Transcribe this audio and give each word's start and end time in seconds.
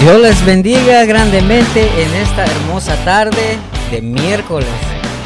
Dios 0.00 0.18
les 0.18 0.44
bendiga 0.46 1.04
grandemente 1.04 1.82
en 2.02 2.14
esta 2.14 2.44
hermosa 2.46 2.96
tarde 3.04 3.58
de 3.90 4.00
miércoles. 4.00 4.68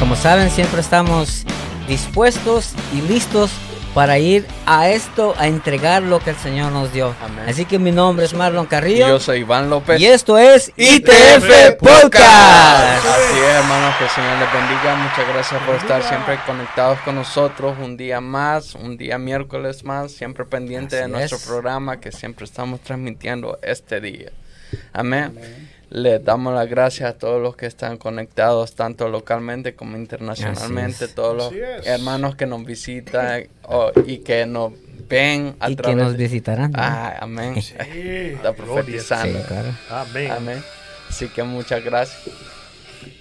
Como 0.01 0.17
saben, 0.17 0.51
siempre 0.51 0.81
estamos 0.81 1.45
dispuestos 1.87 2.73
y 2.93 3.01
listos 3.03 3.53
para 3.95 4.19
ir 4.19 4.45
a 4.67 4.89
esto, 4.89 5.37
a 5.39 5.47
entregar 5.47 6.03
lo 6.03 6.19
que 6.19 6.31
el 6.31 6.37
Señor 6.37 6.73
nos 6.73 6.93
dio. 6.93 7.15
Amén. 7.23 7.45
Así 7.49 7.65
que 7.67 7.79
mi 7.79 7.93
nombre 7.93 8.25
es 8.25 8.35
Marlon 8.35 8.67
Carrillo. 8.67 9.07
Yo 9.07 9.21
soy 9.21 9.41
Iván 9.41 9.71
López. 9.71 10.01
Y 10.01 10.07
esto 10.07 10.37
es 10.37 10.73
ITF 10.77 11.77
Podcast. 11.79 13.07
Así 13.07 13.39
es, 13.39 13.55
hermanos, 13.55 13.95
que 13.97 14.05
el 14.05 14.11
Señor 14.11 14.39
les 14.41 14.53
bendiga. 14.53 14.97
Muchas 14.97 15.29
gracias 15.33 15.63
por 15.63 15.77
estar 15.77 16.03
siempre 16.03 16.37
conectados 16.45 16.99
con 17.05 17.15
nosotros. 17.15 17.77
Un 17.81 17.97
día 17.97 18.21
más, 18.21 18.75
un 18.75 18.97
día 18.97 19.19
miércoles 19.19 19.85
más, 19.85 20.11
siempre 20.11 20.45
pendiente 20.45 20.97
Así 20.97 21.05
de 21.05 21.09
nuestro 21.17 21.39
es. 21.39 21.47
programa 21.47 22.01
que 22.01 22.11
siempre 22.11 22.45
estamos 22.45 22.81
transmitiendo 22.81 23.61
este 23.63 24.01
día. 24.01 24.33
Amén. 24.93 25.33
Les 25.91 26.25
damos 26.25 26.55
las 26.55 26.69
gracias 26.69 27.09
a 27.11 27.19
todos 27.19 27.41
los 27.41 27.55
que 27.57 27.67
están 27.67 27.99
conectados, 27.99 28.75
tanto 28.75 29.09
localmente 29.09 29.75
como 29.75 29.97
internacionalmente, 29.97 31.07
todos 31.09 31.37
los 31.37 31.53
hermanos 31.85 32.35
que 32.35 32.47
nos 32.47 32.65
visitan 32.65 33.45
oh, 33.63 33.93
y 34.07 34.19
que 34.19 34.45
nos 34.47 34.73
ven 35.09 35.55
a 35.61 35.71
Y 35.71 35.77
que 35.77 35.83
través 35.83 35.97
nos 36.03 36.13
de- 36.13 36.19
visitarán. 36.19 36.73
¿no? 36.73 36.79
Ah, 36.81 37.17
amén. 37.21 37.61
Sí. 37.63 37.75
Está 37.79 38.51
Sí, 38.51 38.55
profetizando. 38.57 39.41
claro. 39.47 39.69
Amén. 39.91 40.31
Amén. 40.33 40.65
Así 41.09 41.29
que 41.29 41.43
muchas 41.45 41.85
gracias. 41.85 42.21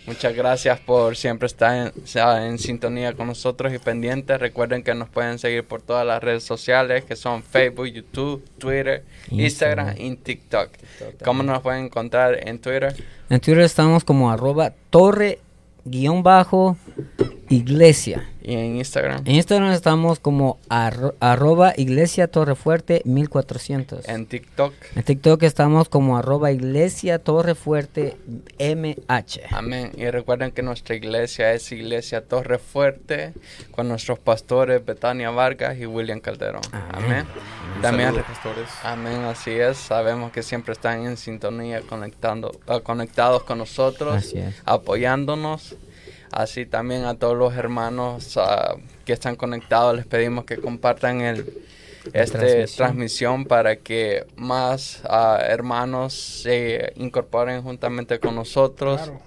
Muchas 0.06 0.36
gracias 0.36 0.80
por 0.82 1.16
siempre 1.16 1.46
estar 1.46 1.76
en, 1.76 2.04
o 2.04 2.08
sea, 2.08 2.46
en 2.46 2.60
sintonía 2.60 3.14
con 3.14 3.28
nosotros 3.28 3.74
y 3.74 3.80
pendientes. 3.80 4.38
Recuerden 4.38 4.84
que 4.84 4.94
nos 4.94 5.08
pueden 5.08 5.40
seguir 5.40 5.64
por 5.64 5.82
todas 5.82 6.06
las 6.06 6.22
redes 6.22 6.44
sociales 6.44 7.06
que 7.06 7.16
son 7.16 7.42
Facebook, 7.42 7.86
YouTube, 7.86 8.44
Twitter, 8.58 9.04
Instagram, 9.30 9.90
Instagram. 9.90 9.96
y 9.98 10.16
TikTok. 10.18 10.70
¿Cómo 11.24 11.44
nos 11.44 11.62
pueden 11.62 11.86
encontrar 11.86 12.48
en 12.48 12.60
Twitter? 12.60 12.94
En 13.30 13.40
Twitter 13.40 13.64
estamos 13.64 14.04
como 14.04 14.30
arroba 14.30 14.74
torre 14.90 15.40
guion 15.86 16.22
bajo 16.22 16.78
iglesia. 17.54 18.30
Y 18.42 18.56
en 18.56 18.76
Instagram. 18.76 19.22
En 19.26 19.36
Instagram 19.36 19.72
estamos 19.72 20.20
como 20.20 20.58
arro- 20.70 21.14
arroba 21.22 21.74
iglesia 21.78 22.28
torrefuerte 22.28 23.02
1400. 23.06 24.08
En 24.10 24.26
TikTok. 24.26 24.74
En 24.98 25.04
TikTok 25.04 25.44
estamos 25.44 25.88
como 25.88 26.18
arroba 26.18 26.52
iglesia 26.52 27.20
torrefuerte 27.20 28.18
MH. 28.60 29.42
Amén. 29.52 29.92
Y 29.96 30.10
recuerden 30.10 30.52
que 30.52 30.62
nuestra 30.62 30.96
iglesia 30.96 31.54
es 31.54 31.72
Iglesia 31.72 32.22
Torre 32.28 32.58
Fuerte 32.60 33.34
con 33.72 33.88
nuestros 33.88 34.20
pastores 34.20 34.86
Betania 34.86 35.30
Vargas 35.32 35.78
y 35.78 35.86
William 35.86 36.20
Calderón. 36.20 36.62
Amén. 36.92 37.26
También 37.82 38.10
Saludos, 38.10 38.26
pastores. 38.28 38.70
Amén, 38.84 39.22
así 39.24 39.52
es. 39.52 39.78
Sabemos 39.78 40.32
que 40.34 40.44
siempre 40.44 40.74
están 40.74 41.06
en 41.06 41.16
sintonía, 41.18 41.82
conectando, 41.82 42.52
ah, 42.68 42.82
conectados 42.82 43.44
con 43.44 43.58
nosotros, 43.58 44.16
Así 44.16 44.38
es. 44.38 44.56
apoyándonos. 44.66 45.76
Así 46.34 46.66
también 46.66 47.06
a 47.06 47.14
todos 47.14 47.38
los 47.38 47.54
hermanos 47.54 48.38
ah, 48.38 48.76
que 49.06 49.14
están 49.14 49.36
conectados 49.36 49.96
les 49.96 50.08
pedimos 50.08 50.46
que 50.46 50.58
compartan 50.58 51.22
el 51.22 51.46
esta 52.12 52.40
transmisión. 52.40 52.76
transmisión. 52.78 53.46
para 53.46 53.76
que 53.78 54.26
más 54.36 55.02
ah, 55.08 55.40
hermanos 55.48 56.14
se 56.14 56.92
incorporen 56.98 57.62
juntamente 57.62 58.20
con 58.20 58.36
nosotros. 58.36 59.02
Claro. 59.02 59.22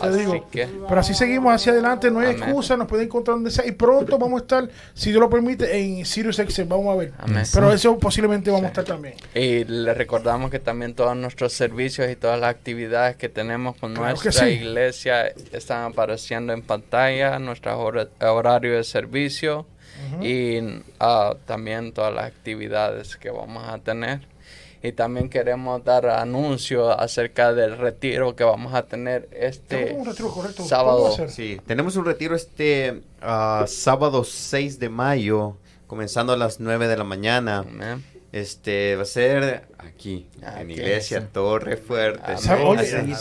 Te 0.00 0.06
Así 0.08 0.18
digo. 0.20 0.46
que 0.50 0.68
Pero 0.88 1.00
así 1.00 1.14
seguimos 1.14 1.54
hacia 1.54 1.72
adelante, 1.72 2.10
no 2.10 2.20
hay 2.20 2.28
Amén. 2.28 2.42
excusa, 2.42 2.76
nos 2.76 2.86
pueden 2.86 3.06
encontrar 3.06 3.36
donde 3.36 3.50
sea. 3.50 3.66
Y 3.66 3.72
pronto 3.72 4.18
vamos 4.18 4.40
a 4.40 4.42
estar, 4.44 4.68
si 4.94 5.10
Dios 5.10 5.20
lo 5.20 5.28
permite, 5.30 5.76
en 5.78 6.04
Sirius 6.06 6.36
XM. 6.36 6.68
Vamos 6.68 6.94
a 6.94 6.98
ver. 6.98 7.12
Amén. 7.18 7.44
Pero 7.52 7.72
eso 7.72 7.98
posiblemente 7.98 8.50
vamos 8.50 8.66
a 8.66 8.68
estar 8.68 8.84
también. 8.84 9.14
Y 9.34 9.64
les 9.64 9.96
recordamos 9.96 10.50
que 10.50 10.58
también 10.60 10.94
todos 10.94 11.16
nuestros 11.16 11.52
servicios 11.52 12.10
y 12.10 12.16
todas 12.16 12.38
las 12.40 12.50
actividades 12.50 13.16
que 13.16 13.28
tenemos 13.28 13.76
con 13.76 13.94
Claro 13.94 14.10
nuestra 14.10 14.32
sí. 14.32 14.46
iglesia 14.52 15.26
están 15.52 15.84
apareciendo 15.92 16.52
en 16.52 16.62
pantalla, 16.62 17.38
nuestro 17.38 17.78
hora- 17.78 18.08
horario 18.20 18.74
de 18.76 18.84
servicio 18.84 19.66
y 20.20 20.58
ah, 21.00 21.34
también 21.46 21.92
todas 21.92 22.14
las 22.14 22.26
actividades 22.26 23.16
que 23.16 23.30
vamos 23.30 23.64
a 23.68 23.78
tener. 23.78 24.26
Y 24.82 24.92
también 24.92 25.28
queremos 25.28 25.82
dar 25.84 26.06
anuncio 26.06 26.90
acerca 26.90 27.52
del 27.52 27.76
retiro 27.76 28.36
que 28.36 28.44
vamos 28.44 28.74
a 28.74 28.84
tener 28.84 29.28
este 29.32 29.86
Tenemos 29.86 29.98
un 29.98 30.06
retiro 30.06 30.30
correcto. 30.30 30.64
¿Cuándo 30.68 31.12
sábado. 31.12 31.28
Sí, 31.28 31.60
tenemos 31.66 31.96
un 31.96 32.04
retiro 32.04 32.36
este 32.36 33.02
ah, 33.20 33.64
sábado 33.66 34.22
6 34.22 34.78
de 34.78 34.88
mayo, 34.88 35.56
comenzando 35.86 36.34
a 36.34 36.36
las 36.36 36.60
9 36.60 36.88
de 36.88 36.96
la 36.96 37.04
mañana. 37.04 37.64
Este 38.32 38.96
va 38.96 39.02
a 39.02 39.06
ser 39.06 39.66
aquí, 39.78 40.28
Aquí, 40.42 40.60
en 40.60 40.70
Iglesia 40.70 41.20
sí. 41.20 41.26
Torre 41.32 41.78
Fuerte. 41.78 42.34
Oye, 42.62 43.14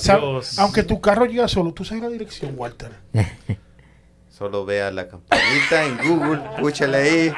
aunque 0.58 0.84
tu 0.84 1.00
carro 1.00 1.26
llega 1.26 1.48
solo, 1.48 1.74
tú 1.74 1.86
sabes 1.86 2.04
la 2.04 2.10
dirección, 2.10 2.54
Walter. 2.58 2.92
Solo 4.38 4.66
vea 4.66 4.92
la 4.92 5.08
campanita 5.08 5.86
en 5.86 5.98
Google, 6.10 6.42
escúchale 6.56 6.98
ahí. 6.98 7.34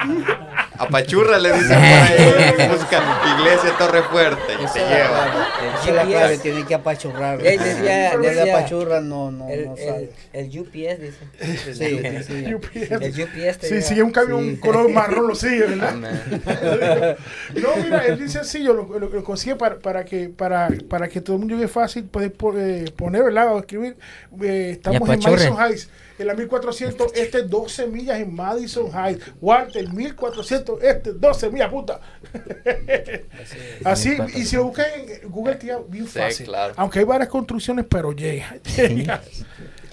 Apachurra 0.80 1.38
le 1.38 1.52
dicen 1.54 1.76
por 1.76 1.78
ahí. 1.78 2.70
Busca 2.70 3.02
Iglesia 3.38 3.78
Torre 3.78 4.02
Fuerte 4.04 4.54
y 4.54 4.66
te 4.74 4.80
lleva. 4.80 5.48
Esa 5.80 5.90
es 5.90 5.96
la 5.96 6.06
clave, 6.06 6.38
tiene 6.40 6.66
que 6.66 6.74
apachurrar. 6.74 7.46
Ey, 7.46 7.58
decía- 7.60 8.18
decía- 8.18 8.58
apachurra, 8.58 9.00
no, 9.02 9.30
no, 9.32 9.48
El, 9.48 9.66
no 9.66 9.76
el, 9.78 9.86
sale. 9.88 10.10
el 10.34 10.60
UPS 10.60 11.00
dice. 11.00 11.18
Sí, 11.40 11.74
sí. 11.76 12.54
UPS. 12.56 12.92
El 12.92 13.22
UPS 13.24 13.58
te 13.60 13.68
Sí, 13.70 13.82
sigue 13.84 14.02
un 14.02 14.12
camión 14.12 14.56
Sí. 14.56 14.58
color 14.58 14.90
marrón, 14.90 15.28
lo 15.28 15.36
sigue, 15.36 15.66
¿verdad? 15.66 15.90
Amén. 15.90 16.20
No, 17.62 17.70
mira, 17.84 18.06
es 18.08 18.18
bien 18.18 18.30
sencillo, 18.30 18.74
lo, 18.74 19.00
lo- 19.00 19.10
lo 19.10 19.24
consigue 19.24 19.56
para, 19.56 19.78
para 19.78 20.04
que 20.04 20.30
para, 20.30 20.70
para 20.90 21.08
que 21.08 21.22
todo 21.22 21.36
el 21.36 21.40
mundo 21.42 21.56
llegue 21.56 21.68
fácil, 21.68 22.06
puedes 22.06 22.32
po- 22.32 22.58
eh, 22.58 22.86
poner, 22.96 23.24
¿verdad? 23.24 23.54
O 23.54 23.60
escribir. 23.60 23.96
eh, 24.42 24.70
estamos 24.74 25.02
en. 25.02 25.20
Madison 25.20 25.58
Heights, 25.60 25.90
en 26.20 26.28
la 26.28 26.34
1400, 26.34 27.14
este 27.16 27.44
12 27.44 27.88
millas 27.88 28.20
en 28.20 28.34
Madison 28.34 28.90
Heights. 28.94 29.24
Walter, 29.42 29.92
1400, 29.92 30.82
este 30.84 31.14
12 31.14 31.50
millas, 31.50 31.70
puta. 31.72 32.00
Así, 33.84 34.18
y 34.36 34.46
si 34.46 34.56
lo 34.56 34.66
buscas 34.66 34.88
en 34.96 35.30
Google, 35.30 35.58
lleva 35.62 35.82
bien 35.88 36.08
Sí, 36.08 36.20
fácil. 36.20 36.46
claro. 36.48 36.74
Aunque 36.78 37.00
hay 37.00 37.06
varias 37.06 37.30
construcciones, 37.30 37.86
pero 37.90 38.12
llega. 38.12 38.56
llega. 38.76 39.22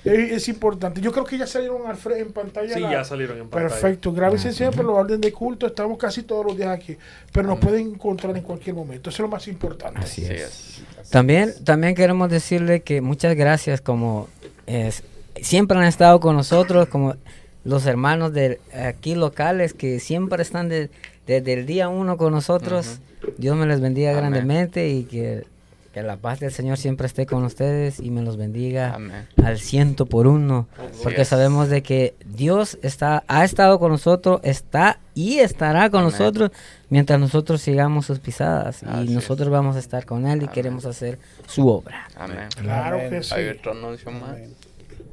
Es, 0.04 0.32
es 0.32 0.48
importante. 0.50 1.00
Yo 1.00 1.10
creo 1.12 1.24
que 1.24 1.38
ya 1.38 1.46
salieron 1.46 1.80
al 1.86 1.96
en 2.12 2.30
pantalla. 2.30 2.74
Sí, 2.74 2.78
la- 2.80 2.92
ya 2.92 3.04
salieron 3.04 3.38
en 3.38 3.48
pantalla. 3.48 3.70
Perfecto, 3.70 4.12
grábense 4.12 4.52
siempre 4.52 4.82
los 4.84 4.94
orden 4.98 5.18
de 5.18 5.32
culto, 5.32 5.66
estamos 5.66 5.96
casi 5.96 6.22
todos 6.24 6.44
los 6.44 6.58
días 6.58 6.68
aquí, 6.68 6.98
pero 7.32 7.48
nos 7.48 7.58
pueden 7.58 7.92
encontrar 7.94 8.36
en 8.36 8.42
cualquier 8.42 8.76
momento, 8.76 9.08
eso 9.08 9.16
es 9.16 9.20
lo 9.20 9.28
más 9.28 9.48
importante. 9.48 10.00
Así 10.00 10.22
es. 10.26 10.82
También, 11.08 11.54
también 11.64 11.94
queremos 11.94 12.28
decirle 12.28 12.82
que 12.82 13.00
muchas 13.00 13.34
gracias 13.34 13.80
como 13.80 14.28
es, 14.66 15.02
siempre 15.40 15.78
han 15.78 15.84
estado 15.84 16.20
con 16.20 16.36
nosotros, 16.36 16.88
como 16.88 17.16
los 17.64 17.86
hermanos 17.86 18.32
de 18.32 18.60
aquí 18.74 19.14
locales 19.14 19.72
que 19.74 19.98
siempre 20.00 20.42
están 20.42 20.68
de- 20.68 20.90
desde 21.26 21.54
el 21.54 21.66
día 21.66 21.88
uno 21.88 22.16
con 22.16 22.32
nosotros. 22.32 23.00
Dios 23.38 23.56
me 23.56 23.66
les 23.66 23.80
bendiga 23.80 24.10
Amén. 24.10 24.20
grandemente 24.22 24.88
y 24.90 25.04
que, 25.04 25.46
que 25.94 26.02
la 26.02 26.16
paz 26.18 26.40
del 26.40 26.52
Señor 26.52 26.76
siempre 26.76 27.06
esté 27.06 27.24
con 27.24 27.42
ustedes 27.44 28.00
y 28.00 28.10
me 28.10 28.20
los 28.20 28.36
bendiga 28.36 28.92
Amén. 28.94 29.26
al 29.42 29.58
ciento 29.58 30.04
por 30.04 30.26
uno. 30.26 30.66
Porque 31.02 31.22
es. 31.22 31.28
sabemos 31.28 31.70
de 31.70 31.82
que 31.82 32.14
Dios 32.26 32.76
está, 32.82 33.24
ha 33.28 33.44
estado 33.44 33.78
con 33.78 33.92
nosotros, 33.92 34.40
está 34.42 34.98
y 35.14 35.38
estará 35.38 35.88
con 35.88 36.00
Amén. 36.00 36.12
nosotros 36.12 36.50
mientras 36.90 37.18
nosotros 37.18 37.62
sigamos 37.62 38.04
sus 38.04 38.18
pisadas. 38.18 38.82
Así 38.82 39.04
y 39.04 39.08
es. 39.08 39.10
nosotros 39.12 39.48
vamos 39.48 39.76
a 39.76 39.78
estar 39.78 40.04
con 40.04 40.26
Él 40.26 40.40
y 40.40 40.44
Amén. 40.44 40.50
queremos 40.52 40.84
hacer 40.84 41.18
su 41.46 41.66
obra. 41.66 42.08
Amén. 42.14 42.48
Claro 42.60 42.96
Amén. 42.98 43.08
que 43.10 43.22
sí. 43.22 43.32
Hay 43.34 43.48
otro 43.48 43.72
anuncio 43.72 44.10
más. 44.10 44.36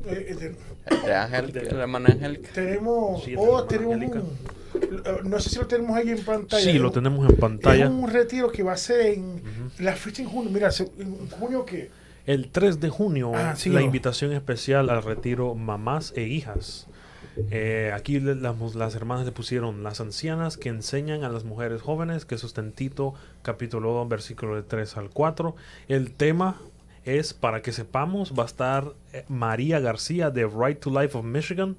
Eh, 0.06 0.36
eh, 0.40 0.56
de 1.06 1.14
Ángel, 1.16 1.56
hermano 1.58 2.08
Ángel. 2.08 2.42
tenemos, 2.54 3.24
Sí, 3.24 3.36
oh, 3.38 3.64
tenemos 3.66 3.96
un, 3.96 4.04
eh, 4.74 5.18
no 5.24 5.40
sé 5.40 5.50
si 5.50 5.60
lo 5.60 5.68
tenemos 5.68 5.96
ahí 5.98 6.10
en 6.10 6.24
pantalla. 6.24 6.64
Sí, 6.64 6.80
lo 6.80 6.92
tenemos 6.92 7.30
en 7.30 7.36
pantalla. 7.38 7.86
Es 7.86 7.92
un 7.92 8.10
retiro 8.10 8.52
que 8.52 8.64
va 8.64 8.74
a 8.74 8.78
ser 8.78 9.02
en 9.02 9.42
la 9.80 9.96
fecha 9.96 10.24
en 10.24 10.30
junio, 10.30 10.50
mira, 10.52 10.70
en 10.98 11.30
junio 11.30 11.66
que 11.66 11.90
El 12.26 12.50
3 12.52 12.80
de 12.80 12.90
junio, 12.90 13.32
Ah, 13.36 13.56
la 13.66 13.82
invitación 13.82 14.32
especial 14.34 14.90
al 14.90 15.04
retiro 15.04 15.56
Mamás 15.56 16.14
e 16.16 16.24
Hijas. 16.24 16.88
Eh, 17.50 17.92
aquí 17.96 18.20
le- 18.20 18.36
las, 18.36 18.96
hermanas 18.96 19.26
le 19.26 19.32
pusieron 19.32 19.84
las 19.84 20.02
ancianas 20.02 20.58
que 20.58 20.70
enseñan 20.70 21.24
a 21.24 21.30
las 21.30 21.46
mujeres 21.46 21.82
jóvenes, 21.82 22.26
que 22.26 22.36
eso 22.36 22.46
está 22.46 22.62
en 22.62 22.74
Tito 22.74 23.14
capítulo 23.42 23.94
2, 23.94 24.10
versículo 24.10 24.56
de 24.56 24.64
3 24.64 24.98
al 24.98 25.10
4. 25.10 25.56
El 25.88 26.12
tema 26.12 26.62
es, 27.06 27.34
para 27.34 27.62
que 27.62 27.72
sepamos, 27.72 28.34
va 28.38 28.44
a 28.44 28.48
estar 28.48 28.94
eh, 29.14 29.26
María 29.28 29.80
García 29.80 30.30
de 30.30 30.48
Right 30.48 30.80
to 30.80 30.90
Life 30.90 31.18
of 31.18 31.26
Michigan 31.26 31.76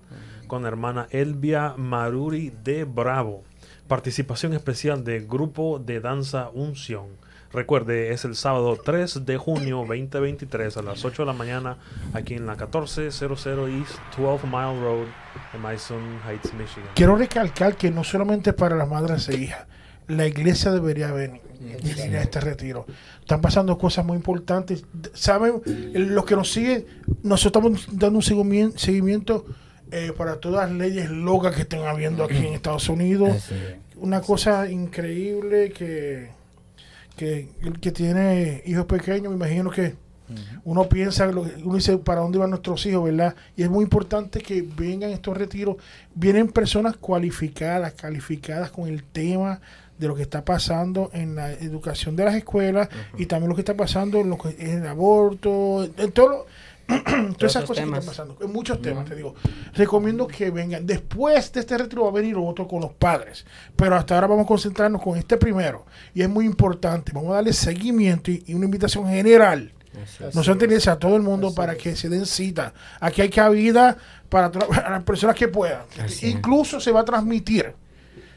con 0.46 0.62
la 0.62 0.68
hermana 0.68 1.06
Elvia 1.10 1.74
Maruri 1.76 2.52
de 2.64 2.84
Bravo. 2.84 3.42
Participación 3.88 4.52
especial 4.54 5.04
del 5.04 5.26
grupo 5.26 5.78
de 5.78 6.00
danza 6.00 6.50
Unción. 6.50 7.06
Recuerde, 7.52 8.12
es 8.12 8.24
el 8.24 8.34
sábado 8.34 8.78
3 8.82 9.26
de 9.26 9.36
junio 9.36 9.84
2023 9.86 10.74
a 10.78 10.82
las 10.82 11.04
8 11.04 11.22
de 11.22 11.26
la 11.26 11.32
mañana 11.34 11.76
aquí 12.14 12.34
en 12.34 12.46
la 12.46 12.54
1400 12.54 13.46
East 13.46 13.98
12 14.16 14.46
Mile 14.46 14.80
Road 14.80 15.06
en 15.52 15.60
Mason 15.60 16.20
Heights, 16.26 16.54
Michigan. 16.54 16.88
Quiero 16.94 17.16
recalcar 17.16 17.76
que 17.76 17.90
no 17.90 18.04
solamente 18.04 18.54
para 18.54 18.74
las 18.74 18.88
madres 18.88 19.28
e 19.28 19.36
hijas, 19.36 19.66
la 20.08 20.26
iglesia 20.26 20.70
debería 20.70 21.12
venir 21.12 21.42
a 22.16 22.22
este 22.22 22.40
retiro. 22.40 22.86
Están 23.22 23.40
pasando 23.40 23.78
cosas 23.78 24.04
muy 24.04 24.16
importantes. 24.16 24.84
Saben, 25.14 25.62
los 25.94 26.24
que 26.24 26.36
nos 26.36 26.52
siguen, 26.52 26.84
nosotros 27.22 27.74
estamos 27.76 27.98
dando 27.98 28.18
un 28.18 28.22
seguimien- 28.22 28.76
seguimiento 28.76 29.46
eh, 29.90 30.12
para 30.16 30.36
todas 30.36 30.68
las 30.68 30.78
leyes 30.78 31.10
locas 31.10 31.54
que 31.54 31.62
estén 31.62 31.82
habiendo 31.82 32.24
aquí 32.24 32.36
en 32.36 32.52
Estados 32.54 32.88
Unidos. 32.88 33.50
Una 33.96 34.20
cosa 34.20 34.70
increíble 34.70 35.70
que, 35.70 36.30
que 37.16 37.48
el 37.62 37.78
que 37.78 37.92
tiene 37.92 38.62
hijos 38.66 38.86
pequeños, 38.86 39.30
me 39.30 39.36
imagino 39.36 39.70
que 39.70 39.94
uno 40.64 40.88
piensa, 40.88 41.28
uno 41.28 41.74
dice, 41.74 41.98
¿para 41.98 42.22
dónde 42.22 42.38
van 42.38 42.50
nuestros 42.50 42.86
hijos, 42.86 43.04
verdad? 43.04 43.36
Y 43.54 43.62
es 43.64 43.70
muy 43.70 43.84
importante 43.84 44.40
que 44.40 44.62
vengan 44.62 45.10
estos 45.10 45.36
retiros. 45.36 45.76
Vienen 46.14 46.48
personas 46.48 46.96
cualificadas, 46.96 47.92
calificadas 47.92 48.70
con 48.70 48.88
el 48.88 49.04
tema 49.04 49.60
de 50.02 50.08
lo 50.08 50.14
que 50.14 50.22
está 50.22 50.44
pasando 50.44 51.10
en 51.12 51.34
la 51.36 51.52
educación 51.52 52.16
de 52.16 52.24
las 52.24 52.34
escuelas 52.34 52.88
y 53.16 53.26
también 53.26 53.48
lo 53.48 53.54
que 53.54 53.60
está 53.62 53.76
pasando 53.76 54.18
en, 54.18 54.28
lo 54.30 54.36
que, 54.36 54.50
en 54.58 54.82
el 54.82 54.86
aborto, 54.88 55.84
en 55.96 56.12
todo 56.12 56.28
lo- 56.28 56.46
todas 57.38 57.52
esas 57.56 57.64
cosas 57.64 57.84
temas. 57.84 58.00
que 58.04 58.10
están 58.10 58.26
pasando, 58.26 58.36
en 58.44 58.52
muchos 58.52 58.82
temas, 58.82 59.04
te 59.08 59.14
digo. 59.14 59.34
Recomiendo 59.74 60.26
que 60.26 60.50
vengan. 60.50 60.84
Después 60.84 61.52
de 61.52 61.60
este 61.60 61.78
retiro 61.78 62.02
va 62.02 62.08
a 62.10 62.12
venir 62.12 62.36
otro 62.36 62.66
con 62.66 62.80
los 62.80 62.92
padres, 62.92 63.46
pero 63.76 63.94
hasta 63.94 64.16
ahora 64.16 64.26
vamos 64.26 64.44
a 64.44 64.48
concentrarnos 64.48 65.00
con 65.00 65.16
este 65.16 65.36
primero 65.36 65.86
y 66.12 66.22
es 66.22 66.28
muy 66.28 66.44
importante. 66.44 67.12
Vamos 67.14 67.30
a 67.30 67.34
darle 67.36 67.52
seguimiento 67.52 68.30
y, 68.32 68.42
y 68.46 68.54
una 68.54 68.64
invitación 68.64 69.06
general. 69.06 69.72
No 70.34 70.42
son 70.42 70.58
tendencias 70.58 70.96
a 70.96 70.98
todo 70.98 71.16
el 71.16 71.22
mundo 71.22 71.54
para 71.54 71.76
que 71.76 71.94
se 71.94 72.08
den 72.08 72.26
cita. 72.26 72.72
Aquí 72.98 73.20
hay 73.22 73.28
cabida 73.30 73.96
para, 74.28 74.50
las 74.90 75.02
personas 75.04 75.36
que 75.36 75.48
puedan. 75.48 75.82
Así 76.02 76.26
es. 76.26 76.34
Incluso 76.34 76.80
se 76.80 76.90
va 76.90 77.00
a 77.00 77.04
transmitir 77.04 77.74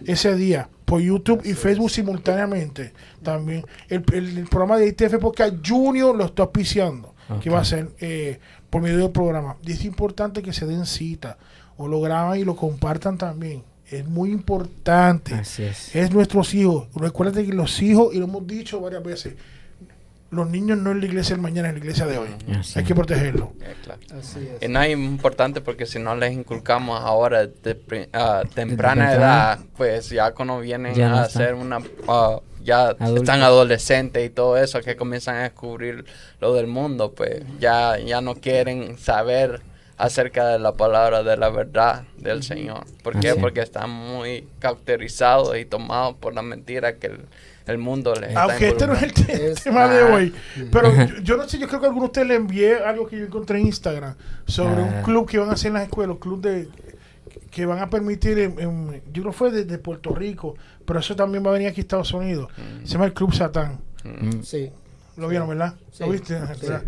ese 0.06 0.36
día 0.36 0.70
por 0.86 1.02
YouTube 1.02 1.42
y 1.46 1.54
Facebook 1.54 1.90
simultáneamente. 1.92 2.94
También 3.24 3.66
el, 3.90 4.04
el- 4.14 4.38
el 4.40 4.46
programa 4.48 4.78
de 4.78 4.88
ITF 4.88 5.18
Podcast 5.20 5.56
Junior 5.68 6.16
lo 6.16 6.26
está 6.26 6.44
auspiciando, 6.44 7.14
que 7.42 7.50
va 7.50 7.60
a 7.60 7.66
ser 7.66 7.90
eh, 8.00 8.40
por 8.70 8.82
medio 8.82 8.98
del 9.00 9.12
programa. 9.12 9.58
Y 9.66 9.72
es 9.72 9.86
importante 9.86 10.42
que 10.42 10.54
se 10.54 10.66
den 10.66 10.86
cita 10.86 11.38
o 11.78 11.88
lo 11.88 12.00
graban 12.02 12.40
y 12.40 12.44
lo 12.44 12.56
compartan 12.56 13.18
también. 13.18 13.64
Es 13.90 14.06
muy 14.08 14.32
importante. 14.32 15.34
Así 15.36 15.64
es. 15.64 15.96
Es 15.96 16.12
nuestros 16.12 16.54
hijos. 16.56 16.88
Recuerden 16.96 17.46
que 17.46 17.54
los 17.54 17.82
hijos, 17.82 18.14
y 18.16 18.18
lo 18.20 18.26
hemos 18.26 18.46
dicho 18.48 18.80
varias 18.82 19.04
veces, 19.04 19.36
los 20.32 20.50
niños 20.50 20.78
no 20.78 20.92
es 20.92 20.98
la 20.98 21.06
iglesia 21.06 21.36
del 21.36 21.42
mañana, 21.42 21.70
es 21.70 21.76
la 21.76 21.80
iglesia 21.80 22.06
de 22.06 22.18
hoy. 22.18 22.30
Así 22.58 22.80
Hay 22.80 22.86
que 22.86 22.96
protegerlos. 22.96 23.50
Eh, 23.62 23.76
claro. 23.84 24.02
Así 24.20 24.40
es. 24.40 24.68
Y 24.68 24.72
no 24.72 24.82
es 24.82 24.92
importante 24.92 25.62
porque 25.62 25.86
si 25.86 26.00
no 26.00 26.16
les 26.16 26.34
inculcamos 26.34 27.02
ahora 27.02 27.48
de 27.48 28.10
ah, 28.14 28.44
temprana 28.54 29.14
edad, 29.14 29.60
pues 29.78 30.10
ya 30.10 30.32
cuando 30.32 30.60
vienen 30.60 30.94
Ya 30.94 31.10
no 31.10 31.18
a 31.18 31.30
ser 31.30 31.54
una... 31.54 31.80
ah, 32.08 32.40
ya 32.64 32.96
están 33.16 33.44
adolescentes 33.44 34.26
y 34.26 34.30
todo 34.32 34.58
eso, 34.58 34.82
que 34.82 34.96
comienzan 34.96 35.36
a 35.36 35.44
descubrir 35.44 36.04
lo 36.42 36.54
del 36.56 36.66
mundo, 36.66 37.14
pues 37.14 37.44
ya, 37.60 38.00
ya 38.00 38.22
no 38.22 38.34
quieren 38.36 38.98
saber 38.98 39.62
acerca 39.98 40.48
de 40.48 40.60
la 40.60 40.74
palabra 40.74 41.22
de 41.22 41.38
la 41.38 41.50
verdad 41.50 42.06
del 42.18 42.42
Señor. 42.42 42.86
¿Por 43.04 43.20
qué? 43.20 43.30
Así. 43.30 43.40
Porque 43.40 43.62
están 43.62 43.92
muy 43.92 44.48
cauterizados 44.60 45.56
y 45.58 45.66
tomados 45.66 46.16
por 46.16 46.34
la 46.34 46.42
mentira 46.42 46.96
que 46.96 47.08
el, 47.08 47.20
el 47.68 47.78
mundo 47.78 48.14
les 48.16 48.30
está 48.30 48.44
Aunque 48.44 48.68
este 48.70 48.88
no 48.88 48.94
es 48.94 49.04
el 49.04 49.10
inculcando. 49.10 49.40
te- 49.40 49.52
Es- 49.52 49.64
tema 49.64 49.88
de 49.88 50.02
Ah. 50.02 50.14
hoy. 50.14 50.34
Pero 50.72 50.94
yo, 50.96 51.16
yo 51.24 51.38
no 51.38 51.48
sé, 51.50 51.58
yo 51.58 51.68
creo 51.68 51.80
que 51.80 51.86
a 51.86 51.90
alguno 51.90 52.06
de 52.06 52.10
ustedes 52.10 52.28
le 52.28 52.36
envié 52.36 52.76
algo 52.84 53.08
que 53.08 53.18
yo 53.18 53.26
encontré 53.26 53.60
en 53.60 53.68
Instagram 53.68 54.16
sobre 54.46 54.82
un 54.84 54.90
Ah. 54.90 55.02
club 55.04 55.28
que 55.30 55.38
van 55.38 55.50
a 55.50 55.54
hacer 55.54 55.68
en 55.70 55.74
las 55.74 55.84
escuelas, 55.84 56.14
un 56.16 56.20
club 56.20 56.42
de 56.42 56.68
que 57.52 57.66
van 57.66 57.80
a 57.80 57.90
permitir, 57.90 58.38
en, 58.40 58.60
en- 58.60 59.02
yo 59.14 59.22
creo 59.24 59.32
que 59.32 59.38
fue 59.38 59.52
desde 59.52 59.78
Puerto 59.78 60.14
Rico, 60.14 60.56
pero 60.86 61.00
eso 61.00 61.16
también 61.16 61.44
va 61.46 61.50
a 61.50 61.54
venir 61.54 61.68
aquí 61.70 61.82
a 61.82 61.84
Estados 61.84 62.14
Unidos. 62.14 62.50
Se 62.84 62.94
llama 62.94 63.06
el 63.06 63.14
Club 63.14 63.34
Satán. 63.34 63.80
Mm. 64.04 64.42
Sí. 64.44 64.70
¿Lo 65.18 65.28
vieron, 65.30 65.48
verdad? 65.48 65.74
¿Lo 66.00 66.06
Sí. 66.08 66.12
viste? 66.12 66.34
¿Verdad? 66.34 66.84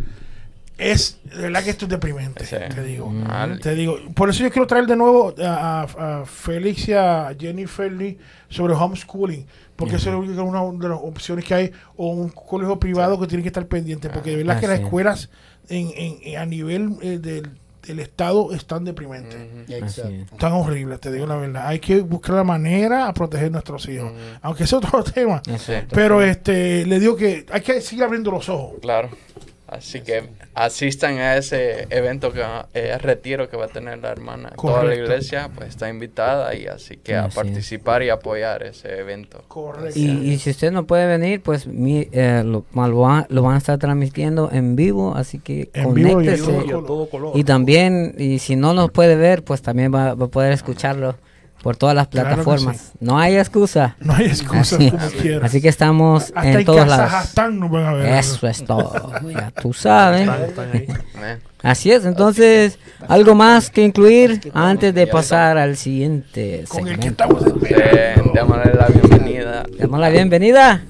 Es, 0.77 1.17
de 1.23 1.41
verdad 1.41 1.63
que 1.63 1.71
esto 1.71 1.85
es 1.85 1.89
deprimente, 1.91 2.45
Sí. 2.45 2.55
te 2.73 2.83
digo. 2.83 3.11
Ah, 3.25 3.47
Te 3.61 3.73
digo, 3.73 3.97
por 4.13 4.29
eso 4.29 4.43
yo 4.43 4.51
quiero 4.51 4.67
traer 4.67 4.85
de 4.85 4.95
nuevo 4.95 5.33
a, 5.43 5.81
a, 5.81 6.21
a 6.21 6.25
Félix 6.25 6.87
y 6.89 6.93
a 6.93 7.35
Jennifer 7.39 7.91
Lee 7.91 8.17
sobre 8.49 8.73
homeschooling, 8.75 9.47
porque 9.75 9.95
eso 9.95 10.09
es 10.23 10.29
una 10.37 10.61
de 10.73 10.89
las 10.89 10.99
opciones 11.01 11.45
que 11.45 11.53
hay, 11.55 11.71
o 11.95 12.09
un 12.09 12.29
colegio 12.29 12.79
privado 12.79 13.19
que 13.19 13.25
tiene 13.25 13.41
que 13.41 13.49
estar 13.49 13.65
pendiente, 13.65 14.09
porque 14.09 14.29
de 14.31 14.37
verdad 14.37 14.57
Ah, 14.57 14.59
que 14.61 14.67
las 14.67 14.79
escuelas 14.81 15.29
en, 15.67 15.89
en- 15.95 16.17
en- 16.21 16.37
a 16.37 16.45
nivel 16.45 16.95
eh, 17.01 17.17
del, 17.17 17.49
del 17.81 17.99
Estado 17.99 18.53
están 18.53 18.83
deprimentes. 18.85 19.35
Así 19.63 19.73
Exacto. 19.73 20.11
es. 20.11 20.37
Tan 20.37 20.53
horribles, 20.53 20.99
te 20.99 21.11
digo 21.11 21.25
la 21.25 21.37
verdad. 21.37 21.65
Hay 21.67 21.79
que 21.79 22.01
buscar 22.01 22.35
la 22.35 22.43
manera 22.43 23.07
a 23.07 23.13
proteger 23.15 23.51
nuestros 23.51 23.87
hijos, 23.89 24.11
aunque 24.43 24.65
es 24.65 24.73
otro 24.73 25.03
tema. 25.13 25.41
Exacto. 25.49 25.95
Pero 25.95 26.21
este 26.21 26.85
le 26.85 26.99
digo 26.99 27.15
que 27.15 27.47
hay 27.51 27.61
que 27.61 27.81
seguir 27.81 28.03
abriendo 28.03 28.29
los 28.29 28.47
ojos. 28.47 28.75
Claro. 28.79 29.09
Así 29.67 29.99
que 29.99 30.29
asistan 30.65 31.19
a 31.19 31.37
ese 31.37 31.85
evento 31.89 32.31
que 32.33 32.39
va- 32.39 32.67
eh, 32.73 32.97
retiro 32.97 33.49
que 33.49 33.55
va 33.57 33.65
a 33.65 33.67
tener 33.67 33.99
la 33.99 34.09
hermana. 34.11 34.51
Toda 34.59 34.83
la 34.83 34.95
iglesia 34.95 35.49
pues 35.55 35.69
está 35.69 35.87
invitada 35.89 36.55
y 36.55 36.65
así 36.67 36.97
que 36.97 37.15
a 37.15 37.25
Así 37.25 37.29
es. 37.29 37.35
participar 37.35 38.01
y 38.03 38.09
apoyar 38.09 38.63
ese 38.63 38.97
evento. 38.99 39.43
Correcto. 39.47 39.97
Y, 39.99 40.09
y 40.33 40.37
si 40.39 40.49
usted 40.49 40.71
no 40.71 40.85
puede 40.87 41.05
venir, 41.05 41.41
pues 41.41 41.67
mi- 41.67 42.07
eh, 42.11 42.41
lo, 42.43 42.65
lo 42.73 42.99
van, 42.99 43.25
lo 43.29 43.43
van 43.43 43.55
a 43.55 43.57
estar 43.59 43.77
transmitiendo 43.77 44.49
en 44.51 44.75
vivo, 44.75 45.15
así 45.15 45.39
que 45.39 45.69
En 45.73 45.93
vivo 45.93 46.21
y 46.21 46.27
en 46.27 46.39
conéctese. 46.39 46.51
Y. 47.35 47.39
Y 47.39 47.43
también, 47.43 48.15
y 48.17 48.39
si 48.39 48.55
no 48.55 48.73
nos 48.73 48.91
puede 48.91 49.15
ver, 49.15 49.43
pues 49.43 49.61
también 49.61 49.93
va, 49.93 50.15
va 50.15 50.25
a 50.25 50.29
poder 50.29 50.53
escucharlo 50.53 51.15
por 51.61 51.75
todas 51.75 51.95
las 51.95 52.07
Claro 52.07 52.29
plataformas. 52.29 52.93
No 52.99 53.17
hay 53.19 53.37
excusa. 53.37 53.95
No 53.99 54.13
hay 54.13 54.25
excusas 54.27 54.73
Así, 54.73 54.91
como 54.91 55.07
quieras. 55.21 55.43
así 55.43 55.61
que 55.61 55.67
estamos 55.69 56.31
Hasta 56.35 56.51
en 56.51 56.65
todos 56.65 56.87
lados. 56.87 57.11
Hashtag 57.11 57.51
nos 57.53 57.71
van 57.71 57.85
a 57.85 57.93
ver. 57.93 58.13
Eso 58.13 58.47
es 58.47 58.63
todo. 58.63 59.11
Ya 59.29 59.51
tú 59.51 59.73
sabes. 59.73 60.29
Así 61.63 61.91
es. 61.91 62.05
Entonces, 62.05 62.77
algo 63.07 63.35
más 63.35 63.69
que 63.69 63.83
incluir 63.83 64.51
antes 64.53 64.93
de 64.93 65.07
pasar 65.07 65.57
al 65.57 65.75
siguiente 65.77 66.63
Con 66.69 66.87
el 66.87 66.95
que 66.99 67.09
segmento. 67.09 67.23
estamos 67.23 67.45
esperando. 67.63 68.31
démosle 68.33 68.73
la 68.73 68.87
bienvenida. 68.87 69.63
Damos 69.79 69.99
la 69.99 70.09
bienvenida. 70.09 70.83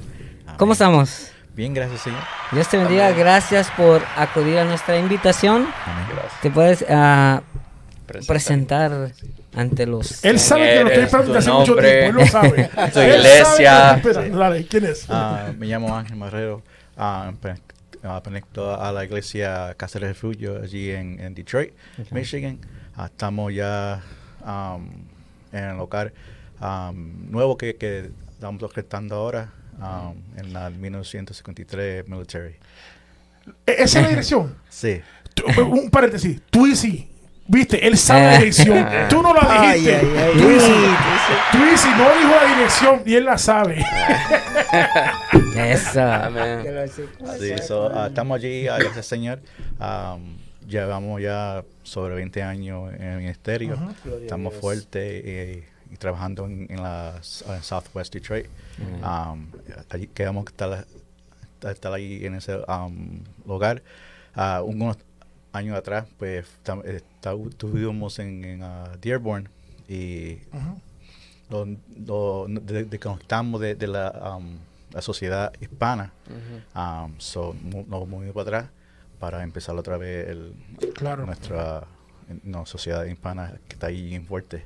¿Cómo 0.58 0.74
estamos? 0.74 1.32
Bien, 1.56 1.74
gracias, 1.74 2.02
Señor. 2.02 2.20
Dios 2.52 2.68
te 2.68 2.78
bendiga. 2.78 3.10
Gracias 3.12 3.70
por 3.78 4.02
acudir 4.16 4.60
a 4.60 4.66
nuestra 4.66 4.98
invitación. 5.00 5.68
Amén. 5.86 6.06
Gracias. 6.12 6.42
Te 6.42 6.52
puedes 6.52 6.86
ah, 6.90 7.42
Presenta. 8.06 8.34
presentar 8.34 9.12
ante 9.56 9.86
los... 9.86 10.24
Él 10.24 10.40
sabe 10.40 10.68
que 10.74 10.84
lo 10.84 10.88
estoy 10.90 11.04
esperando 11.06 11.38
hace 11.38 11.52
mucho 11.52 11.76
tiempo. 11.76 11.88
Él 11.90 12.16
lo 12.16 12.26
sabe. 12.28 12.70
Él 12.96 13.16
iglesia. 13.20 14.02
sabe. 14.02 14.30
Dale, 14.30 14.66
¿quién 14.68 14.86
es? 14.86 15.06
Ah, 15.10 15.52
me 15.58 15.66
llamo 15.68 15.96
Ángel 15.96 16.16
Marrero. 16.18 16.62
Ah, 16.98 17.32
ah, 18.04 18.22
pertenezco 18.24 18.74
a 18.76 18.92
la 18.92 19.04
iglesia 19.06 19.74
Casa 19.76 20.00
del 20.00 20.10
Refugio 20.10 20.62
allí 20.62 20.92
en, 20.92 21.20
en 21.20 21.34
Detroit, 21.34 21.72
Michigan. 22.12 22.60
Ah, 22.96 23.06
estamos 23.06 23.54
ya 23.54 24.02
am, 24.44 24.90
en 25.52 25.64
el 25.64 25.78
local 25.78 26.12
am, 26.60 27.30
nuevo 27.32 27.58
que, 27.58 27.76
que 27.76 28.10
estamos 28.32 28.62
orquestando 28.64 29.16
ahora 29.16 29.52
en 30.38 30.54
la 30.54 30.70
1953 30.72 32.08
Military. 32.08 32.56
E- 33.66 33.76
Esa 33.84 34.00
es 34.00 34.04
la 34.04 34.10
dirección. 34.10 34.56
Sí. 34.70 35.02
Un 35.58 35.90
paréntesis. 35.92 36.42
Tú 36.50 36.66
y 36.68 36.76
sí. 36.76 37.08
Viste, 37.50 37.88
él 37.88 37.98
sabe 37.98 38.22
la 38.24 38.36
Eh. 38.36 38.38
dirección. 38.40 38.88
Tú 39.10 39.22
no 39.22 39.34
la 39.34 39.42
Ay, 39.48 39.80
dijiste. 39.82 39.96
ay, 39.96 40.18
ay. 40.18 40.32
Tú 40.42 40.50
y 40.52 40.60
sí. 40.60 40.74
Tú 41.52 41.58
y 41.74 41.78
sí 41.78 41.88
no 41.98 42.04
dijo 42.18 42.36
la 42.42 42.56
dirección 42.56 43.02
y 43.06 43.14
él 43.16 43.26
la 43.26 43.38
sabe. 43.38 43.78
Eso. 45.58 46.02
Sí, 47.40 47.54
so, 47.66 47.92
ah, 47.94 48.08
estamos 48.08 48.36
allí, 48.38 48.68
ah, 48.68 48.78
gracias 48.80 49.06
Señor. 49.06 49.40
Am, 49.80 50.38
llevamos 50.68 51.22
ya 51.22 51.64
sobre 51.84 52.16
20 52.16 52.44
años 52.44 52.94
en 52.94 53.04
el 53.04 53.18
ministerio. 53.18 53.78
Estamos 54.22 54.54
fuertes 54.56 55.24
y, 55.26 55.94
y 55.94 55.98
trabajando 55.98 56.46
en, 56.46 56.68
en 56.70 56.84
la 56.84 57.14
en 57.50 57.64
Southwest 57.64 58.14
Detroit. 58.14 58.48
Allí 59.90 60.08
queremos 60.08 60.46
estar, 60.48 60.86
estar 61.70 61.94
ahí 61.94 62.26
en 62.26 62.36
ese 62.36 62.58
lugar. 63.46 63.82
Ah, 64.36 64.62
unos- 64.64 64.98
años 65.54 65.78
atrás, 65.78 66.06
pues 66.18 66.46
tam- 66.64 66.84
estuvimos 66.86 68.20
en, 68.20 68.44
en 68.46 68.64
ah, 68.64 68.92
Dearborn 69.02 69.50
y 69.90 70.38
lo, 71.50 71.66
lo- 72.06 72.48
de- 72.48 72.86
desconectamos 72.86 73.62
de, 73.62 73.76
de 73.76 73.88
la, 73.88 74.36
um, 74.38 74.58
la 74.92 75.02
sociedad 75.02 75.52
hispana. 75.62 76.12
Um, 76.76 77.14
so, 77.18 77.54
mu- 77.54 77.86
nos 77.88 78.08
movimos 78.08 78.34
para 78.34 78.42
atrás 78.60 78.70
para 79.20 79.44
empezar 79.44 79.76
otra 79.78 79.98
vez 79.98 80.28
el, 80.30 80.54
Claro. 80.94 81.26
nuestra 81.26 81.86
no, 82.44 82.66
sociedad 82.66 83.06
hispana 83.06 83.54
que 83.68 83.74
está 83.76 83.88
ahí 83.88 84.02
bien 84.10 84.26
fuerte. 84.26 84.64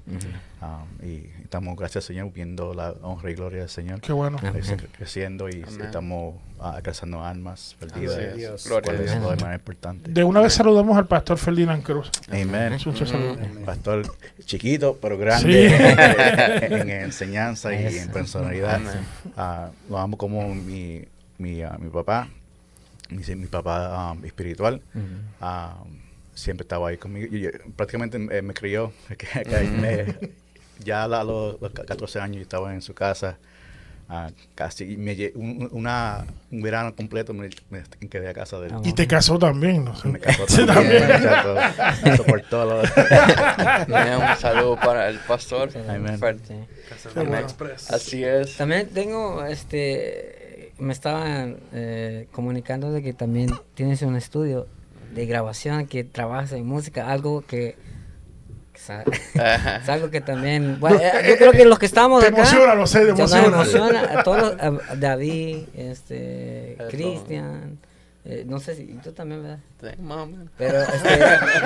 Um, 0.61 1.07
y 1.07 1.29
estamos, 1.43 1.75
gracias 1.77 2.03
al 2.03 2.07
Señor, 2.07 2.31
viendo 2.33 2.73
la 2.73 2.91
honra 3.01 3.29
y 3.31 3.35
gloria 3.35 3.59
del 3.61 3.69
Señor. 3.69 4.01
Qué 4.01 4.13
bueno. 4.13 4.37
Amén. 4.41 4.63
eh, 4.67 4.77
creciendo 4.97 5.47
y 5.49 5.63
Amén. 5.63 5.81
estamos 5.81 6.35
ah, 6.59 6.73
alcanzando 6.75 7.23
almas 7.23 7.75
perdidas. 7.79 8.17
Así 8.17 8.25
es. 8.25 8.35
Dios. 8.35 8.67
Gloria 8.67 8.93
es 8.93 8.99
Dios. 9.11 9.15
lo 9.15 9.29
de 9.31 9.35
manera 9.37 9.55
importante. 9.55 10.11
De 10.11 10.23
una 10.23 10.39
vez 10.41 10.53
saludamos 10.53 10.97
al 10.97 11.07
pastor 11.07 11.37
Ferdinand 11.37 11.83
Cruz. 11.83 12.09
Amén. 12.29 12.79
Saludos. 12.79 13.37
Pastor 13.65 14.03
chiquito, 14.45 14.97
pero 15.01 15.15
Sí. 15.15 15.21
grande 15.21 15.67
en, 16.65 16.73
en 16.73 16.89
enseñanza 16.89 17.73
y 17.73 17.97
en 17.97 18.09
personalidad. 18.09 18.79
Ah, 19.37 19.69
lo 19.89 19.97
amo 19.97 20.17
como 20.17 20.53
mi, 20.53 21.05
mi, 21.37 21.61
ah, 21.61 21.77
mi 21.79 21.89
papá, 21.89 22.27
mi, 23.09 23.23
mi 23.35 23.47
papá 23.47 24.11
ah, 24.11 24.15
espiritual. 24.23 24.81
Ah, 25.39 25.75
siempre 26.41 26.63
estaba 26.63 26.89
ahí 26.89 26.97
conmigo. 26.97 27.33
Y, 27.35 27.45
eh, 27.45 27.51
prácticamente 27.75 28.17
eh, 28.31 28.41
me 28.41 28.53
crió. 28.53 28.91
que- 29.17 29.43
que 29.43 29.59
me- 29.63 30.41
ya 30.83 31.03
a 31.03 31.23
los, 31.23 31.61
los 31.61 31.71
14 31.71 32.19
años 32.19 32.37
yo 32.37 32.41
estaba 32.41 32.73
en 32.73 32.81
su 32.81 32.93
casa. 32.93 33.37
ah, 34.09 34.29
casi 34.55 34.83
y 34.93 34.97
me 34.97 35.15
lle- 35.15 35.31
un, 35.35 35.69
una, 35.71 36.25
un 36.51 36.61
verano 36.61 36.93
completo 36.95 37.33
me, 37.33 37.49
me 37.69 37.83
quedé 38.09 38.27
a 38.29 38.33
casa 38.33 38.59
de 38.59 38.67
él. 38.67 38.73
Y 38.83 38.91
te 38.93 39.07
casó 39.07 39.37
también, 39.39 39.85
¿no? 39.85 39.93
Me 40.05 40.19
casó 40.19 40.65
también. 40.65 41.03
Me 42.03 42.17
soportó 42.17 42.65
lo- 42.65 42.81
Un 42.81 44.37
saludo 44.37 44.75
para 44.77 45.07
el 45.09 45.19
pastor. 45.19 45.69
Amén. 45.87 46.17
Fuerte. 46.17 46.67
Así 47.89 48.23
es. 48.23 48.57
También 48.57 48.89
tengo, 48.89 49.45
este, 49.45 50.71
me 50.79 50.93
estaban 50.93 51.57
eh, 51.73 52.27
comunicando 52.31 52.91
de 52.91 53.01
que 53.03 53.13
también 53.13 53.51
tienes 53.75 54.01
un 54.01 54.15
estudio 54.15 54.67
de 55.13 55.25
grabación, 55.25 55.87
que 55.87 56.03
trabajas 56.03 56.53
en 56.53 56.65
música, 56.65 57.11
algo 57.11 57.41
que, 57.41 57.75
es 59.83 59.89
algo 59.89 60.09
que 60.09 60.21
también, 60.21 60.79
bueno, 60.79 60.99
eh, 60.99 61.11
yo 61.29 61.37
creo 61.37 61.51
que 61.51 61.65
los 61.65 61.77
que 61.77 61.85
estamos 61.85 62.21
Te 62.21 62.27
acá, 62.27 62.37
emociona, 62.37 62.75
lo 62.75 62.87
sé, 62.87 63.05
te 63.05 63.09
emociona. 63.11 63.45
emociona 63.45 64.19
a 64.19 64.23
todos, 64.23 64.55
a 64.59 64.95
David, 64.95 65.65
este. 65.75 66.77
Cristian, 66.89 67.77
eh, 68.25 68.43
no 68.47 68.59
sé 68.59 68.75
si, 68.75 68.85
tú 69.03 69.11
también, 69.11 69.43
¿verdad? 69.43 69.59
Sí. 69.81 69.87
Pero 70.57 70.81
este, 70.81 71.13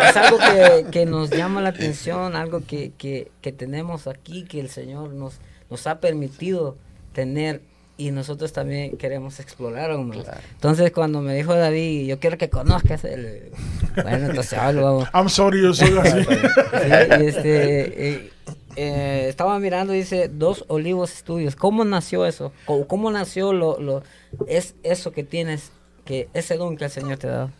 es 0.09 0.17
algo 0.17 0.37
que, 0.37 0.85
que 0.91 1.05
nos 1.05 1.29
llama 1.29 1.61
la 1.61 1.69
atención, 1.69 2.35
algo 2.35 2.61
que, 2.65 2.91
que, 2.97 3.31
que 3.41 3.51
tenemos 3.51 4.07
aquí, 4.07 4.43
que 4.43 4.59
el 4.59 4.69
Señor 4.69 5.13
nos, 5.13 5.39
nos 5.69 5.87
ha 5.87 5.99
permitido 5.99 6.77
tener 7.13 7.61
y 7.97 8.11
nosotros 8.11 8.51
también 8.53 8.97
queremos 8.97 9.39
explorar 9.39 9.91
aún 9.91 10.09
más. 10.09 10.23
Claro. 10.23 10.41
Entonces 10.51 10.91
cuando 10.91 11.21
me 11.21 11.35
dijo 11.35 11.55
David, 11.55 12.07
yo 12.07 12.19
quiero 12.19 12.37
que 12.37 12.49
conozcas 12.49 13.03
el... 13.05 13.51
Bueno, 13.95 14.27
entonces 14.29 14.59
algo... 14.59 15.05
I'm 15.13 15.29
sorry, 15.29 15.61
yo 15.61 15.73
soy 15.73 15.97
así. 15.97 16.19
Sí, 16.25 17.21
y 17.21 17.25
este, 17.25 18.09
eh, 18.09 18.31
eh, 18.75 19.25
estaba 19.29 19.57
mirando 19.59 19.93
y 19.93 19.99
dice 19.99 20.29
Dos 20.29 20.65
Olivos 20.67 21.13
Estudios. 21.13 21.55
¿Cómo 21.55 21.85
nació 21.85 22.25
eso? 22.25 22.51
¿Cómo, 22.65 22.87
cómo 22.87 23.11
nació 23.11 23.53
lo, 23.53 23.79
lo, 23.79 24.03
es 24.47 24.75
eso 24.83 25.11
que 25.11 25.23
tienes, 25.23 25.71
que 26.03 26.27
ese 26.33 26.57
don 26.57 26.75
que 26.75 26.85
el 26.85 26.91
Señor 26.91 27.17
te 27.17 27.27
ha 27.27 27.31
dado? 27.31 27.51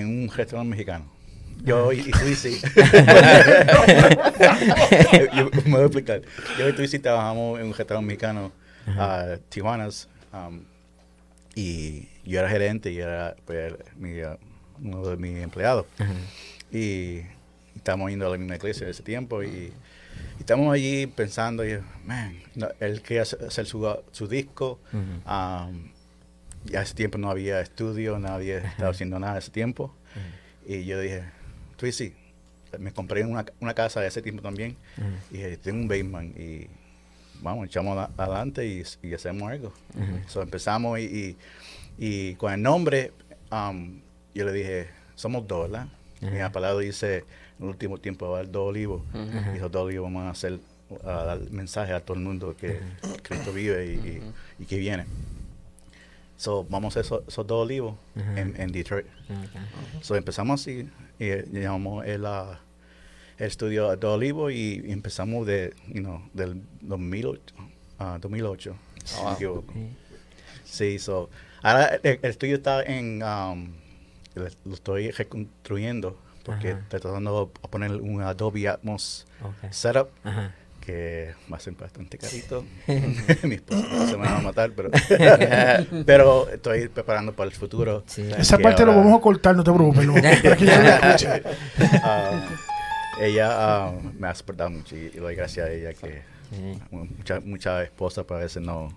en 0.00 0.22
un 0.22 0.28
restaurante 0.28 0.70
mexicano. 0.70 1.06
Yo 1.64 1.92
y, 1.92 2.00
y 2.00 2.10
Twissy. 2.10 2.60
yo, 5.34 5.50
me 5.64 5.70
voy 5.70 5.80
a 5.80 5.86
explicar. 5.86 6.22
Yo 6.58 6.68
y 6.68 6.72
Twissy 6.74 6.98
trabajamos 6.98 7.60
en 7.60 7.66
un 7.66 7.74
restaurante 7.74 8.06
mexicano, 8.06 8.52
a 8.86 9.38
Tijuanas, 9.48 10.08
um, 10.32 10.62
y 11.54 12.08
yo 12.24 12.38
era 12.40 12.48
gerente 12.48 12.90
y 12.92 12.98
era 12.98 13.34
pues, 13.44 13.74
mi, 13.96 14.22
uh, 14.22 14.36
uno 14.82 15.06
de 15.08 15.16
mis 15.16 15.42
empleados. 15.42 15.86
Y 16.70 17.22
estamos 17.74 18.10
yendo 18.10 18.26
a 18.26 18.30
la 18.30 18.38
misma 18.38 18.56
iglesia 18.56 18.84
en 18.84 18.90
ese 18.90 19.02
tiempo 19.02 19.42
y, 19.42 19.46
y 19.46 19.72
estamos 20.40 20.72
allí 20.72 21.06
pensando, 21.06 21.66
y, 21.66 21.78
man, 22.04 22.38
no, 22.54 22.68
él 22.80 23.02
quería 23.02 23.22
hacer 23.22 23.66
su, 23.66 23.96
su 24.12 24.28
disco. 24.28 24.78
um, 24.92 25.90
y 26.68 26.76
ese 26.76 26.94
tiempo 26.94 27.16
no 27.16 27.30
había 27.30 27.60
estudio, 27.60 28.18
nadie 28.18 28.56
estaba 28.58 28.90
haciendo 28.90 29.18
nada 29.18 29.38
ese 29.38 29.50
tiempo. 29.52 29.94
Y 30.66 30.84
yo 30.84 30.98
dije, 31.00 31.22
Twissy, 31.76 32.12
me 32.78 32.90
compré 32.92 33.24
una, 33.24 33.46
una 33.60 33.72
casa 33.72 34.00
de 34.00 34.08
ese 34.08 34.20
tiempo 34.20 34.42
también. 34.42 34.76
Y 35.30 35.36
dije, 35.36 35.56
tengo 35.58 35.78
un 35.80 35.86
basement 35.88 36.36
y 36.36 36.68
vamos, 37.42 37.66
echamos 37.66 37.96
a- 37.98 38.10
adelante 38.16 38.66
y, 38.66 38.82
y 39.02 39.14
hacemos 39.14 39.50
algo. 39.50 39.72
So, 40.28 40.42
empezamos 40.42 40.98
y, 40.98 41.02
y, 41.04 41.36
y 41.98 42.34
con 42.36 42.52
el 42.52 42.62
nombre, 42.62 43.12
um, 43.50 44.00
yo 44.34 44.44
le 44.44 44.52
dije, 44.52 44.88
somos 45.14 45.46
dos, 45.46 45.70
¿verdad? 45.70 45.88
En 46.20 46.38
la 46.38 46.52
palabra 46.52 46.78
dice, 46.80 47.18
en 47.58 47.64
el 47.64 47.68
último 47.68 47.98
tiempo 47.98 48.28
va 48.28 48.36
a 48.36 48.40
haber 48.40 48.50
dos 48.52 48.68
olivos. 48.68 49.02
Dijo, 49.54 49.68
dos 49.68 49.84
olivos 49.84 50.04
vamos 50.12 50.24
a 50.24 50.30
hacer, 50.30 50.58
a 51.04 51.10
dar 51.24 51.50
mensaje 51.50 51.92
a 51.92 52.00
todo 52.00 52.16
el 52.16 52.22
mundo 52.22 52.54
que 52.56 52.80
Cristo 53.22 53.52
vive 53.52 53.86
y, 53.86 54.22
y- 54.62 54.64
que 54.66 54.78
viene. 54.78 55.04
So, 56.36 56.64
vamos 56.68 56.96
a 56.96 57.00
hacer 57.00 57.06
esos, 57.06 57.26
esos 57.28 57.46
dos 57.46 57.64
olivos 57.64 57.94
en, 58.38 58.60
en 58.60 58.72
Detroit. 58.72 59.06
So, 60.02 60.16
empezamos 60.16 60.60
así, 60.60 60.88
y 61.18 61.24
eh, 61.24 61.46
llamamos 61.50 62.04
el, 62.06 62.26
ah, 62.26 62.60
el 63.38 63.46
estudio 63.46 63.90
a 63.90 63.96
Dos 63.96 64.16
Olivos 64.16 64.52
y, 64.52 64.82
empezamos 64.90 65.46
de, 65.46 65.74
you 65.88 66.00
know, 66.00 66.22
del 66.32 66.62
2008. 66.82 67.54
ah, 67.98 68.18
2008 68.20 68.76
si 69.04 69.16
me 69.16 69.22
wow. 69.22 69.34
equivoco. 69.34 69.74
Sí, 70.64 70.98
so, 70.98 71.30
ahora 71.62 72.00
el, 72.02 72.18
el 72.22 72.30
estudio 72.30 72.56
está 72.56 72.82
en, 72.82 73.22
um, 73.22 73.72
lo 74.34 74.74
estoy 74.74 75.10
reconstruyendo 75.10 76.18
porque 76.44 76.70
Ajá. 76.72 76.80
estoy 76.80 77.00
tratando 77.00 77.52
de 77.62 77.68
poner 77.68 77.90
un 77.92 78.22
Adobe 78.22 78.68
Atmos 78.68 79.26
setup 79.70 80.08
Ajá. 80.22 80.54
que 80.80 81.34
va 81.52 81.56
a 81.56 81.60
ser 81.60 81.74
bastante 81.74 82.18
carito. 82.18 82.64
Mi 83.42 83.56
esposa 83.56 84.06
se 84.06 84.16
me 84.16 84.24
va 84.24 84.38
a 84.38 84.42
matar, 84.42 84.70
pero, 84.70 84.90
pero 86.06 86.48
estoy 86.48 86.88
preparando 86.88 87.32
para 87.32 87.50
el 87.50 87.56
futuro. 87.56 88.04
Sí. 88.06 88.28
Esa 88.38 88.58
parte 88.58 88.84
lo 88.84 88.94
vamos 88.94 89.18
a 89.18 89.20
cortar, 89.20 89.56
no 89.56 89.64
te 89.64 89.72
preocupes. 89.72 90.06
no, 90.06 90.14
para 90.14 90.56
que 90.56 90.66
yo 90.66 90.82
lo 90.82 90.88
escuche. 90.88 91.42
Ella 93.20 93.48
ah, 93.52 93.92
me 94.18 94.28
ha 94.28 94.34
soportado 94.34 94.70
mucho 94.70 94.96
y, 94.96 95.08
doy 95.10 95.34
gracias 95.34 95.68
a 95.68 95.72
ella 95.72 95.92
que 95.94 96.22
muchas 96.90 97.44
muchas 97.44 97.84
esposas 97.84 98.24
pues, 98.24 98.38
a 98.38 98.42
veces 98.44 98.62
no, 98.62 98.88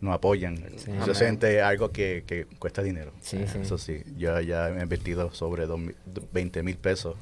no 0.00 0.12
apoyan. 0.12 0.56
Sí. 0.76 0.90
Se 1.04 1.14
siente 1.14 1.60
algo 1.62 1.90
que, 1.92 2.24
que 2.26 2.46
cuesta 2.58 2.82
dinero. 2.82 3.12
Sí, 3.20 3.36
Eh, 3.38 3.46
sí. 3.52 3.58
Eso 3.62 3.78
sí, 3.78 4.02
yo 4.16 4.40
ya 4.40 4.68
he 4.70 4.82
invertido 4.82 5.32
sobre 5.34 5.66
dos 5.66 5.78
mil- 5.78 5.94
20 6.32 6.62
mil 6.62 6.76
pesos. 6.76 7.16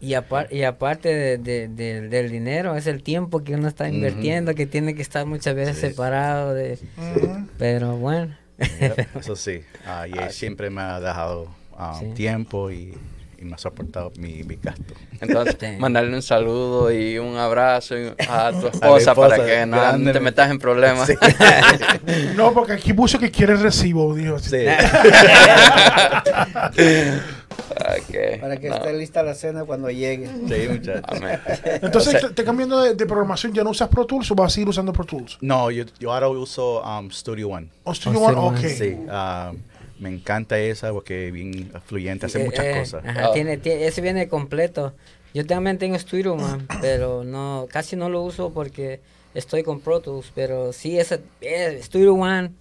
Y, 0.00 0.14
apar- 0.14 0.48
y 0.52 0.64
aparte 0.64 1.08
de- 1.14 1.38
de- 1.38 1.68
de- 1.68 2.08
del 2.08 2.30
dinero, 2.32 2.74
es 2.74 2.88
el 2.88 3.04
tiempo 3.04 3.44
que 3.44 3.54
uno 3.54 3.68
está 3.68 3.88
invirtiendo, 3.88 4.56
que 4.56 4.66
tiene 4.66 4.96
que 4.96 5.02
estar 5.02 5.24
muchas 5.24 5.54
veces 5.54 5.78
separado 5.78 6.52
de... 6.52 6.80
Ujú. 6.98 7.46
Pero 7.56 7.96
bueno. 7.96 8.36
Eso 8.58 9.36
sí, 9.36 9.60
ah, 9.86 10.08
y 10.08 10.18
él 10.18 10.30
siempre 10.32 10.68
me 10.68 10.80
ha 10.80 10.98
dejado 10.98 11.46
ah, 11.78 12.00
tiempo 12.16 12.72
y, 12.72 12.94
y 13.38 13.44
me 13.44 13.54
ha 13.54 13.58
soportado 13.58 14.12
mi, 14.18 14.42
mi 14.44 14.56
gasto. 14.56 14.94
Entonces, 15.20 15.78
mandarle 15.78 16.14
un 16.14 16.22
saludo 16.22 16.90
y 16.92 17.18
un 17.18 17.36
abrazo 17.36 17.98
y- 17.98 18.12
a 18.28 18.50
tu 18.52 18.66
esposa, 18.72 19.10
esposa, 19.12 19.14
para 19.14 19.44
que 19.44 19.66
no 19.66 19.76
grande. 19.76 20.12
te 20.12 20.20
metas 20.20 20.50
en 20.50 20.58
problemas. 20.58 21.06
Sí. 21.06 21.14
No, 22.36 22.52
porque 22.52 22.72
aquí 22.74 22.92
puso 22.92 23.18
que 23.18 23.30
quiere 23.30 23.56
recibo, 23.56 24.14
dijo. 24.14 24.38
Sí. 24.38 24.64
Para 28.40 28.56
que 28.56 28.68
no. 28.68 28.76
esté 28.76 28.92
lista 28.94 29.22
la 29.22 29.34
cena 29.34 29.64
cuando 29.64 29.90
llegue. 29.90 30.26
Sí, 30.26 30.68
muchachos. 30.68 31.20
Entonces, 31.82 32.14
O 32.14 32.18
sea, 32.18 32.28
te, 32.28 32.34
te 32.34 32.44
cambiando 32.44 32.80
de, 32.82 32.94
de 32.94 33.06
programación, 33.06 33.52
¿ya 33.52 33.62
no 33.64 33.70
usas 33.70 33.88
Pro 33.88 34.06
Tools 34.06 34.30
o 34.30 34.34
vas 34.34 34.52
a 34.52 34.54
seguir 34.54 34.68
usando 34.68 34.92
Pro 34.92 35.04
Tools? 35.04 35.38
No, 35.40 35.70
yo, 35.70 35.84
yo 35.98 36.12
ahora 36.12 36.28
uso 36.28 36.82
um, 36.82 37.10
Studio 37.10 37.48
One. 37.48 37.68
¿O 37.84 37.94
Studio 37.94 38.20
Oh, 38.20 38.24
One? 38.24 38.32
Studio 38.32 38.42
Ok. 38.48 38.56
One. 38.58 38.68
Sí, 38.68 38.96
ah, 39.10 39.52
me 39.98 40.08
encanta 40.10 40.58
esa 40.58 40.92
porque 40.92 41.28
es 41.28 41.32
bien 41.32 41.72
fluyente, 41.86 42.26
hace 42.26 42.40
Eh, 42.42 42.44
muchas 42.44 42.64
eh, 42.66 42.74
cosas. 42.78 43.04
ajá, 43.04 43.26
Ah. 43.26 43.32
tiene, 43.32 43.60
tie- 43.60 43.80
ese 43.86 44.00
viene 44.00 44.28
completo. 44.28 44.94
Yo 45.34 45.44
también 45.46 45.78
tengo 45.78 45.98
Studio 45.98 46.36
Man, 46.36 46.66
pero 46.80 47.24
no, 47.24 47.66
casi 47.70 47.96
no 47.96 48.08
lo 48.08 48.22
uso 48.22 48.52
porque 48.52 49.00
estoy 49.34 49.62
con 49.62 49.80
Pro 49.80 50.00
Tools, 50.00 50.32
pero 50.34 50.72
sí, 50.72 50.98
ese 50.98 51.20
eh, 51.40 51.78
Studio 51.82 52.14
One 52.14 52.52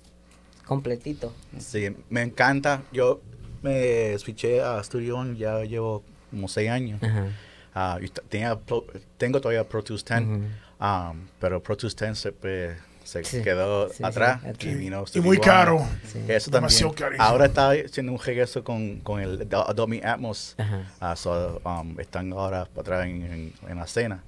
completito. 0.66 1.34
Sí, 1.60 1.96
me 2.10 2.22
encanta. 2.22 2.84
Yo 2.92 3.22
me 3.62 4.18
switché 4.18 4.62
a 4.62 4.84
Studio 4.84 5.18
One, 5.18 5.38
ya 5.38 5.64
llevo 5.64 6.04
como 6.32 6.48
seis 6.48 6.70
años. 6.70 7.02
Ajá. 7.04 7.28
Ah, 7.74 8.00
tenía 8.30 8.58
tengo 9.18 9.42
todavía 9.42 9.64
Pro 9.68 9.84
Tools 9.84 10.06
10, 10.06 10.22
Ujú. 10.22 10.34
um, 10.80 11.28
pero 11.40 11.62
Pro 11.62 11.76
Tools 11.76 11.96
10 11.96 12.18
siempre 12.18 12.78
se 13.06 13.24
Sí, 13.24 13.42
quedó 13.42 13.88
sí, 13.90 13.96
sí, 13.98 14.04
atrás 14.04 14.42
y 14.60 14.74
vino 14.74 15.06
Y 15.14 15.20
muy 15.22 15.38
caro. 15.38 15.78
Eso 16.28 16.52
también. 16.52 16.52
Demasiado 16.52 16.94
carísimo. 16.94 17.24
Ahora 17.24 17.46
está 17.46 17.70
haciendo 17.72 18.12
un 18.12 18.20
regreso 18.20 18.64
con, 18.64 19.00
con 19.00 19.22
el 19.22 19.48
Do- 19.48 19.72
Dolby 19.74 20.02
Atmos. 20.04 20.56
Ah, 21.00 21.16
so, 21.16 21.62
um, 21.64 22.00
están 22.00 22.34
ahora 22.34 22.66
para 22.66 22.82
atrás 22.82 23.06
en, 23.06 23.22
en- 23.24 23.54
en 23.70 23.78
la 23.78 23.86
escena. 23.86 24.24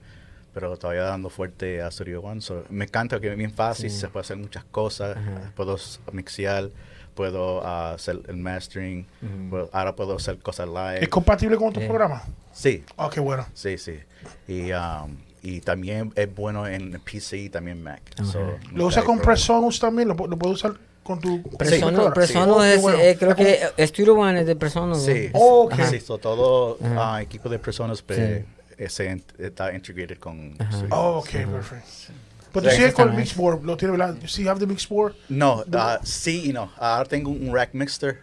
Pero 0.53 0.75
todavía 0.77 1.03
dando 1.03 1.29
fuerte 1.29 1.81
a 1.81 1.91
Studio 1.91 2.21
One. 2.21 2.41
So, 2.41 2.63
me 2.69 2.85
encanta 2.85 3.19
que 3.19 3.31
es 3.31 3.37
bien 3.37 3.51
fácil, 3.51 3.89
Sí. 3.91 3.99
se 3.99 4.07
puede 4.07 4.21
hacer 4.21 4.37
muchas 4.37 4.63
cosas. 4.63 5.17
Ajá. 5.17 5.51
Puedo 5.55 5.77
mixear, 6.11 6.69
puedo 7.13 7.61
ah, 7.65 7.93
hacer 7.93 8.19
el 8.27 8.37
mastering. 8.37 9.05
Puedo- 9.49 9.69
ahora 9.73 9.95
puedo 9.95 10.15
hacer 10.15 10.39
cosas 10.39 10.67
live. 10.67 11.03
¿Es 11.03 11.09
compatible 11.09 11.57
con 11.57 11.67
otros 11.69 11.83
Sí. 11.83 11.87
programas? 11.89 12.23
Sí, 12.53 12.83
Ah, 12.97 13.09
qué 13.13 13.19
bueno. 13.19 13.45
sí, 13.53 13.77
sí. 13.77 13.99
Y, 14.47 14.71
um, 14.71 15.15
y 15.49 15.61
también 15.61 16.11
es 16.15 16.33
bueno 16.35 16.67
en 16.67 16.99
PC 16.99 17.37
y 17.37 17.49
también 17.49 17.81
Mac. 17.81 18.01
So, 18.23 18.57
¿Lo 18.73 18.89
hay 18.89 19.03
con. 19.03 19.19
Presonus 19.19 19.79
también? 19.79 20.09
¿Lo, 20.09 20.15
lo 20.15 20.37
puedo 20.37 20.53
usar 20.53 20.73
con 21.03 21.21
tu 21.21 21.41
Presonus? 21.41 22.11
Presonus 22.13 22.57
Oh, 22.57 22.59
qué 22.59 22.73
es, 22.73 22.81
bueno. 22.81 22.99
eh, 22.99 23.15
creo 23.17 23.33
que 23.35 23.59
eh, 23.77 23.87
Studio 23.87 24.15
One 24.15 24.41
es 24.41 24.45
de 24.45 24.57
Presonus. 24.57 25.05
Sí. 25.05 25.29
Oh, 25.31 25.63
ok. 25.63 25.73
Sí, 25.89 26.01
so 26.01 26.17
todo 26.17 26.77
ah, 26.97 27.21
equipo 27.21 27.47
de 27.47 27.59
personas 27.59 28.03
se 28.05 29.09
int- 29.09 29.39
está 29.39 29.73
integrated 29.73 30.17
con 30.19 30.57
Oh, 30.91 31.19
ok, 31.19 31.29
perfecto. 31.29 32.13
Pero 32.51 32.63
tú 32.65 32.69
Sí, 32.69 32.75
sigues 32.75 32.93
con 32.93 33.09
el. 33.09 33.15
Mixboard, 33.15 33.63
lo 33.63 33.77
tienes, 33.77 33.97
¿verdad? 33.97 34.17
¿Sí 34.27 34.47
have 34.47 34.59
the 34.59 34.67
Mixboard? 34.67 35.15
No, 35.29 35.63
ah, 35.73 35.99
sí 36.03 36.49
y 36.49 36.53
no. 36.53 36.71
Ahora 36.77 37.05
tengo 37.05 37.29
un 37.31 37.53
rack 37.53 37.69
mixer 37.73 38.19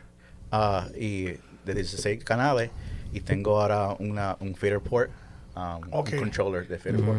ah, 0.52 0.88
y 0.94 1.24
de 1.64 1.74
16 1.74 2.22
canales 2.22 2.70
y 3.14 3.20
tengo 3.20 3.60
ahora 3.62 3.96
una, 3.98 4.36
un 4.40 4.54
fader 4.54 4.80
port, 4.80 5.10
um, 5.56 5.80
Ok. 5.92 6.10
un 6.12 6.18
controller 6.20 6.66
de 6.68 6.78
fader 6.78 7.00
port 7.00 7.18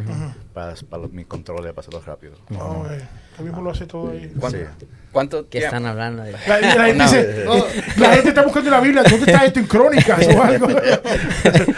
para, 0.53 0.73
para 0.89 1.07
mi 1.07 1.25
control 1.25 1.61
para 1.73 1.79
hacerlo 1.79 2.01
rápido. 2.05 2.33
Oh, 2.57 2.85
eh, 2.89 3.01
mismo 3.43 3.61
lo 3.61 3.71
hace 3.71 3.85
todo 3.85 4.11
ahí. 4.11 4.31
¿Cuánto, 4.39 4.57
Sí. 4.59 4.65
cuánto 5.11 5.43
tiempo? 5.45 5.65
están 5.67 5.85
hablando 5.85 6.23
de... 6.23 6.31
La, 6.31 6.59
la 6.61 6.85
gente 6.85 6.93
No. 6.97 7.03
dice, 7.03 7.45
"Oh, 7.47 7.67
la 7.97 8.09
gente 8.13 8.29
está 8.29 8.41
buscando 8.43 8.69
en 8.69 8.73
la 8.75 8.81
Biblia, 8.81 9.03
¿dónde 9.03 9.31
está 9.31 9.45
esto 9.45 9.59
en 9.59 9.67
crónicas 9.67 10.27
o 10.27 10.43
algo? 10.43 10.67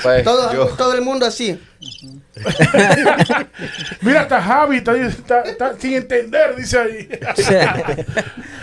Pues, 0.04 0.24
Todo, 0.24 0.54
yo- 0.54 0.68
todo 0.76 0.94
el 0.94 1.02
mundo 1.02 1.26
así. 1.26 1.60
Mira, 4.02 4.24
está 4.24 4.42
Javi, 4.42 4.78
está, 4.78 4.96
está- 4.96 5.42
está 5.42 5.76
sin 5.80 5.94
entender, 5.96 6.56
dice 6.56 6.78
ahí. 6.80 7.10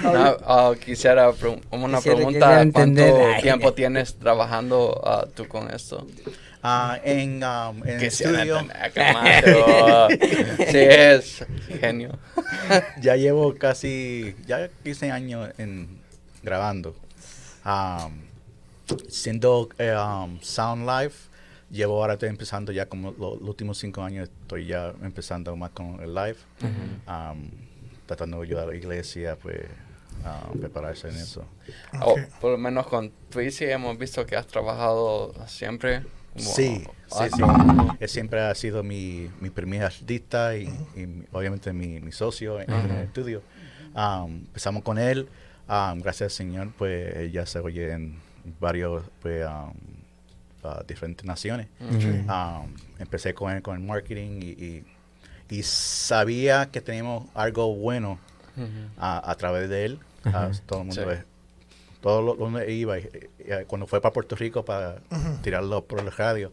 no, 0.03 0.37
ah, 0.47 0.73
quisiera 0.85 1.33
pre- 1.33 1.61
una 1.71 1.97
Quisiera- 1.99 2.17
pregunta. 2.17 2.65
¿Cuánto 2.73 3.43
tiempo 3.43 3.73
tienes 3.73 4.15
trabajando 4.19 5.01
ah, 5.05 5.27
tú 5.35 5.47
con 5.49 5.71
esto? 5.73 6.07
Ah, 6.67 6.99
en 7.05 7.45
um, 7.45 7.83
en 7.87 7.97
el 7.99 8.03
estudio 8.05 8.57
oh. 8.59 10.09
Sí, 10.71 10.79
es 10.79 11.45
genio. 11.81 12.19
ya 13.03 13.17
llevo 13.17 13.55
casi 13.55 14.35
ya 14.47 14.69
15 14.83 15.11
años 15.11 15.51
en 15.59 16.01
grabando. 16.43 16.97
Um, 17.67 18.23
siendo 19.09 19.69
eh, 19.79 19.95
um, 19.95 20.39
Sound 20.41 20.89
Life, 20.89 21.29
llevo 21.71 22.01
ahora 22.01 22.15
estoy 22.15 22.31
empezando 22.31 22.73
ya 22.73 22.87
como 22.87 23.11
lo- 23.13 23.37
los 23.37 23.49
últimos 23.49 23.77
5 23.79 24.03
años 24.03 24.31
estoy 24.43 24.67
ya 24.67 24.95
empezando 25.03 25.55
más 25.57 25.71
con 25.71 26.01
el 26.03 26.15
live. 26.15 26.37
Um, 27.07 27.51
tratando 28.07 28.39
de 28.39 28.45
ayudar 28.47 28.65
a 28.65 28.71
la 28.71 28.77
iglesia 28.77 29.37
pues 29.37 29.61
prepararse 30.59 31.09
en 31.09 31.17
eso. 31.17 31.45
O 32.01 32.13
Ok. 32.13 32.21
por 32.41 32.53
lo 32.53 32.59
menos 32.59 32.87
con 32.87 33.11
Twizy 33.31 33.65
hemos 33.67 33.99
visto 33.99 34.25
que 34.25 34.37
has 34.37 34.47
trabajado 34.47 35.35
siempre. 35.47 36.03
Sí, 36.37 36.85
sí, 36.85 36.85
sí. 37.09 37.23
astro. 37.43 37.97
Él 38.01 38.09
siempre 38.09 38.41
ha 38.41 38.55
sido 38.55 38.83
mi, 38.83 39.31
mi 39.41 39.51
primer 39.51 39.83
artista 39.85 40.57
y, 40.57 40.65
y 40.97 41.25
obviamente 41.33 41.73
mi, 41.73 42.01
mi 42.01 42.13
socio 42.13 42.61
en, 42.61 42.71
en 42.73 42.91
el 42.91 43.05
estudio. 43.05 43.43
Um, 43.95 44.39
empezamos 44.47 44.83
con 44.83 44.99
él. 44.99 45.29
um, 45.69 46.01
gracias 46.01 46.23
al 46.33 46.37
Señor, 46.37 46.73
pues 46.77 47.31
ya 47.33 47.47
se 47.47 47.59
oye 47.61 47.93
en 47.93 48.19
varios, 48.61 49.05
pues, 49.23 49.47
um, 49.47 49.73
uh, 50.69 50.83
diferentes 50.87 51.25
naciones. 51.25 51.69
Um, 51.81 52.75
empecé 52.99 53.33
con 53.35 53.53
él 53.53 53.63
con 53.63 53.77
el 53.77 53.83
marketing 53.87 54.41
y, 54.43 54.47
y, 54.65 54.85
y 55.51 55.63
sabía 55.63 56.71
que 56.71 56.81
teníamos 56.81 57.29
algo 57.35 57.75
bueno 57.77 58.19
a, 58.99 59.31
a 59.31 59.35
través 59.37 59.69
de 59.69 59.85
él. 59.85 59.99
Ah, 60.25 60.51
todo 60.67 60.81
el 60.81 60.87
mundo 60.87 61.03
Sí. 61.13 61.19
todo 62.01 62.23
lo 62.23 62.35
donde 62.35 62.73
iba 62.73 62.99
y- 62.99 63.09
y 63.34 63.34
cuando 63.67 63.87
fue 63.87 64.01
para 64.01 64.13
Puerto 64.13 64.37
Rico 64.37 64.65
para 64.65 64.97
tirarlo 65.43 65.85
por 65.85 66.01
el 66.01 66.11
radio 66.13 66.53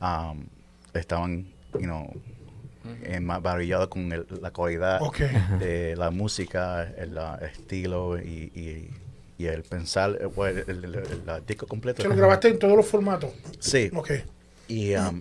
um, 0.00 0.44
estaban 0.94 1.46
you 1.74 1.80
know 1.80 2.12
eh, 3.04 3.20
maravillados 3.20 3.88
con 3.88 4.10
el- 4.12 4.26
la 4.40 4.50
calidad 4.50 5.00
Ok. 5.02 5.18
de 5.60 5.94
la 5.96 6.10
música 6.10 6.82
el 6.96 7.16
estilo 7.42 8.18
y, 8.18 8.50
y- 8.54 8.90
y 9.38 9.46
el 9.46 9.62
pensar 9.62 10.18
eh, 10.20 10.64
el, 10.68 11.42
disco 11.46 11.66
completo 11.66 12.02
Que 12.02 12.08
lo 12.08 12.14
grabaste 12.16 12.48
en 12.48 12.58
todos 12.58 12.76
los 12.76 12.86
formatos. 12.86 13.30
sí 13.60 13.90
Ok. 13.94 14.10
y 14.68 14.94
um, 14.94 15.20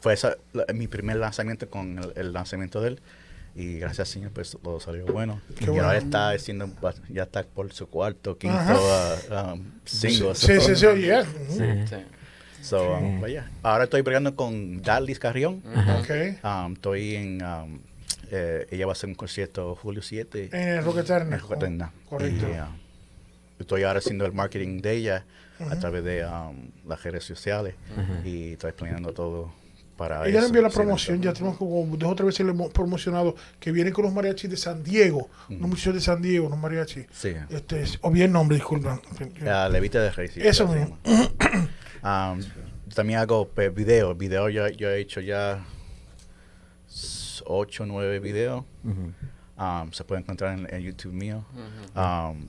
fue 0.00 0.14
esa, 0.14 0.36
la- 0.52 0.66
mi 0.74 0.86
primer 0.88 1.16
lanzamiento 1.16 1.68
con 1.68 1.98
el, 1.98 2.12
el 2.16 2.32
lanzamiento 2.32 2.80
de 2.80 2.88
él. 2.88 3.00
Y 3.54 3.78
gracias 3.78 4.00
al 4.00 4.06
Señor, 4.06 4.30
pues 4.32 4.56
todo 4.62 4.80
salió 4.80 5.06
bueno. 5.06 5.40
Qué 5.58 5.64
y 5.64 5.66
bueno. 5.68 5.84
ahora 5.84 5.98
está 5.98 6.30
haciendo, 6.30 6.70
ya 7.08 7.24
está 7.24 7.42
por 7.42 7.72
su 7.72 7.88
cuarto, 7.88 8.38
quinto 8.38 8.56
uh, 8.58 9.52
um, 9.52 9.64
single. 9.84 10.34
Sí, 10.34 10.60
sí, 10.60 10.76
sí, 10.76 10.86
oye. 10.86 11.24
Sí. 11.48 11.64
Sí. 11.88 11.96
So, 12.62 12.94
um. 12.94 13.22
Ahora 13.62 13.84
estoy 13.84 14.02
bregando 14.02 14.36
con 14.36 14.82
Darlis 14.82 15.18
Carrión. 15.18 15.62
Ok. 15.98 16.44
Um, 16.44 16.72
estoy 16.74 17.16
en. 17.16 17.42
um, 17.42 17.80
eh, 18.32 18.66
ella 18.70 18.86
va 18.86 18.92
a 18.92 18.94
hacer 18.94 19.08
un 19.08 19.16
concierto 19.16 19.74
julio 19.74 20.02
7 20.02 20.50
En 20.52 20.68
el 20.68 20.84
Rock 20.84 20.98
Eterna. 20.98 21.36
en. 21.36 21.82
Oh, 21.82 21.90
correcto. 22.08 22.46
Y, 22.48 22.52
um, 22.52 22.76
estoy 23.58 23.82
ahora 23.82 23.98
haciendo 23.98 24.24
el 24.24 24.32
marketing 24.32 24.80
de 24.80 24.92
ella 24.92 25.24
a 25.68 25.76
través 25.76 26.04
de 26.04 26.24
um, 26.24 26.70
las 26.86 27.02
redes 27.02 27.24
sociales 27.24 27.74
y 28.24 28.52
estoy 28.52 28.72
planeando 28.72 29.12
todo 29.12 29.52
para 30.00 30.26
Ella 30.26 30.46
envió 30.46 30.62
la 30.62 30.70
promoción, 30.70 31.20
ya 31.20 31.34
tenemos 31.34 31.58
como 31.58 31.84
dos 31.98 32.12
o 32.12 32.14
tres 32.14 32.24
veces 32.28 32.46
le 32.46 32.52
hemos 32.52 32.72
promocionado 32.72 33.36
que 33.58 33.70
vienen 33.70 33.92
con 33.92 34.02
los 34.06 34.14
mariachis 34.14 34.48
de 34.48 34.56
San 34.56 34.82
Diego, 34.82 35.28
unos 35.50 35.68
muchachos 35.68 35.92
de 35.92 36.00
San 36.00 36.22
Diego, 36.22 36.46
unos 36.46 36.58
mariachis. 36.58 37.04
Sí. 37.12 37.34
Este, 37.50 37.84
o 38.00 38.10
bien 38.10 38.28
el 38.28 38.32
nombre, 38.32 38.56
disculpa. 38.56 38.98
Ah, 39.46 39.68
Levita 39.70 40.00
de 40.00 40.10
Rey. 40.10 40.28
sí, 40.28 40.40
Eso 40.42 40.66
mismo. 40.68 40.96
Um, 42.02 42.40
también 42.94 43.18
hago 43.18 43.46
pues, 43.48 43.74
video. 43.74 44.14
Video 44.14 44.48
yo, 44.48 44.68
yo 44.68 44.88
he 44.88 45.00
hecho 45.00 45.20
ya 45.20 45.62
8 47.44 47.82
o 47.82 47.86
9 47.86 48.20
videos. 48.20 48.64
Ujú. 48.82 49.12
Um, 49.62 49.92
se 49.92 50.02
puede 50.04 50.22
encontrar 50.22 50.58
en, 50.58 50.66
en 50.74 50.80
YouTube 50.80 51.12
mío. 51.12 51.44
Um, 51.94 52.46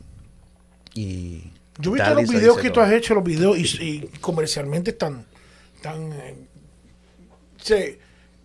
y 0.94 1.52
Yo 1.80 1.92
he 1.92 1.96
visto 1.96 2.14
los 2.14 2.30
videos 2.30 2.58
que 2.60 2.70
tú 2.70 2.76
todo. 2.76 2.86
has 2.86 2.94
hecho, 2.94 3.14
los 3.14 3.26
videos, 3.26 3.58
y, 3.58 3.82
y 3.82 4.08
comercialmente 4.22 4.92
están, 4.92 5.26
tan, 5.82 6.14
eh, 6.14 6.48
se- 7.62 8.00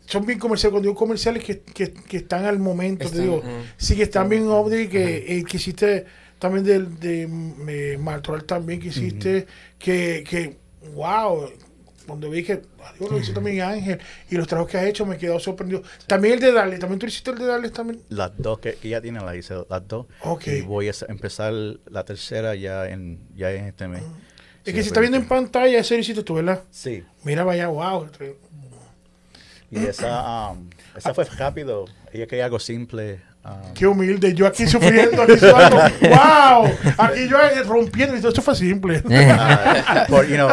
son 0.06 0.24
bien 0.24 0.38
comerciales. 0.38 0.70
Cuando 0.72 0.88
digo 0.88 0.98
comerciales 0.98 1.42
que, 1.42 1.60
que, 1.60 1.92
que 1.92 2.16
están 2.18 2.44
al 2.44 2.58
momento, 2.60 3.10
te 3.10 3.20
digo, 3.20 3.42
sí 3.76 3.96
que 3.96 4.04
están 4.04 4.28
bien 4.28 4.46
obvios, 4.48 4.88
que, 4.88 5.38
eh, 5.38 5.44
que 5.44 5.56
hiciste 5.56 6.04
también 6.38 6.64
del, 6.64 7.00
de 7.00 7.26
mm, 7.26 7.54
eh, 7.68 7.98
Martoral 7.98 8.44
también, 8.44 8.78
que 8.80 8.88
hiciste, 8.88 9.46
que, 9.78 10.22
que, 10.28 10.56
wow, 10.94 11.50
cuando 12.06 12.30
vi 12.30 12.44
que, 12.44 12.62
adiós, 12.84 13.10
lo 13.10 13.18
hizo 13.18 13.32
también 13.32 13.62
Ángel, 13.62 13.98
y 14.30 14.36
los 14.36 14.46
trabajos 14.46 14.70
que 14.70 14.78
has 14.78 14.84
hecho 14.84 15.04
me 15.06 15.16
he 15.16 15.18
quedado 15.18 15.40
sorprendido. 15.40 15.82
También 16.06 16.34
el 16.34 16.40
de 16.40 16.52
Darle, 16.52 16.78
también 16.78 17.00
tú 17.00 17.06
hiciste 17.06 17.32
el 17.32 17.38
de 17.38 17.46
Darle 17.46 17.70
también. 17.70 18.00
las 18.10 18.30
dos 18.38 18.60
que, 18.60 18.74
que 18.74 18.90
ya 18.90 19.00
tiene, 19.00 19.18
las 19.24 19.34
hice 19.34 19.54
las 19.68 19.88
dos. 19.88 20.06
Ok. 20.22 20.46
Y 20.46 20.60
voy 20.60 20.88
a 20.88 20.92
empezar 21.08 21.52
la 21.90 22.04
tercera 22.04 22.54
ya 22.54 22.88
en, 22.88 23.18
ya 23.34 23.50
en 23.50 23.64
este 23.64 23.88
mes. 23.88 24.02
Es 24.02 24.06
Sí, 24.66 24.72
que 24.72 24.82
se 24.82 24.88
está 24.88 25.00
viendo 25.00 25.16
en 25.16 25.26
pantalla, 25.26 25.78
ese 25.78 25.94
lo 25.94 26.00
hiciste 26.00 26.22
tú, 26.22 26.34
¿verdad? 26.34 26.62
Sí. 26.70 27.02
Mira, 27.24 27.42
vaya, 27.44 27.68
wow. 27.68 28.08
Y 29.70 29.84
esa, 29.84 30.50
um, 30.52 30.68
esa 30.96 31.12
fue 31.14 31.24
rápido. 31.24 31.86
Ella 32.12 32.26
quería 32.26 32.44
algo 32.44 32.58
simple. 32.60 33.20
um, 33.44 33.74
Qué 33.74 33.86
humilde, 33.86 34.32
yo 34.32 34.46
aquí 34.46 34.66
sufriendo, 34.66 35.22
aquí 35.22 35.36
sudando. 35.38 35.76
¡Wow! 36.00 36.70
Aquí 36.98 37.28
yo 37.28 37.38
eh, 37.40 37.62
rompiendo, 37.64 38.16
esto 38.28 38.40
fue 38.42 38.54
simple. 38.54 39.00
Por, 40.08 40.26
you 40.28 40.36
know, 40.36 40.48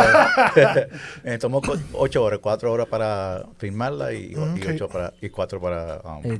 me 1.23 1.37
tomó 1.37 1.61
ocho 1.93 2.23
horas, 2.23 2.39
cuatro 2.41 2.71
horas 2.71 2.87
para 2.87 3.43
filmarla 3.57 4.13
y, 4.13 4.33
ocho 4.35 4.87
para, 4.89 5.13
y 5.21 5.29
cuatro 5.29 5.61
para 5.61 6.01
um. 6.03 6.39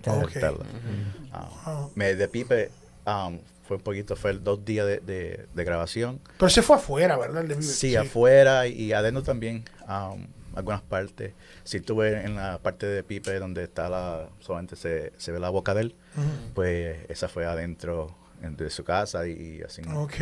Ah, 1.31 1.87
me 1.95 2.15
de 2.15 2.27
Pipe 2.27 2.69
um, 3.05 3.39
fue 3.67 3.77
un 3.77 3.83
poquito, 3.83 4.15
fue 4.15 4.31
el 4.31 4.43
dos 4.43 4.63
días 4.65 4.85
de, 4.85 4.97
de- 4.99 5.45
de 5.53 5.63
grabación. 5.63 6.19
Pero 6.37 6.49
se 6.49 6.61
fue 6.61 6.75
afuera, 6.75 7.17
¿verdad? 7.17 7.41
El 7.43 7.47
de 7.49 7.55
Vive. 7.55 7.67
Sí, 7.67 7.95
afuera 7.95 8.67
y 8.67 8.93
adentro 8.93 9.23
también, 9.23 9.63
um, 9.87 10.25
algunas 10.55 10.81
partes. 10.81 11.33
Si 11.63 11.77
estuve 11.77 12.23
en 12.23 12.35
la 12.35 12.59
parte 12.59 12.85
de 12.85 13.03
Pipe 13.03 13.39
donde 13.39 13.63
está 13.63 13.89
la, 13.89 14.29
solamente 14.39 14.75
se, 14.75 15.13
se 15.17 15.31
ve 15.31 15.39
la 15.39 15.49
boca 15.49 15.73
de 15.73 15.81
él, 15.81 15.95
pues 16.53 16.97
esa 17.09 17.27
fue 17.27 17.45
adentro 17.45 18.15
en- 18.41 18.55
de 18.55 18.69
su 18.69 18.83
casa 18.83 19.27
y, 19.27 19.61
así. 19.65 19.81
Ok. 19.95 20.13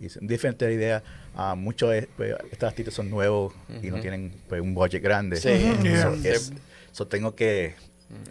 y 0.00 0.08
diferentes 0.20 0.72
ideas. 0.72 1.02
Ah, 1.36 1.54
muchos 1.56 1.90
de 1.90 2.08
pues, 2.16 2.34
estos 2.50 2.68
artistas 2.68 2.94
son 2.94 3.10
nuevos 3.10 3.52
y 3.82 3.90
no 3.90 4.00
tienen 4.00 4.32
pues, 4.48 4.60
un 4.60 4.74
budget 4.74 5.02
grande. 5.02 5.36
Sí. 5.36 5.72
So, 5.76 5.82
yeah. 5.82 6.12
es- 6.32 6.52
so 6.92 7.06
tengo 7.06 7.34
que 7.34 7.74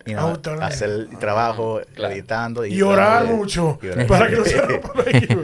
you 0.07 0.13
know, 0.13 0.29
Auto- 0.29 0.53
hacer 0.61 0.89
el 0.89 1.19
trabajo 1.19 1.81
Claro. 1.93 2.13
editando 2.13 2.65
Y 2.65 2.81
orar 2.81 3.25
mucho, 3.25 3.77
Y 3.83 3.87
orar. 3.89 4.07
para 4.07 4.27
que 4.27 4.35
no 4.37 4.43
se. 4.45 4.57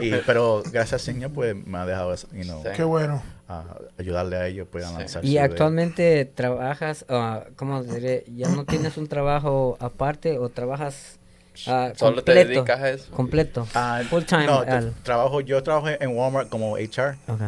Y- 0.06 0.20
pero 0.26 0.62
gracias 0.72 1.02
Señor 1.02 1.30
pues 1.32 1.54
me 1.54 1.78
ha 1.78 1.86
dejado 1.86 2.14
you 2.32 2.42
know, 2.42 2.62
Sí. 2.62 2.68
Qué 2.76 2.82
bueno. 2.84 3.22
A 3.48 3.76
ayudarle 3.98 4.36
a 4.36 4.46
ellos 4.46 4.66
puedan 4.68 4.92
Sí. 4.92 4.98
lanzar 5.00 5.24
Y 5.24 5.38
actualmente 5.38 6.24
trabajas, 6.24 7.04
ah, 7.08 7.44
¿cómo 7.56 7.82
diré? 7.82 8.24
¿Ya 8.36 8.48
no 8.48 8.64
tienes 8.64 8.96
un 8.96 9.06
trabajo 9.06 9.76
aparte 9.80 10.38
o 10.38 10.48
trabajas 10.48 11.18
ah, 11.66 11.92
Solo 11.96 12.22
te 12.24 12.32
completo? 12.32 12.48
dedicas 12.48 12.80
a 12.80 12.90
eso. 12.90 13.10
Completo. 13.12 13.66
Ah, 13.74 14.02
Full 14.08 14.22
time. 14.24 14.46
no, 14.46 14.58
al- 14.60 14.94
trabajo 15.02 15.40
yo 15.40 15.62
trabajo 15.62 15.88
en 15.88 16.16
Walmart 16.16 16.48
como 16.48 16.76
HR 16.76 17.16
Ok. 17.28 17.40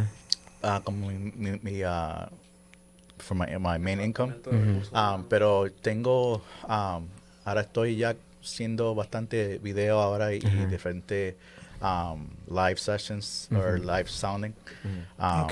ah, 0.62 0.80
como 0.84 1.08
mi, 1.08 1.32
mi, 1.34 1.58
mi, 1.62 1.80
for 3.18 3.34
my, 3.36 3.46
my 3.58 3.78
main 3.78 4.00
income 4.00 4.34
Ujú. 4.46 4.96
Um, 4.96 5.24
pero 5.28 5.70
tengo, 5.82 6.42
um, 6.68 7.06
ahora 7.44 7.62
estoy 7.62 7.96
ya 7.96 8.14
haciendo 8.42 8.94
bastante 8.94 9.58
video 9.58 10.00
ahora 10.00 10.32
y, 10.34 10.38
y 10.38 10.46
Ajá. 10.46 10.66
diferentes 10.66 11.34
um, 11.80 12.28
live 12.48 12.76
sessions 12.78 13.48
o 13.52 13.56
Ujú. 13.58 13.82
live 13.84 14.08
sounding 14.08 14.52
um, 15.18 15.46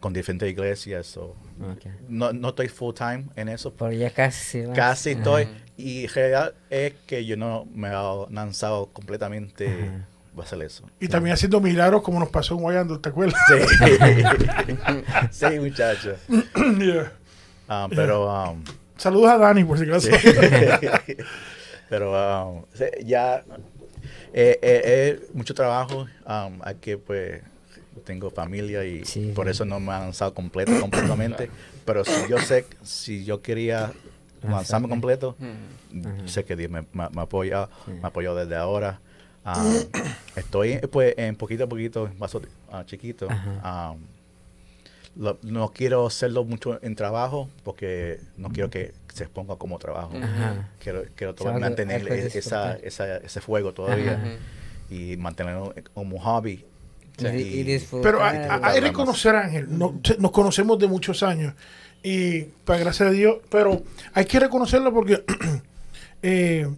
con 0.00 0.12
diferentes 0.12 0.48
iglesias. 0.50 1.06
so, 1.06 1.36
Ok. 1.60 1.86
no, 2.08 2.32
no 2.32 2.48
estoy 2.48 2.68
full 2.68 2.92
time 2.94 3.26
en 3.36 3.48
eso, 3.48 3.72
Pero 3.72 3.92
ya 3.92 4.10
casi. 4.10 4.62
vas. 4.66 4.76
casi 4.76 5.10
estoy. 5.10 5.46
Y 5.76 6.06
realidad 6.08 6.54
es 6.70 6.94
que 7.06 7.24
yo 7.24 7.36
no 7.36 7.66
me 7.72 7.88
he 7.88 7.92
lanzado 8.30 8.86
completamente 8.92 9.66
Ajá. 9.66 10.06
a 10.38 10.42
hacer 10.42 10.62
eso. 10.62 10.88
Y 11.00 11.08
también 11.08 11.34
haciendo 11.34 11.60
milagros 11.60 12.02
como 12.02 12.18
nos 12.18 12.30
pasó 12.30 12.54
en 12.54 12.60
Guayando, 12.62 12.98
¿te 13.00 13.08
acuerdas? 13.10 13.40
Sí, 15.30 15.48
sí 15.50 15.58
muchachos. 15.60 16.18
Yeah. 16.78 17.12
Um, 17.68 17.90
pero 17.90 18.26
um, 18.28 18.64
Saludos 18.96 19.30
a 19.30 19.38
Dani, 19.38 19.64
por 19.64 19.78
si 19.78 19.84
acaso. 19.84 20.08
Pero 21.88 22.12
um, 22.12 22.64
ya 23.04 23.42
eh, 24.32 24.58
eh, 24.62 24.82
eh, 24.84 25.26
mucho 25.34 25.54
trabajo. 25.54 26.06
um, 26.26 26.60
hay 26.62 26.74
que 26.80 26.98
pues 26.98 27.42
tengo 28.04 28.30
familia 28.30 28.84
y 28.84 29.04
Sí, 29.04 29.32
por 29.34 29.48
eso 29.48 29.64
no 29.64 29.78
me 29.78 29.92
han 29.92 30.00
lanzado 30.02 30.32
completo 30.34 30.72
completamente. 30.80 31.50
Pero 31.84 32.04
si 32.04 32.28
yo 32.28 32.38
sé 32.38 32.64
si 32.82 33.24
yo 33.24 33.42
quería 33.42 33.92
lanzarme 34.42 34.88
completo, 34.88 35.36
Mm. 35.38 36.06
Ajá. 36.06 36.28
sé 36.28 36.44
que 36.44 36.56
Dios 36.56 36.70
me, 36.70 36.82
me, 36.92 37.08
me 37.10 37.20
apoya, 37.22 37.68
Sí. 37.84 37.90
me 37.92 38.06
apoyó 38.08 38.34
desde 38.34 38.56
ahora. 38.56 39.00
Um, 39.44 39.74
estoy 40.36 40.78
pues 40.90 41.14
en 41.18 41.36
poquito 41.36 41.64
a 41.64 41.68
poquito, 41.68 42.08
paso 42.18 42.40
ah, 42.70 42.84
chiquito. 42.86 43.28
Um, 43.28 43.98
lo- 45.16 45.38
no 45.42 45.68
quiero 45.72 46.06
hacerlo 46.06 46.44
mucho 46.44 46.78
en 46.82 46.94
trabajo 46.96 47.50
porque 47.64 48.20
no 48.38 48.48
quiero 48.48 48.70
que 48.70 48.94
se 49.14 49.24
exponga 49.24 49.56
como 49.56 49.78
trabajo. 49.78 50.12
Ajá. 50.22 50.68
Quiero, 50.82 51.04
quiero 51.14 51.32
Es 51.32 51.36
to- 51.38 51.48
algo- 51.48 51.60
mantener 51.60 52.06
esa, 52.34 52.74
esa- 52.76 53.16
ese 53.18 53.40
fuego 53.40 53.72
todavía 53.72 54.12
Ajá. 54.14 54.24
y 54.90 55.16
mantenerlo 55.16 55.74
como 55.94 56.18
hobby. 56.18 56.64
Y, 57.18 57.26
y 57.26 57.40
Y- 57.60 57.62
disfrutar. 57.64 58.10
Pero 58.12 58.24
hay, 58.24 58.38
hay- 58.62 58.80
reconocer, 58.80 59.36
Ángel, 59.36 59.66
no- 59.78 60.00
nos 60.18 60.30
conocemos 60.30 60.78
de 60.78 60.86
muchos 60.88 61.22
años 61.22 61.54
y 62.02 62.42
para 62.64 62.78
gracias 62.80 63.10
a 63.10 63.12
Dios, 63.12 63.36
pero 63.50 63.82
hay 64.14 64.24
que 64.24 64.40
reconocerlo 64.40 64.92
porque 64.92 65.22
eh, 66.22 66.68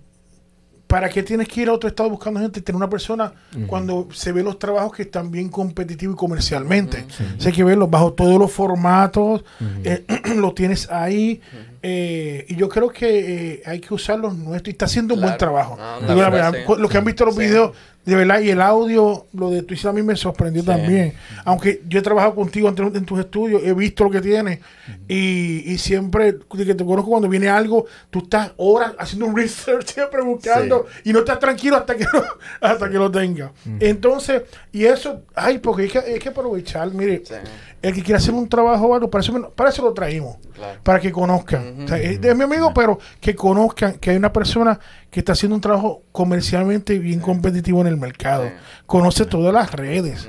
¿para 0.94 1.08
qué 1.08 1.24
tienes 1.24 1.48
que 1.48 1.62
ir 1.62 1.68
a 1.68 1.72
otro 1.72 1.88
estado 1.88 2.08
buscando 2.08 2.38
gente? 2.38 2.60
Tener 2.60 2.76
una 2.76 2.88
persona 2.88 3.32
cuando 3.66 4.06
se 4.12 4.30
ve 4.30 4.44
los 4.44 4.60
trabajos 4.60 4.92
que 4.94 5.02
están 5.02 5.28
bien 5.32 5.48
competitivos 5.48 6.14
y 6.14 6.16
comercialmente. 6.16 7.04
O 7.36 7.40
sea, 7.40 7.50
hay 7.50 7.52
que 7.52 7.64
verlos 7.64 7.90
bajo 7.90 8.12
todos 8.12 8.38
los 8.38 8.52
formatos, 8.52 9.42
eh, 9.82 10.04
lo 10.36 10.54
tienes 10.54 10.88
ahí. 10.92 11.40
eh, 11.82 12.46
y 12.48 12.54
yo 12.54 12.68
creo 12.68 12.90
que 12.90 13.54
eh, 13.54 13.62
hay 13.66 13.80
que 13.80 13.92
usar 13.92 14.20
los 14.20 14.36
nuestros. 14.36 14.68
Y 14.68 14.70
está 14.70 14.84
haciendo 14.84 15.14
un 15.14 15.20
buen 15.22 15.36
trabajo. 15.36 15.76
No, 16.00 16.14
verdad, 16.16 16.52
sí. 16.54 16.72
Los 16.78 16.88
que 16.88 16.96
han 16.98 17.04
visto 17.04 17.24
los 17.24 17.34
Sí. 17.34 17.40
videos, 17.40 17.72
de 18.04 18.16
verdad, 18.16 18.40
y 18.40 18.50
el 18.50 18.60
audio, 18.60 19.26
lo 19.32 19.50
de 19.50 19.62
tu 19.62 19.74
a 19.88 19.92
mí 19.92 20.02
me 20.02 20.14
sorprendió 20.16 20.62
Sí. 20.62 20.66
también. 20.68 21.14
Aunque 21.44 21.82
yo 21.88 21.98
he 21.98 22.02
trabajado 22.02 22.34
contigo 22.34 22.68
en, 22.68 22.96
en 22.96 23.04
tus 23.04 23.18
estudios, 23.18 23.62
he 23.64 23.72
visto 23.74 24.04
lo 24.04 24.10
que 24.10 24.20
tienes 24.20 24.60
y, 25.08 25.72
y 25.72 25.78
siempre, 25.78 26.32
de 26.32 26.64
que 26.66 26.74
te 26.74 26.84
conozco 26.84 27.10
cuando 27.10 27.28
viene 27.28 27.48
algo, 27.48 27.86
tú 28.10 28.20
estás 28.20 28.52
horas 28.56 28.92
haciendo 28.98 29.26
un 29.26 29.36
research, 29.36 29.86
siempre 29.94 30.22
buscando 30.22 30.86
y 31.04 31.12
no 31.12 31.20
estás 31.20 31.38
tranquilo 31.38 31.76
hasta 31.76 31.94
que 31.96 32.04
lo, 32.12 32.24
hasta 32.60 32.90
que 32.90 32.96
lo 32.98 33.10
tengas. 33.10 33.50
Entonces, 33.80 34.42
y 34.72 34.84
eso, 34.84 35.22
ay, 35.34 35.58
porque 35.58 35.82
hay 35.84 35.88
que, 35.88 35.98
hay 35.98 36.18
que 36.18 36.28
aprovechar, 36.28 36.90
mire, 36.92 37.22
Sí. 37.24 37.34
el 37.82 37.94
que 37.94 38.02
quiere 38.02 38.16
hacer 38.18 38.34
un 38.34 38.48
trabajo 38.48 38.86
o 38.86 38.94
algo, 38.94 39.10
para 39.10 39.22
eso, 39.22 39.52
para 39.54 39.70
eso 39.70 39.82
lo 39.82 39.92
traímos 39.94 40.36
Claro. 40.54 40.80
para 40.82 41.00
que 41.00 41.10
conozcan. 41.12 41.82
O 41.84 41.88
sea, 41.88 41.98
es 41.98 42.20
de 42.20 42.34
mi 42.34 42.44
amigo, 42.44 42.72
pero 42.74 42.98
que 43.20 43.34
conozcan 43.34 43.94
que 43.98 44.10
hay 44.10 44.16
una 44.16 44.32
persona 44.32 44.78
que 45.10 45.20
está 45.20 45.32
haciendo 45.32 45.54
un 45.56 45.60
trabajo 45.60 46.02
comercialmente 46.12 46.98
bien 46.98 47.20
competitivo 47.20 47.80
en 47.80 47.86
el 47.88 47.96
mercado. 47.96 48.50
Conoce 48.86 49.26
todas 49.26 49.52
las 49.52 49.72
redes. 49.72 50.28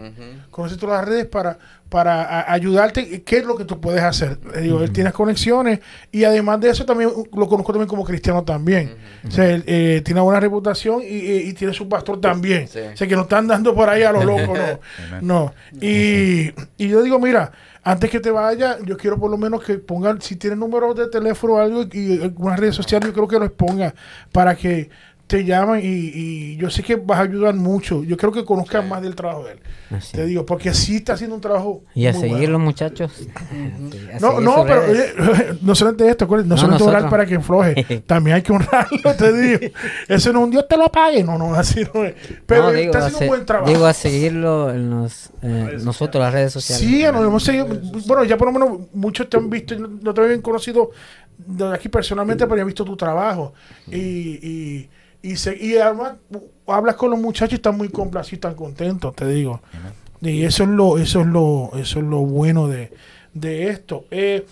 Conoce 0.52 0.78
todas 0.78 1.00
las 1.02 1.08
redes 1.10 1.26
para, 1.26 1.58
para 1.90 2.24
a- 2.24 2.54
ayudarte. 2.54 3.24
¿Qué 3.24 3.38
es 3.38 3.46
lo 3.46 3.56
que 3.58 3.66
tú 3.66 3.80
puedes 3.82 4.02
hacer? 4.04 4.38
Digo, 4.62 4.82
Él 4.84 4.92
tiene 4.92 5.12
conexiones 5.12 5.80
y 6.12 6.24
además 6.24 6.60
de 6.62 6.70
eso 6.70 6.86
también 6.86 7.10
lo 7.10 7.48
conozco 7.48 7.74
también 7.74 7.88
como 7.90 8.04
cristiano 8.06 8.44
también. 8.44 8.96
O 9.28 9.32
sea, 9.32 9.46
él, 9.50 9.64
eh, 9.68 10.02
tiene 10.06 10.20
una 10.22 10.26
buena 10.26 10.40
reputación 10.40 11.02
y, 11.04 11.52
tiene 11.54 11.74
su 11.74 11.90
pastor 11.90 12.22
también. 12.22 12.68
Sí. 12.68 12.80
O 12.80 12.96
sea, 12.98 13.08
que 13.08 13.16
no 13.16 13.24
están 13.24 13.48
dando 13.48 13.74
por 13.76 13.90
ahí 13.90 14.04
a 14.04 14.12
lo 14.12 14.24
loco, 14.24 14.54
no. 15.22 15.22
no. 15.22 15.54
Y, 15.82 16.52
y 16.78 16.88
yo 16.88 17.02
digo, 17.02 17.20
mira, 17.20 17.52
antes 17.88 18.10
que 18.10 18.20
te 18.20 18.32
vaya, 18.32 18.80
yo 18.84 18.98
quiero 18.98 19.20
por 19.20 19.30
lo 19.30 19.38
menos 19.38 19.64
que 19.64 19.78
pongan, 19.78 20.20
si 20.20 20.36
tienen 20.38 20.58
números 20.58 20.96
de 20.96 21.08
teléfono 21.08 21.54
o 21.54 21.58
algo 21.60 21.86
y 21.92 22.20
algunas 22.20 22.60
redes 22.60 22.76
sociales, 22.76 23.10
yo 23.10 23.14
creo 23.14 23.28
que 23.28 23.40
los 23.40 23.52
ponga 23.52 23.94
para 24.32 24.56
que 24.56 24.90
te 25.28 25.44
llamen 25.44 25.80
y, 25.84 26.12
y 26.14 26.56
yo 26.58 26.70
sé 26.70 26.84
que 26.84 26.96
vas 26.98 27.18
a 27.18 27.22
ayudar 27.24 27.56
mucho. 27.56 28.04
Yo 28.04 28.16
creo 28.16 28.32
que 28.32 28.46
conozcan 28.46 28.84
Sí. 28.84 28.90
más 28.90 29.02
del 29.02 29.16
trabajo 29.16 29.46
de 29.46 29.54
él. 29.54 29.60
Así. 29.90 30.16
Te 30.16 30.26
digo, 30.26 30.46
porque 30.46 30.72
sí 30.74 30.98
está 30.98 31.14
haciendo 31.14 31.36
un 31.36 31.42
trabajo. 31.42 31.84
Y 31.96 32.06
a 32.06 32.12
muy 32.12 32.22
seguir 32.22 32.38
bueno. 32.38 32.52
los 32.54 32.62
muchachos. 32.62 33.12
A 34.14 34.20
No, 34.20 34.40
no, 34.40 34.64
pero 34.66 34.84
oye, 34.86 35.06
no 35.62 35.74
solamente 35.74 36.08
esto, 36.08 36.28
no, 36.28 36.44
No, 36.44 36.58
solamente 36.58 36.84
orar 36.84 37.10
para 37.10 37.26
que 37.26 37.36
afloje, 37.36 38.04
también 38.06 38.36
hay 38.36 38.42
que 38.44 38.52
honrarlo, 38.54 39.16
te 39.18 39.34
digo. 39.34 39.74
Eso 40.08 40.32
no 40.32 40.40
es 40.40 40.46
un 40.46 40.52
Dios 40.52 40.68
te 40.68 40.78
lo 40.78 40.90
pague, 40.92 41.24
no, 41.24 41.38
no, 41.40 41.56
así 41.56 41.82
no 41.94 42.04
es. 42.04 42.14
Pero 42.46 42.64
No, 42.64 42.72
digo, 42.72 42.86
está 42.94 43.00
haciendo 43.08 43.20
un 43.22 43.28
buen 43.28 43.46
trabajo. 43.46 43.72
Digo 43.72 43.86
a 43.88 43.94
seguirlo 43.94 44.72
en 44.72 44.90
los, 44.92 45.32
eh, 45.42 45.78
nosotros, 45.84 46.24
las 46.24 46.34
redes 46.34 46.54
sociales. 46.54 46.86
Sí, 46.88 47.04
nos 47.04 47.26
hemos 47.26 47.44
seguido. 47.44 47.68
Bueno, 48.06 48.24
ya 48.26 48.38
por 48.38 48.54
lo 48.54 48.60
menos 48.60 48.80
muchos 48.94 49.28
te 49.30 49.38
han 49.38 49.50
visto, 49.50 49.76
no 49.76 49.88
no 49.88 50.14
te 50.14 50.22
habían 50.22 50.42
conocido 50.42 50.92
de 51.38 51.74
aquí 51.74 51.90
personalmente, 51.90 52.46
pero 52.46 52.58
ya 52.58 52.62
han 52.62 52.68
visto 52.68 52.86
tu 52.86 52.96
trabajo. 52.96 53.54
Y, 53.92 53.98
y, 53.98 54.90
y, 55.32 55.38
se- 55.38 55.58
y 55.58 55.78
además 55.78 56.14
hablas 56.68 56.96
con 56.96 57.12
los 57.12 57.20
muchachos 57.20 57.54
y 57.54 57.56
están 57.56 57.78
muy 57.78 57.90
complacidos, 57.90 58.34
están 58.38 58.56
contentos, 58.56 59.16
te 59.16 59.28
digo. 59.28 59.62
Y 60.22 60.44
eso 60.44 60.64
es 60.64 60.70
lo, 60.70 60.98
eso 60.98 61.22
es 61.22 61.28
lo, 61.28 61.72
eso 61.76 62.00
es 62.00 62.06
lo 62.06 62.20
bueno 62.20 62.68
de, 62.68 62.92
de 63.34 63.70
esto. 63.70 64.06
Eh, 64.12 64.46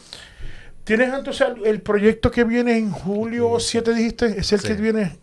Tienes 0.84 1.14
entonces 1.14 1.48
el, 1.64 1.82
proyecto 1.82 2.30
que 2.30 2.44
viene 2.44 2.78
en 2.78 2.92
julio 2.92 3.58
7, 3.58 3.94
dijiste, 3.94 4.26
es 4.38 4.52
el 4.52 4.60
Sí. 4.60 4.68
que 4.68 4.74
viene. 4.74 5.16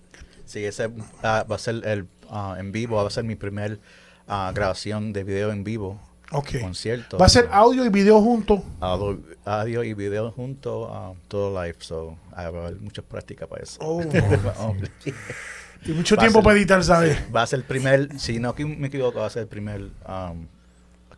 Sí, 0.46 0.64
ese 0.64 0.88
va 1.22 1.40
a 1.46 1.58
ser 1.58 1.82
el 1.86 2.06
ah, 2.30 2.56
en 2.58 2.72
vivo, 2.72 2.96
va 2.96 3.06
a 3.06 3.10
ser 3.10 3.24
mi 3.24 3.34
primer 3.36 3.78
ah, 4.26 4.52
grabación 4.54 5.12
de 5.12 5.22
video 5.22 5.52
en 5.52 5.62
vivo, 5.62 6.00
Ok. 6.32 6.60
concierto. 6.60 7.18
Va 7.18 7.26
a 7.26 7.28
ser 7.28 7.48
audio 7.50 7.84
y 7.84 7.88
video 7.88 8.20
juntos. 8.22 8.60
Audio, 8.80 9.20
audio 9.44 9.82
y 9.84 9.94
video 9.94 10.30
junto, 10.30 10.88
ah, 10.92 11.12
todo 11.28 11.62
live, 11.62 11.76
so 11.80 12.16
va 12.32 12.42
a 12.42 12.46
haber 12.46 12.80
mucha 12.80 13.02
práctica 13.02 13.46
para 13.46 13.62
eso. 13.64 13.78
Oh. 13.82 14.02
Y 15.86 15.92
mucho 15.92 16.14
Va 16.14 16.20
tiempo 16.20 16.40
ser- 16.40 16.44
para 16.44 16.56
editar, 16.58 16.84
¿sabes? 16.84 17.16
sí, 17.16 17.32
va 17.34 17.40
a 17.42 17.46
ser 17.46 17.60
el 17.60 17.64
primer, 17.64 18.18
si 18.20 18.38
no 18.38 18.54
me 18.58 18.88
equivoco, 18.88 19.20
va 19.20 19.26
a 19.26 19.30
ser 19.30 19.42
el 19.42 19.48
primer 19.48 19.80
um, 20.06 20.46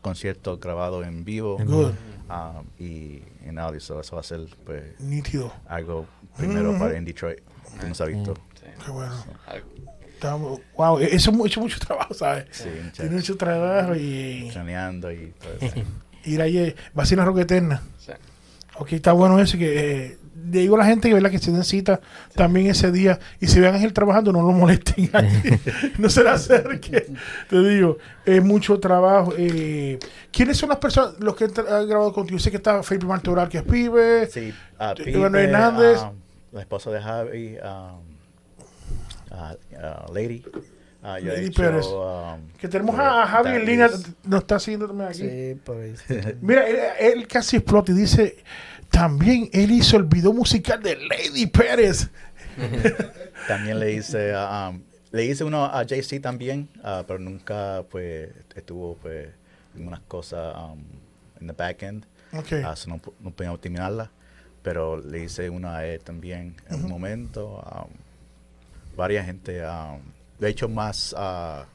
concierto 0.01 0.57
grabado 0.59 1.03
en 1.03 1.25
vivo 1.25 1.59
Good. 1.59 1.91
um, 2.31 2.65
y 2.79 3.23
en 3.45 3.59
audio, 3.59 3.81
so 3.81 4.01
eso 4.01 4.15
va 4.15 4.21
a 4.21 4.25
ser 4.25 4.47
pues, 4.65 5.01
Nítido. 5.01 5.53
algo 5.67 6.07
primero 6.37 6.79
para 6.79 6.97
en 6.97 7.05
Detroit, 7.05 7.41
que 7.81 7.89
no 7.89 7.95
se 7.95 8.05
ha 8.05 8.07
visto. 8.07 8.35
Sí. 8.55 8.67
Qué 8.85 8.91
bueno. 8.93 9.13
Estamos- 10.23 10.61
wow, 10.77 10.99
e- 11.01 11.15
eso 11.15 11.31
es 11.31 11.37
mucho, 11.37 11.61
mucho 11.61 11.79
trabajo, 11.81 12.15
¿sabes? 12.15 12.45
Sí, 12.51 12.69
Tiene 12.95 13.17
mucho 13.17 13.37
trabajo 13.37 13.95
y 13.97 14.49
planeando 14.53 15.11
y 15.11 15.33
todo 15.41 15.53
eso. 15.61 15.75
ir 16.25 16.41
ahí, 16.41 16.59
eh, 16.59 16.77
va 16.97 17.03
a 17.03 17.07
ser 17.07 17.19
una 17.19 17.25
roca 17.27 17.43
eterna. 17.43 17.83
sí. 17.99 18.13
Ok, 18.79 18.93
está 18.95 19.13
bueno 19.13 19.39
eso, 19.39 19.59
que 19.59 20.07
eh, 20.07 20.19
le 20.51 20.61
digo 20.61 20.77
a 20.77 20.79
la 20.79 20.87
gente 20.87 21.07
que, 21.09 21.15
¿verdad? 21.15 21.31
que 21.31 21.39
se 21.39 21.53
den 21.53 21.63
cita 21.63 22.01
también 22.35 22.69
ese 22.69 22.91
día 22.91 23.19
y 23.39 23.47
si 23.47 23.61
vean 23.61 23.75
a 23.75 23.77
Ángel 23.77 23.93
trabajando, 23.93 24.33
no 24.33 24.41
lo 24.41 24.51
molesten 24.53 25.11
allí, 25.13 25.61
no 25.99 26.09
se 26.09 26.23
le 26.23 26.31
acerquen. 26.31 27.19
Te 27.51 27.63
digo, 27.69 27.99
es 28.25 28.43
mucho 28.43 28.81
trabajo. 28.81 29.35
Eh, 29.37 29.99
¿Quiénes 30.33 30.57
son 30.57 30.71
las 30.71 30.79
personas, 30.79 31.21
los 31.21 31.37
que 31.37 31.45
han 31.45 31.87
grabado 31.87 32.15
contigo? 32.15 32.39
Sé 32.39 32.51
que 32.51 32.57
está 32.57 32.83
Felipe 32.83 33.05
Martoral, 33.07 33.49
que 33.51 33.59
es 33.59 33.65
pibe. 33.65 34.27
Sí, 34.31 34.55
Iván 34.81 34.95
Pipe, 35.33 35.45
Hernández. 35.45 35.99
um, 36.03 36.15
la 36.53 36.61
esposa 36.63 36.91
de 36.91 37.01
Javi, 37.03 37.57
ah, 37.63 37.99
Lady. 40.13 40.45
ah, 41.03 41.19
yo 41.19 41.33
he 41.33 41.37
Lady 41.37 41.47
hecho, 41.47 41.63
Pérez. 41.63 41.87
um, 41.87 42.49
Que 42.59 42.69
tenemos 42.69 42.95
pues, 42.95 43.07
a, 43.07 43.23
a 43.23 43.27
Javi 43.27 43.51
en 43.51 43.65
línea, 43.65 43.91
nos 44.25 44.41
está 44.41 44.59
siguiendo 44.59 44.87
también 44.87 45.09
aquí. 45.09 45.19
Sí, 45.19 45.61
ahí. 46.13 46.37
Mira, 46.41 46.69
él, 46.69 46.79
él 46.99 47.27
casi 47.29 47.57
explota 47.57 47.93
y 47.93 47.95
dice, 47.95 48.37
también 48.91 49.49
él 49.53 49.71
hizo 49.71 49.97
el 49.97 50.05
video 50.05 50.33
musical 50.33 50.83
de 50.83 50.97
Lady 50.97 51.47
Pérez. 51.47 52.11
También 53.49 53.79
le 53.81 53.93
hice, 53.93 54.33
ah, 54.35 54.71
um, 54.73 54.83
le 55.11 55.25
hice 55.25 55.43
uno 55.45 55.65
a 55.65 55.83
JC 55.85 56.21
también, 56.21 56.69
ah, 56.85 57.03
pero 57.07 57.19
nunca 57.19 57.83
pues 57.91 58.31
estuvo 58.55 58.97
pues 58.97 59.29
en 59.77 59.87
unas 59.89 60.01
cosas 60.01 60.55
um, 60.57 60.79
en 61.41 61.47
the 61.47 61.53
back 61.55 61.83
end, 61.83 62.05
Ok. 62.33 62.53
ah, 62.65 62.77
so 62.77 62.91
no, 62.91 63.01
no 63.21 63.31
podíamos 63.31 63.61
terminarla, 63.61 64.11
pero 64.63 64.99
le 65.01 65.25
hice 65.25 65.49
uno 65.51 65.71
a 65.71 65.85
él 65.87 66.01
también 66.01 66.55
en 66.69 66.85
un 66.85 66.91
momento. 66.91 67.65
Varias 68.97 69.27
gente, 69.27 69.65
um, 69.65 70.01
he 70.41 70.49
hecho 70.49 70.69
más 70.69 71.15
ah, 71.17 71.67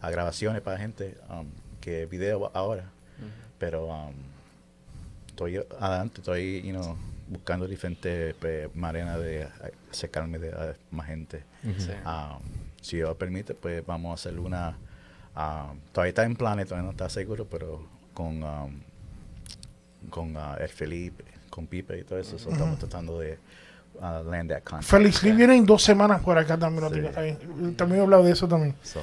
a 0.00 0.10
grabaciones 0.10 0.62
para 0.62 0.78
gente 0.78 1.16
um, 1.28 1.46
que 1.80 2.06
video 2.06 2.50
ahora, 2.54 2.84
pero 3.58 3.86
um, 3.86 4.14
estoy 5.28 5.56
adelante, 5.80 6.20
estoy 6.20 6.62
you 6.62 6.72
know, 6.72 6.96
buscando 7.28 7.66
diferentes 7.66 8.34
pues, 8.34 8.74
maneras 8.74 9.20
de 9.20 9.48
acercarme 9.90 10.38
de 10.38 10.50
a 10.50 10.74
más 10.90 11.06
gente. 11.06 11.42
Um, 12.04 12.40
si 12.80 12.96
Dios 12.96 13.16
permite, 13.16 13.54
pues 13.54 13.84
vamos 13.86 14.10
a 14.10 14.14
hacer 14.14 14.38
una. 14.38 14.76
um, 15.36 15.78
todavía 15.92 16.10
está 16.10 16.24
en 16.24 16.36
planes, 16.36 16.66
todavía 16.66 16.84
no 16.84 16.90
está 16.92 17.08
seguro, 17.08 17.46
pero 17.46 17.86
con, 18.12 18.42
um, 18.42 18.80
con 20.10 20.36
uh, 20.36 20.56
el 20.60 20.68
Felipe, 20.68 21.24
con 21.50 21.66
Pipe 21.66 21.98
y 21.98 22.04
todo 22.04 22.18
eso, 22.18 22.38
so 22.38 22.50
estamos 22.50 22.78
tratando 22.78 23.18
de 23.18 23.38
uh, 24.00 24.22
land 24.30 24.50
that 24.50 24.62
contract. 24.62 24.84
Félix 24.84 25.22
Lee 25.22 25.32
viene 25.32 25.56
en 25.56 25.66
dos 25.66 25.82
semanas 25.82 26.20
por 26.22 26.38
acá 26.38 26.58
también. 26.58 26.88
Sí. 26.92 27.72
También 27.76 28.00
he 28.00 28.02
hablado 28.02 28.24
de 28.24 28.32
eso 28.32 28.48
también. 28.48 28.74
So, 28.82 29.00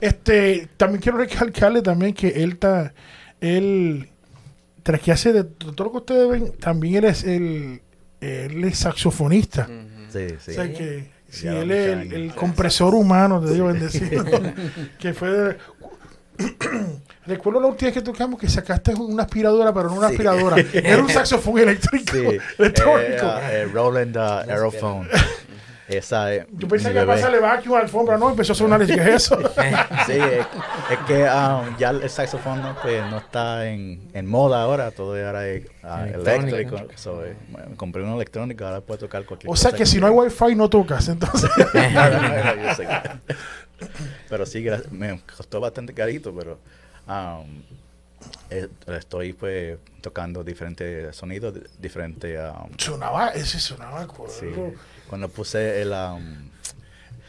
Este, 0.00 0.68
también 0.76 1.00
quiero 1.00 1.18
recalcarle 1.18 1.82
también 1.82 2.14
que 2.14 2.28
él 2.28 2.52
está, 2.52 2.92
él, 3.40 4.08
tras 4.82 5.00
que 5.00 5.12
hace 5.12 5.32
de 5.32 5.44
todo 5.44 5.84
lo 5.84 5.90
que 5.92 5.96
ustedes 5.98 6.28
ven, 6.28 6.52
también 6.58 6.96
él 6.96 7.04
es 7.04 7.24
el, 7.24 7.80
él 8.20 8.64
es 8.64 8.78
saxofonista. 8.78 9.68
Ujú. 9.68 10.12
sí, 10.12 10.34
sí. 10.40 10.50
O 10.52 10.54
sea 10.54 10.72
que 10.72 11.10
si 11.28 11.44
Ya 11.44 11.58
él 11.60 11.70
es 11.70 11.88
el, 11.88 12.12
el 12.12 12.34
compresor 12.34 12.94
humano, 12.94 13.40
te 13.44 13.52
digo 13.52 13.66
bendecido, 13.66 14.24
que 14.98 15.12
fue... 15.14 15.58
Recuerdo 17.28 17.60
la 17.60 17.66
última 17.68 17.88
vez 17.88 17.94
que 17.94 18.02
tocamos 18.02 18.40
que 18.40 18.48
sacaste 18.48 18.94
una 18.94 19.24
aspiradora, 19.24 19.72
pero 19.72 19.88
no 19.90 19.96
una 19.96 20.08
Sí. 20.08 20.14
aspiradora. 20.14 20.56
Era 20.72 21.02
un 21.02 21.08
saxofón 21.10 21.58
eléctrico. 21.58 22.12
Sí, 22.12 22.38
electrónico. 22.58 23.02
eh, 23.02 23.20
uh, 23.22 23.50
eh, 23.52 23.64
Roland 23.72 24.16
uh, 24.16 24.50
Aerophone. 24.50 25.08
Esa 25.88 26.34
es. 26.34 26.46
Yo 26.52 26.68
pensé 26.68 26.92
que 26.92 27.00
pasarle 27.02 27.38
vacuum 27.40 27.72
a 27.74 27.78
la 27.78 27.84
alfombra, 27.84 28.18
no, 28.18 28.28
empezó 28.28 28.52
a 28.52 28.56
sonar, 28.56 28.84
¿qué 28.84 28.92
es 28.92 29.00
eso? 29.00 29.38
Sí, 30.06 30.12
es, 30.12 30.46
es 30.90 30.98
que 31.06 31.22
um, 31.24 31.76
ya 31.78 31.90
el 31.90 32.10
saxofón 32.10 32.60
no, 32.60 32.76
pues, 32.82 33.02
no 33.10 33.16
está 33.18 33.66
en, 33.68 34.06
en 34.12 34.26
moda 34.26 34.60
ahora, 34.62 34.90
todo 34.90 35.12
ahora 35.14 35.48
es 35.48 35.64
uh, 35.82 36.04
Electrónico. 36.04 36.56
eléctrico. 36.56 36.92
So, 36.96 37.24
eh, 37.24 37.34
compré 37.78 38.02
uno 38.02 38.16
electrónico, 38.16 38.66
ahora 38.66 38.82
puedo 38.82 38.98
tocar 39.00 39.24
cualquier 39.24 39.48
o 39.48 39.52
cosa. 39.52 39.70
sea 39.70 39.78
que 39.78 39.86
si 39.86 39.98
no 39.98 40.06
hay 40.08 40.12
wifi 40.12 40.54
no 40.54 40.68
tocas, 40.68 41.08
entonces. 41.08 41.50
Yo 41.56 42.74
sé 42.74 42.86
que- 42.86 43.34
pero 44.28 44.44
sí, 44.44 44.66
me 44.90 45.20
costó 45.36 45.58
bastante 45.60 45.94
carito, 45.94 46.34
pero 46.34 46.58
um, 47.08 47.62
eh, 48.50 48.68
estoy 48.88 49.32
pues 49.32 49.78
tocando 50.00 50.42
diferentes 50.44 51.14
sonidos, 51.16 51.54
di- 51.54 51.60
diferentes... 51.78 52.38
um, 52.38 52.70
sonaba, 52.78 53.30
ese 53.30 53.58
sonaba 53.58 54.02
acuerdo. 54.02 54.32
sí. 54.34 54.46
Cuando 55.08 55.28
puse 55.28 55.80
el... 55.82 55.92
um, 55.92 56.48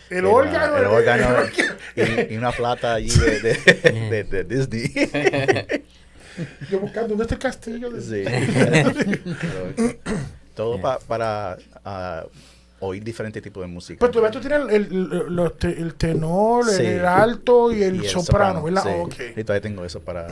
El 0.09 0.25
uh, 0.25 0.31
órgano. 0.31 0.75
el 0.77 0.81
el- 0.83 0.87
órgano 0.87 1.37
el- 1.95 2.27
y, 2.31 2.33
y 2.33 2.37
una 2.37 2.51
plata 2.51 2.95
allí 2.95 3.09
de, 3.09 3.39
de, 3.39 3.53
de- 4.23 4.43
de 4.43 4.43
Disney. 4.43 4.91
Yo 6.71 6.79
buscando, 6.79 7.09
¿dónde 7.09 7.23
está 7.23 7.35
el 7.35 7.41
castillo? 7.41 7.89
de- 7.91 8.01
Sí. 8.01 8.23
Pero, 9.41 9.95
todo 10.55 10.79
pa- 10.81 10.99
para 10.99 11.57
ah, 11.85 12.25
oír 12.81 13.03
diferentes 13.03 13.41
tipos 13.43 13.61
de 13.61 13.67
música. 13.67 13.99
Pero 13.99 14.11
todavía 14.11 14.31
tú 14.31 14.39
tienes 14.39 14.73
el, 14.73 14.85
el- 14.93 15.53
te- 15.57 15.81
el 15.81 15.95
tenor, 15.95 16.65
Sí. 16.65 16.85
el 16.85 17.05
alto 17.05 17.71
y 17.71 17.83
el, 17.83 18.03
Y 18.05 18.07
soprano, 18.09 18.63
¿verdad? 18.63 18.83
sí. 18.83 18.89
Oh, 18.93 19.03
ok. 19.03 19.15
Y 19.37 19.43
todavía 19.43 19.61
tengo 19.61 19.83
eso 19.85 19.99
para, 19.99 20.27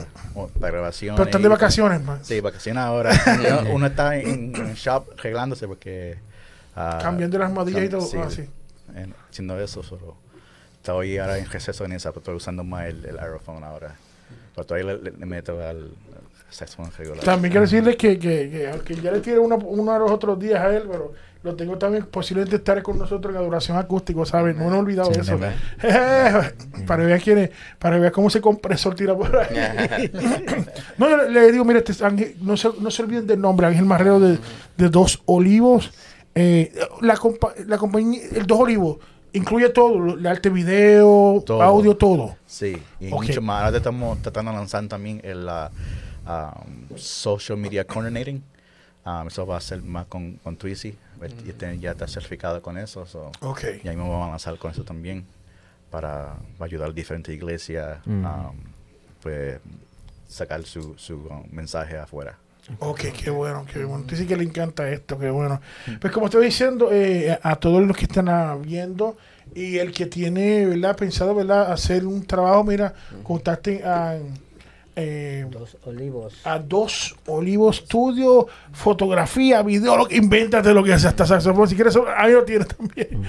para 0.58 0.72
grabación. 0.72 1.16
Pero 1.16 1.26
están 1.28 1.42
de 1.42 1.48
vacaciones, 1.48 2.02
man. 2.02 2.20
Sí, 2.22 2.40
vacaciones 2.40 2.82
ahora. 2.82 3.10
Uno- 3.72 3.86
está 3.86 4.16
en, 4.16 4.54
en 4.56 4.74
shop 4.74 5.10
arreglándose 5.18 5.66
porque... 5.68 6.18
ah, 6.74 6.98
Cambiando 7.02 7.38
las 7.38 7.50
modillas 7.50 7.84
y 7.84 7.88
todo. 7.88 8.00
sí, 8.02 8.16
ah, 8.22 8.30
sí. 8.30 8.48
en- 8.94 9.14
eso, 9.60 9.82
solo 9.82 10.16
estoy 10.76 11.18
ahora 11.18 11.36
en 11.38 11.46
receso 11.50 11.84
en 11.84 11.92
esa, 11.92 12.10
pero 12.12 12.20
estoy 12.20 12.34
usando 12.36 12.64
más 12.64 12.86
el, 12.86 13.04
el 13.04 13.18
Aerophone 13.18 13.62
ahora. 13.64 13.94
Pero 14.54 14.66
todavía 14.66 14.94
le, 14.94 15.10
le- 15.10 15.26
meto 15.26 15.60
al. 15.62 15.90
También 17.24 17.50
quiero 17.52 17.66
decirles 17.66 17.96
que, 17.96 18.18
que, 18.18 18.50
que 18.50 18.68
aunque 18.72 18.94
ya 18.96 19.10
le 19.12 19.20
tiré 19.20 19.38
uno, 19.38 19.56
uno 19.56 19.92
de 19.92 19.98
los 19.98 20.10
otros 20.10 20.38
días 20.38 20.60
a 20.60 20.74
él, 20.74 20.84
pero 20.90 21.12
lo 21.42 21.54
tengo 21.54 21.78
también 21.78 22.04
posiblemente 22.06 22.56
estar 22.56 22.82
con 22.82 22.98
nosotros 22.98 23.32
en 23.32 23.40
adoración 23.40 23.76
acústico, 23.76 24.26
¿saben? 24.26 24.58
No 24.58 24.68
me 24.70 24.76
he 24.76 24.78
olvidado 24.80 25.12
Sí, 25.14 25.20
eso. 25.20 25.38
para 26.86 27.04
ver 27.04 27.20
quién 27.22 27.38
es, 27.38 27.50
para 27.78 27.98
ver 27.98 28.10
cómo 28.12 28.28
ese 28.28 28.40
compresor 28.40 28.94
tira 28.94 29.14
por 29.16 29.36
ahí. 29.36 30.10
no, 30.98 31.08
yo 31.08 31.28
le, 31.28 31.52
digo, 31.52 31.64
mire, 31.64 31.82
este 31.86 32.04
Ángel, 32.04 32.34
no, 32.40 32.56
se, 32.56 32.68
no 32.80 32.90
se 32.90 33.02
olviden 33.02 33.26
del 33.26 33.40
nombre, 33.40 33.66
Ángel 33.66 33.84
Marrero 33.84 34.18
de, 34.20 34.38
de 34.76 34.88
Dos 34.88 35.22
Olivos. 35.26 35.92
Eh, 36.34 36.72
la, 37.02 37.16
compa- 37.16 37.54
la 37.66 37.78
compañía, 37.78 38.20
el 38.34 38.46
Dos 38.46 38.60
Olivos, 38.60 38.98
incluye 39.32 39.68
todo, 39.70 40.14
el 40.14 40.26
arte 40.26 40.50
video, 40.50 41.42
Todo. 41.46 41.62
audio, 41.62 41.96
todo. 41.96 42.36
Sí, 42.46 42.76
y 43.00 43.06
mucho 43.06 43.42
más. 43.42 43.64
Ahora 43.64 43.76
estamos 43.76 44.20
tratando 44.22 44.50
de 44.52 44.56
lanzar 44.58 44.86
también 44.88 45.20
el 45.24 45.48
ah, 45.48 45.70
um, 46.28 46.96
social 46.96 47.58
media 47.58 47.84
coordinating. 47.84 48.42
Um, 49.04 49.26
eso 49.28 49.46
va 49.46 49.56
a 49.56 49.60
ser 49.60 49.80
más 49.82 50.06
con, 50.06 50.34
con 50.44 50.56
Twizy. 50.56 50.94
Y 51.44 51.48
este 51.50 51.78
ya 51.78 51.92
está 51.92 52.06
certificado 52.06 52.60
con 52.62 52.76
eso. 52.78 53.06
so, 53.06 53.32
Ok. 53.40 53.64
Y 53.82 53.88
ahí 53.88 53.96
me 53.96 54.02
vamos 54.02 54.26
a 54.26 54.30
lanzar 54.30 54.56
con 54.58 54.70
eso 54.70 54.84
también 54.84 55.24
para, 55.90 56.36
para 56.58 56.66
ayudar 56.66 56.90
a 56.90 56.92
diferentes 56.92 57.34
iglesias 57.34 57.98
Mm. 58.06 58.24
um, 58.24 58.56
pues 59.22 59.58
sacar 60.28 60.62
su, 60.64 60.94
su 60.98 61.14
um, 61.16 61.44
mensaje 61.50 61.96
afuera. 61.98 62.36
Ok, 62.80 63.00
qué 63.18 63.30
bueno, 63.30 63.64
qué 63.72 63.82
bueno. 63.84 64.04
Dice 64.06 64.26
que 64.26 64.36
le 64.36 64.44
encanta 64.44 64.88
esto, 64.90 65.18
qué 65.18 65.30
bueno. 65.30 65.58
Pues 66.00 66.12
como 66.12 66.26
estoy 66.26 66.44
diciendo, 66.44 66.90
eh, 66.92 67.38
a 67.42 67.56
todos 67.56 67.82
los 67.82 67.96
que 67.96 68.04
están 68.04 68.28
ah, 68.28 68.56
viendo 68.60 69.16
y 69.54 69.78
el 69.78 69.90
que 69.90 70.04
tiene, 70.04 70.66
¿verdad? 70.66 70.94
Pensado, 70.94 71.34
¿verdad? 71.34 71.72
Hacer 71.72 72.04
un 72.06 72.26
trabajo, 72.26 72.62
mira, 72.64 72.92
contacten 73.22 73.80
a, 73.86 74.18
eh, 75.00 75.46
Dos 75.48 75.76
olivos. 75.84 76.34
a 76.44 76.58
Dos 76.58 77.14
Olivos 77.26 77.76
Studio, 77.76 78.46
fotografía, 78.72 79.62
video, 79.62 79.96
lo 79.96 80.06
que, 80.08 80.16
invéntate 80.16 80.74
lo 80.74 80.82
que 80.82 80.92
hace 80.92 81.06
hasta 81.06 81.24
saxofón. 81.24 81.68
Si 81.68 81.76
quieres, 81.76 81.96
ahí 82.16 82.32
lo 82.32 82.44
tienes 82.44 82.66
también. 82.68 83.22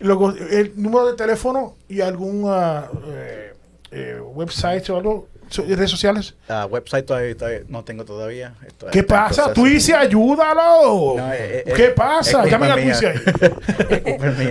Luego, 0.00 0.30
el 0.32 0.72
número 0.76 1.06
de 1.06 1.14
teléfono 1.14 1.76
y 1.88 2.00
algún 2.02 2.44
ah, 2.48 2.88
eh, 3.08 3.54
eh, 3.92 4.20
website 4.20 4.88
o 4.90 4.96
algo, 4.98 5.28
redes 5.56 5.90
sociales. 5.90 6.34
Ah, 6.48 6.66
website 6.66 7.06
todavía, 7.06 7.36
todavía 7.36 7.60
no 7.68 7.82
tengo 7.84 8.04
todavía. 8.04 8.54
Esto- 8.66 8.88
¿Qué 8.92 9.02
pasa? 9.02 9.52
dices, 9.54 9.94
ayúdalo. 9.94 11.14
No, 11.16 11.32
eh, 11.32 11.64
eh, 11.66 11.72
¿Qué 11.74 11.84
eh, 11.86 11.90
pasa? 11.90 12.44
es 12.44 12.50
Llamen 12.50 12.70
a 12.72 12.76
mía. 12.76 12.94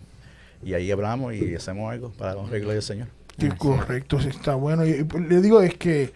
y 0.64 0.74
ahí 0.74 0.92
hablamos 0.92 1.34
y 1.34 1.56
hacemos 1.56 1.92
algo 1.92 2.12
para 2.12 2.36
la 2.36 2.44
regla 2.46 2.74
del 2.74 2.82
Señor. 2.82 3.08
Sí, 3.38 3.50
correcto, 3.50 4.22
sí, 4.22 4.30
está 4.30 4.56
bueno. 4.56 4.86
Y, 4.86 5.04
pues, 5.04 5.28
le 5.28 5.42
digo 5.42 5.62
es 5.62 5.76
que 5.76 6.14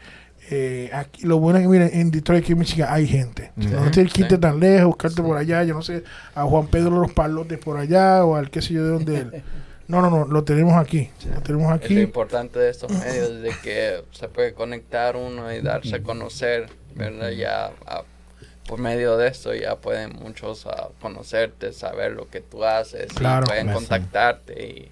eh, 0.49 0.89
aquí, 0.93 1.25
lo 1.25 1.39
bueno 1.39 1.59
es 1.59 1.63
que, 1.63 1.69
miren, 1.69 1.89
en 1.91 2.11
Detroit, 2.11 2.43
aquí 2.43 2.53
en 2.53 2.59
Michigan, 2.59 2.87
hay 2.91 3.07
gente. 3.07 3.51
Sea, 3.59 3.81
no 3.81 3.91
tienes 3.91 4.13
que 4.13 4.21
irte 4.21 4.35
sí. 4.35 4.41
tan 4.41 4.59
lejos, 4.59 4.87
buscarte 4.87 5.21
por 5.21 5.35
allá. 5.35 5.63
Yo 5.63 5.73
no 5.73 5.81
sé, 5.81 6.03
a 6.33 6.43
Juan 6.43 6.67
Pedro 6.67 7.01
Los 7.01 7.11
Palotes 7.11 7.59
por 7.59 7.77
allá 7.77 8.23
o 8.23 8.35
al 8.35 8.49
qué 8.49 8.61
sé 8.61 8.75
yo 8.75 8.83
de 8.83 8.89
dónde 8.89 9.17
él. 9.17 9.43
No, 9.87 10.01
no, 10.01 10.09
no, 10.09 10.25
lo 10.25 10.43
tenemos 10.43 10.75
aquí. 10.75 11.09
Lo 11.33 11.41
tenemos 11.41 11.65
Es 11.73 11.79
lo 11.79 11.85
aquí. 11.85 11.99
importante 12.01 12.59
de 12.59 12.69
estos 12.69 12.91
medios 12.91 13.29
es 13.29 13.41
de 13.41 13.51
que 13.63 14.03
se 14.11 14.27
puede 14.27 14.53
conectar 14.53 15.15
uno 15.15 15.51
y 15.53 15.61
darse 15.61 15.95
a 15.97 16.03
conocer, 16.03 16.67
¿verdad? 16.95 17.29
Ya 17.31 17.71
ah, 17.85 18.03
por 18.67 18.79
medio 18.79 19.15
de 19.15 19.29
esto 19.29 19.53
ya 19.55 19.77
pueden 19.77 20.13
muchos 20.17 20.65
ah, 20.65 20.89
conocerte, 21.01 21.71
saber 21.71 22.11
lo 22.11 22.29
que 22.29 22.41
tú 22.41 22.65
haces, 22.65 23.07
Claro. 23.13 23.45
y 23.45 23.49
pueden 23.49 23.71
contactarte 23.71 24.61
y, 24.67 24.91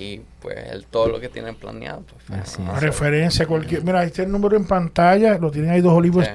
y 0.00 0.22
pues 0.40 0.56
el, 0.72 0.86
todo 0.86 1.08
lo 1.08 1.20
que 1.20 1.28
tienen 1.28 1.54
planeado. 1.54 2.02
Pues, 2.26 2.40
Así 2.40 2.62
a 2.62 2.70
A 2.70 2.76
hacer. 2.76 2.88
referencia, 2.88 3.46
cualquier. 3.46 3.84
Mira, 3.84 4.00
ahí 4.00 4.06
está 4.06 4.22
el 4.22 4.32
número 4.32 4.56
en 4.56 4.64
pantalla, 4.66 5.36
lo 5.38 5.50
tienen 5.50 5.70
ahí 5.70 5.82
dos 5.82 5.92
Olivos 5.92 6.24
Sí. 6.24 6.30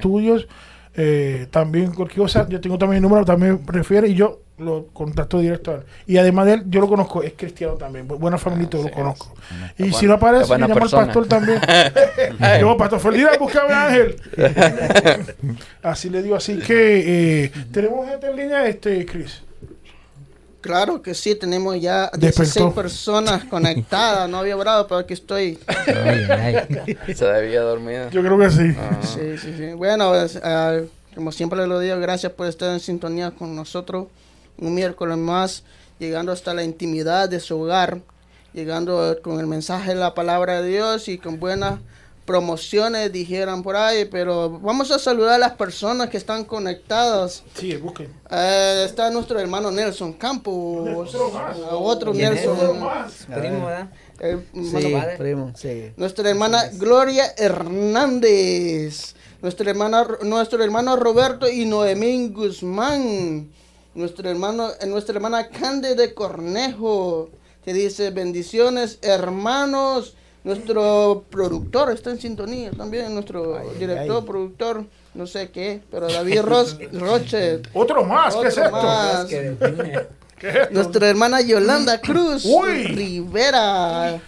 Eh, 0.96 1.46
también 1.50 1.92
cualquier 1.92 2.18
cosa, 2.22 2.46
yo 2.48 2.60
tengo 2.60 2.76
también 2.76 2.96
el 2.96 3.08
número, 3.08 3.24
también 3.24 3.60
refiere 3.66 4.08
y 4.08 4.14
yo 4.14 4.40
lo 4.58 4.88
contacto 4.92 5.38
directo 5.38 5.70
a 5.70 5.74
él. 5.76 5.80
Y 6.06 6.18
además 6.18 6.44
de 6.46 6.52
él, 6.54 6.62
yo 6.66 6.80
lo 6.80 6.88
conozco, 6.88 7.22
es 7.22 7.32
cristiano 7.34 7.74
también, 7.74 8.06
bu- 8.06 8.18
buena 8.18 8.36
familia, 8.36 8.68
sí, 8.72 8.76
lo 8.88 8.90
conozco. 8.90 9.32
Y 9.78 9.82
buena- 9.84 9.96
si 9.98 10.06
no 10.06 10.14
aparece, 10.14 10.46
buena 10.48 10.66
llamo 10.68 10.74
al 10.84 10.90
pastor 11.06 11.26
también. 11.28 11.60
Yo, 12.60 12.76
pastor 12.76 13.00
Feliz, 13.00 13.26
busca 13.38 13.62
a 13.62 13.86
Ángel. 13.86 14.16
así 15.82 16.10
le 16.10 16.22
digo, 16.22 16.36
así 16.36 16.58
que 16.58 17.44
eh, 17.44 17.52
tenemos 17.72 18.08
gente 18.08 18.26
en 18.28 18.36
línea, 18.36 18.66
este, 18.66 19.06
Chris. 19.06 19.42
Claro 20.60 21.00
que 21.00 21.14
sí, 21.14 21.34
tenemos 21.34 21.80
ya 21.80 22.10
Despertó. 22.12 22.42
16 22.42 22.74
personas 22.74 23.44
conectadas. 23.44 24.28
No 24.28 24.38
había 24.38 24.56
orado, 24.56 24.86
pero 24.86 24.98
aquí 25.00 25.14
estoy. 25.14 25.58
Ay, 25.66 26.26
ay. 27.08 27.14
Se 27.14 27.24
debía 27.24 27.62
dormir. 27.62 28.08
Yo 28.10 28.22
creo 28.22 28.38
que 28.38 28.50
sí. 28.50 28.76
Ah, 28.78 29.00
Sí, 29.02 29.38
sí, 29.38 29.54
sí. 29.56 29.72
Bueno, 29.72 30.14
es, 30.14 30.38
ah, 30.42 30.80
como 31.14 31.32
siempre 31.32 31.66
lo 31.66 31.80
digo, 31.80 31.98
gracias 31.98 32.32
por 32.32 32.46
estar 32.46 32.70
en 32.72 32.80
sintonía 32.80 33.30
con 33.30 33.56
nosotros. 33.56 34.08
Un 34.58 34.74
miércoles 34.74 35.16
más, 35.16 35.64
llegando 35.98 36.32
hasta 36.32 36.52
la 36.52 36.62
intimidad 36.62 37.28
de 37.28 37.40
su 37.40 37.58
hogar, 37.58 38.00
llegando 38.52 39.18
con 39.22 39.40
el 39.40 39.46
mensaje 39.46 39.90
de 39.90 39.96
la 39.96 40.14
palabra 40.14 40.60
de 40.60 40.68
Dios 40.68 41.08
y 41.08 41.16
con 41.18 41.40
buenas 41.40 41.80
promociones, 42.24 43.12
dijeran 43.12 43.62
por 43.62 43.76
ahí. 43.76 44.04
Pero 44.04 44.58
vamos 44.60 44.90
a 44.90 44.98
saludar 44.98 45.34
a 45.34 45.38
las 45.38 45.52
personas 45.52 46.08
que 46.10 46.16
están 46.16 46.44
conectadas. 46.44 47.42
Sí, 47.54 47.76
busquen. 47.76 48.12
Eh, 48.30 48.84
está 48.86 49.10
nuestro 49.10 49.38
hermano 49.40 49.70
Nelson 49.70 50.12
Campos, 50.14 51.14
otro 51.70 52.12
¿Quién 52.12 52.32
es? 52.34 52.46
Nelson. 52.46 52.88
Primo, 53.34 53.66
¿verdad? 53.66 53.88
el 54.20 54.44
hermano 54.54 54.70
Sí, 54.70 55.16
primo, 55.18 55.52
sí. 55.56 55.92
nuestra 55.96 56.28
hermana 56.30 56.70
Gloria 56.74 57.32
Hernández. 57.36 59.14
Nuestra 59.42 59.70
hermana, 59.70 60.06
nuestro 60.22 60.62
hermano 60.62 60.96
Roberto 60.96 61.48
y 61.48 61.64
Noemí 61.64 62.28
Guzmán. 62.28 63.50
Nuestro 63.94 64.28
hermano, 64.28 64.68
eh, 64.80 64.86
nuestra 64.86 65.14
hermana 65.14 65.48
Cande 65.48 65.94
de 65.94 66.12
Cornejo. 66.14 67.30
Que 67.64 67.72
dice 67.72 68.10
bendiciones 68.10 68.98
hermanos. 69.02 70.14
Nuestro 70.42 71.24
productor 71.30 71.90
está 71.92 72.10
en 72.10 72.20
sintonía 72.20 72.70
también. 72.70 73.12
Nuestro 73.12 73.60
director, 73.78 74.18
ay. 74.22 74.26
productor. 74.26 74.84
No 75.12 75.26
sé 75.26 75.50
qué. 75.50 75.80
Pero 75.90 76.08
David 76.08 76.40
Ros- 76.42 76.78
Roche. 76.92 77.60
Otro 77.74 78.04
más, 78.04 78.34
¿qué 78.36 78.48
es 78.48 78.54
Otro 78.58 78.64
esto? 78.64 78.76
más. 78.76 79.24
¿Qué 79.26 79.36
es 80.48 80.54
esto? 80.54 80.68
Nuestra 80.70 81.08
hermana 81.10 81.42
Yolanda 81.42 82.00
Cruz 82.00 82.46
Uy. 82.46 82.84
Rivera. 82.84 84.20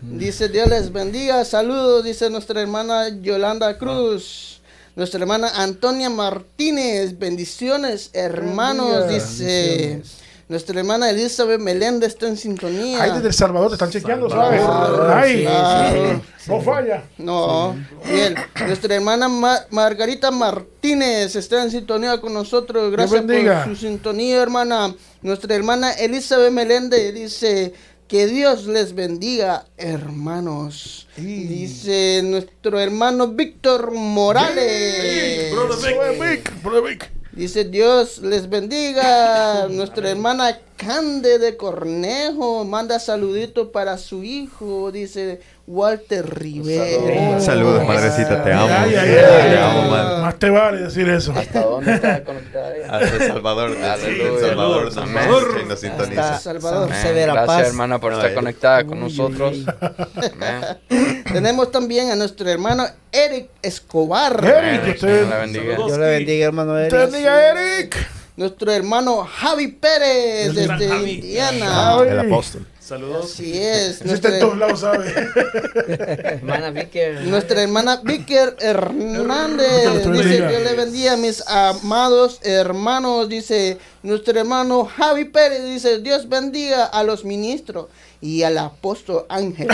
Dice 0.00 0.48
Dios 0.48 0.66
les 0.68 0.90
bendiga. 0.92 1.44
Saludos, 1.44 2.04
dice 2.04 2.30
nuestra 2.30 2.60
hermana 2.62 3.08
Yolanda 3.20 3.76
Cruz. 3.76 4.62
Nuestra 4.96 5.20
hermana 5.20 5.50
Antonia 5.56 6.08
Martínez. 6.08 7.18
Bendiciones, 7.18 8.08
hermanos, 8.14 9.08
dice. 9.10 10.02
Nuestra 10.48 10.78
hermana 10.80 11.10
Elizabeth 11.10 11.60
Meléndez 11.60 12.08
está 12.14 12.26
en 12.26 12.38
sintonía. 12.38 13.02
Ahí 13.02 13.10
desde 13.12 13.28
El 13.28 13.34
Salvador 13.34 13.68
te 13.68 13.74
están 13.74 13.90
chequeando, 13.90 14.30
Salvador. 14.30 15.06
¿sabes? 15.08 15.46
Ay, 15.46 16.22
no 16.46 16.60
falla. 16.62 17.04
No, 17.18 17.76
bien. 18.10 18.34
Nuestra 18.66 18.94
hermana 18.94 19.28
Ma- 19.28 19.60
Margarita 19.70 20.30
Martínez 20.30 21.36
está 21.36 21.62
en 21.62 21.70
sintonía 21.70 22.18
con 22.20 22.32
nosotros. 22.32 22.90
Gracias 22.90 23.22
por 23.22 23.64
su 23.74 23.76
sintonía, 23.76 24.40
hermana. 24.42 24.94
Nuestra 25.20 25.54
hermana 25.54 25.92
Elizabeth 25.92 26.50
Meléndez 26.50 27.12
dice 27.12 27.74
que 28.06 28.26
Dios 28.26 28.64
les 28.64 28.94
bendiga, 28.94 29.66
hermanos. 29.76 31.06
Dice 31.18 32.22
nuestro 32.24 32.80
hermano 32.80 33.28
Víctor 33.28 33.92
Morales. 33.92 35.52
Brother 35.52 36.18
Vic, 36.18 36.62
Brother 36.62 36.82
Vic. 36.90 37.10
Dice 37.38 37.62
Dios 37.62 38.18
les 38.18 38.50
bendiga. 38.50 39.68
Nuestra 39.70 40.10
hermana 40.10 40.58
Cande 40.76 41.38
de 41.38 41.56
Cornejo 41.56 42.64
manda 42.64 42.98
saludito 42.98 43.70
para 43.70 43.96
su 43.96 44.24
hijo. 44.24 44.90
Dice 44.90 45.40
Walter 45.70 46.24
Rivera. 46.38 47.38
Saludos, 47.40 47.86
madrecita, 47.86 48.42
te 48.42 48.52
amo. 48.54 48.68
Ay, 48.70 48.94
ay, 48.94 49.08
Te 49.10 49.20
ay. 49.20 49.54
amo, 49.60 49.90
madre. 49.90 50.22
Más 50.22 50.38
te 50.38 50.48
vale 50.48 50.80
decir 50.84 51.06
eso. 51.10 51.32
¿Hasta 51.36 51.60
dónde 51.60 51.92
está 51.94 52.24
conectada 52.24 52.74
ella? 52.74 52.86
Hasta 52.90 53.16
El 53.16 53.26
Salvador. 53.32 53.70
El 53.70 53.76
Salvador, 53.76 54.40
Salvador. 54.40 54.92
Salvador, 54.92 55.56
que 55.58 55.64
nos 55.66 55.80
sintoniza. 55.80 56.22
Hasta 56.34 56.38
Salvador. 56.38 56.84
Amén. 56.84 57.02
Severa 57.02 57.32
Gracias, 57.34 57.68
hermana, 57.68 58.00
por 58.00 58.14
estar 58.14 58.32
conectada 58.32 58.84
con 58.86 58.98
nosotros. 58.98 59.58
Tenemos 61.32 61.70
también 61.70 62.10
a 62.10 62.16
nuestro 62.16 62.48
hermano 62.48 62.86
Eric 63.12 63.50
Escobar. 63.60 64.42
Eric, 64.42 64.98
Dios 64.98 65.28
bendiga. 65.28 65.76
Dios 65.76 65.98
le 65.98 66.06
bendiga, 66.06 66.46
hermano 66.46 66.74
Te 66.76 66.80
Eric. 66.86 66.92
bendiga, 67.10 67.50
Eric. 67.50 67.96
Nuestro 68.36 68.72
hermano 68.72 69.24
Javi 69.30 69.68
Pérez 69.68 70.54
desde. 70.54 71.10
Indiana. 71.12 71.98
El 72.08 72.20
apóstol. 72.20 72.66
Saludos. 72.88 73.34
Así 73.34 73.52
es. 73.58 74.00
Ese 74.00 74.14
está 74.14 74.28
en 74.30 74.40
todos 74.40 74.56
Nuestra, 74.56 74.94
lados, 74.94 75.12
¿sabes? 75.12 75.14
Hermana 76.24 76.70
Vicker. 76.70 77.20
nuestra 77.20 77.62
hermana 77.62 78.00
Víker 78.02 78.56
Hernández. 78.60 80.10
Dice. 80.10 80.48
Dios 80.48 80.62
le 80.62 80.72
bendiga 80.72 81.12
a 81.12 81.16
mis 81.18 81.46
amados 81.46 82.40
hermanos. 82.44 83.28
Dice 83.28 83.76
nuestro 84.02 84.40
hermano 84.40 84.86
Javi 84.86 85.26
Pérez. 85.26 85.64
Dice 85.64 85.98
Dios 85.98 86.30
bendiga 86.30 86.86
a 86.86 87.02
los 87.02 87.26
ministros 87.26 87.88
y 88.22 88.42
al 88.42 88.56
apóstol 88.56 89.26
Ángel. 89.28 89.68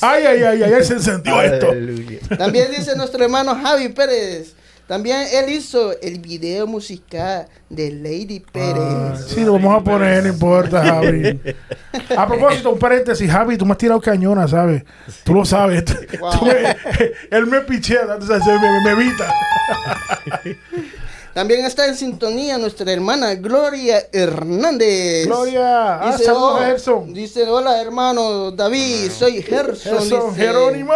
Ay, 0.00 0.24
ay, 0.24 0.42
ay, 0.42 0.62
ay, 0.62 0.84
se 0.84 0.94
encendió 0.94 1.42
esto. 1.42 1.66
También 2.38 2.70
dice 2.70 2.96
nuestro 2.96 3.22
hermano 3.22 3.54
Javi 3.62 3.90
Pérez. 3.90 4.54
También 4.88 5.26
él 5.32 5.50
hizo 5.50 5.92
el 6.00 6.18
video 6.18 6.66
musical 6.66 7.46
de 7.68 7.92
Lady 7.92 8.42
Ah, 8.46 8.50
Pérez. 8.50 9.26
sí, 9.28 9.44
lo 9.44 9.52
vamos 9.52 9.80
a 9.80 9.84
poner, 9.84 10.22
no 10.22 10.30
importa, 10.30 10.82
Javi. 10.82 11.38
A 12.16 12.26
propósito, 12.26 12.70
un 12.70 12.78
paréntesis, 12.78 13.30
Javi, 13.30 13.58
tú 13.58 13.66
me 13.66 13.72
has 13.72 13.78
tirado 13.78 14.00
cañona, 14.00 14.48
¿sabes? 14.48 14.82
Tú 15.24 15.34
lo 15.34 15.44
sabes. 15.44 15.84
Tú 15.84 15.94
Wow. 16.18 16.46
me- 16.46 16.76
él 17.36 17.46
me 17.46 17.60
pichea, 17.60 18.00
entonces 18.02 18.40
me, 18.46 18.58
me, 18.58 18.80
me 18.84 18.90
evita. 18.92 19.30
También 21.34 21.64
está 21.66 21.86
en 21.86 21.94
sintonía 21.94 22.58
nuestra 22.58 22.90
hermana 22.90 23.34
Gloria 23.34 24.02
Hernández. 24.12 25.26
Gloria, 25.26 26.00
ah, 26.00 26.10
Dice, 26.12 26.24
saludos 26.24 26.52
oh, 26.54 26.58
a 26.58 26.64
Gerson. 26.66 27.14
dice, 27.14 27.42
hola 27.44 27.80
hermano 27.80 28.50
David, 28.50 29.10
soy 29.10 29.42
Gerson. 29.42 29.98
Gerson, 29.98 30.30
dice. 30.30 30.40
Jerónimo. 30.46 30.94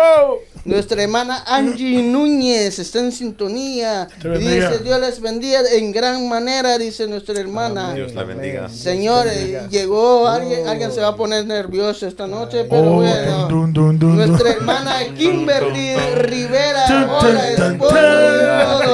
Nuestra 0.65 1.03
hermana 1.03 1.43
Angie 1.47 2.03
Núñez 2.05 2.79
está 2.79 3.01
en 3.01 3.11
sintonía. 3.11 4.07
Dice, 4.39 4.79
Dios 4.85 5.01
les 5.01 5.21
bendiga 5.21 5.61
en 5.73 5.91
gran 5.91 6.29
manera, 6.29 6.79
dice 6.79 7.09
nuestra 7.09 7.41
hermana. 7.41 7.93
Dios 7.95 8.15
la 8.15 8.23
bendiga. 8.23 8.69
Señores, 8.69 9.69
llegó 9.71 10.29
alguien, 10.29 10.69
alguien 10.69 10.93
se 10.93 11.01
va 11.01 11.09
a 11.09 11.17
poner 11.17 11.45
nervioso 11.47 12.07
esta 12.07 12.29
noche, 12.29 12.65
pero 12.71 12.93
Oh, 12.93 12.97
bueno. 12.97 13.49
dun, 13.49 13.73
dun, 13.73 13.99
dun, 13.99 14.17
dun. 14.17 14.29
Nuestra 14.29 14.51
hermana 14.51 14.99
Kimberly 15.19 15.97
Rivera. 16.15 17.09
Hola, 17.21 17.77
todo. 17.79 17.91
Saludos. 17.91 18.93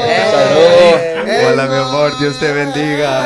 Hola, 1.53 1.67
mi 1.67 1.77
amor, 1.77 2.19
Dios 2.19 2.39
te 2.41 2.51
bendiga. 2.53 3.25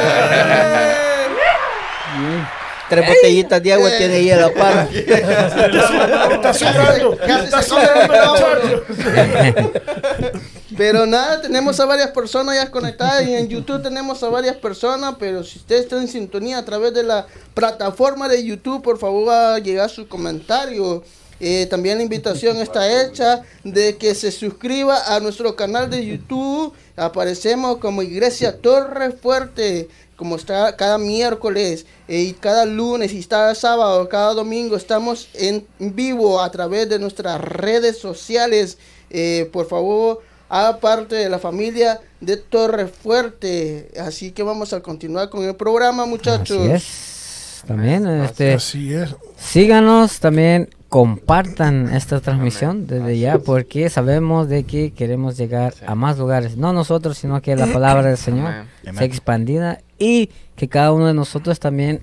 Tres 2.92 3.08
botellitas 3.08 3.62
de 3.62 3.72
agua 3.72 3.90
tiene 3.96 4.16
ahí 4.16 4.30
a 4.30 4.36
la 4.36 4.52
par. 4.52 4.86
Está 4.94 6.52
sudando. 6.52 7.14
Está 7.14 7.62
sudando. 7.62 8.14
Pero 10.76 11.06
nada, 11.06 11.40
tenemos 11.40 11.80
a 11.80 11.86
varias 11.86 12.10
personas 12.10 12.54
ya 12.54 12.70
conectadas 12.70 13.26
y 13.26 13.34
en 13.34 13.48
YouTube 13.48 13.82
tenemos 13.82 14.22
a 14.22 14.28
varias 14.28 14.56
personas, 14.56 15.14
pero 15.18 15.42
si 15.42 15.58
usted 15.58 15.76
está 15.76 15.96
en 15.96 16.08
sintonía 16.08 16.58
a 16.58 16.64
través 16.66 16.92
de 16.92 17.02
la 17.02 17.26
plataforma 17.54 18.28
de 18.28 18.44
YouTube, 18.44 18.82
por 18.82 18.98
favor 18.98 19.26
va 19.26 19.54
a 19.54 19.58
llegar 19.58 19.88
su 19.88 20.06
comentario. 20.06 21.02
Eh, 21.44 21.66
también 21.66 21.96
la 21.96 22.04
invitación 22.04 22.58
está 22.58 23.02
hecha 23.02 23.42
de 23.64 23.96
que 23.96 24.14
se 24.14 24.30
suscriba 24.30 25.14
a 25.14 25.18
nuestro 25.18 25.56
canal 25.56 25.90
de 25.90 26.06
YouTube. 26.06 26.72
Aparecemos 26.94 27.78
como 27.78 28.02
Iglesia 28.02 28.58
Torre 28.58 29.10
Fuerte, 29.10 29.88
como 30.22 30.36
está 30.36 30.76
cada 30.76 30.98
miércoles 30.98 31.84
eh, 32.06 32.20
y 32.20 32.32
cada 32.32 32.64
lunes 32.64 33.12
y 33.12 33.24
cada 33.24 33.56
sábado, 33.56 34.08
cada 34.08 34.34
domingo. 34.34 34.76
Estamos 34.76 35.28
en 35.34 35.66
vivo 35.80 36.40
a 36.40 36.48
través 36.52 36.88
de 36.88 37.00
nuestras 37.00 37.40
redes 37.40 37.98
sociales. 37.98 38.78
Eh, 39.10 39.50
por 39.52 39.66
favor, 39.66 40.22
haga 40.48 40.78
parte 40.78 41.16
de 41.16 41.28
la 41.28 41.40
familia 41.40 42.00
de 42.20 42.36
Torre 42.36 42.86
Fuerte. 42.86 43.90
Así 44.00 44.30
que 44.30 44.44
vamos 44.44 44.72
a 44.72 44.80
continuar 44.80 45.28
con 45.28 45.42
el 45.42 45.56
programa, 45.56 46.06
muchachos. 46.06 46.56
Así 46.56 46.70
es. 46.70 47.64
También, 47.66 48.06
este, 48.06 48.54
Así 48.54 48.94
es. 48.94 49.16
síganos 49.36 50.20
también, 50.20 50.68
compartan 50.92 51.94
esta 51.94 52.20
transmisión 52.20 52.86
desde 52.86 53.18
ya, 53.18 53.38
porque 53.38 53.88
sabemos 53.88 54.46
de 54.48 54.64
que 54.64 54.92
queremos 54.92 55.38
llegar 55.38 55.72
a 55.86 55.94
más 55.94 56.18
lugares, 56.18 56.58
no 56.58 56.74
nosotros, 56.74 57.16
sino 57.16 57.40
que 57.40 57.56
la 57.56 57.66
palabra 57.66 58.08
del 58.08 58.18
Señor 58.18 58.66
sea 58.82 59.04
expandida 59.04 59.80
y 60.02 60.30
que 60.56 60.68
cada 60.68 60.92
uno 60.92 61.06
de 61.06 61.14
nosotros 61.14 61.58
también 61.60 62.00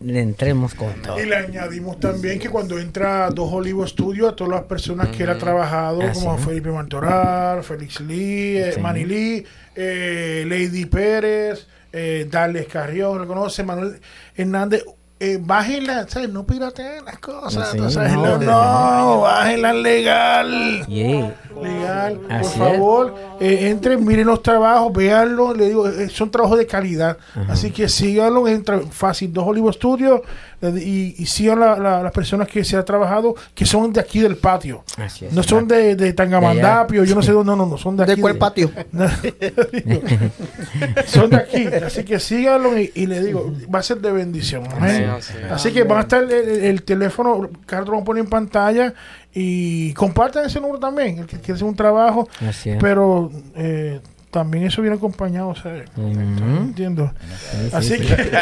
le 0.00 0.20
entremos 0.20 0.74
con 0.74 0.92
todo. 1.02 1.20
Y 1.20 1.26
le 1.26 1.34
añadimos 1.36 1.98
también 1.98 2.38
que 2.38 2.48
cuando 2.48 2.78
entra 2.78 3.30
Dos 3.30 3.52
Olivos 3.52 3.90
Studio, 3.90 4.28
a 4.28 4.36
todas 4.36 4.52
las 4.52 4.62
personas 4.64 5.08
que 5.08 5.24
él 5.24 5.30
ha 5.30 5.38
trabajado, 5.38 6.00
Ah, 6.02 6.12
como. 6.12 6.38
Felipe 6.38 6.70
Martoral, 6.70 7.64
Félix 7.64 8.00
Lee, 8.00 8.58
eh, 8.58 8.72
Sí. 8.74 8.80
Manny 8.80 9.04
Lee, 9.04 9.44
eh, 9.74 10.44
Lady 10.46 10.86
Pérez, 10.86 11.66
eh, 11.92 12.28
Darles 12.30 12.68
Carrión, 12.68 13.18
reconoce 13.18 13.64
Manuel 13.64 13.98
Hernández. 14.36 14.84
Eh, 15.20 15.38
bájenla, 15.40 16.06
¿sabes? 16.08 16.28
No 16.30 16.46
pirateen 16.46 17.04
las 17.04 17.18
cosas. 17.18 17.70
Sí, 17.72 17.78
¿no? 17.78 17.90
¿sabes? 17.90 18.12
no, 18.12 18.38
No, 18.38 18.38
no. 18.38 19.20
bájenla 19.22 19.72
legal. 19.72 20.86
Yeah. 20.86 21.34
Legal, 21.60 22.18
por 22.18 22.32
Así 22.32 22.58
favor, 22.58 23.14
eh, 23.40 23.68
entren, 23.68 24.04
miren 24.06 24.28
los 24.28 24.42
trabajos, 24.44 24.92
véanlos, 24.92 25.56
le 25.56 25.66
digo, 25.66 25.88
eh, 25.88 26.08
son 26.08 26.30
trabajos 26.30 26.56
de 26.56 26.66
calidad, 26.68 27.16
así 27.48 27.72
que 27.72 27.88
síganlo, 27.88 28.46
entra 28.46 28.78
fácil, 28.92 29.32
dos 29.32 29.44
Olivo 29.44 29.72
Studios 29.72 30.20
y, 30.60 31.14
y 31.18 31.26
sigan 31.26 31.60
la- 31.60 31.78
la- 31.78 32.02
las 32.02 32.12
personas 32.12 32.48
que 32.48 32.64
se 32.64 32.76
ha 32.76 32.84
trabajado, 32.84 33.34
que 33.54 33.64
son 33.64 33.92
de 33.92 34.00
aquí 34.00 34.20
del 34.20 34.36
patio, 34.36 34.82
Así 34.96 35.26
es. 35.26 35.32
no 35.32 35.42
son 35.42 35.68
de, 35.68 35.94
de 35.94 36.12
Tangamandapio, 36.12 37.04
yo 37.04 37.14
no 37.14 37.22
sé 37.22 37.32
dónde, 37.32 37.50
no, 37.50 37.56
no, 37.56 37.66
no, 37.66 37.78
son 37.78 37.96
de 37.96 38.02
aquí. 38.02 38.14
¿De 38.16 38.20
cuál 38.20 38.36
patio? 38.38 38.70
son 41.06 41.30
de 41.30 41.36
aquí, 41.36 41.66
así 41.66 42.04
que 42.04 42.18
síganlo 42.18 42.78
y, 42.78 42.90
y 42.94 43.06
le 43.06 43.22
digo, 43.22 43.52
va 43.72 43.80
a 43.80 43.82
ser 43.82 43.98
de 44.00 44.12
bendición. 44.12 44.64
amén. 44.72 45.04
Amén, 45.08 45.22
sí. 45.22 45.34
Así 45.50 45.72
que 45.72 45.84
van 45.84 45.98
a 45.98 46.00
estar 46.02 46.22
el, 46.22 46.30
el- 46.32 46.64
el 46.64 46.82
teléfono, 46.82 47.48
Carlos 47.66 47.88
lo 47.90 47.96
va 47.96 48.02
a 48.02 48.04
poner 48.04 48.24
en 48.24 48.30
pantalla 48.30 48.94
y 49.32 49.92
compartan 49.94 50.46
ese 50.46 50.60
número 50.60 50.78
también, 50.80 51.18
el 51.18 51.26
que 51.26 51.36
quiere 51.38 51.54
hacer 51.54 51.66
un 51.68 51.76
trabajo, 51.76 52.28
Así 52.46 52.70
es. 52.70 52.78
pero 52.80 53.30
eh, 53.54 54.00
también 54.30 54.64
eso 54.64 54.82
viene 54.82 54.96
acompañado, 54.96 55.54
¿sabes? 55.54 55.88
Ujú. 55.96 56.08
Entiendo. 56.10 57.12
Sí, 57.50 57.56
sí, 57.60 57.70
Así 57.72 57.96
sí. 57.98 58.06
que, 58.06 58.38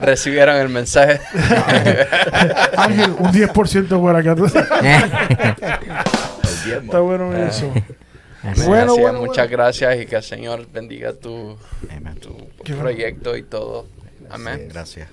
Recibieron 0.04 0.56
el 0.56 0.68
mensaje. 0.68 1.20
Ángel, 2.76 3.10
un 3.18 3.32
10% 3.32 3.88
por 4.00 4.16
acá. 4.16 4.34
Está 6.82 7.00
bueno 7.00 7.34
eso. 7.36 7.72
Es. 8.44 8.64
Bueno, 8.66 8.94
es, 8.94 9.00
bueno, 9.00 9.20
muchas 9.20 9.48
bueno. 9.48 9.64
gracias 9.64 10.00
y 10.00 10.06
que 10.06 10.16
el 10.16 10.22
Señor 10.22 10.66
bendiga 10.72 11.12
tu, 11.12 11.56
tu 12.20 12.30
bueno. 12.68 12.80
proyecto 12.80 13.36
y 13.36 13.42
todo. 13.42 13.86
Amén. 14.30 14.68
Gracias. 14.72 15.08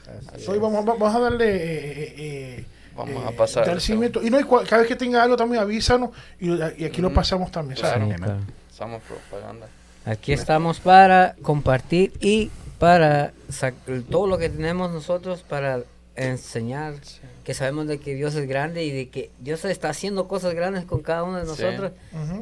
Hoy 0.48 0.60
vamos, 0.60 0.86
vamos 0.86 1.16
a 1.16 1.20
darle. 1.20 1.56
eh, 1.56 1.60
eh, 1.64 2.14
eh, 2.18 2.66
Vamos 2.96 3.24
eh, 3.24 3.28
a 3.28 3.32
pasar. 3.32 3.66
dar 3.66 3.76
el 3.76 3.82
seguimiento. 3.82 4.22
Y 4.24 4.30
no, 4.30 4.38
cada 4.48 4.78
vez 4.78 4.88
que 4.88 4.96
tenga 4.96 5.22
algo 5.22 5.36
también 5.36 5.62
avísanos 5.62 6.12
y, 6.40 6.50
y 6.54 6.86
aquí 6.86 7.02
lo 7.02 7.08
Ujú. 7.10 7.16
pasamos 7.16 7.52
también. 7.52 7.78
¿sabes? 7.78 8.16
Claro. 8.18 8.38
Sí. 8.40 8.46
Estamos 8.72 9.02
propaganda. 9.04 9.68
Aquí 10.06 10.34
estamos 10.34 10.80
para 10.80 11.36
compartir 11.42 12.14
y 12.20 12.52
para 12.80 13.34
sac- 13.50 13.74
todo 14.10 14.28
lo 14.28 14.38
que 14.38 14.50
tenemos 14.50 14.92
nosotros 14.92 15.42
para 15.42 15.82
enseñar 16.16 16.94
que 17.44 17.54
sabemos 17.54 17.88
de 17.88 18.00
que 18.00 18.14
Dios 18.16 18.36
es 18.36 18.48
grande 18.48 18.84
y 18.84 18.92
de 18.92 19.10
que 19.10 19.32
Dios 19.40 19.66
está 19.66 19.90
haciendo 19.90 20.28
cosas 20.28 20.54
grandes 20.54 20.86
con 20.86 21.02
cada 21.02 21.24
uno 21.24 21.38
de 21.38 21.44
Sí. 21.44 21.50
nosotros. 21.64 21.92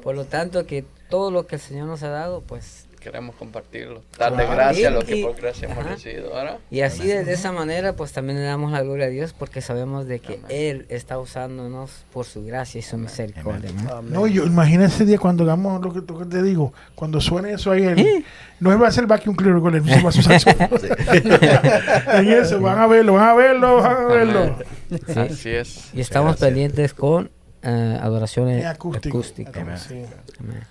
Por 0.01 0.15
lo 0.15 0.25
tanto, 0.25 0.65
que 0.65 0.85
todo 1.09 1.31
lo 1.31 1.47
que 1.47 1.55
el 1.55 1.61
Señor 1.61 1.87
nos 1.87 2.03
ha 2.03 2.09
dado, 2.09 2.41
pues... 2.41 2.82
Queremos 3.03 3.35
compartirlo. 3.35 4.01
Darle 4.17 4.37
Claro. 4.45 4.53
gracias 4.55 4.87
a 4.87 4.95
lo 4.95 5.01
que 5.01 5.21
por 5.21 5.35
gracia 5.35 5.67
hemos 5.69 5.85
recibido 5.85 6.35
ahora. 6.37 6.57
Y 6.71 6.81
así 6.81 7.05
de, 7.05 7.25
de 7.25 7.33
esa 7.33 7.51
manera, 7.51 7.93
pues 7.97 8.13
también 8.13 8.37
le 8.39 8.45
damos 8.45 8.71
la 8.71 8.81
gloria 8.81 9.05
a 9.07 9.09
Dios 9.09 9.33
porque 9.33 9.59
sabemos 9.61 10.07
de 10.07 10.19
que 10.19 10.35
Amén. 10.35 10.45
Él 10.49 10.85
está 10.89 11.19
usándonos 11.19 12.05
por 12.13 12.25
su 12.25 12.45
gracia 12.45 12.79
y 12.79 12.81
su 12.81 12.97
misericordia. 12.97 13.71
¿no? 13.83 14.01
No, 14.03 14.27
yo 14.27 14.45
imagina 14.45 14.85
ese 14.85 15.05
día 15.05 15.17
cuando 15.17 15.43
hagamos 15.43 15.81
lo 15.81 15.91
que, 15.93 15.99
lo 16.11 16.19
que 16.19 16.25
te 16.25 16.41
digo, 16.41 16.71
cuando 16.95 17.19
suene 17.19 17.51
eso 17.51 17.71
ahí, 17.71 17.83
el- 17.83 18.25
no 18.59 18.79
va 18.79 18.87
a 18.87 18.91
ser 18.91 19.05
vacuum 19.05 19.35
cleaner 19.35 19.61
con 19.61 19.73
se 19.73 20.01
va 20.01 20.05
a 20.05 20.07
usar 20.07 20.33
eso. 20.33 20.49
en 22.13 22.29
eso, 22.31 22.61
van 22.61 22.79
a 22.79 22.87
verlo, 22.87 23.13
van 23.13 23.29
a 23.29 23.33
verlo, 23.33 23.75
van 23.77 23.97
a 23.97 24.05
verlo. 24.05 24.39
Amén. 24.41 24.55
Sí. 25.07 25.19
Así 25.19 25.49
es. 25.49 25.89
Y 25.93 26.01
estamos 26.01 26.31
Gracias. 26.37 26.47
pendientes 26.49 26.93
con 26.93 27.29
eh, 27.63 27.99
adoraciones 28.01 28.65
acústicas. 28.65 29.57
Amén. 29.57 30.63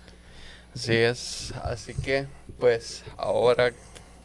Así 0.75 0.95
es. 0.97 1.53
Así 1.63 1.95
que, 1.95 2.27
pues, 2.59 3.03
ahora 3.17 3.73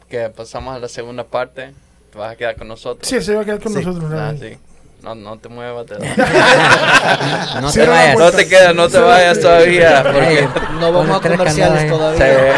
que 0.08 0.28
pasamos 0.30 0.74
a 0.74 0.78
la 0.78 0.88
segunda 0.88 1.24
parte, 1.24 1.72
te 2.10 2.18
vas 2.18 2.32
a 2.32 2.36
quedar 2.36 2.56
con 2.56 2.68
nosotros. 2.68 3.08
Sí, 3.08 3.20
se 3.20 3.34
va 3.34 3.42
a 3.42 3.44
quedar 3.44 3.60
con 3.60 3.72
Sí. 3.72 3.84
nosotros. 3.84 4.10
Ah, 4.14 4.32
¿no? 4.32 4.38
sí. 4.38 4.56
No, 5.02 5.14
no 5.14 5.38
te 5.38 5.48
muevas. 5.48 5.86
No 7.62 7.72
te 7.72 7.84
no, 7.86 7.90
vayas. 7.92 8.18
No 8.18 8.30
te 8.32 8.48
quedas, 8.48 8.74
no 8.74 8.88
te 8.88 8.98
vayas 8.98 9.38
todavía. 9.40 10.02
Porque 10.02 10.48
No 10.80 10.92
vamos 10.92 11.24
a 11.24 11.28
comerciales 11.28 11.88
todavía. 11.88 12.54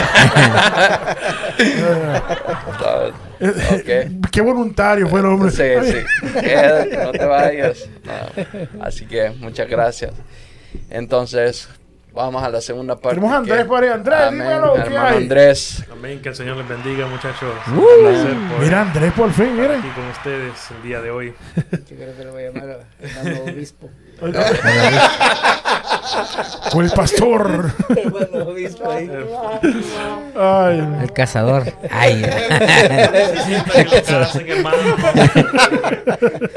ok. 3.41 4.30
Qué 4.30 4.41
voluntario 4.41 5.09
fue 5.09 5.20
el 5.20 5.26
hombre. 5.26 5.51
Sí, 5.51 5.91
sí. 5.93 6.30
Quédate, 6.41 6.97
no 7.05 7.12
te 7.12 7.24
vayas. 7.24 7.88
No. 8.05 8.82
Así 8.84 9.07
que 9.07 9.30
muchas 9.30 9.68
gracias. 9.68 10.12
Entonces, 10.88 11.68
vamos 12.13 12.43
a 12.43 12.49
la 12.51 12.61
segunda 12.61 12.97
parte. 12.97 13.17
Tenemos 13.17 13.33
a 13.33 13.37
Andrés 13.39 13.63
que- 13.63 13.69
Paredes. 13.69 13.95
Andrés, 13.95 14.19
Amén. 14.21 14.41
dímelo, 14.41 14.75
¿qué 14.75 14.81
Hermano 14.81 15.07
hay? 15.09 15.17
Andrés. 15.17 15.85
Amén, 15.93 16.21
que 16.23 16.29
el 16.31 16.35
Señor 16.35 16.57
les 16.57 16.69
bendiga, 16.69 17.07
muchachos. 17.07 17.55
Uh. 17.69 17.71
Un 17.71 17.85
placer 18.01 18.37
poder 18.49 18.61
Mira, 18.61 18.81
Andrés, 18.83 19.13
por 19.13 19.31
fin, 19.33 19.55
miren. 19.57 19.79
aquí 19.81 19.89
con 19.91 20.07
ustedes 20.09 20.53
el 20.77 20.83
día 20.83 21.01
de 21.01 21.11
hoy. 21.11 21.35
Yo 21.57 21.97
creo 21.97 22.17
que 22.17 22.25
lo 22.25 22.33
voy 22.33 22.45
a 22.45 22.51
llamar 22.51 22.87
hermano 23.01 23.45
obispo. 23.53 23.91
Fue 26.71 26.85
el 26.85 26.91
pastor. 26.91 27.71
Hermano 27.97 28.51
obispo 28.51 28.91
ahí. 28.91 29.11
Ay, 30.37 30.79
El 31.03 31.13
cazador. 31.13 31.65
Ay. 31.91 32.23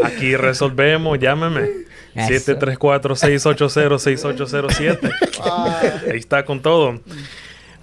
Aquí 0.04 0.36
resolvemos, 0.36 1.20
llámeme. 1.20 1.70
Eso. 2.16 2.54
734-680-6807. 2.56 5.12
Ahí 6.12 6.18
está 6.18 6.46
con 6.46 6.62
todo. 6.62 7.00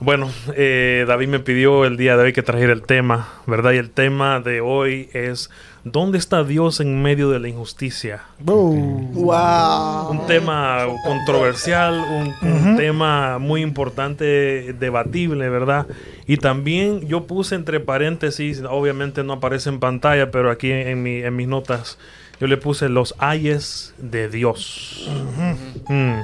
Bueno, 0.03 0.31
eh, 0.57 1.05
David 1.07 1.28
me 1.28 1.41
pidió 1.41 1.85
el 1.85 1.99
día 1.99 2.16
de 2.16 2.22
hoy 2.24 2.33
que 2.33 2.43
trajera 2.43 2.72
el 2.72 2.81
tema, 2.83 3.28
¿verdad? 3.47 3.72
Y 3.72 3.76
el 3.76 3.91
tema 3.91 4.41
de 4.41 4.62
hoy 4.62 5.11
es 5.12 5.51
¿Dónde 5.85 6.16
está 6.18 6.43
Dios 6.45 6.81
en 6.81 7.01
medio 7.03 7.28
de 7.31 7.39
la 7.39 7.49
injusticia? 7.49 8.22
boom. 8.39 9.12
Wow. 9.14 10.11
Un 10.11 10.26
tema 10.26 10.87
controversial, 11.05 12.03
un, 12.43 12.49
un 12.51 12.76
tema 12.76 13.39
muy 13.39 13.61
importante, 13.62 14.74
debatible, 14.78 15.49
¿verdad? 15.51 15.87
Y 16.26 16.37
también 16.39 17.07
yo 17.07 17.26
puse 17.26 17.55
entre 17.55 17.81
paréntesis, 17.81 18.62
obviamente 18.68 19.22
no 19.22 19.35
aparece 19.35 19.68
en 19.70 19.81
pantalla, 19.81 20.31
pero 20.31 20.51
aquí 20.51 20.70
en, 20.70 21.03
mi- 21.03 21.22
en 21.22 21.35
mis 21.37 21.49
notas 21.49 21.99
yo 22.41 22.47
le 22.47 22.57
puse 22.57 22.88
los 22.88 23.14
ayes 23.18 23.95
de 23.99 24.28
Dios. 24.28 25.09
Mm. 25.88 26.20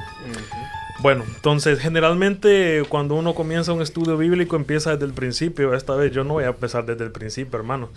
Bueno, 0.99 1.23
entonces 1.27 1.79
generalmente 1.79 2.83
cuando 2.89 3.13
uno 3.13 3.35
comienza 3.35 3.71
un 3.71 3.83
estudio 3.83 4.17
bíblico 4.17 4.55
empieza 4.55 4.93
desde 4.93 5.05
el 5.05 5.13
principio. 5.13 5.75
Esta 5.75 5.95
vez 5.95 6.11
yo 6.11 6.23
no 6.23 6.33
voy 6.33 6.45
a 6.45 6.47
empezar 6.47 6.85
desde 6.85 7.03
el 7.03 7.11
principio, 7.11 7.59
hermano. 7.59 7.89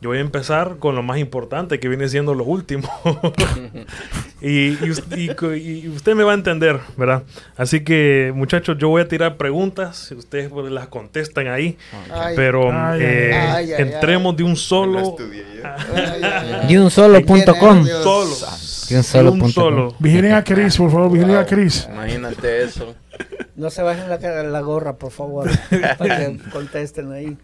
Yo 0.00 0.10
voy 0.10 0.18
a 0.18 0.20
empezar 0.20 0.76
con 0.78 0.94
lo 0.94 1.02
más 1.02 1.18
importante 1.18 1.80
que 1.80 1.88
viene 1.88 2.08
siendo 2.08 2.32
lo 2.34 2.44
último. 2.44 2.88
y, 4.40 4.48
y 4.48 4.92
y 5.16 5.30
y 5.56 5.88
usted 5.88 6.14
me 6.14 6.22
va 6.22 6.32
a 6.32 6.34
entender, 6.34 6.78
¿verdad? 6.96 7.24
Así 7.56 7.80
que 7.80 8.32
muchachos, 8.34 8.78
yo 8.78 8.88
voy 8.88 9.02
a 9.02 9.08
tirar 9.08 9.36
preguntas. 9.36 10.12
Ustedes 10.12 10.50
pues, 10.50 10.70
las 10.70 10.86
contestan 10.86 11.48
ahí. 11.48 11.76
Ay, 12.12 12.36
Pero 12.36 12.70
Ay, 12.72 13.00
eh, 13.02 13.32
ay, 13.34 13.72
ay, 13.72 13.72
ay. 13.72 13.82
entremos 13.82 14.36
de 14.36 14.44
un 14.44 14.50
Lo 14.50 14.56
solo... 14.56 15.16
De 16.68 16.78
un 16.78 16.90
solo 16.90 17.20
punto 17.24 17.54
com. 17.56 17.82
Dios. 17.84 18.02
Solo. 18.04 18.36
De 18.88 18.96
un 18.96 19.02
solo 19.02 19.30
De 19.32 19.42
un 19.42 19.52
solo. 19.52 19.94
Vigilen 19.98 20.32
a 20.32 20.44
Cris, 20.44 20.76
por 20.76 20.90
favor, 20.92 21.10
vigilen 21.10 21.36
a 21.36 21.44
Cris. 21.44 21.88
Imagínate 21.90 22.62
eso. 22.62 22.94
No 23.56 23.70
se 23.70 23.82
bajen 23.82 24.08
la, 24.08 24.18
la 24.44 24.60
gorra, 24.60 24.96
por 24.96 25.10
favor. 25.10 25.50
para 25.98 26.18
que 26.18 26.38
contesten 26.52 27.10
ahí. 27.12 27.36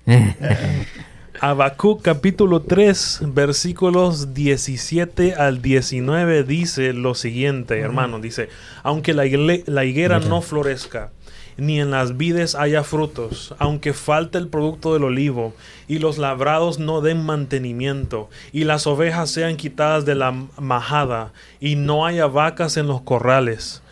Habacuc 1.46 2.00
capítulo 2.00 2.60
3 2.62 3.24
versículos 3.26 4.32
17 4.32 5.34
al 5.34 5.60
19 5.60 6.42
dice 6.42 6.94
lo 6.94 7.14
siguiente, 7.14 7.80
hermano, 7.80 8.18
dice, 8.18 8.48
aunque 8.82 9.12
la 9.12 9.84
higuera 9.84 10.20
no 10.20 10.40
florezca, 10.40 11.10
ni 11.58 11.82
en 11.82 11.90
las 11.90 12.16
vides 12.16 12.54
haya 12.54 12.82
frutos, 12.82 13.54
aunque 13.58 13.92
falte 13.92 14.38
el 14.38 14.48
producto 14.48 14.94
del 14.94 15.04
olivo, 15.04 15.52
y 15.86 15.98
los 15.98 16.16
labrados 16.16 16.78
no 16.78 17.02
den 17.02 17.22
mantenimiento, 17.22 18.30
y 18.50 18.64
las 18.64 18.86
ovejas 18.86 19.28
sean 19.28 19.58
quitadas 19.58 20.06
de 20.06 20.14
la 20.14 20.32
majada, 20.58 21.34
y 21.60 21.76
no 21.76 22.06
haya 22.06 22.26
vacas 22.26 22.78
en 22.78 22.86
los 22.86 23.02
corrales. 23.02 23.82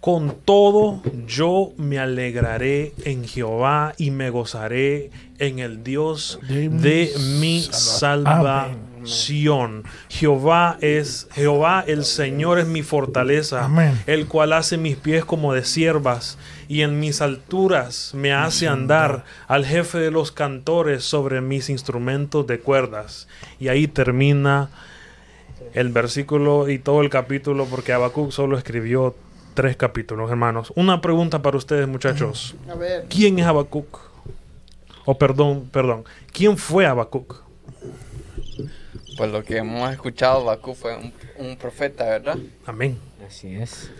Con 0.00 0.34
todo 0.44 1.00
yo 1.28 1.74
me 1.76 2.00
alegraré 2.00 2.92
en 3.04 3.24
Jehová 3.24 3.94
y 3.98 4.10
me 4.10 4.30
gozaré 4.30 5.12
en 5.42 5.58
el 5.58 5.82
Dios 5.82 6.38
De 6.48 6.68
mi 6.68 7.40
mi 7.40 7.60
salva- 7.70 8.68
Sión. 9.04 9.82
Jehová 10.08 10.78
es 10.80 11.26
Jehová 11.32 11.82
el 11.88 12.04
Señor 12.04 12.60
es 12.60 12.68
mi 12.68 12.82
fortaleza, 12.82 13.68
el 14.06 14.28
cual 14.28 14.52
hace 14.52 14.78
mis 14.78 14.96
pies 14.96 15.24
como 15.24 15.52
de 15.54 15.64
siervas 15.64 16.38
y 16.68 16.82
en 16.82 17.00
mis 17.00 17.20
alturas 17.20 18.12
me 18.14 18.32
hace 18.32 18.68
andar 18.68 19.24
al 19.48 19.64
jefe 19.66 19.98
de 19.98 20.12
los 20.12 20.30
cantores 20.30 21.02
sobre 21.02 21.40
mis 21.40 21.68
instrumentos 21.68 22.46
de 22.46 22.60
cuerdas. 22.60 23.26
Y 23.58 23.66
ahí 23.66 23.88
termina 23.88 24.70
el 25.74 25.88
versículo 25.88 26.68
y 26.68 26.78
todo 26.78 27.00
el 27.00 27.10
capítulo 27.10 27.66
porque 27.66 27.92
Habacuc 27.92 28.30
solo 28.30 28.56
escribió 28.56 29.16
tres 29.54 29.76
capítulos, 29.76 30.30
hermanos. 30.30 30.72
Una 30.76 31.00
pregunta 31.00 31.42
para 31.42 31.56
ustedes, 31.56 31.88
muchachos. 31.88 32.54
A 32.70 32.74
ver. 32.76 33.06
¿Quién 33.08 33.40
es 33.40 33.46
Habacuc? 33.46 34.11
O 35.04 35.18
perdón, 35.18 35.68
perdón. 35.72 36.04
¿Quién 36.32 36.56
fue 36.56 36.86
Habacuc? 36.86 37.42
Pues 39.16 39.30
lo 39.30 39.42
que 39.44 39.58
hemos 39.58 39.90
escuchado, 39.92 40.44
Bakú 40.44 40.74
fue 40.74 40.96
un, 40.96 41.12
un 41.38 41.56
profeta, 41.56 42.04
¿verdad? 42.04 42.38
Amén. 42.66 42.98
Así 43.26 43.54
es. 43.54 43.90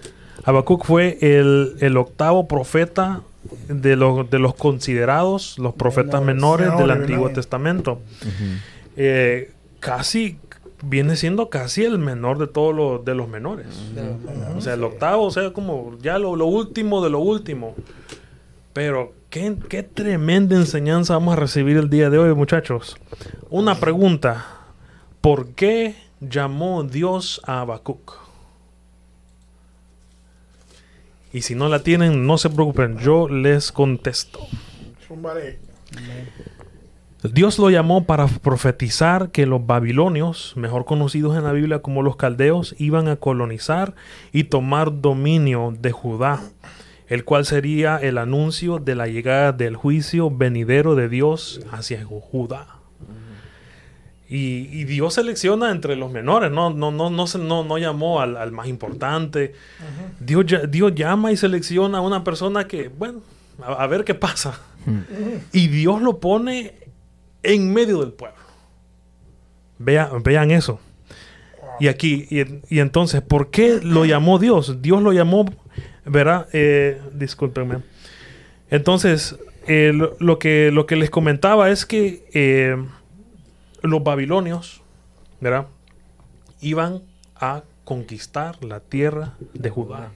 Habacuc 0.44 0.84
fue 0.84 1.18
el, 1.20 1.76
el 1.80 1.96
octavo 1.96 2.48
profeta 2.48 3.22
de, 3.68 3.96
los 3.96 4.28
de 4.30 4.38
los 4.38 4.54
considerados 4.54 5.58
los 5.58 5.74
profetas 5.74 6.22
menores 6.22 6.76
del 6.78 6.90
Antiguo 6.90 7.24
¿verdad? 7.24 7.36
Testamento. 7.36 8.00
Eh, 8.96 9.52
casi 9.80 10.38
viene 10.84 11.16
siendo 11.16 11.48
casi 11.48 11.84
el 11.84 11.98
menor 11.98 12.38
de 12.38 12.46
todos 12.46 12.74
los 12.74 13.04
de 13.04 13.14
los 13.14 13.28
menores. 13.28 13.66
O 14.56 14.60
sea, 14.60 14.74
el 14.74 14.84
octavo, 14.84 15.24
o 15.24 15.30
sea, 15.30 15.52
como 15.52 15.96
ya 16.00 16.18
lo, 16.18 16.36
lo 16.36 16.46
último 16.46 17.02
de 17.04 17.10
lo 17.10 17.20
último. 17.20 17.74
Pero 18.72 19.12
qué, 19.32 19.56
qué 19.70 19.82
tremenda 19.82 20.56
enseñanza 20.56 21.14
vamos 21.14 21.32
a 21.32 21.40
recibir 21.40 21.78
el 21.78 21.88
día 21.88 22.10
de 22.10 22.18
hoy, 22.18 22.34
muchachos. 22.34 22.98
Una 23.48 23.80
pregunta. 23.80 24.44
¿Por 25.22 25.54
qué 25.54 25.96
llamó 26.20 26.84
Dios 26.84 27.40
a 27.44 27.62
Habacuc? 27.62 28.18
Y 31.32 31.42
si 31.42 31.54
no 31.54 31.70
la 31.70 31.78
tienen, 31.78 32.26
no 32.26 32.36
se 32.36 32.50
preocupen, 32.50 32.98
yo 32.98 33.26
les 33.26 33.72
contesto. 33.72 34.40
Dios 37.22 37.58
lo 37.58 37.70
llamó 37.70 38.04
para 38.04 38.26
profetizar 38.26 39.30
que 39.30 39.46
los 39.46 39.64
babilonios, 39.64 40.52
mejor 40.56 40.84
conocidos 40.84 41.38
en 41.38 41.44
la 41.44 41.52
Biblia 41.52 41.78
como 41.78 42.02
los 42.02 42.16
caldeos, 42.16 42.74
iban 42.78 43.08
a 43.08 43.16
colonizar 43.16 43.94
y 44.30 44.44
tomar 44.44 45.00
dominio 45.00 45.74
de 45.80 45.90
Judá, 45.90 46.42
el 47.12 47.24
cual 47.24 47.44
sería 47.44 47.98
el 47.98 48.16
anuncio 48.16 48.78
de 48.78 48.94
la 48.94 49.06
llegada 49.06 49.52
del 49.52 49.76
juicio 49.76 50.30
venidero 50.30 50.94
de 50.94 51.10
Dios 51.10 51.60
hacia 51.70 52.02
Judá. 52.04 52.78
Y, 54.28 54.68
y 54.72 54.84
Dios 54.84 55.12
selecciona 55.12 55.70
entre 55.70 55.94
los 55.94 56.10
menores, 56.10 56.50
no, 56.50 56.70
no, 56.70 56.90
no, 56.90 57.10
no, 57.10 57.26
no, 57.26 57.64
no 57.64 57.78
llamó 57.78 58.22
al, 58.22 58.38
al 58.38 58.50
más 58.50 58.66
importante. 58.66 59.52
Dios, 60.20 60.46
Dios 60.70 60.94
llama 60.94 61.30
y 61.32 61.36
selecciona 61.36 61.98
a 61.98 62.00
una 62.00 62.24
persona 62.24 62.66
que, 62.66 62.88
bueno, 62.88 63.20
a, 63.62 63.72
a 63.74 63.86
ver 63.88 64.04
qué 64.04 64.14
pasa. 64.14 64.58
Y 65.52 65.68
Dios 65.68 66.00
lo 66.00 66.18
pone 66.18 66.72
en 67.42 67.74
medio 67.74 68.00
del 68.00 68.12
pueblo. 68.14 68.38
Vea- 69.78 70.10
vean 70.24 70.50
eso. 70.50 70.80
Y 71.78 71.88
aquí, 71.88 72.26
y, 72.30 72.40
y 72.74 72.80
entonces, 72.80 73.20
¿por 73.20 73.50
qué 73.50 73.80
lo 73.82 74.06
llamó 74.06 74.38
Dios? 74.38 74.80
Dios 74.80 75.02
lo 75.02 75.12
llamó, 75.12 75.44
¿verdad? 76.04 76.48
Eh, 76.52 77.00
discúlpenme. 77.12 77.78
Entonces, 78.70 79.36
eh, 79.66 79.92
lo, 79.94 80.16
lo 80.18 80.38
que, 80.38 80.70
lo 80.72 80.86
que 80.86 80.96
les 80.96 81.10
comentaba 81.10 81.70
es 81.70 81.86
que 81.86 82.24
eh, 82.32 82.76
los 83.82 84.02
babilonios, 84.02 84.82
¿verdad? 85.40 85.66
Iban 86.60 87.02
a 87.36 87.62
conquistar 87.84 88.64
la 88.64 88.80
tierra 88.80 89.34
de 89.54 89.70
Judá. 89.70 90.10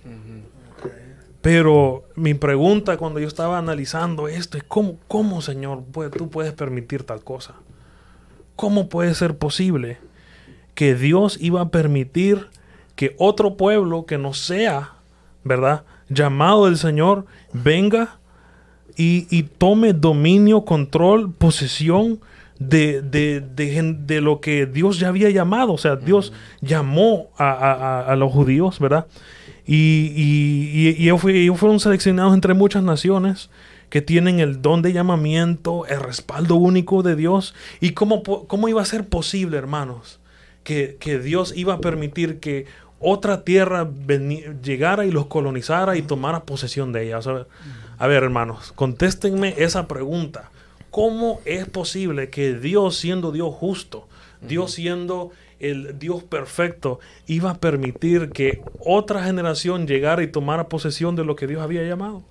Pero 1.42 2.04
mi 2.16 2.34
pregunta 2.34 2.96
cuando 2.96 3.20
yo 3.20 3.28
estaba 3.28 3.58
analizando 3.58 4.26
esto 4.26 4.56
es, 4.58 4.64
¿cómo, 4.64 4.96
cómo 5.06 5.42
Señor, 5.42 5.84
puede- 5.84 6.10
tú 6.10 6.28
puedes 6.28 6.52
permitir 6.52 7.04
tal 7.04 7.22
cosa? 7.22 7.54
¿Cómo 8.56 8.88
puede 8.88 9.14
ser 9.14 9.36
posible 9.36 9.98
que 10.74 10.94
Dios 10.94 11.38
iba 11.40 11.60
a 11.60 11.68
permitir 11.68 12.48
que 12.96 13.14
otro 13.18 13.56
pueblo 13.56 14.06
que 14.06 14.18
no 14.18 14.32
sea, 14.34 14.94
¿verdad? 15.46 15.84
Llamado 16.08 16.66
del 16.66 16.76
Señor, 16.76 17.24
venga 17.52 18.18
y, 18.96 19.26
y 19.30 19.44
tome 19.44 19.92
dominio, 19.92 20.64
control, 20.64 21.32
posesión 21.32 22.20
de, 22.58 23.02
de- 23.02 23.40
de 23.40 23.92
de 24.06 24.20
lo 24.20 24.40
que 24.40 24.66
Dios 24.66 24.98
ya 24.98 25.08
había 25.08 25.30
llamado. 25.30 25.72
O 25.74 25.78
sea, 25.78 25.96
Dios 25.96 26.32
llamó 26.60 27.28
a, 27.36 27.50
a- 27.50 28.00
a- 28.12 28.16
los 28.16 28.32
judíos, 28.32 28.78
¿verdad? 28.80 29.06
Y, 29.66 30.12
y- 30.16 31.02
ellos, 31.02 31.20
fue- 31.20 31.38
ellos 31.40 31.58
fueron 31.58 31.80
seleccionados 31.80 32.34
entre 32.34 32.54
muchas 32.54 32.82
naciones 32.82 33.50
que 33.90 34.00
tienen 34.02 34.40
el 34.40 34.62
don 34.62 34.82
de 34.82 34.92
llamamiento, 34.92 35.86
el 35.86 36.00
respaldo 36.00 36.56
único 36.56 37.02
de 37.02 37.14
Dios. 37.16 37.54
¿Y 37.80 37.90
cómo, 37.90 38.22
cómo 38.22 38.68
iba 38.68 38.82
a 38.82 38.86
ser 38.86 39.06
posible, 39.08 39.56
hermanos? 39.58 40.18
Que, 40.64 40.96
que 40.98 41.20
Dios 41.20 41.52
iba 41.56 41.74
a 41.74 41.80
permitir 41.80 42.40
que 42.40 42.66
otra 43.00 43.42
tierra 43.44 43.88
llegara 44.62 45.04
y 45.04 45.10
los 45.10 45.26
colonizara 45.26 45.96
y 45.96 46.02
tomara 46.02 46.44
posesión 46.44 46.92
de 46.92 47.06
ella. 47.06 47.18
O 47.18 47.22
sea, 47.22 47.46
a 47.98 48.06
ver, 48.06 48.22
hermanos, 48.22 48.72
contéstenme 48.74 49.54
esa 49.58 49.86
pregunta. 49.86 50.50
¿Cómo 50.90 51.40
es 51.44 51.66
posible 51.66 52.30
que 52.30 52.54
Dios, 52.54 52.96
siendo 52.96 53.32
Dios 53.32 53.54
justo, 53.54 54.08
Dios 54.40 54.72
siendo 54.72 55.30
el 55.60 55.98
Dios 55.98 56.22
perfecto, 56.22 57.00
iba 57.26 57.50
a 57.50 57.54
permitir 57.58 58.30
que 58.30 58.62
otra 58.80 59.24
generación 59.24 59.86
llegara 59.86 60.22
y 60.22 60.28
tomara 60.28 60.68
posesión 60.68 61.16
de 61.16 61.24
lo 61.24 61.36
que 61.36 61.46
Dios 61.46 61.62
había 61.62 61.82
llamado? 61.82 62.22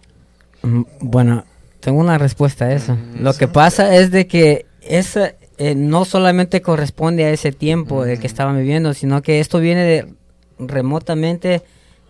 Mm, 0.63 0.81
Bueno, 0.99 1.43
tengo 1.79 1.99
una 1.99 2.17
respuesta 2.17 2.65
a 2.65 2.73
eso. 2.73 2.97
Lo 3.19 3.33
que 3.33 3.47
pasa 3.47 3.95
es 3.95 4.09
de 4.09 4.27
que 4.27 4.65
esa 4.81 5.33
eh, 5.57 5.75
no 5.75 6.05
solamente 6.05 6.61
corresponde 6.61 7.25
a 7.25 7.29
ese 7.31 7.51
tiempo 7.51 8.03
del 8.03 8.19
que 8.19 8.27
estaban 8.27 8.57
viviendo, 8.57 8.93
sino 8.93 9.21
que 9.21 9.39
esto 9.39 9.59
viene 9.59 9.83
de 9.83 10.13
remotamente 10.59 11.61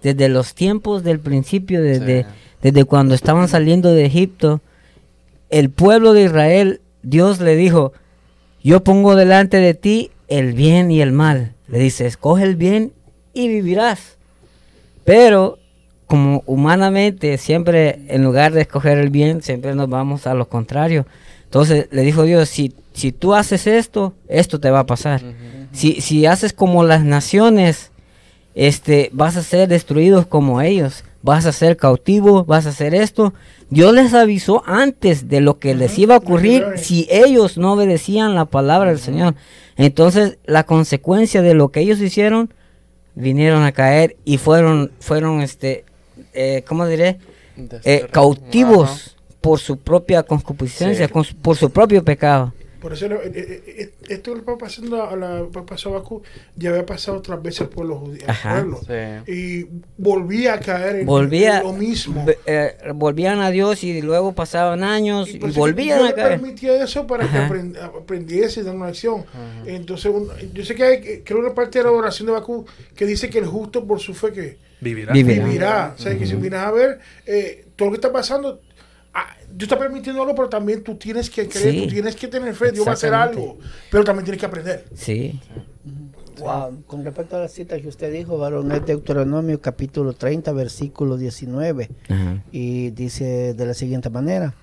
desde 0.01 0.29
los 0.29 0.53
tiempos 0.53 1.03
del 1.03 1.19
principio, 1.19 1.81
desde, 1.81 2.23
Sí. 2.23 2.29
desde 2.61 2.85
cuando 2.85 3.15
estaban 3.15 3.47
saliendo 3.47 3.91
de 3.91 4.05
Egipto. 4.05 4.61
El 5.49 5.69
pueblo 5.69 6.13
de 6.13 6.23
Israel, 6.23 6.81
Dios 7.03 7.39
le 7.39 7.55
dijo, 7.55 7.93
yo 8.63 8.83
pongo 8.83 9.15
delante 9.15 9.57
de 9.57 9.73
ti 9.73 10.11
el 10.27 10.53
bien 10.53 10.91
y 10.91 11.01
el 11.01 11.11
mal. 11.11 11.53
Le 11.67 11.79
dice, 11.79 12.05
escoge 12.05 12.43
el 12.43 12.55
bien 12.55 12.93
y 13.33 13.47
vivirás. 13.47 14.17
Pero 15.03 15.59
como 16.07 16.43
humanamente 16.45 17.37
siempre 17.37 18.01
en 18.09 18.23
lugar 18.23 18.53
de 18.53 18.61
escoger 18.61 18.97
el 18.99 19.09
bien, 19.09 19.41
siempre 19.41 19.73
nos 19.75 19.89
vamos 19.89 20.27
a 20.27 20.33
lo 20.35 20.47
contrario. 20.47 21.05
Entonces 21.45 21.87
le 21.91 22.01
dijo 22.03 22.23
Dios, 22.23 22.49
si, 22.49 22.73
si 22.93 23.11
tú 23.11 23.33
haces 23.33 23.65
esto, 23.65 24.13
esto 24.27 24.59
te 24.59 24.69
va 24.69 24.79
a 24.81 24.85
pasar. 24.85 25.21
si, 25.71 26.01
si 26.01 26.25
haces 26.25 26.53
como 26.53 26.83
las 26.83 27.03
naciones, 27.03 27.91
este, 28.55 29.09
vas 29.13 29.35
a 29.37 29.43
ser 29.43 29.67
destruidos 29.67 30.25
como 30.25 30.61
ellos. 30.61 31.03
Vas 31.21 31.45
a 31.45 31.51
ser 31.51 31.75
cautivo, 31.77 32.45
vas 32.45 32.65
a 32.65 32.69
hacer 32.69 32.93
esto. 32.95 33.33
Dios 33.69 33.93
les 33.93 34.13
avisó 34.13 34.63
antes 34.65 35.27
de 35.27 35.41
lo 35.41 35.57
que 35.59 35.73
les 35.75 35.97
iba 35.97 36.13
a 36.15 36.19
ocurrir 36.19 36.63
si 36.77 37.07
ellos 37.09 37.57
no 37.57 37.73
obedecían 37.73 38.35
la 38.35 38.45
palabra 38.45 38.89
del 38.91 38.99
Señor. 38.99 39.33
Entonces, 39.75 40.37
la 40.45 40.63
consecuencia 40.65 41.41
de 41.41 41.53
lo 41.55 41.69
que 41.69 41.79
ellos 41.81 41.99
hicieron, 41.99 42.53
vinieron 43.15 43.63
a 43.63 43.71
caer 43.71 44.17
y 44.23 44.37
fueron, 44.37 44.91
fueron, 44.99 45.41
este, 45.41 45.83
eh, 46.33 46.63
¿cómo 46.67 46.85
diré? 46.85 47.17
Eh, 47.83 48.07
cautivos 48.11 49.15
por 49.41 49.59
su 49.59 49.77
propia 49.77 50.23
concupiscencia, 50.23 51.07
Sí. 51.07 51.11
con 51.13 51.23
su- 51.23 51.35
por 51.35 51.55
su 51.55 51.69
propio 51.71 52.03
pecado. 52.03 52.53
Por 52.85 52.93
eso 52.93 53.07
lo- 53.07 53.23
eh, 53.23 53.31
eh, 53.33 53.63
eh, 53.79 53.93
esto 54.09 54.35
que 54.35 54.41
pasando 54.59 55.01
a 55.09 55.15
la 55.15 55.43
pasó 55.65 55.89
a 55.89 55.93
Bakú 55.93 56.21
ya 56.55 56.69
había 56.69 56.85
pasado 56.85 57.17
otras 57.17 57.41
veces 57.41 57.67
por 57.67 57.83
los 57.83 57.97
judíos. 57.97 58.29
Ajá. 58.29 58.61
pueblo. 58.61 58.79
Sí. 58.85 59.31
Y 59.31 59.67
volvía 59.97 60.53
a 60.53 60.59
caer 60.59 60.97
en, 60.97 61.07
Volvía, 61.07 61.57
en 61.57 61.63
lo 61.63 61.73
mismo. 61.73 62.23
eh, 62.45 62.77
volvían 62.93 63.39
a 63.39 63.49
Dios 63.49 63.83
y 63.83 64.03
luego 64.03 64.33
pasaban 64.33 64.83
años 64.83 65.29
y, 65.33 65.39
volvían 65.39 65.97
Dios 65.97 66.09
a 66.11 66.13
caer. 66.13 66.29
permitía 66.39 66.83
eso 66.83 67.07
para 67.07 67.23
que 67.27 67.35
Ajá. 67.39 67.85
aprendiese 67.87 68.61
dar 68.61 68.75
una 68.75 68.89
acción. 68.89 69.25
Entonces, 69.65 70.11
un- 70.13 70.29
yo 70.53 70.63
sé 70.63 70.75
que 70.75 70.83
hay 70.83 71.01
que- 71.01 71.23
una 71.33 71.55
parte 71.55 71.79
de 71.79 71.85
la 71.85 71.91
oración 71.91 72.27
de 72.27 72.33
Bakú 72.33 72.67
que 72.95 73.07
dice 73.07 73.31
que 73.31 73.39
el 73.39 73.47
justo 73.47 73.83
por 73.87 73.99
su 73.99 74.13
fe 74.13 74.31
que 74.31 74.57
Vivirá. 74.79 75.11
Vivirá. 75.11 75.43
vivirá. 75.45 75.93
O 75.97 75.99
sea, 75.99 76.15
que 76.15 76.27
si 76.27 76.35
vienes 76.35 76.59
a 76.59 76.69
ver 76.69 76.99
eh, 77.25 77.65
todo 77.75 77.87
lo 77.87 77.93
que 77.93 77.97
está 77.97 78.13
pasando, 78.13 78.61
Dios 79.49 79.71
está 79.71 79.79
permitiéndolo, 79.79 80.35
pero 80.35 80.49
también 80.49 80.83
tú 80.83 80.95
tienes 80.95 81.29
que 81.29 81.47
creer, 81.47 81.73
Sí. 81.73 81.81
tú 81.83 81.87
tienes 81.87 82.15
que 82.15 82.27
tener 82.27 82.53
fe, 82.55 82.71
Dios 82.73 82.85
va 82.85 82.91
a 82.91 82.93
hacer 82.95 83.13
algo, 83.13 83.57
pero 83.89 84.03
también 84.03 84.25
tienes 84.25 84.39
que 84.39 84.45
aprender. 84.45 84.85
Sí. 84.93 85.39
Ah, 86.45 86.69
con 86.87 87.05
respecto 87.05 87.37
a 87.37 87.39
la 87.39 87.47
cita 87.47 87.79
que 87.79 87.87
usted 87.87 88.11
dijo, 88.11 88.37
varón, 88.37 88.69
es 88.73 88.85
Deuteronomio 88.85 89.61
capítulo 89.61 90.11
30, 90.11 90.51
versículo 90.51 91.15
19. 91.15 91.89
Ajá. 92.09 92.43
Y 92.51 92.89
dice 92.89 93.53
de 93.53 93.65
la 93.65 93.73
siguiente 93.73 94.09
manera. 94.09 94.53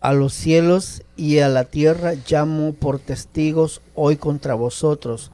A 0.00 0.12
los 0.12 0.32
cielos 0.32 1.02
y 1.16 1.38
a 1.40 1.48
la 1.48 1.64
tierra 1.64 2.12
llamo 2.28 2.72
por 2.74 3.00
testigos 3.00 3.82
hoy 3.96 4.16
contra 4.16 4.54
vosotros, 4.54 5.32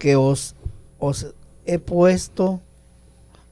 que 0.00 0.16
os, 0.16 0.56
os 0.98 1.28
he 1.64 1.78
puesto, 1.78 2.60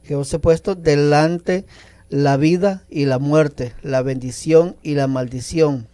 que 0.03 0.15
os 0.15 0.31
he 0.33 0.39
puesto 0.39 0.75
delante 0.75 1.65
la 2.13 2.37
vida 2.37 2.83
y 2.91 3.05
la 3.05 3.17
muerte, 3.17 3.73
la 3.81 4.03
bendición 4.03 4.75
y 4.83 4.93
la 4.93 5.07
maldición. 5.07 5.87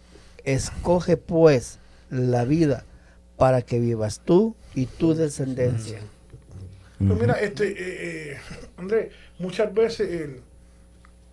Escoge 0.44 1.16
pues 1.16 1.78
la 2.10 2.44
vida 2.44 2.84
para 3.38 3.62
que 3.62 3.80
vivas 3.80 4.20
tú 4.22 4.54
y 4.74 4.84
tu 4.84 5.14
descendencia. 5.14 5.98
Pues 6.98 7.18
mira, 7.18 7.40
este, 7.40 7.70
eh, 7.70 8.32
eh, 8.32 8.38
André, 8.76 9.12
muchas 9.38 9.72
veces, 9.72 10.28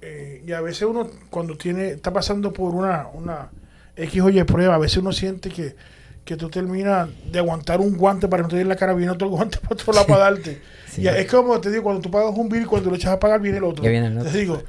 eh, 0.02 0.44
y 0.48 0.54
a 0.54 0.62
veces 0.62 0.84
uno 0.84 1.12
cuando 1.30 1.58
tiene, 1.58 1.90
está 1.90 2.14
pasando 2.14 2.54
por 2.54 2.74
una, 2.74 3.08
una 3.14 3.50
X 3.98 4.22
o 4.22 4.30
Y 4.30 4.42
prueba, 4.46 4.76
a 4.76 4.80
veces 4.80 5.00
uno 5.00 5.12
siente 5.12 5.50
que, 5.50 5.76
que 6.24 6.38
tú 6.38 6.50
terminas 6.50 7.10
de 7.30 7.40
aguantar 7.40 7.82
un 7.82 7.98
guante 7.98 8.30
para 8.30 8.42
que 8.42 8.44
no 8.44 8.50
te 8.52 8.56
den 8.56 8.70
la 8.70 8.78
cara, 8.78 8.94
viene 8.94 9.12
otro 9.12 9.28
guante 9.32 9.58
para 9.58 9.74
otro 9.74 9.92
lado 9.92 10.08
para 10.08 10.32
darte. 10.32 10.62
Sí. 10.98 11.04
Y 11.04 11.08
es 11.08 11.28
como 11.28 11.62
te 11.62 11.70
digo, 11.70 11.84
cuando 11.84 12.02
tú 12.02 12.10
pagas 12.12 12.34
un 12.36 12.50
bill, 12.50 12.66
cuando 12.68 12.90
lo 12.90 12.96
echas 12.96 13.12
a 13.14 13.20
pagar, 13.20 13.40
viene 13.40 13.58
el 13.60 13.64
otro. 13.64 13.84
Ya 13.84 13.90
viene 13.92 14.08
el 14.08 14.18
otro. 14.18 14.32
Te 14.32 14.38
digo, 14.38 14.64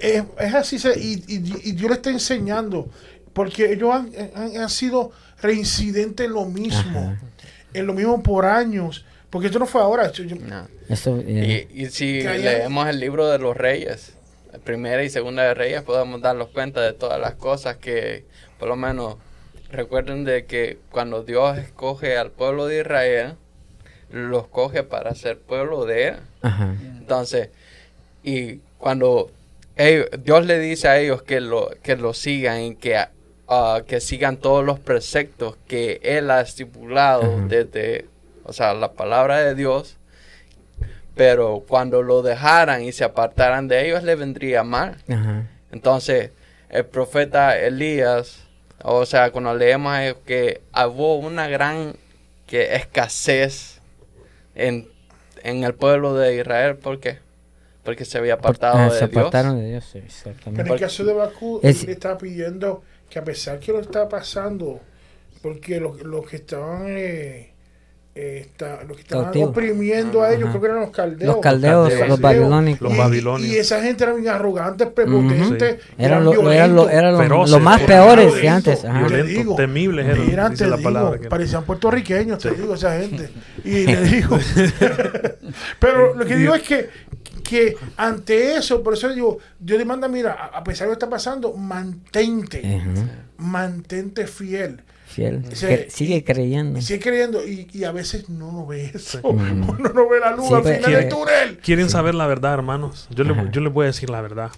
es, 0.00 0.22
es 0.40 0.54
así, 0.54 0.78
se- 0.78 0.98
y, 0.98 1.22
y, 1.28 1.36
y 1.68 1.72
Dios 1.72 1.90
le 1.90 1.96
está 1.96 2.10
enseñando, 2.10 2.88
porque 3.32 3.72
ellos 3.72 3.90
han, 3.92 4.10
han, 4.34 4.56
han 4.56 4.70
sido 4.70 5.12
reincidentes 5.42 6.26
en 6.26 6.32
lo 6.32 6.44
mismo, 6.46 6.98
Ajá. 6.98 7.18
en 7.74 7.86
lo 7.86 7.92
mismo 7.92 8.22
por 8.22 8.46
años, 8.46 9.04
porque 9.30 9.46
esto 9.48 9.58
no 9.58 9.66
fue 9.66 9.80
ahora. 9.82 10.10
yo- 10.10 10.24
yo- 10.24 10.36
No. 10.36 10.66
Eso, 10.88 11.18
eh, 11.24 11.68
Y, 11.72 11.82
y 11.82 11.86
si 11.90 12.22
leemos 12.22 12.88
el 12.88 13.00
libro 13.00 13.28
de 13.28 13.38
los 13.38 13.56
reyes, 13.56 14.14
primera 14.64 15.02
y 15.04 15.10
segunda 15.10 15.42
de 15.42 15.54
reyes, 15.54 15.82
podemos 15.82 16.20
darnos 16.22 16.48
cuenta 16.48 16.80
de 16.80 16.92
todas 16.92 17.20
las 17.20 17.34
cosas 17.34 17.76
que, 17.76 18.24
por 18.58 18.68
lo 18.68 18.76
menos, 18.76 19.16
recuerden 19.70 20.24
de 20.24 20.46
que 20.46 20.78
cuando 20.90 21.24
Dios 21.24 21.58
escoge 21.58 22.16
al 22.16 22.30
pueblo 22.30 22.66
de 22.66 22.80
Israel, 22.80 23.34
los 24.14 24.46
coge 24.48 24.82
para 24.82 25.14
ser 25.14 25.38
pueblo 25.38 25.84
de 25.84 26.08
él. 26.08 26.14
ajá. 26.42 26.74
Entonces, 26.98 27.50
y 28.22 28.56
cuando 28.78 29.30
ellos- 29.76 30.08
Dios 30.22 30.46
le 30.46 30.58
dice 30.58 30.88
a 30.88 30.98
ellos 30.98 31.22
que 31.22 31.40
lo, 31.40 31.70
que 31.82 31.96
lo 31.96 32.14
sigan 32.14 32.62
y 32.62 32.76
que, 32.76 32.96
ah, 33.48 33.82
que 33.86 34.00
sigan 34.00 34.36
todos 34.38 34.64
los 34.64 34.78
preceptos 34.78 35.56
que 35.68 36.00
Él 36.02 36.30
ha 36.30 36.40
estipulado 36.40 37.22
Ajá. 37.24 37.46
desde, 37.48 38.06
o 38.44 38.52
sea, 38.52 38.72
la 38.74 38.92
palabra 38.92 39.40
de 39.40 39.54
Dios, 39.54 39.96
pero 41.14 41.62
cuando 41.68 42.02
lo 42.02 42.22
dejaran 42.22 42.82
y 42.82 42.92
se 42.92 43.04
apartaran 43.04 43.68
de 43.68 43.86
ellos, 43.86 44.02
le 44.02 44.14
vendría 44.16 44.62
mal. 44.64 44.96
Ajá. 45.08 45.46
Entonces, 45.72 46.30
el 46.70 46.86
profeta 46.86 47.58
Elías, 47.58 48.38
o 48.82 49.06
sea, 49.06 49.30
cuando 49.30 49.54
leemos 49.54 49.96
que 50.26 50.60
hubo 50.74 51.16
una 51.18 51.46
gran 51.48 51.94
que 52.46 52.74
escasez 52.76 53.73
en, 54.54 54.88
en 55.42 55.64
el 55.64 55.74
pueblo 55.74 56.14
de 56.14 56.36
Israel, 56.36 56.76
¿por 56.76 57.00
qué? 57.00 57.18
Porque 57.84 58.04
se 58.04 58.18
había 58.18 58.34
apartado 58.34 58.78
Ah, 58.78 58.84
de 58.90 58.98
se 58.98 59.08
Dios. 59.08 59.18
apartaron 59.18 59.58
de 59.58 59.70
Dios, 59.70 59.84
sí, 59.92 59.98
exactamente. 59.98 60.62
en 60.62 60.68
el 60.68 60.80
caso 60.80 61.04
de 61.04 61.12
Bakú, 61.12 61.60
Es- 61.62 61.84
él 61.84 61.90
está 61.90 62.16
pidiendo 62.18 62.82
que 63.10 63.18
a 63.18 63.24
pesar 63.24 63.60
que 63.60 63.72
lo 63.72 63.80
está 63.80 64.08
pasando, 64.08 64.80
porque 65.42 65.80
los 65.80 66.02
los 66.02 66.26
que 66.26 66.36
estaban, 66.36 66.86
eh, 66.88 67.53
eh, 68.16 68.46
está- 68.48 68.84
los 68.84 68.96
que 68.96 69.02
estaban 69.02 69.36
oprimiendo 69.42 70.22
a 70.22 70.32
ellos, 70.32 70.44
Ajá. 70.48 70.50
creo 70.52 70.60
que 70.60 70.66
eran 70.68 70.80
los 70.82 70.90
caldeos. 70.90 71.34
Los 71.34 71.42
caldeos, 71.42 71.88
caldeos. 71.88 72.08
los 72.10 72.20
babilónicos. 72.20 72.80
Los 72.82 72.92
Y- 72.92 72.96
babilonios. 72.98 73.48
Y, 73.50 73.56
esa 73.56 73.82
gente 73.82 74.04
eran 74.04 74.16
bien 74.20 74.28
arrogantes, 74.32 74.88
prepotentes, 74.88 75.74
Ujú. 75.74 75.82
Eran, 75.98 76.24
lo, 76.24 76.52
eran, 76.52 76.76
lo, 76.76 76.84
lo- 76.84 77.18
Feroces. 77.18 77.50
lo 77.50 77.58
más 77.60 77.80
peores 77.82 78.32
que 78.34 78.48
antes. 78.48 78.84
Ajá. 78.84 79.00
Yo 79.00 79.08
le 79.08 79.16
Violentos, 79.16 79.42
digo, 79.42 79.56
temibles 79.56 80.06
eran, 80.06 80.30
Eran, 80.30 80.50
dice 80.52 80.64
te 80.64 80.70
la 80.70 80.76
digo, 80.76 80.88
palabra 80.92 81.18
que- 81.20 81.28
parecían 81.28 81.64
puertorriqueños, 81.64 82.38
te 82.38 82.50
digo, 82.52 82.74
esa 82.74 82.98
gente. 83.00 83.30
Y 83.64 83.86
le 83.86 84.00
digo. 84.04 84.38
Pero 85.80 86.14
lo 86.14 86.24
que 86.24 86.36
digo 86.36 86.54
es 86.54 86.62
que, 86.62 86.88
que 87.42 87.76
ante 87.96 88.56
eso, 88.56 88.82
por 88.82 88.94
eso 88.94 89.08
digo, 89.12 89.38
Dios 89.58 89.78
le 89.78 89.84
manda, 89.84 90.08
mira, 90.08 90.32
a- 90.52 90.62
pesar 90.64 90.86
de 90.86 90.92
lo 90.94 90.98
que 90.98 91.04
está 91.04 91.10
pasando, 91.10 91.52
mantente, 91.54 92.62
mantente 93.38 94.26
fiel. 94.26 94.80
Fiel. 95.14 95.44
Sí. 95.54 95.66
Cre- 95.66 95.88
sigue 95.90 96.24
creyendo. 96.24 96.78
Y 96.78 96.82
sigue 96.82 97.00
creyendo, 97.00 97.46
y, 97.46 97.68
y 97.72 97.84
a 97.84 97.92
veces 97.92 98.28
no 98.28 98.50
lo 98.52 98.66
ve 98.66 98.90
eso. 98.94 99.20
Mm. 99.22 99.68
Uno 99.70 99.88
no 99.94 100.08
ve 100.08 100.20
la 100.20 100.34
luz 100.34 100.48
Sí, 100.48 100.54
al 100.54 100.62
final 100.64 100.92
del 100.92 101.08
túnel. 101.08 101.58
¿Quieren 101.62 101.88
saber 101.88 102.14
la 102.14 102.26
verdad, 102.26 102.54
hermanos? 102.54 103.06
Yo, 103.10 103.24
le, 103.24 103.32
Ajá. 103.32 103.50
yo 103.50 103.60
les 103.60 103.72
voy 103.72 103.84
a 103.84 103.86
decir 103.86 104.10
la 104.10 104.20
verdad. 104.20 104.50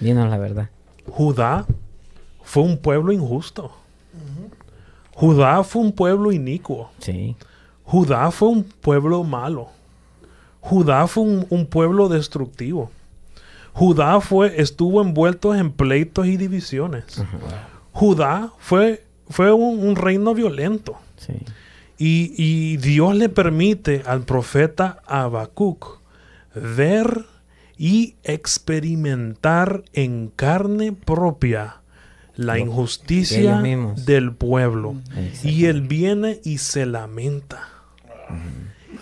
Dinos 0.00 0.28
la 0.30 0.38
verdad. 0.38 0.70
Judá 1.06 1.66
fue 2.42 2.62
un 2.62 2.78
pueblo 2.78 3.12
injusto. 3.12 3.72
Judá 5.14 5.62
fue 5.64 5.82
un 5.82 5.92
pueblo 5.92 6.30
inicuo. 6.32 6.90
Sí. 7.00 7.36
Judá 7.84 8.30
fue 8.30 8.48
un 8.48 8.62
pueblo 8.64 9.24
malo. 9.24 9.68
Judá 10.60 11.06
fue 11.06 11.24
un, 11.24 11.46
un 11.50 11.66
pueblo 11.66 12.08
destructivo. 12.08 12.90
Judá 13.72 14.20
fue, 14.20 14.60
estuvo 14.60 15.00
envuelto 15.02 15.54
en 15.54 15.70
pleitos 15.72 16.26
y 16.26 16.36
divisiones. 16.36 17.22
Judá 17.92 18.52
fue, 18.58 19.04
fue 19.30 19.52
un, 19.52 19.78
un 19.86 19.96
reino 19.96 20.34
violento. 20.34 20.96
Sí. 21.16 21.34
Y, 21.98 22.32
y 22.36 22.76
Dios 22.76 23.14
le 23.16 23.28
permite 23.28 24.02
al 24.06 24.22
profeta 24.22 25.00
Habacuc 25.06 25.98
ver 26.54 27.24
y 27.76 28.14
experimentar 28.24 29.82
en 29.92 30.28
carne 30.34 30.92
propia 30.92 31.76
la 32.36 32.58
injusticia 32.58 33.60
del 34.04 34.32
pueblo. 34.32 34.94
Y 35.44 35.64
él 35.66 35.82
viene 35.82 36.40
y 36.44 36.58
se 36.58 36.86
lamenta. 36.86 37.68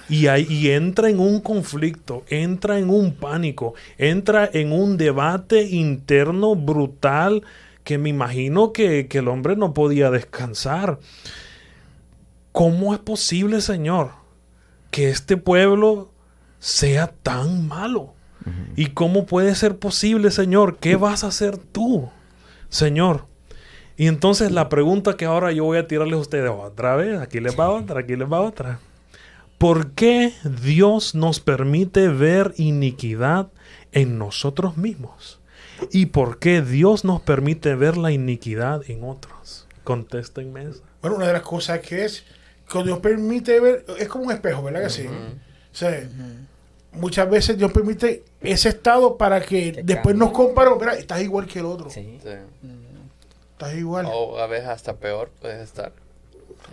Y, 0.08 0.28
ahí- 0.28 0.46
y 0.48 0.70
entra 0.70 1.10
en 1.10 1.18
un 1.20 1.40
conflicto, 1.40 2.24
entra 2.28 2.78
en 2.78 2.88
un 2.90 3.12
pánico, 3.12 3.74
entra 3.98 4.48
en 4.52 4.72
un 4.72 4.96
debate 4.96 5.64
interno 5.68 6.54
brutal 6.54 7.42
que 7.86 7.98
me 7.98 8.08
imagino 8.08 8.72
que, 8.72 9.06
que 9.06 9.18
el 9.18 9.28
hombre 9.28 9.54
no 9.54 9.72
podía 9.72 10.10
descansar. 10.10 10.98
¿Cómo 12.50 12.92
es 12.92 12.98
posible, 12.98 13.60
Señor, 13.60 14.10
que 14.90 15.08
este 15.08 15.36
pueblo 15.36 16.10
sea 16.58 17.06
tan 17.22 17.68
malo? 17.68 18.12
¿Y 18.74 18.86
cómo 18.86 19.24
puede 19.24 19.54
ser 19.54 19.78
posible, 19.78 20.32
Señor? 20.32 20.78
¿Qué 20.78 20.96
vas 20.96 21.22
a 21.22 21.28
hacer 21.28 21.58
tú, 21.58 22.10
Señor? 22.70 23.26
Y 23.96 24.08
entonces 24.08 24.50
la 24.50 24.68
pregunta 24.68 25.16
que 25.16 25.26
ahora 25.26 25.52
yo 25.52 25.62
voy 25.62 25.78
a 25.78 25.86
tirarles 25.86 26.16
a 26.16 26.22
ustedes 26.22 26.50
otra 26.50 26.96
vez, 26.96 27.20
aquí 27.20 27.38
les 27.38 27.58
va 27.58 27.70
otra, 27.70 28.00
aquí 28.00 28.16
les 28.16 28.30
va 28.30 28.40
otra. 28.40 28.80
¿Por 29.58 29.92
qué 29.92 30.32
Dios 30.64 31.14
nos 31.14 31.38
permite 31.38 32.08
ver 32.08 32.52
iniquidad 32.56 33.48
en 33.92 34.18
nosotros 34.18 34.76
mismos? 34.76 35.35
¿Y 35.90 36.06
por 36.06 36.38
qué 36.38 36.62
Dios 36.62 37.04
nos 37.04 37.20
permite 37.20 37.74
ver 37.74 37.96
la 37.96 38.10
iniquidad 38.12 38.82
en 38.88 39.04
otros? 39.04 39.66
Contéstenme 39.84 40.62
eso. 40.64 40.82
Bueno, 41.00 41.16
una 41.16 41.26
de 41.28 41.32
las 41.34 41.42
cosas 41.42 41.80
que 41.80 42.04
es 42.04 42.24
que 42.70 42.82
Dios 42.82 42.98
permite 42.98 43.60
ver, 43.60 43.84
es 43.98 44.08
como 44.08 44.24
un 44.24 44.32
espejo, 44.32 44.62
¿verdad 44.62 44.82
que 44.84 44.90
sí? 44.90 45.06
O 45.06 45.74
sea, 45.78 46.08
muchas 46.92 47.28
veces 47.30 47.56
Dios 47.58 47.70
permite 47.72 48.24
ese 48.40 48.70
estado 48.70 49.16
para 49.16 49.40
que 49.40 49.72
Que 49.72 49.82
después 49.82 50.14
cambie. 50.14 50.18
nos 50.18 50.32
comparamos, 50.32 50.80
mira, 50.80 50.94
estás 50.94 51.20
igual 51.22 51.46
que 51.46 51.58
el 51.60 51.66
otro, 51.66 51.90
Sí. 51.90 52.18
Sí. 52.22 52.28
estás 53.52 53.74
igual. 53.76 54.06
O 54.12 54.38
a 54.38 54.46
veces 54.46 54.68
hasta 54.68 54.94
peor 54.96 55.30
puedes 55.40 55.62
estar. 55.62 55.92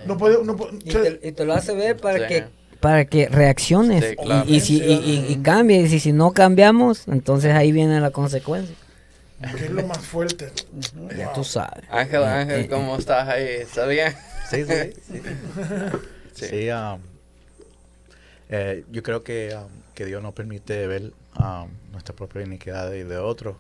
No 0.08 0.18
puede, 0.18 0.44
no 0.44 0.56
puede- 0.56 0.78
Y 0.78 0.90
te, 0.90 1.20
y 1.28 1.32
te 1.34 1.46
lo 1.46 1.54
hace 1.54 1.74
ver 1.76 1.98
para 1.98 2.20
Sí. 2.20 2.26
que 2.34 2.46
para 2.80 3.06
que 3.06 3.30
reacciones 3.30 4.04
Sí, 4.04 4.16
claro. 4.18 4.44
y, 4.46 4.56
y 4.56 4.60
si, 4.60 4.78
y, 4.84 4.94
y- 4.94 5.26
y 5.32 5.36
cambies 5.38 5.94
y 5.94 6.02
si 6.02 6.12
no 6.12 6.32
cambiamos 6.34 7.08
entonces 7.08 7.54
ahí 7.54 7.72
viene 7.72 8.02
la 8.02 8.12
consecuencia 8.12 8.76
que 9.58 9.66
es 9.66 9.72
lo 9.72 9.86
más 9.88 10.00
fuerte. 10.00 10.52
ya 11.18 11.34
tú 11.34 11.44
sabes 11.44 11.84
Ángel, 11.90 12.22
Eh, 12.22 12.26
Ángel, 12.26 12.60
eh, 12.62 12.68
¿cómo 12.68 12.96
estás 12.98 13.28
ahí? 13.28 13.44
¿Está 13.46 13.86
bien? 13.86 14.14
Sí, 14.50 14.64
sí, 14.66 14.94
sí. 15.08 15.22
Sí. 16.34 16.48
Sí, 16.48 16.70
um, 16.72 17.00
eh, 18.50 18.84
yo 18.92 19.04
creo 19.04 19.24
que, 19.24 19.56
um, 19.56 19.70
que 19.94 20.06
Dios 20.06 20.22
nos 20.24 20.34
permite 20.34 20.88
ver 20.88 21.14
um, 21.40 21.70
nuestra 21.92 22.16
propia 22.16 22.42
iniquidad 22.42 22.92
y 22.94 23.04
de 23.04 23.18
otros 23.18 23.56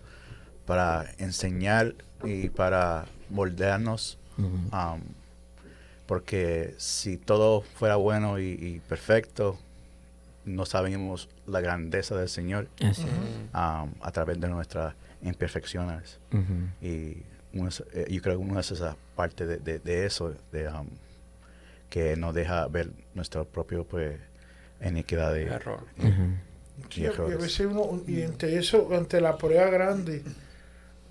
para 0.65 1.05
enseñar 1.19 1.93
y 2.23 2.49
para 2.49 3.05
moldearnos. 3.29 4.17
Um, 4.37 5.01
porque 6.07 6.73
si 6.79 7.17
todo 7.17 7.61
fuera 7.61 7.95
bueno 7.97 8.39
y, 8.39 8.45
y 8.59 8.79
perfecto, 8.87 9.59
no 10.45 10.65
sabemos 10.65 11.29
la 11.45 11.61
grandeza 11.61 12.15
del 12.15 12.27
Señor 12.29 12.67
um, 12.81 13.91
a 14.01 14.11
través 14.11 14.39
de 14.41 14.47
nuestras 14.49 14.95
imperfecciones. 15.23 16.19
Ujú. 16.31 16.85
Y 16.85 17.23
uno 17.53 17.69
eh, 17.93 18.05
yo 18.09 18.21
creo 18.21 18.37
que 18.39 18.43
una 18.45 18.59
es 18.61 18.71
esa 18.71 18.95
parte 19.15 19.45
de, 19.45 19.57
de- 19.57 19.79
de 19.79 20.05
eso, 20.05 20.33
de, 20.51 20.67
um, 20.67 20.87
que 21.89 22.15
nos 22.15 22.33
deja 22.33 22.67
ver 22.67 22.89
nuestro 23.13 23.45
propio 23.45 23.85
pues, 23.85 24.19
iniquidad 24.83 25.35
y, 25.35 25.41
Error. 25.43 25.85
y- 25.97 26.05
Ujú. 26.07 26.23
Sí, 26.89 27.01
y 27.01 27.03
y 27.03 27.07
a 27.07 27.37
veces 27.37 27.67
uno, 27.67 28.01
y 28.07 28.23
ante 28.23 28.57
eso, 28.57 28.89
ante 28.95 29.21
la 29.21 29.37
prueba 29.37 29.69
grande, 29.69 30.23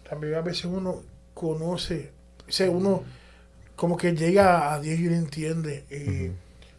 también 0.09 0.35
a 0.35 0.41
veces 0.41 0.65
uno 0.65 1.03
conoce 1.35 2.11
o 2.49 2.51
sea, 2.53 2.69
uno 2.69 3.05
como 3.77 3.97
que 3.97 4.13
llega 4.15 4.75
a 4.75 4.81
Dios 4.81 4.99
y 4.99 5.09
lo 5.09 5.15
entiende. 5.15 5.85
Y 5.91 6.31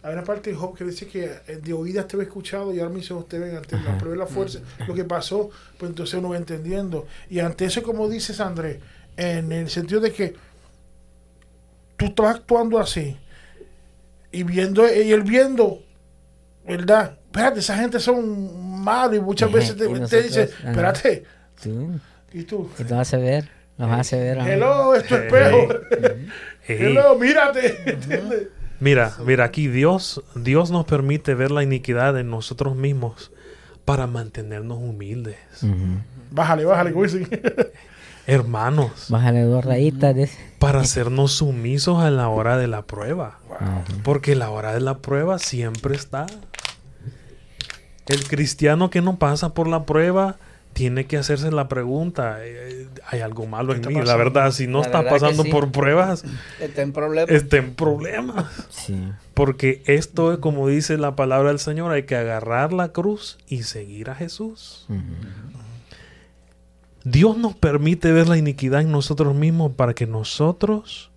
Hay 0.04 0.12
una 0.14 0.24
parte 0.26 0.50
de 0.50 0.56
Job 0.58 0.78
que 0.78 0.84
dice 0.84 1.08
que 1.08 1.24
eh, 1.48 1.60
de 1.64 1.72
oídas 1.74 2.08
te 2.08 2.18
he 2.18 2.22
escuchado 2.22 2.74
y 2.74 2.80
ahora 2.80 2.94
mis 2.94 3.10
ojos 3.10 3.28
te 3.30 3.40
ven 3.40 3.56
ante 3.56 3.78
la 3.80 3.98
prueba 3.98 4.12
de 4.12 4.18
la 4.18 4.28
fuerza. 4.28 4.60
Lo 4.86 4.94
que 4.94 5.06
pasó, 5.06 5.50
pues 5.78 5.90
entonces 5.90 6.16
uno 6.20 6.30
va 6.30 6.38
entendiendo. 6.38 7.08
Y 7.30 7.40
ante 7.40 7.64
eso, 7.66 7.82
como 7.84 8.10
dices, 8.10 8.40
Andrés, 8.42 8.80
en 9.16 9.52
el 9.54 9.70
sentido 9.70 10.02
de 10.02 10.12
que 10.12 10.36
tú 11.96 12.06
estás 12.08 12.36
actuando 12.36 12.80
así 12.80 13.18
y 14.32 14.44
viendo, 14.44 14.84
y 14.94 15.12
él 15.14 15.22
viendo, 15.22 15.82
¿verdad? 16.68 17.18
Espérate, 17.26 17.60
esa 17.62 17.78
gente 17.78 18.00
son 18.00 18.82
malos 18.84 19.16
y 19.18 19.22
muchas 19.22 19.48
Ajá, 19.50 19.58
veces 19.58 19.78
te, 19.78 19.88
te 19.88 20.22
dice, 20.24 20.44
espérate, 20.44 21.24
Sí. 21.62 21.72
y 22.34 22.44
tú, 22.44 22.70
Y 22.78 22.84
te 22.84 22.94
hace 22.96 23.18
ver, 23.18 23.48
nos 23.78 23.92
hace 23.92 24.20
ver. 24.20 24.38
hello, 24.40 24.96
es 24.96 25.06
tu 25.08 25.16
espejo, 25.16 25.68
hello, 26.68 27.16
mírate, 27.18 27.90
¿entiendes? 27.90 28.48
Mira, 28.84 29.14
mira, 29.26 29.46
aquí 29.46 29.68
Dios, 29.70 30.22
Dios 30.36 30.70
nos 30.70 30.86
permite 30.86 31.36
ver 31.36 31.52
la 31.52 31.64
iniquidad 31.64 32.20
en 32.20 32.30
nosotros 32.30 32.76
mismos 32.76 33.32
para 33.86 34.08
mantenernos 34.08 34.78
humildes. 34.78 35.38
Ujú. 35.62 36.02
Bájale, 36.32 36.66
bájale, 36.66 36.92
como 36.92 37.04
dicen. 37.06 37.28
Hermanos, 38.28 39.08
Bájale 39.10 39.42
dos 39.44 39.64
rayitas. 39.64 40.16
de- 40.16 40.30
para 40.60 40.82
hacernos 40.82 41.32
sumisos 41.34 42.02
a 42.04 42.10
la 42.12 42.28
hora 42.30 42.58
de 42.58 42.68
la 42.68 42.82
prueba. 42.84 43.40
Porque 44.04 44.36
la 44.36 44.50
hora 44.50 44.74
de 44.74 44.80
la 44.82 44.98
prueba 45.00 45.40
siempre 45.40 45.96
está. 45.96 46.26
El 48.08 48.28
cristiano 48.28 48.90
que 48.90 49.02
no 49.02 49.18
pasa 49.18 49.54
por 49.54 49.68
la 49.68 49.86
prueba 49.86 50.38
tiene 50.74 51.06
que 51.06 51.18
hacerse 51.18 51.52
la 51.52 51.68
pregunta, 51.68 52.38
eh, 52.42 52.88
hay 53.08 53.22
algo 53.22 53.46
malo 53.46 53.74
en 53.76 53.82
mí, 53.88 54.02
la 54.04 54.16
verdad, 54.16 54.52
si 54.52 54.66
no 54.68 54.80
La 54.80 54.86
está 54.86 55.08
pasando 55.08 55.44
sí. 55.44 55.52
por 55.52 55.72
pruebas, 55.72 56.24
Está 56.60 56.82
en 56.82 56.92
problemas. 56.94 57.30
está 57.32 57.58
en 57.58 57.74
problemas. 57.76 58.46
Sí. 58.70 58.98
Porque 59.34 59.84
esto 59.86 60.34
es 60.34 60.40
como 60.40 60.68
dice 60.68 60.98
la 60.98 61.16
palabra 61.16 61.50
del 61.50 61.60
Señor, 61.60 61.92
hay 61.92 62.04
que 62.04 62.16
agarrar 62.16 62.74
la 62.74 62.90
cruz 62.90 63.38
y 63.48 63.64
seguir 63.64 64.10
a 64.10 64.16
Jesús. 64.16 64.88
Dios 67.04 67.38
nos 67.38 67.54
permite 67.56 68.12
ver 68.12 68.28
la 68.30 68.38
iniquidad 68.38 68.82
en 68.82 68.92
nosotros 68.92 69.36
mismos 69.36 69.74
para 69.74 69.94
que 69.94 70.08
nosotros 70.08 71.12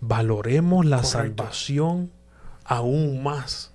valoremos 0.00 0.84
la 0.84 0.98
Correcto. 0.98 1.18
salvación 1.18 2.10
aún 2.64 3.22
más. 3.22 3.72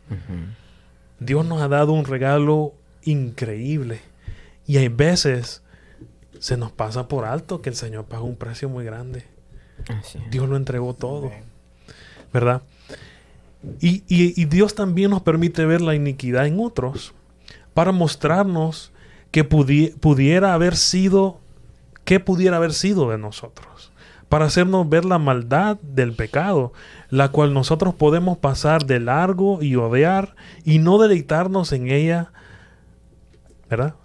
Dios 1.19 1.45
nos 1.45 1.61
ha 1.61 1.67
dado 1.67 1.91
un 1.93 2.05
regalo 2.05 2.73
increíble 3.03 4.01
y 4.69 4.77
hay 4.77 4.87
veces 4.87 5.63
se 6.39 6.55
nos 6.57 6.71
pasa 6.71 7.07
por 7.07 7.25
alto 7.25 7.61
que 7.61 7.69
el 7.69 7.75
Señor 7.75 8.05
pagó 8.05 8.25
un 8.25 8.35
precio 8.35 8.69
muy 8.69 8.85
grande. 8.85 9.25
Así. 9.89 10.19
Dios 10.29 10.47
lo 10.47 10.55
entregó 10.57 10.93
todo, 10.93 11.31
¿verdad? 12.31 12.61
Y, 13.81 14.03
y- 14.07 14.39
y 14.39 14.45
Dios 14.45 14.75
también 14.75 15.09
nos 15.09 15.21
permite 15.23 15.65
ver 15.65 15.81
la 15.81 15.95
iniquidad 15.95 16.45
en 16.45 16.59
otros 16.59 17.13
para 17.73 17.91
mostrarnos 17.91 18.91
que 19.31 19.47
pudi- 19.47 19.95
pudiera 19.99 20.53
haber 20.53 20.75
sido, 20.77 21.39
que 22.05 22.19
pudiera 22.19 22.57
haber 22.57 22.73
sido 22.73 23.09
de 23.09 23.17
nosotros, 23.17 23.91
para 24.29 24.45
hacernos 24.45 24.87
ver 24.87 25.03
la 25.05 25.17
maldad 25.17 25.77
del 25.81 26.13
pecado, 26.13 26.73
la 27.09 27.29
cual 27.29 27.53
nosotros 27.53 27.95
podemos 27.95 28.37
pasar 28.37 28.85
de 28.85 28.99
largo 28.99 29.63
y 29.63 29.75
odiar 29.75 30.35
y 30.63 30.77
no 30.79 30.99
deleitarnos 30.99 31.71
en 31.73 31.89
ella, 31.89 32.31
¿verdad? 33.69 33.95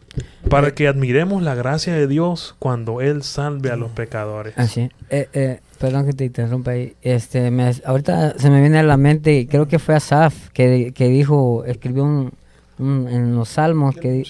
Para 0.49 0.75
que 0.75 0.87
admiremos 0.87 1.43
la 1.43 1.55
gracia 1.55 1.95
de 1.95 2.07
Dios 2.07 2.55
cuando 2.59 3.01
Él 3.01 3.23
salve 3.23 3.71
a 3.71 3.77
los 3.77 3.91
pecadores. 3.91 4.53
Así. 4.57 4.89
Eh, 5.11 5.29
eh, 5.33 5.61
perdón 5.79 6.07
que 6.07 6.13
te 6.13 6.25
interrumpa 6.27 6.73
ahí. 6.73 6.95
Este, 7.03 7.51
me, 7.51 7.73
ahorita 7.85 8.39
se 8.39 8.51
me 8.51 8.61
viene 8.61 8.79
a 8.79 8.83
la 8.83 8.97
mente, 8.97 9.47
creo 9.49 9.67
que 9.67 9.79
fue 9.79 9.95
Asaf 9.95 10.51
que, 10.51 10.93
que 10.95 11.09
dijo, 11.09 11.65
escribió 11.65 12.05
un, 12.05 12.33
un- 12.79 13.09
en 13.09 13.35
los 13.35 13.49
salmos 13.49 13.97
que 13.97 14.25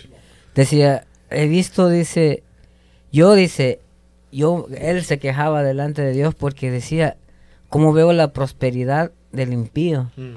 decía, 0.55 1.05
he 1.31 1.47
visto, 1.49 1.89
dice, 1.89 2.43
yo 3.13 3.35
dice, 3.35 3.81
yo, 4.33 4.67
él 4.79 5.05
se 5.05 5.19
quejaba 5.19 5.63
delante 5.63 6.01
de 6.03 6.13
Dios 6.13 6.35
porque 6.35 6.71
decía, 6.71 7.17
¿cómo 7.69 7.93
veo 7.93 8.13
la 8.13 8.33
prosperidad 8.33 9.11
del 9.33 9.53
impío? 9.53 10.11
Mm. 10.17 10.37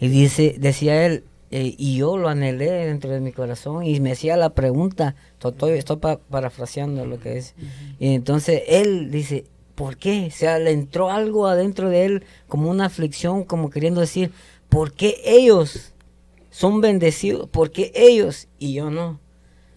Y 0.00 0.08
dice, 0.08 0.56
decía 0.58 1.04
él, 1.06 1.24
eh, 1.50 1.74
y 1.78 1.96
yo 1.96 2.16
lo 2.18 2.28
anhelé 2.28 2.70
dentro 2.86 3.10
de 3.10 3.20
mi 3.20 3.32
corazón 3.32 3.84
y 3.84 4.00
me 4.00 4.12
hacía 4.12 4.36
la 4.36 4.50
pregunta, 4.50 5.14
to- 5.38 5.50
estoy, 5.50 5.72
estoy 5.78 5.96
pa- 5.96 6.18
parafraseando 6.18 7.06
lo 7.06 7.18
que 7.18 7.38
es. 7.38 7.54
Y 7.98 8.14
entonces 8.14 8.62
él 8.68 9.10
dice, 9.10 9.44
¿por 9.74 9.96
qué? 9.96 10.26
O 10.28 10.36
sea, 10.36 10.58
le 10.58 10.72
entró 10.72 11.10
algo 11.10 11.46
adentro 11.46 11.88
de 11.88 12.04
él 12.04 12.22
como 12.48 12.70
una 12.70 12.86
aflicción, 12.86 13.44
como 13.44 13.70
queriendo 13.70 14.00
decir, 14.00 14.30
¿por 14.68 14.92
qué 14.92 15.16
ellos 15.24 15.94
son 16.50 16.80
bendecidos? 16.80 17.48
¿Por 17.48 17.70
qué 17.70 17.92
ellos 17.94 18.48
y 18.58 18.74
yo 18.74 18.90
no? 18.90 19.20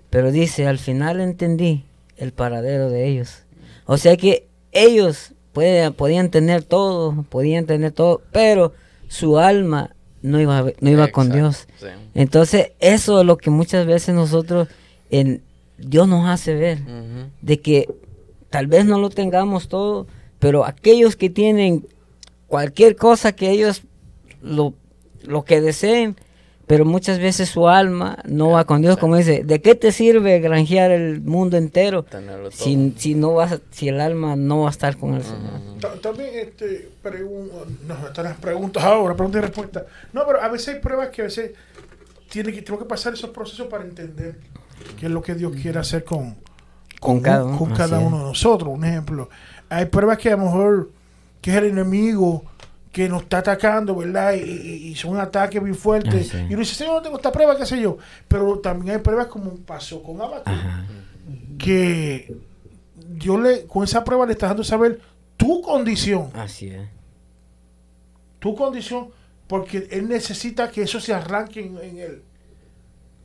Pero 0.10 0.32
dice, 0.32 0.68
al 0.68 0.78
final 0.80 1.22
entendí 1.22 1.86
el 2.18 2.34
paradero 2.34 2.90
de 2.90 3.08
ellos. 3.08 3.44
O 3.86 3.98
sea 3.98 4.18
que 4.18 4.48
ellos 4.74 5.34
pueden, 5.54 5.94
podían 5.94 6.30
tener 6.32 6.64
todo, 6.64 7.24
podían 7.30 7.66
tener 7.66 7.92
todo, 7.92 8.22
pero 8.32 8.74
su 9.08 9.38
alma 9.38 9.96
no 10.22 10.40
iba, 10.40 10.66
no 10.80 10.90
iba 10.90 11.08
con 11.10 11.32
Dios. 11.32 11.68
sí. 11.80 11.88
Entonces, 12.14 12.72
eso 12.80 13.22
es 13.22 13.26
lo 13.26 13.38
que 13.38 13.50
muchas 13.50 13.86
veces 13.86 14.14
nosotros, 14.14 14.68
en, 15.10 15.42
Dios 15.78 16.08
nos 16.08 16.28
hace 16.28 16.54
ver, 16.54 16.80
de 17.42 17.60
que 17.60 17.88
tal 18.50 18.68
vez 18.68 18.86
no 18.86 19.00
lo 19.00 19.10
tengamos 19.10 19.68
todo, 19.68 20.08
pero 20.40 20.66
aquellos 20.66 21.16
que 21.16 21.30
tienen 21.30 21.88
cualquier 22.48 22.96
cosa 22.96 23.32
que 23.32 23.50
ellos 23.50 23.84
lo, 24.42 24.74
lo 25.24 25.44
que 25.44 25.62
deseen, 25.62 26.18
pero 26.72 26.86
muchas 26.86 27.20
veces 27.20 27.50
su 27.50 27.68
alma 27.68 28.20
no 28.24 28.52
va 28.52 28.64
con 28.64 28.82
Dios, 28.82 28.96
como 28.96 29.18
dice, 29.18 29.44
¿de 29.44 29.62
qué 29.62 29.76
te 29.76 29.92
sirve 29.92 30.40
granjear 30.40 30.90
el 30.92 31.20
mundo 31.20 31.58
entero 31.58 32.06
si, 32.50 32.94
si 32.96 33.14
no 33.14 33.34
vas, 33.34 33.60
si 33.72 33.90
el 33.90 34.00
alma 34.00 34.38
no 34.38 34.62
va 34.62 34.68
a 34.70 34.72
estar 34.72 34.96
con 34.96 35.16
el 35.16 35.22
Señor? 35.22 36.00
También, 36.02 36.30
este, 36.34 36.88
están 37.04 38.24
las 38.24 38.38
preguntas 38.38 38.82
ahora, 38.86 39.16
preguntas 39.16 39.40
y 39.40 39.46
respuestas. 39.48 39.84
No, 40.14 40.26
pero 40.26 40.42
a 40.42 40.48
veces 40.48 40.76
hay 40.76 40.80
pruebas 40.80 41.10
que 41.10 41.24
a 41.24 41.26
veces 41.26 41.52
tiene 42.30 42.54
que, 42.54 42.62
tengo 42.62 42.80
que 42.80 42.86
pasar 42.86 43.16
esos 43.16 43.32
procesos 43.32 43.68
para 43.68 43.84
entender 43.84 44.38
qué 44.98 45.08
es 45.08 45.12
lo 45.12 45.22
que 45.22 45.36
Dios 45.36 45.52
quiere 45.62 45.78
hacer 45.78 46.06
con, 46.06 46.38
Con 47.02 47.20
cada 47.20 47.44
uno, 47.44 47.58
con 47.58 47.72
cada 47.74 48.00
uno 48.00 48.20
de 48.20 48.24
nosotros. 48.24 48.72
Un 48.74 48.86
ejemplo, 48.86 49.30
hay 49.68 49.88
pruebas 49.88 50.20
que 50.20 50.30
a 50.30 50.38
lo 50.38 50.46
mejor 50.46 50.90
que 51.42 51.52
es 51.52 51.58
el 51.58 51.66
enemigo 51.66 52.46
que 52.92 53.08
nos 53.08 53.24
está 53.24 53.38
atacando, 53.38 53.96
¿verdad? 53.96 54.34
Y, 54.34 54.90
y- 54.90 54.96
son 54.96 55.18
ataques 55.20 55.62
muy 55.62 55.74
fuertes. 55.74 56.30
Ah, 56.34 56.38
sí. 56.40 56.46
Y 56.50 56.54
uno 56.54 56.60
dice, 56.60 56.76
Señor, 56.76 56.96
no 56.96 57.02
tengo 57.02 57.16
esta 57.18 57.32
prueba, 57.32 57.56
qué 57.58 57.66
sé 57.66 57.80
yo. 57.80 57.98
Pero 58.28 58.60
también 58.60 58.96
hay 58.98 59.02
pruebas 59.02 59.28
como 59.28 59.56
pasó 59.56 60.04
con 60.04 60.20
Abaco 60.22 60.44
Ajá. 60.46 60.86
que 61.58 62.36
yo 63.18 63.40
le, 63.40 63.66
con 63.66 63.84
esa 63.84 64.04
prueba 64.04 64.26
le 64.26 64.34
estás 64.34 64.50
dando 64.50 64.64
saber 64.64 65.00
tu 65.38 65.62
condición 65.62 66.30
Así 66.34 66.68
es. 66.68 66.88
tu 68.40 68.56
condición, 68.56 69.10
porque 69.48 69.88
él 69.92 70.10
necesita 70.10 70.70
que 70.72 70.82
eso 70.84 71.00
se 71.00 71.14
arranque 71.14 71.62
en, 71.66 71.78
en 71.78 71.98
él. 72.00 72.22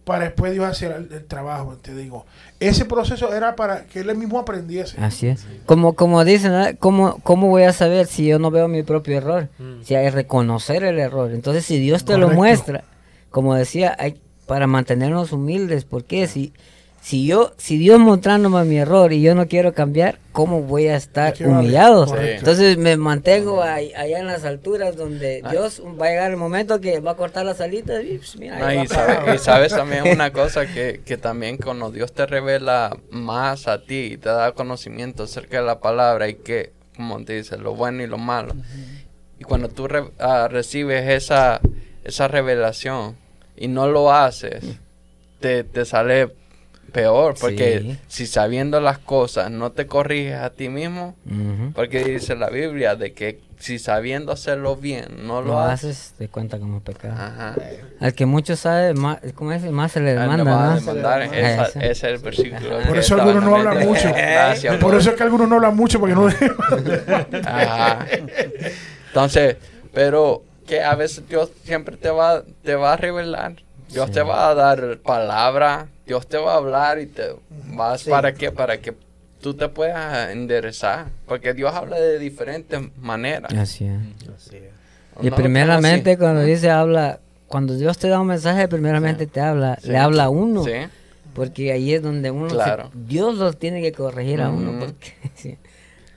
Para 0.06 0.26
después 0.26 0.52
Dios 0.52 0.64
hacer 0.64 0.92
el, 0.92 1.12
el 1.12 1.24
trabajo, 1.24 1.78
te 1.82 1.92
digo. 1.92 2.26
Ese 2.60 2.84
proceso 2.84 3.34
era 3.34 3.56
para 3.56 3.86
que 3.86 3.98
él 3.98 4.16
mismo 4.16 4.38
aprendiese. 4.38 5.00
Así 5.00 5.26
es. 5.26 5.44
Como, 5.66 5.94
como 5.94 6.24
dicen. 6.24 6.76
¿Cómo, 6.78 7.18
¿cómo 7.24 7.48
voy 7.48 7.64
a 7.64 7.72
saber 7.72 8.06
si 8.06 8.24
yo 8.24 8.38
no 8.38 8.52
veo 8.52 8.68
mi 8.68 8.84
propio 8.84 9.16
error? 9.16 9.48
Mm. 9.58 9.82
Si 9.82 9.96
hay 9.96 10.04
que 10.04 10.12
reconocer 10.12 10.84
el 10.84 11.00
error. 11.00 11.32
Entonces, 11.32 11.64
si 11.64 11.80
Dios 11.80 12.04
te 12.04 12.18
lo 12.18 12.28
muestra, 12.28 12.84
como 13.30 13.56
decía, 13.56 13.96
hay 13.98 14.20
para 14.46 14.68
mantenernos 14.68 15.32
humildes, 15.32 15.84
porque 15.84 16.28
si, 16.28 16.52
si 17.06 17.24
yo, 17.24 17.52
si 17.56 17.78
Dios 17.78 18.00
mostrándome 18.00 18.64
mi 18.64 18.78
error 18.78 19.12
y 19.12 19.22
yo 19.22 19.36
no 19.36 19.46
quiero 19.46 19.72
cambiar, 19.72 20.18
¿cómo 20.32 20.62
voy 20.62 20.88
a 20.88 20.96
estar 20.96 21.34
Qué 21.34 21.44
vale. 21.46 21.56
humillado? 21.60 22.04
Correcto. 22.04 22.38
Entonces 22.40 22.78
me 22.78 22.96
mantengo 22.96 23.62
ahí- 23.62 23.92
allá 23.94 24.18
en 24.18 24.26
las 24.26 24.44
alturas 24.44 24.96
donde 24.96 25.40
Ay. 25.44 25.52
Dios 25.52 25.80
va 26.00 26.06
a 26.06 26.08
llegar 26.08 26.32
el 26.32 26.36
momento 26.36 26.80
que 26.80 26.98
va 26.98 27.12
a 27.12 27.14
cortar 27.16 27.46
las 27.46 27.60
alitas 27.60 28.02
y 28.02 28.18
pues, 28.18 28.36
mira, 28.36 28.58
No, 28.58 28.64
va 28.64 28.74
y, 28.74 28.88
sabe- 28.88 29.34
y 29.36 29.38
sabes 29.38 29.72
también 29.72 30.08
una 30.08 30.32
cosa 30.32 30.66
que, 30.66 31.00
que 31.04 31.16
también 31.16 31.58
cuando 31.58 31.92
Dios 31.92 32.12
te 32.12 32.26
revela 32.26 32.96
más 33.12 33.68
a 33.68 33.82
ti 33.82 34.14
y 34.14 34.16
te 34.16 34.28
da 34.30 34.50
conocimiento 34.50 35.22
acerca 35.22 35.60
de 35.60 35.64
la 35.64 35.78
palabra 35.78 36.28
y 36.28 36.34
que, 36.34 36.72
como 36.96 37.24
te 37.24 37.34
dice, 37.34 37.56
lo 37.56 37.76
bueno 37.76 38.02
y 38.02 38.08
lo 38.08 38.18
malo. 38.18 38.52
Y 39.38 39.44
cuando 39.44 39.68
tú 39.68 39.86
re- 39.86 40.10
ah, 40.18 40.48
recibes 40.50 41.08
esa, 41.08 41.60
esa 42.02 42.26
revelación 42.26 43.14
y 43.56 43.68
no 43.68 43.86
lo 43.86 44.12
haces, 44.12 44.64
te, 45.38 45.62
te 45.62 45.84
sale 45.84 46.30
peor, 46.96 47.34
porque 47.38 47.80
Sí. 47.80 47.98
si 48.08 48.26
sabiendo 48.26 48.80
las 48.80 48.96
cosas 48.98 49.50
no 49.50 49.70
te 49.72 49.86
corriges 49.86 50.36
a 50.40 50.48
ti 50.50 50.70
mismo, 50.70 51.14
porque 51.74 52.02
dice 52.02 52.34
la 52.36 52.48
Biblia 52.48 52.96
de 52.96 53.12
que 53.12 53.38
si 53.58 53.78
sabiendo 53.78 54.32
hacerlo 54.32 54.76
bien 54.76 55.04
no 55.26 55.40
lo, 55.42 55.48
Lo 55.52 55.60
haces, 55.60 55.90
haces, 55.96 56.14
te 56.18 56.28
cuenta 56.28 56.58
como 56.58 56.80
pecado. 56.80 57.14
ajá, 57.14 57.54
Al 58.00 58.14
que 58.14 58.24
mucho 58.26 58.56
sabe, 58.56 58.94
más, 58.94 59.18
¿cómo 59.34 59.52
es? 59.52 59.62
Más 59.64 59.92
se 59.92 60.00
le 60.00 60.12
demanda, 60.14 60.38
no 60.38 60.44
va 60.46 60.64
a 60.64 60.68
¿no? 60.70 60.74
demandar. 60.80 61.22
Esa- 61.22 61.66
ese. 61.66 61.78
ese 61.78 61.90
es 61.90 62.02
el 62.04 62.18
versículo. 62.18 62.78
Por 62.88 62.96
eso 62.98 63.14
algunos 63.14 63.42
no 63.44 63.50
la 63.62 63.70
hablan 63.70 63.86
mucho. 63.86 64.10
Gracias, 64.12 64.76
Por 64.76 64.94
eso 64.94 65.10
es 65.10 65.16
que 65.16 65.22
algunos 65.22 65.48
no 65.48 65.56
hablan 65.56 65.76
mucho 65.76 66.00
porque 66.00 66.14
no 66.14 66.28
Ajá. 67.44 68.06
Entonces, 69.08 69.56
pero 69.92 70.42
que 70.66 70.82
a 70.82 70.94
veces 70.94 71.28
Dios 71.28 71.50
siempre 71.64 71.96
te 71.96 72.10
va, 72.10 72.42
te 72.64 72.74
va 72.74 72.94
a 72.94 72.96
revelar. 72.96 73.54
Dios 73.90 74.10
te 74.10 74.20
va 74.22 74.48
a 74.48 74.54
dar 74.54 74.98
palabra, 74.98 75.86
Dios 76.06 76.26
te 76.26 76.36
va 76.38 76.54
a 76.54 76.56
hablar 76.56 77.00
y 77.00 77.06
te 77.06 77.34
vas 77.74 78.04
para 78.04 78.32
qué, 78.34 78.52
para 78.52 78.78
que 78.80 78.94
tú 79.40 79.54
te 79.54 79.68
puedas 79.68 80.30
enderezar, 80.30 81.06
porque 81.26 81.52
Dios 81.54 81.74
habla 81.74 81.96
de 82.00 82.18
diferentes 82.18 82.80
maneras. 82.98 83.52
Así 83.54 83.84
es. 83.86 84.50
Y 85.22 85.30
primeramente 85.30 86.16
cuando 86.18 86.42
dice 86.42 86.70
habla, 86.70 87.20
cuando 87.48 87.74
Dios 87.74 87.98
te 87.98 88.08
da 88.08 88.20
un 88.20 88.26
mensaje, 88.28 88.68
primeramente 88.68 89.26
te 89.26 89.40
habla, 89.40 89.78
le 89.82 89.96
habla 89.98 90.24
a 90.24 90.28
uno. 90.30 90.64
Sí. 90.64 90.72
Porque 91.34 91.70
ahí 91.72 91.92
es 91.92 92.02
donde 92.02 92.30
uno, 92.30 92.48
se-. 92.48 92.56
Dios 92.94 93.36
los 93.36 93.58
tiene 93.58 93.82
que 93.82 93.92
corregir 93.92 94.40
a 94.40 94.48
uno. 94.48 94.78
Porque, 94.78 95.12
sí. 95.34 95.58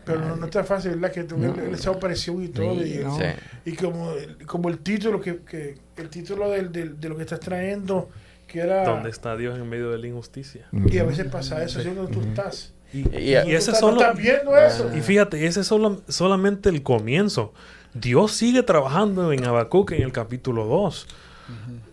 Pero 0.06 0.22
no, 0.22 0.36
no 0.38 0.46
está 0.46 0.64
fácil, 0.64 0.92
¿verdad? 0.92 1.12
Que 1.12 1.24
tú, 1.24 1.38
No. 1.38 1.54
esa 1.74 1.92
operación 1.92 2.42
y 2.44 2.48
todo. 2.48 2.74
Sí, 2.82 2.96
y, 3.00 3.04
no. 3.04 3.18
Sí. 3.18 3.24
y 3.66 3.74
como, 3.74 4.12
como 4.48 4.70
el 4.70 4.80
título, 4.80 5.20
que, 5.20 5.40
que 5.42 5.76
el 5.98 6.10
título 6.10 6.50
del, 6.50 6.72
del- 6.72 7.00
de 7.00 7.10
lo 7.10 7.16
que 7.18 7.24
estás 7.24 7.42
trayendo, 7.42 8.10
que 8.52 8.60
era... 8.60 8.84
¿Dónde 8.84 9.10
está 9.10 9.38
Dios 9.38 9.58
en 9.58 9.70
medio 9.70 9.89
de 9.91 9.97
la 9.97 10.08
injusticia? 10.08 10.68
Y 10.91 10.97
a 10.97 11.04
veces 11.04 11.28
pasa 11.28 11.64
eso, 11.64 11.82
¿sí? 11.82 11.89
donde 11.89 12.12
tú 12.12 12.22
estás. 12.22 12.74
Y, 12.91 13.00
Y- 13.16 13.30
y 13.30 13.34
ese 13.36 13.56
estás, 13.58 13.80
solo, 13.80 13.97
tú 13.97 14.02
estás 14.04 14.18
viendo 14.18 14.58
eso. 14.58 14.91
y 14.97 15.02
fíjate, 15.02 15.45
ese 15.45 15.62
es 15.62 15.68
solo, 15.68 16.02
solamente 16.08 16.70
el 16.70 16.82
comienzo. 16.84 17.54
Dios 17.93 18.32
sigue 18.34 18.64
trabajando 18.64 19.32
en 19.32 19.45
Habacuc 19.45 19.91
en 19.91 20.02
el 20.04 20.12
capítulo 20.12 20.66
2. 20.66 21.08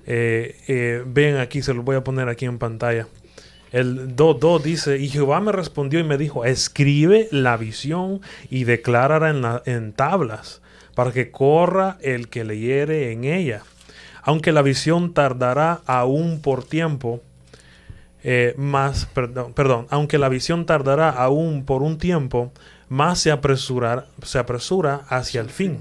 Eh, 0.07 0.57
eh, 0.69 1.03
ven 1.07 1.37
aquí, 1.37 1.63
se 1.63 1.75
los 1.75 1.85
voy 1.85 1.97
a 1.97 2.05
poner 2.05 2.29
aquí 2.29 2.45
en 2.45 2.59
pantalla. 2.59 3.07
El 3.73 4.15
2.2 4.17 4.63
dice, 4.63 4.99
y 4.99 5.09
Jehová 5.09 5.41
me 5.41 5.53
respondió 5.53 5.99
y 5.99 6.05
me 6.05 6.17
dijo, 6.17 6.45
escribe 6.45 7.29
la 7.33 7.57
visión 7.57 8.21
y 8.49 8.65
declárala 8.65 9.31
en, 9.31 9.43
la- 9.43 9.63
en 9.67 9.93
tablas, 9.93 10.63
para 10.95 11.13
que 11.13 11.31
corra 11.31 11.99
el 12.01 12.29
que 12.29 12.45
leyere 12.45 13.13
en 13.13 13.25
ella. 13.25 13.63
Aunque 14.27 14.51
la 14.51 14.63
visión 14.63 15.15
tardará 15.15 15.83
aún 15.87 16.41
por 16.43 16.65
tiempo, 16.65 17.23
eh, 18.25 18.55
más, 18.59 19.07
perdón, 19.07 19.53
perdón, 19.53 19.87
aunque 19.89 20.19
la 20.19 20.29
visión 20.29 20.67
tardará 20.67 21.11
aún 21.11 21.65
por 21.65 21.85
un 21.85 21.97
tiempo, 21.97 22.51
más 22.89 23.21
se, 23.21 23.31
apresurar, 23.31 24.09
se 24.25 24.41
apresura 24.41 25.03
hacia 25.09 25.41
el 25.41 25.49
fin. 25.49 25.79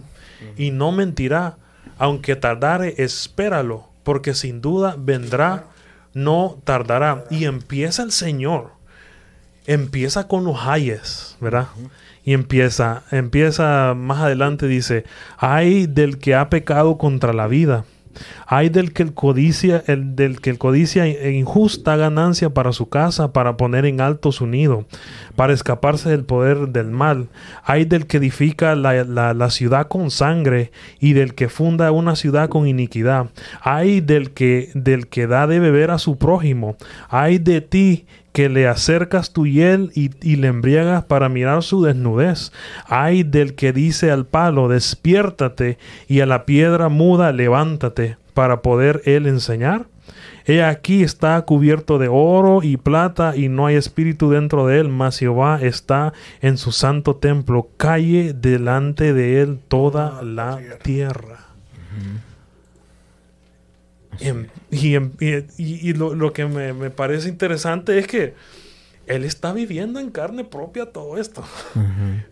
Y 0.58 0.70
no 0.70 0.92
mentirá, 0.92 1.58
aunque 1.98 2.36
tardare, 2.36 2.94
espéralo, 3.00 3.90
porque 4.04 4.36
sin 4.36 4.62
duda 4.62 4.96
vendrá, 4.96 5.64
no 6.14 6.60
tardará. 6.66 7.24
Y 7.32 7.46
empieza 7.46 8.04
el 8.04 8.12
Señor, 8.12 8.74
empieza 9.66 10.28
con 10.28 10.44
los 10.44 10.60
ayes, 10.68 11.36
¿verdad? 11.42 11.70
Y 12.24 12.34
empieza, 12.34 13.02
empieza 13.10 13.96
más 13.96 14.20
adelante, 14.20 14.68
dice, 14.68 15.04
hay 15.38 15.88
del 15.88 16.20
que 16.20 16.36
ha 16.36 16.52
pecado 16.52 17.00
contra 17.00 17.34
la 17.34 17.48
vida. 17.48 17.86
Hay 18.48 18.70
del 18.70 18.94
que 18.94 19.04
el 19.04 19.14
codicia, 19.14 19.84
el 19.88 20.16
del 20.16 20.42
que 20.42 20.50
el 20.50 20.58
codicia 20.58 21.06
e 21.06 21.32
injusta 21.32 21.96
ganancia 21.96 22.50
para 22.52 22.72
su 22.74 22.90
casa, 22.90 23.34
para 23.34 23.58
poner 23.58 23.86
en 23.86 24.02
alto 24.02 24.32
su 24.32 24.48
nido, 24.48 24.86
para 25.36 25.54
escaparse 25.54 26.10
del 26.10 26.24
poder 26.26 26.70
del 26.70 26.88
mal. 26.92 27.28
Hay 27.64 27.86
del 27.86 28.08
que 28.08 28.18
edifica 28.18 28.76
la, 28.76 29.04
la- 29.04 29.34
la 29.34 29.50
ciudad 29.50 29.88
con 29.88 30.12
sangre 30.12 30.72
y 31.00 31.14
del 31.14 31.34
que 31.36 31.50
funda 31.50 31.92
una 31.92 32.16
ciudad 32.16 32.50
con 32.50 32.68
iniquidad. 32.68 33.28
Hay 33.62 34.02
del 34.02 34.32
que 34.32 34.70
del 34.74 35.08
que 35.08 35.28
da 35.28 35.48
de 35.48 35.60
beber 35.60 35.92
a 35.92 35.98
su 35.98 36.18
prójimo. 36.18 36.76
Hay 37.10 37.38
de 37.38 37.62
ti 37.62 38.06
que 38.36 38.50
le 38.50 38.68
acercas 38.68 39.32
tu 39.32 39.46
hiel 39.46 39.92
y, 39.96 40.12
y 40.22 40.36
le 40.36 40.48
embriagas 40.48 41.06
para 41.06 41.30
mirar 41.30 41.64
su 41.64 41.82
desnudez. 41.82 42.52
Ay 42.86 43.24
del 43.24 43.56
que 43.56 43.72
dice 43.72 44.12
al 44.12 44.26
palo, 44.26 44.68
despiértate, 44.68 45.78
y 46.10 46.20
a 46.20 46.26
la 46.26 46.46
piedra 46.46 46.90
muda, 46.90 47.32
levántate, 47.32 48.18
para 48.34 48.62
poder 48.62 49.02
él 49.06 49.26
enseñar. 49.26 49.86
He 50.46 50.62
aquí 50.62 51.02
está 51.02 51.42
cubierto 51.44 51.98
de 51.98 52.10
oro 52.10 52.62
y 52.62 52.76
plata, 52.76 53.38
y 53.38 53.48
no 53.48 53.68
hay 53.68 53.76
espíritu 53.78 54.30
dentro 54.30 54.68
de 54.68 54.82
él, 54.82 54.90
mas 54.90 55.18
Jehová 55.18 55.60
está 55.62 56.12
en 56.42 56.58
su 56.58 56.74
santo 56.74 57.16
templo. 57.16 57.70
Calle 57.78 58.34
delante 58.34 59.14
de 59.14 59.44
él 59.44 59.60
toda 59.70 60.22
la 60.24 60.60
tierra. 60.84 61.38
Y- 64.72 64.96
y- 64.98 65.46
y 65.58 65.94
lo, 65.94 66.14
lo 66.16 66.34
que 66.34 66.46
me, 66.46 66.74
me 66.74 66.90
parece 66.90 67.30
interesante 67.30 67.98
es 67.98 68.08
que 68.08 68.34
él 69.08 69.24
está 69.24 69.54
viviendo 69.54 70.00
en 70.00 70.10
carne 70.10 70.44
propia 70.44 70.88
todo 70.88 71.18
esto. 71.20 71.44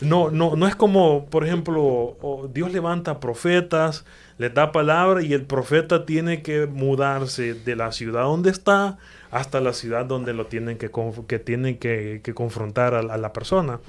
No, 0.02 0.32
no, 0.32 0.56
no 0.56 0.68
es 0.68 0.76
como, 0.76 1.26
por 1.28 1.46
ejemplo, 1.46 2.18
Dios 2.54 2.72
levanta 2.72 3.20
profetas, 3.20 4.06
les 4.40 4.52
da 4.54 4.72
palabra 4.72 5.22
y 5.22 5.34
el 5.34 5.44
profeta 5.44 6.06
tiene 6.06 6.42
que 6.42 6.66
mudarse 6.66 7.54
de 7.54 7.76
la 7.76 7.92
ciudad 7.92 8.24
donde 8.24 8.50
está 8.50 8.98
hasta 9.30 9.62
la 9.62 9.74
ciudad 9.74 10.06
donde 10.06 10.34
lo 10.34 10.48
tienen 10.48 10.78
que, 10.80 10.90
que 11.28 11.38
tienen 11.40 11.78
que, 11.78 12.22
que 12.24 12.34
confrontar 12.34 12.96
a, 12.96 13.04
la- 13.04 13.14
a 13.14 13.18
la 13.18 13.34
persona. 13.34 13.80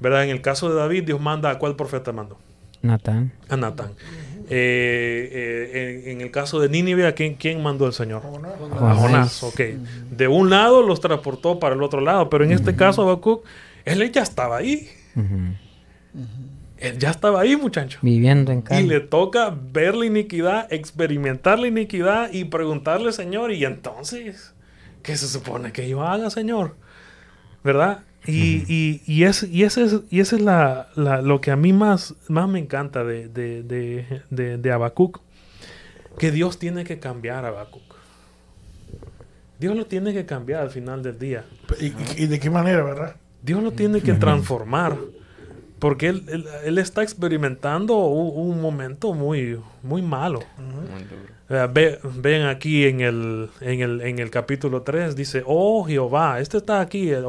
¿Verdad? 0.00 0.24
En 0.24 0.30
el 0.30 0.40
caso 0.40 0.70
de 0.70 0.76
David, 0.76 1.04
Dios 1.04 1.20
manda 1.20 1.50
a 1.50 1.58
cuál 1.58 1.76
profeta 1.76 2.12
mandó? 2.12 2.38
Natán. 2.82 3.32
A 3.50 3.56
Natán. 3.58 3.90
Eh, 4.52 5.28
eh, 5.32 6.02
en, 6.06 6.10
en 6.12 6.20
el 6.22 6.30
caso 6.30 6.58
de 6.60 6.68
Nínive, 6.68 7.06
¿a 7.06 7.14
quién, 7.14 7.34
quién 7.34 7.62
mandó 7.62 7.86
el 7.86 7.92
Señor? 7.92 8.22
A 8.80 8.94
Jonás, 8.94 9.42
ok. 9.44 9.60
De 10.10 10.28
un 10.28 10.50
lado 10.50 10.82
los 10.82 11.00
transportó 11.00 11.58
para 11.60 11.74
el 11.74 11.82
otro 11.82 12.00
lado, 12.00 12.28
pero 12.30 12.44
en 12.44 12.52
este 12.52 12.74
caso 12.74 13.02
Habacuc, 13.02 13.44
él 13.84 14.10
ya 14.12 14.22
estaba 14.22 14.56
ahí. 14.58 14.88
Él 16.78 16.98
ya 16.98 17.10
estaba 17.10 17.42
ahí, 17.42 17.56
muchacho. 17.56 17.98
Viviendo 18.02 18.52
en 18.52 18.60
Y 18.60 18.62
carne. 18.62 18.82
le 18.86 19.00
toca 19.00 19.54
ver 19.72 19.94
la 19.94 20.06
iniquidad, 20.06 20.72
experimentar 20.72 21.58
la 21.58 21.68
iniquidad 21.68 22.32
y 22.32 22.44
preguntarle, 22.44 23.12
Señor, 23.12 23.52
y 23.52 23.64
entonces, 23.66 24.54
¿qué 25.02 25.16
se 25.16 25.28
supone 25.28 25.72
que 25.72 25.88
yo 25.88 26.02
haga, 26.02 26.30
Señor? 26.30 26.76
¿Verdad? 27.62 28.00
Y, 28.30 28.64
y, 28.68 29.02
y, 29.06 29.24
es, 29.24 29.42
y 29.42 29.64
ese 29.64 29.82
es, 29.84 30.00
y 30.10 30.20
ese 30.20 30.36
es 30.36 30.42
la, 30.42 30.88
la- 30.96 31.22
lo 31.22 31.40
que 31.40 31.50
a 31.50 31.56
mí 31.56 31.72
más, 31.72 32.14
más 32.28 32.48
me 32.48 32.58
encanta 32.58 33.04
de, 33.04 33.28
de, 33.28 33.62
de, 33.62 34.22
de, 34.30 34.58
de 34.58 34.72
Habacuc, 34.72 35.20
que 36.18 36.30
Dios 36.30 36.58
tiene 36.58 36.84
que 36.84 36.98
cambiar 36.98 37.44
a 37.44 37.48
Habacuc. 37.48 37.82
Dios 39.58 39.76
lo 39.76 39.86
tiene 39.86 40.12
que 40.12 40.24
cambiar 40.26 40.62
al 40.62 40.70
final 40.70 41.02
del 41.02 41.18
día. 41.18 41.44
¿Y, 41.80 41.86
y- 41.86 41.94
y 42.16 42.26
de 42.26 42.40
qué 42.40 42.48
manera, 42.50 42.82
verdad? 42.82 43.16
Dios 43.42 43.62
lo 43.62 43.72
tiene 43.72 44.00
que 44.00 44.14
transformar. 44.14 44.96
Porque 45.78 46.08
él, 46.08 46.24
él- 46.28 46.46
él 46.64 46.78
está 46.78 47.02
experimentando 47.02 47.96
un, 48.06 48.50
un 48.52 48.60
momento 48.60 49.14
muy, 49.14 49.58
muy 49.82 50.02
malo. 50.02 50.40
Muy 50.58 51.04
duro. 51.04 51.39
Eh, 51.52 51.66
ve- 51.72 51.98
ven 52.04 52.42
aquí 52.46 52.86
en 52.86 53.00
el, 53.00 53.50
en, 53.60 53.80
el, 53.80 54.00
en 54.02 54.20
el 54.20 54.30
capítulo 54.30 54.82
3, 54.82 55.16
dice, 55.16 55.42
oh 55.44 55.84
Jehová, 55.84 56.38
este 56.38 56.58
está 56.58 56.80
aquí, 56.80 57.10
eh, 57.10 57.22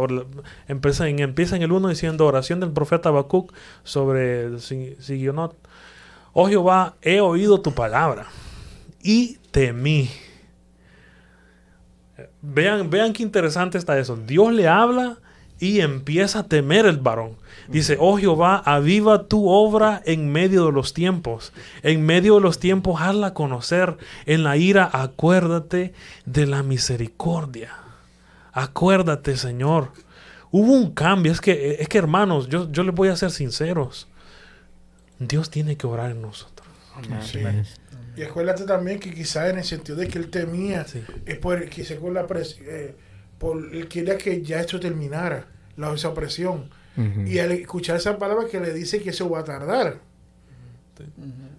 empieza 0.67 1.07
en, 1.07 1.19
el 1.19 1.71
1 1.71 1.87
diciendo, 1.89 2.27
oración 2.27 2.59
del 2.59 2.69
profeta 2.71 3.09
Habacuc 3.09 3.51
sobre 3.83 4.59
Sigionot. 4.59 5.55
Oh 6.33 6.47
Jehová, 6.47 6.95
he 7.01 7.19
oído 7.19 7.61
tu 7.61 7.73
palabra 7.73 8.27
y 9.01 9.37
temí. 9.49 10.07
Eh, 12.17 12.29
Vean, 12.43 12.91
vean 12.91 13.13
qué 13.13 13.23
interesante 13.23 13.79
está 13.79 13.97
eso. 13.97 14.15
Dios 14.17 14.53
le 14.53 14.67
habla 14.67 15.17
y 15.59 15.81
empieza 15.81 16.39
a 16.39 16.47
temer 16.47 16.85
el 16.85 16.97
varón. 16.97 17.37
Dice, 17.67 17.97
oh 17.99 18.17
Jehová, 18.17 18.57
aviva 18.65 19.27
tu 19.27 19.47
obra 19.49 20.01
en 20.05 20.31
medio 20.31 20.65
de 20.65 20.71
los 20.71 20.93
tiempos. 20.93 21.53
En 21.83 22.05
medio 22.05 22.35
de 22.35 22.41
los 22.41 22.59
tiempos, 22.59 23.01
hazla 23.01 23.33
conocer. 23.33 23.97
En 24.25 24.43
la 24.43 24.57
ira, 24.57 24.89
acuérdate 24.91 25.93
de 26.25 26.45
la 26.47 26.63
misericordia. 26.63 27.71
Acuérdate, 28.53 29.37
Señor. 29.37 29.91
Hubo 30.51 30.73
un 30.73 30.91
cambio. 30.93 31.31
Es 31.31 31.39
que, 31.41 31.77
es 31.79 31.87
que 31.87 31.97
hermanos, 31.97 32.49
yo, 32.49 32.69
yo 32.71 32.83
les 32.83 32.93
voy 32.93 33.07
a 33.09 33.15
ser 33.15 33.31
sinceros. 33.31 34.07
Dios 35.19 35.49
tiene 35.49 35.77
que 35.77 35.87
orar 35.87 36.11
en 36.11 36.21
nosotros. 36.21 36.67
Sí. 37.21 37.39
Y 38.17 38.23
acuérdate 38.23 38.65
también 38.65 38.99
que 38.99 39.13
quizás 39.13 39.49
en 39.49 39.59
el 39.59 39.63
sentido 39.63 39.97
de 39.97 40.07
que 40.07 40.17
él 40.19 40.29
temía, 40.29 40.85
Sí. 40.85 41.01
es 41.25 41.37
por 41.37 41.63
quizás 41.69 41.97
con 41.99 42.13
la 42.13 42.27
pres- 42.27 42.57
eh, 42.61 42.95
por 43.37 43.57
él 43.73 43.87
quería 43.87 44.17
que 44.17 44.41
ya 44.41 44.59
esto 44.59 44.79
terminara, 44.79 45.47
la 45.77 45.93
esa 45.93 46.13
Y 47.25 47.39
al 47.39 47.51
escuchar 47.51 47.97
esa 47.97 48.17
palabra 48.17 48.47
que 48.49 48.59
le 48.59 48.73
dice 48.73 49.01
que 49.01 49.11
eso 49.11 49.29
va 49.29 49.39
a 49.39 49.43
tardar. 49.43 49.99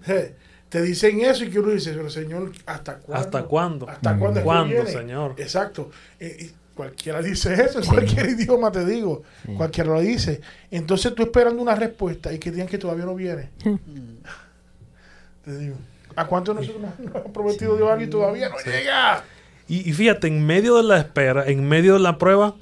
Eh, 0.06 0.34
Te 0.68 0.82
dicen 0.82 1.20
eso 1.20 1.44
y 1.44 1.50
que 1.50 1.58
uno 1.58 1.70
dice, 1.70 1.92
pero 1.92 2.10
Señor, 2.10 2.52
¿hasta 2.66 2.98
cuándo? 2.98 3.26
¿Hasta 3.26 3.44
cuándo? 3.44 3.88
¿Hasta 3.88 4.16
cuándo? 4.16 4.40
que 4.40 4.44
¿Cuándo? 4.44 4.86
Señor? 4.86 5.34
Exacto. 5.38 5.90
Eh, 6.20 6.52
Cualquiera 6.74 7.20
dice 7.20 7.52
eso, 7.52 7.80
en 7.80 7.86
cualquier 7.86 8.30
idioma 8.30 8.72
te 8.72 8.84
digo. 8.84 9.22
Cualquiera 9.56 9.92
lo 9.92 10.00
dice. 10.00 10.40
Entonces 10.70 11.14
tú 11.14 11.22
esperando 11.22 11.60
una 11.60 11.74
respuesta 11.74 12.32
y 12.32 12.38
que 12.38 12.50
digan 12.50 12.66
que 12.66 12.78
todavía 12.78 13.04
no 13.04 13.14
viene. 13.14 13.50
te 15.44 15.58
digo. 15.58 15.76
¿A 16.16 16.26
cuánto 16.26 16.54
nosotros 16.54 16.82
nos, 16.82 17.16
ha 17.16 17.24
prometido 17.24 17.76
Dios 17.76 17.90
algo 17.90 18.04
y 18.04 18.06
todavía 18.08 18.48
no 18.48 18.56
llega? 18.64 19.24
Y, 19.68 19.88
y 19.88 19.92
fíjate, 19.92 20.28
en 20.28 20.44
medio 20.44 20.76
de 20.76 20.82
la 20.82 20.98
espera, 20.98 21.46
en 21.46 21.66
medio 21.68 21.94
de 21.94 22.00
la 22.00 22.18
prueba, 22.18 22.54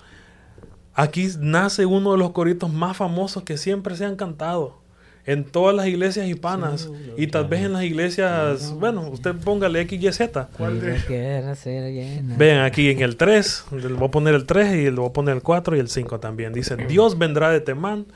aquí 0.95 1.29
nace 1.39 1.87
uno 1.87 2.13
de 2.13 2.19
los 2.19 2.31
coritos 2.33 2.73
más 2.73 2.97
famosos 2.97 3.43
que 3.45 3.57
siempre 3.57 3.97
se 3.97 4.05
han 4.05 4.17
cantado. 4.17 4.79
En 5.27 5.45
todas 5.45 5.77
las 5.77 5.87
iglesias 5.87 6.27
hispanas. 6.27 6.89
y 7.17 7.27
tal 7.27 7.47
vez 7.47 7.61
en 7.63 7.75
las 7.75 7.85
iglesias, 7.85 8.73
bueno, 8.73 9.03
usted 9.11 9.35
póngale 9.37 9.87
XYZ. 9.87 10.49
¿Cuál 10.57 10.81
de- 10.81 10.99
Yo 10.99 11.07
quiero 11.07 11.55
ser 11.55 11.93
llena. 11.93 12.37
Vean 12.39 12.65
aquí 12.65 12.89
en 12.91 13.01
el 13.03 13.17
3, 13.17 13.67
le 13.71 13.89
voy 13.89 14.09
a 14.09 14.11
poner 14.11 14.35
el 14.35 14.47
3 14.47 14.75
y 14.75 14.85
le 14.85 14.91
voy 14.93 15.11
a 15.11 15.13
poner 15.13 15.37
el 15.37 15.43
4 15.43 15.77
y 15.77 15.79
el 15.79 15.89
5 15.89 16.19
también. 16.21 16.53
Dice, 16.55 16.75
Dios 16.77 17.19
vendrá 17.19 17.51
de 17.51 17.61
Temán 17.61 18.07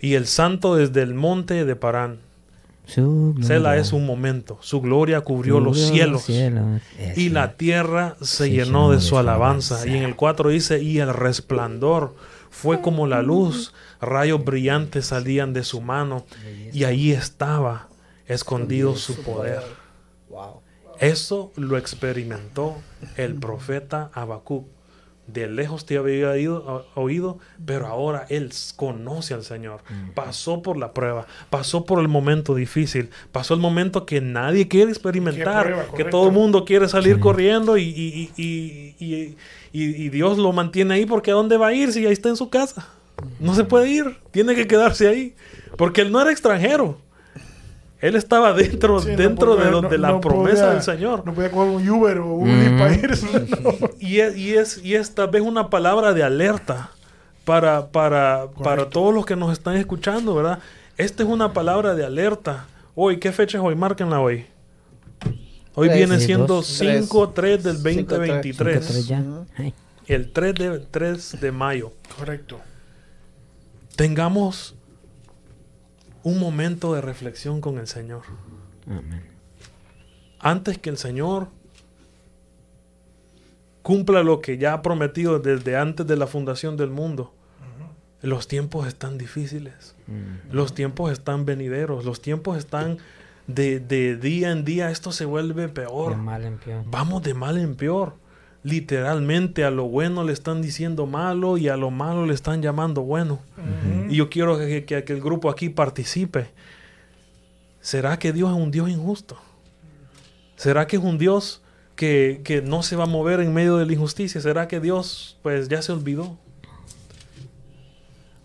y 0.00 0.14
el 0.14 0.26
santo 0.26 0.76
desde 0.76 1.02
el 1.02 1.12
monte 1.14 1.64
de 1.64 1.76
Parán. 1.76 2.20
Su 2.88 3.34
Sela 3.42 3.76
es 3.76 3.92
un 3.92 4.06
momento. 4.06 4.58
Su 4.60 4.80
gloria 4.80 5.20
cubrió 5.20 5.60
los 5.60 5.78
cielos. 5.78 6.24
cielos. 6.24 6.80
Y 7.16 7.28
la 7.28 7.56
tierra 7.56 8.16
se 8.20 8.26
Se 8.26 8.50
llenó 8.50 8.90
de 8.90 9.00
su 9.00 9.18
alabanza. 9.18 9.86
Y 9.86 9.96
en 9.96 10.04
el 10.04 10.16
4 10.16 10.48
dice, 10.48 10.82
y 10.82 10.98
el 10.98 11.12
resplandor 11.12 12.14
fue 12.50 12.80
como 12.80 13.06
la 13.06 13.22
luz, 13.22 13.74
rayos 14.00 14.42
brillantes 14.42 15.06
salían 15.06 15.52
de 15.52 15.64
su 15.64 15.80
mano, 15.80 16.24
y 16.72 16.84
ahí 16.84 17.12
estaba 17.12 17.88
escondido 18.26 18.96
su 18.96 19.22
poder. 19.22 19.62
Wow. 20.30 20.62
Eso 20.98 21.52
lo 21.56 21.76
experimentó 21.76 22.76
el 23.16 23.34
profeta 23.34 24.10
Habacuc. 24.14 24.66
De 25.28 25.46
lejos 25.46 25.84
te 25.84 25.98
había 25.98 26.36
ido- 26.38 26.86
oído, 26.94 27.38
pero 27.66 27.86
ahora 27.86 28.24
él 28.30 28.50
conoce 28.76 29.34
al 29.34 29.44
Señor. 29.44 29.82
Pasó 30.14 30.62
por 30.62 30.76
la 30.78 30.94
prueba, 30.94 31.26
pasó 31.50 31.84
por 31.84 32.00
el 32.00 32.08
momento 32.08 32.54
difícil, 32.54 33.10
pasó 33.30 33.52
el 33.54 33.60
momento 33.60 34.06
que 34.06 34.20
nadie 34.22 34.68
quiere 34.68 34.90
experimentar, 34.90 35.66
prueba, 35.66 35.84
que 35.96 36.04
todo 36.04 36.28
el 36.28 36.32
mundo 36.32 36.64
quiere 36.64 36.88
salir 36.88 37.20
corriendo 37.20 37.76
y 37.76 38.30
Dios 40.10 40.38
lo 40.38 40.52
mantiene 40.52 40.94
ahí 40.94 41.06
porque 41.06 41.30
¿a 41.30 41.34
dónde 41.34 41.56
va 41.56 41.68
a 41.68 41.74
ir 41.74 41.92
si 41.92 42.06
ahí 42.06 42.12
está 42.12 42.28
en 42.28 42.36
su 42.36 42.48
casa? 42.48 42.88
No 43.40 43.54
se 43.54 43.64
puede 43.64 43.88
ir, 43.90 44.16
tiene 44.30 44.54
que 44.54 44.66
quedarse 44.66 45.08
ahí, 45.08 45.34
porque 45.76 46.02
él 46.02 46.12
no 46.12 46.20
era 46.20 46.30
extranjero. 46.30 46.98
Él 48.00 48.14
estaba 48.14 48.52
dentro, 48.52 49.00
Sí, 49.00 49.10
no 49.10 49.16
dentro 49.16 49.52
de, 49.56 49.58
podía- 49.58 49.70
lo- 49.72 49.82
no- 49.82 49.88
de 49.88 49.98
la 49.98 50.08
no 50.08 50.20
promesa 50.20 50.56
podía- 50.62 50.70
del 50.74 50.82
Señor. 50.82 51.22
No 51.26 51.34
podía 51.34 51.50
coger 51.50 51.68
un 51.70 51.88
Uber 51.88 52.18
o 52.18 52.34
un 52.34 52.48
Lyft 52.60 52.78
para 52.78 52.94
irse. 52.94 53.26
no. 53.62 53.72
Y 53.98 54.20
es, 54.20 54.36
y, 54.36 54.54
es, 54.54 54.84
y 54.84 54.94
es 54.94 55.14
tal 55.14 55.28
vez 55.30 55.42
una 55.42 55.68
palabra 55.68 56.14
de 56.14 56.22
alerta 56.22 56.90
para, 57.44 57.88
para, 57.88 58.46
para 58.62 58.88
todos 58.88 59.12
los 59.14 59.26
que 59.26 59.34
nos 59.34 59.52
están 59.52 59.76
escuchando, 59.76 60.34
¿verdad? 60.34 60.60
Esta 60.96 61.22
es 61.24 61.28
una 61.28 61.52
palabra 61.52 61.94
de 61.94 62.04
alerta. 62.04 62.66
Hoy, 62.94 63.18
¿qué 63.18 63.32
fecha 63.32 63.58
es 63.58 63.64
hoy? 63.64 63.74
Márquenla 63.74 64.20
hoy. 64.20 64.46
Hoy 65.74 65.88
Tres. 65.88 65.98
viene 65.98 66.20
siendo 66.20 66.46
dos. 66.46 66.80
5-3 66.80 66.82
del 66.82 66.98
Cinco, 66.98 67.28
tres. 67.30 67.62
Cinco, 67.62 68.14
2023. 68.16 68.86
tres 68.86 69.06
ya. 69.08 69.22
Ay. 69.56 69.74
El 70.06 70.32
3 70.32 70.54
de, 70.54 70.78
3 70.90 71.40
de 71.40 71.52
mayo. 71.52 71.92
Correcto. 72.18 72.58
Tengamos 73.96 74.74
un 76.28 76.38
momento 76.38 76.94
de 76.94 77.00
reflexión 77.00 77.60
con 77.60 77.78
el 77.78 77.86
Señor. 77.86 78.22
Amén. 78.86 79.22
antes 80.40 80.78
que 80.78 80.88
el 80.88 80.96
Señor 80.96 81.48
cumpla 83.82 84.22
lo 84.22 84.40
que 84.40 84.56
ya 84.58 84.74
ha 84.74 84.82
prometido 84.82 85.38
desde 85.40 85.76
antes 85.76 86.06
de 86.06 86.16
la 86.16 86.26
fundación 86.26 86.76
del 86.76 86.90
mundo. 86.90 87.32
Los 88.20 88.48
tiempos 88.48 88.86
están 88.86 89.16
difíciles, 89.16 89.94
los 90.50 90.74
tiempos 90.74 91.12
están 91.12 91.44
venideros, 91.44 92.04
los 92.04 92.20
tiempos 92.20 92.58
están 92.58 92.98
de, 93.46 93.78
de 93.78 94.16
día 94.16 94.50
en 94.50 94.64
día, 94.64 94.90
esto 94.90 95.12
se 95.12 95.24
vuelve 95.24 95.68
peor. 95.68 96.10
De 96.10 96.16
mal 96.16 96.44
en 96.44 96.58
peor. 96.58 96.84
Vamos 96.86 97.22
de 97.22 97.34
mal 97.34 97.56
en 97.58 97.76
peor. 97.76 98.14
Literalmente 98.68 99.64
a 99.64 99.70
lo 99.70 99.84
bueno 99.88 100.24
le 100.24 100.32
están 100.34 100.60
diciendo 100.60 101.06
malo 101.06 101.56
y 101.56 101.68
a 101.68 101.76
lo 101.76 101.90
malo 101.90 102.26
le 102.26 102.34
están 102.34 102.60
llamando 102.60 103.00
bueno. 103.02 103.40
Y 104.10 104.16
yo 104.16 104.28
quiero 104.28 104.58
que, 104.58 104.84
que- 104.84 105.04
que 105.04 105.12
el 105.14 105.20
grupo 105.22 105.48
aquí 105.48 105.68
participe. 105.70 106.50
¿Será 107.80 108.18
que 108.18 108.32
Dios 108.32 108.50
es 108.50 108.56
un 108.56 108.70
Dios 108.70 108.90
injusto? 108.90 109.38
¿Será 110.56 110.86
que 110.86 110.96
es 110.96 111.02
un 111.02 111.16
Dios 111.16 111.62
que, 111.96 112.42
que 112.44 112.60
no 112.60 112.82
se 112.82 112.96
va 112.96 113.04
a 113.04 113.06
mover 113.06 113.40
en 113.40 113.54
medio 113.54 113.76
de 113.78 113.86
la 113.86 113.92
injusticia? 113.92 114.40
¿Será 114.40 114.68
que 114.68 114.80
Dios 114.80 115.38
pues 115.42 115.68
ya 115.68 115.80
se 115.80 115.92
olvidó? 115.92 116.36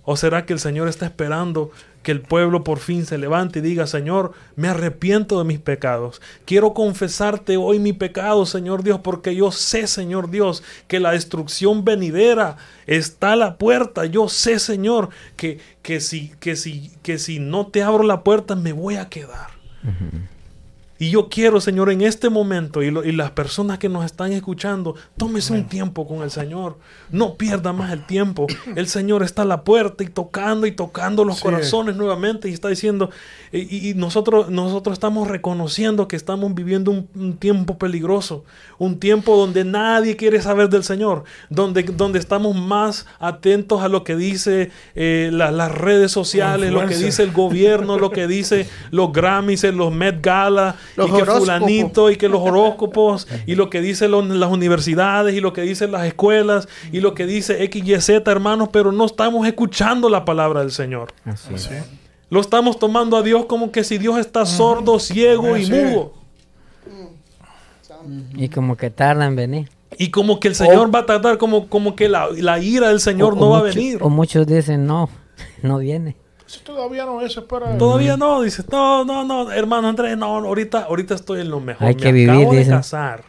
¿O 0.03 0.15
será 0.15 0.45
que 0.45 0.53
el 0.53 0.59
Señor 0.59 0.87
está 0.87 1.05
esperando 1.05 1.71
que 2.03 2.11
el 2.11 2.21
pueblo 2.21 2.63
por 2.63 2.79
fin 2.79 3.05
se 3.05 3.17
levante 3.17 3.59
y 3.59 3.61
diga, 3.61 3.87
Señor, 3.87 4.33
me 4.55 4.67
arrepiento 4.67 5.39
de 5.39 5.45
mis 5.45 5.59
pecados. 5.59 6.21
Quiero 6.45 6.73
confesarte 6.73 7.57
hoy 7.57 7.79
mi 7.79 7.93
pecado, 7.93 8.45
Señor 8.45 8.83
Dios, 8.83 8.99
porque 9.01 9.35
yo 9.35 9.51
sé, 9.51 9.87
Señor 9.87 10.29
Dios, 10.29 10.63
que 10.87 10.99
la 10.99 11.13
destrucción 11.13 11.83
venidera 11.85 12.57
está 12.85 13.31
a 13.31 13.37
la 13.37 13.57
puerta. 13.57 14.05
Yo 14.05 14.29
sé, 14.29 14.59
Señor, 14.59 15.09
que, 15.37 15.59
que, 15.81 15.99
si, 16.01 16.33
que, 16.39 16.55
si, 16.55 16.91
que 17.01 17.17
si 17.17 17.39
no 17.39 17.67
te 17.67 17.81
abro 17.81 18.03
la 18.03 18.23
puerta 18.23 18.55
me 18.55 18.73
voy 18.73 18.95
a 18.95 19.09
quedar. 19.09 19.51
Y 21.03 21.09
yo 21.09 21.27
quiero, 21.27 21.59
Señor, 21.59 21.89
en 21.91 21.99
este 22.01 22.29
momento, 22.29 22.81
y, 22.81 22.89
lo- 22.89 23.03
y 23.03 23.11
las 23.11 23.31
personas 23.31 23.77
que 23.77 23.89
nos 23.89 24.05
están 24.05 24.31
escuchando, 24.31 24.95
tómese 25.17 25.51
un 25.51 25.65
tiempo 25.67 26.07
con 26.07 26.23
el 26.23 26.31
Señor. 26.31 26.77
No 27.11 27.35
pierda 27.35 27.73
más 27.73 27.91
el 27.91 28.05
tiempo. 28.05 28.47
El 28.77 28.87
Señor 28.87 29.21
está 29.21 29.41
a 29.41 29.45
la 29.45 29.63
puerta 29.63 30.03
y 30.03 30.07
tocando 30.07 30.65
y 30.65 30.71
tocando 30.71 31.25
los 31.25 31.37
Sí. 31.37 31.43
corazones 31.43 31.97
nuevamente 31.97 32.47
y 32.49 32.53
está 32.53 32.69
diciendo, 32.69 33.09
y, 33.51 33.93
nosotros, 33.95 34.49
nosotros 34.49 34.93
estamos 34.93 35.27
reconociendo 35.27 36.07
que 36.07 36.15
estamos 36.15 36.53
viviendo 36.55 36.89
un, 36.91 37.09
un 37.15 37.37
tiempo 37.37 37.77
peligroso, 37.77 38.45
un 38.77 38.97
tiempo 38.99 39.35
donde 39.35 39.65
nadie 39.65 40.15
quiere 40.15 40.41
saber 40.41 40.69
del 40.69 40.83
Señor, 40.85 41.25
donde, 41.49 41.83
donde 41.83 42.17
estamos 42.19 42.55
más 42.55 43.05
atentos 43.19 43.81
a 43.81 43.89
lo 43.89 44.03
que 44.05 44.15
dice 44.15 44.71
eh, 44.95 45.29
la- 45.33 45.51
las 45.51 45.71
redes 45.71 46.11
sociales, 46.11 46.71
lo 46.71 46.87
que 46.87 46.95
dice 46.95 47.23
el 47.23 47.31
gobierno, 47.31 47.97
lo 47.99 48.09
que 48.11 48.25
dice 48.27 48.67
los 48.91 49.11
Grammys, 49.11 49.63
los 49.65 49.91
Met 49.91 50.21
Gala, 50.23 50.75
Los 50.95 51.07
y 51.07 51.11
que 51.11 51.21
horóscopos. 51.23 51.39
fulanito, 51.39 52.11
y 52.11 52.15
que 52.17 52.29
los 52.29 52.41
horóscopos, 52.41 53.27
y 53.47 53.55
lo 53.55 53.69
que 53.69 53.81
dicen 53.81 54.11
las 54.39 54.49
universidades, 54.51 55.35
y 55.35 55.39
lo 55.39 55.51
que 55.53 55.61
dicen 55.61 55.91
las 55.91 56.05
escuelas, 56.05 56.67
y 56.91 56.99
lo 56.99 57.13
que 57.15 57.25
dice 57.25 57.57
XYZ, 57.71 58.09
hermanos, 58.27 58.69
pero 58.71 58.91
no 58.91 59.05
estamos 59.05 59.47
escuchando 59.47 60.09
la 60.09 60.23
palabra 60.25 60.59
del 60.61 60.71
Señor. 60.71 61.11
Así 61.25 61.53
es. 61.55 61.63
Sí. 61.63 61.75
Lo 62.29 62.41
estamos 62.41 62.79
tomando 62.79 63.17
a 63.17 63.21
Dios 63.23 63.45
como 63.45 63.71
que 63.71 63.83
si 63.83 63.97
Dios 63.97 64.17
está 64.17 64.45
sordo, 64.45 64.99
ciego 64.99 65.55
y 65.57 65.65
mudo. 65.67 66.13
Y 68.35 68.49
como 68.49 68.75
que 68.75 68.89
tarda 68.89 69.25
en 69.25 69.35
venir. 69.35 69.69
Y 69.97 70.09
como 70.09 70.39
que 70.39 70.47
el 70.47 70.55
Señor 70.55 70.93
va 70.93 70.99
a 70.99 71.05
tardar, 71.05 71.37
como, 71.37 71.67
como 71.69 71.95
que 71.95 72.09
la, 72.09 72.27
la 72.35 72.59
ira 72.59 72.89
del 72.89 72.99
Señor 72.99 73.33
O- 73.33 73.35
no 73.35 73.45
o 73.47 73.49
va 73.51 73.59
a 73.59 73.61
venir. 73.63 73.99
O 74.01 74.09
muchos 74.09 74.47
dicen, 74.47 74.85
no, 74.87 75.09
no 75.61 75.77
viene. 75.77 76.15
Eso 76.53 76.61
todavía 76.63 77.05
no, 77.05 77.21
eso 77.21 77.39
es 77.39 77.45
para. 77.47 77.77
Todavía 77.77 78.15
no, 78.15 78.41
dice, 78.43 78.63
no, 78.71 79.03
no, 79.05 79.23
no, 79.23 79.51
hermano 79.51 79.87
Andrés, 79.89 80.15
no, 80.17 80.25
ahorita, 80.37 80.83
ahorita 80.83 81.15
estoy 81.15 81.41
en 81.41 81.49
lo 81.49 81.59
mejor. 81.59 81.87
Hay 81.87 81.95
Me 81.95 82.01
que 82.01 82.11
vivir, 82.11 82.29
acabo 82.29 82.51
de 82.53 82.59
dicen. 82.59 82.73
casar. 82.75 83.23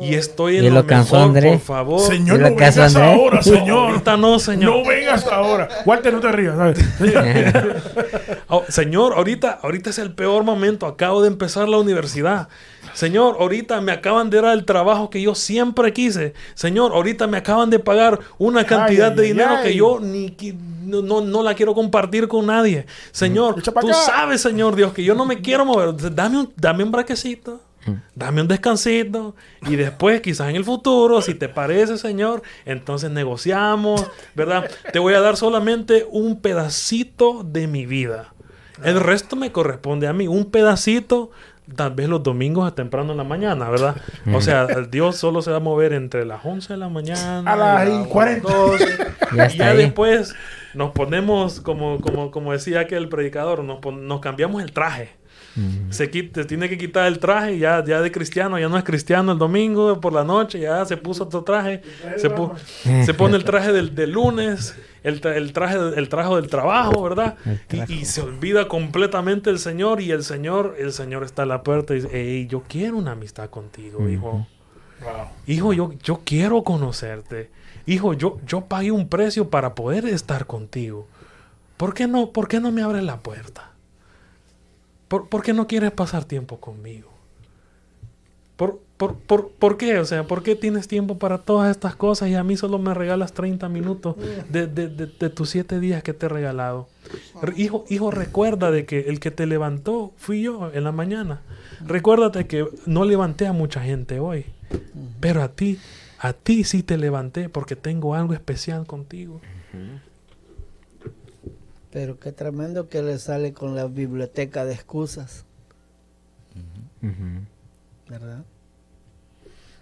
Y 0.00 0.14
estoy 0.14 0.56
en 0.56 0.64
Y 0.64 0.68
lo, 0.70 0.76
lo 0.76 0.86
cansó 0.86 1.14
mejor, 1.16 1.28
Andrés. 1.28 1.52
por 1.52 1.60
favor. 1.76 2.00
Señor, 2.00 2.36
¿Y 2.36 2.42
no 2.42 2.44
vengas 2.48 2.78
Andrés? 2.78 2.96
ahora, 2.96 3.42
señor. 3.42 3.90
Ahorita 3.90 4.16
no, 4.16 4.38
señor. 4.38 4.76
No 4.78 4.84
vengas 4.88 5.26
ahora. 5.28 5.68
Walter, 5.84 6.12
no 6.14 6.20
te 6.20 6.32
rías, 6.32 6.56
¿sabes? 6.56 6.78
Oh, 8.48 8.64
señor, 8.68 9.14
ahorita, 9.14 9.58
ahorita 9.62 9.90
es 9.90 9.98
el 9.98 10.12
peor 10.14 10.42
momento. 10.44 10.86
Acabo 10.86 11.20
de 11.22 11.28
empezar 11.28 11.68
la 11.68 11.78
universidad. 11.78 12.48
Señor, 12.96 13.36
ahorita 13.38 13.78
me 13.82 13.92
acaban 13.92 14.30
de 14.30 14.40
dar 14.40 14.54
el 14.54 14.64
trabajo 14.64 15.10
que 15.10 15.20
yo 15.20 15.34
siempre 15.34 15.92
quise. 15.92 16.32
Señor, 16.54 16.92
ahorita 16.92 17.26
me 17.26 17.36
acaban 17.36 17.68
de 17.68 17.78
pagar 17.78 18.20
una 18.38 18.64
cantidad 18.64 19.10
Ay, 19.10 19.16
de 19.16 19.22
ay, 19.22 19.28
dinero 19.28 19.56
ay. 19.58 19.64
que 19.64 19.76
yo 19.76 20.00
ni 20.00 20.34
no, 20.82 21.02
no, 21.02 21.20
no 21.20 21.42
la 21.42 21.52
quiero 21.52 21.74
compartir 21.74 22.26
con 22.26 22.46
nadie. 22.46 22.86
Señor, 23.12 23.62
tú 23.62 23.92
sabes, 23.92 24.40
Señor 24.40 24.74
Dios, 24.76 24.94
que 24.94 25.04
yo 25.04 25.14
no 25.14 25.26
me 25.26 25.42
quiero 25.42 25.66
mover. 25.66 25.94
Dame 26.14 26.38
un, 26.38 26.52
dame 26.56 26.84
un 26.84 26.90
braquecito. 26.90 27.60
Dame 28.14 28.40
un 28.40 28.48
descansito 28.48 29.36
y 29.68 29.76
después 29.76 30.22
quizás 30.22 30.48
en 30.48 30.56
el 30.56 30.64
futuro, 30.64 31.20
si 31.20 31.34
te 31.34 31.50
parece, 31.50 31.98
Señor, 31.98 32.42
entonces 32.64 33.10
negociamos, 33.10 34.06
¿verdad? 34.34 34.68
Te 34.92 34.98
voy 34.98 35.12
a 35.12 35.20
dar 35.20 35.36
solamente 35.36 36.04
un 36.10 36.40
pedacito 36.40 37.44
de 37.44 37.68
mi 37.68 37.84
vida. 37.84 38.32
El 38.82 39.00
resto 39.00 39.36
me 39.36 39.52
corresponde 39.52 40.06
a 40.06 40.12
mí, 40.12 40.26
un 40.28 40.46
pedacito, 40.46 41.30
tal 41.74 41.92
vez 41.94 42.08
los 42.08 42.22
domingos 42.22 42.66
a 42.70 42.74
temprano 42.74 43.12
en 43.12 43.18
la 43.18 43.24
mañana, 43.24 43.68
¿verdad? 43.70 43.96
O 44.32 44.40
sea, 44.40 44.66
Dios 44.90 45.16
solo 45.16 45.42
se 45.42 45.50
va 45.50 45.56
a 45.56 45.60
mover 45.60 45.92
entre 45.92 46.24
las 46.24 46.44
11 46.44 46.74
de 46.74 46.76
la 46.78 46.88
mañana 46.88 47.42
A 47.50 47.56
las 47.56 47.88
y 47.88 48.08
40. 48.08 48.48
12. 48.52 48.96
Ya 49.34 49.46
y 49.46 49.56
ya 49.58 49.70
ahí. 49.70 49.76
después 49.78 50.34
nos 50.74 50.92
ponemos, 50.92 51.60
como, 51.60 52.00
como, 52.00 52.30
como 52.30 52.52
decía 52.52 52.80
aquel 52.80 53.08
predicador, 53.08 53.64
nos, 53.64 53.80
pon- 53.80 54.06
nos 54.06 54.20
cambiamos 54.20 54.62
el 54.62 54.72
traje. 54.72 55.10
Se 55.90 56.10
quita, 56.10 56.46
tiene 56.46 56.68
que 56.68 56.76
quitar 56.76 57.06
el 57.06 57.18
traje 57.18 57.58
ya, 57.58 57.82
ya 57.84 58.00
de 58.02 58.12
cristiano, 58.12 58.58
ya 58.58 58.68
no 58.68 58.76
es 58.76 58.84
cristiano 58.84 59.32
el 59.32 59.38
domingo 59.38 60.00
por 60.00 60.12
la 60.12 60.22
noche, 60.24 60.60
ya 60.60 60.84
se 60.84 60.96
puso 60.98 61.24
otro 61.24 61.42
traje, 61.44 61.80
se, 62.18 62.30
pu- 62.30 62.52
se 63.04 63.14
pone 63.14 63.36
el 63.36 63.44
traje 63.44 63.72
del, 63.72 63.94
del 63.94 64.10
lunes, 64.12 64.76
el, 65.02 65.20
tra- 65.20 65.34
el 65.34 65.52
traje 65.52 65.76
el 65.96 66.08
traje 66.10 66.34
del 66.34 66.48
trabajo, 66.48 67.02
¿verdad? 67.02 67.36
Y, 67.72 68.00
y 68.00 68.04
se 68.04 68.20
olvida 68.20 68.68
completamente 68.68 69.48
el 69.50 69.58
Señor 69.58 70.00
y 70.00 70.10
el 70.10 70.22
Señor, 70.24 70.76
el 70.78 70.92
Señor 70.92 71.24
está 71.24 71.44
a 71.44 71.46
la 71.46 71.62
puerta 71.62 71.94
y 71.94 71.96
dice, 72.02 72.08
hey, 72.12 72.46
yo 72.50 72.62
quiero 72.68 72.96
una 72.98 73.12
amistad 73.12 73.48
contigo, 73.48 74.08
hijo. 74.08 74.46
Wow. 75.02 75.26
Hijo, 75.46 75.72
yo, 75.72 75.92
yo 76.02 76.20
quiero 76.24 76.62
conocerte. 76.64 77.50
Hijo, 77.86 78.14
yo, 78.14 78.38
yo 78.46 78.62
pagué 78.62 78.90
un 78.90 79.08
precio 79.08 79.48
para 79.50 79.74
poder 79.74 80.06
estar 80.06 80.46
contigo. 80.46 81.06
¿Por 81.76 81.94
qué 81.94 82.06
no, 82.08 82.30
por 82.32 82.48
qué 82.48 82.60
no 82.60 82.72
me 82.72 82.82
abres 82.82 83.02
la 83.04 83.18
puerta? 83.20 83.70
¿Por, 85.08 85.28
por 85.28 85.42
qué 85.42 85.52
no 85.52 85.66
quieres 85.66 85.92
pasar 85.92 86.24
tiempo 86.24 86.58
conmigo? 86.58 87.10
¿Por, 88.56 88.80
por, 88.96 89.16
por, 89.16 89.50
por 89.50 89.76
qué? 89.76 89.98
O 89.98 90.04
sea, 90.06 90.26
¿por 90.26 90.42
qué 90.42 90.56
tienes 90.56 90.88
tiempo 90.88 91.18
para 91.18 91.38
todas 91.38 91.70
estas 91.70 91.94
cosas 91.94 92.30
y 92.30 92.34
a 92.34 92.42
mí 92.42 92.56
solo 92.56 92.78
me 92.78 92.94
regalas 92.94 93.32
30 93.34 93.68
minutos 93.68 94.16
de, 94.48 94.66
de- 94.66 94.88
de- 94.88 95.06
de 95.06 95.30
tus 95.30 95.50
7 95.50 95.78
días 95.78 96.02
que 96.02 96.14
te 96.14 96.26
he 96.26 96.28
regalado? 96.30 96.88
Re- 97.42 97.52
Hijo, 97.58 97.84
hijo, 97.90 98.10
recuerda 98.10 98.70
de 98.70 98.86
que 98.86 99.00
el 99.00 99.20
que 99.20 99.30
te 99.30 99.44
levantó 99.46 100.12
fui 100.16 100.40
yo 100.42 100.70
en 100.72 100.84
la 100.84 100.92
mañana. 100.92 101.42
Recuérdate 101.84 102.46
que 102.46 102.66
no 102.86 103.04
levanté 103.04 103.46
a 103.46 103.52
mucha 103.52 103.82
gente 103.82 104.18
hoy, 104.20 104.46
pero 105.20 105.42
a 105.42 105.48
ti, 105.48 105.78
a 106.18 106.32
ti 106.32 106.64
sí 106.64 106.82
te 106.82 106.96
levanté 106.96 107.50
porque 107.50 107.76
tengo 107.76 108.14
algo 108.14 108.32
especial 108.32 108.86
contigo. 108.86 109.40
Pero 111.96 112.18
qué 112.20 112.30
tremendo 112.30 112.90
que 112.90 113.00
le 113.00 113.18
sale 113.18 113.54
con 113.54 113.74
la 113.74 113.86
biblioteca 113.86 114.66
de 114.66 114.74
excusas, 114.74 115.46
¿verdad? 118.06 118.44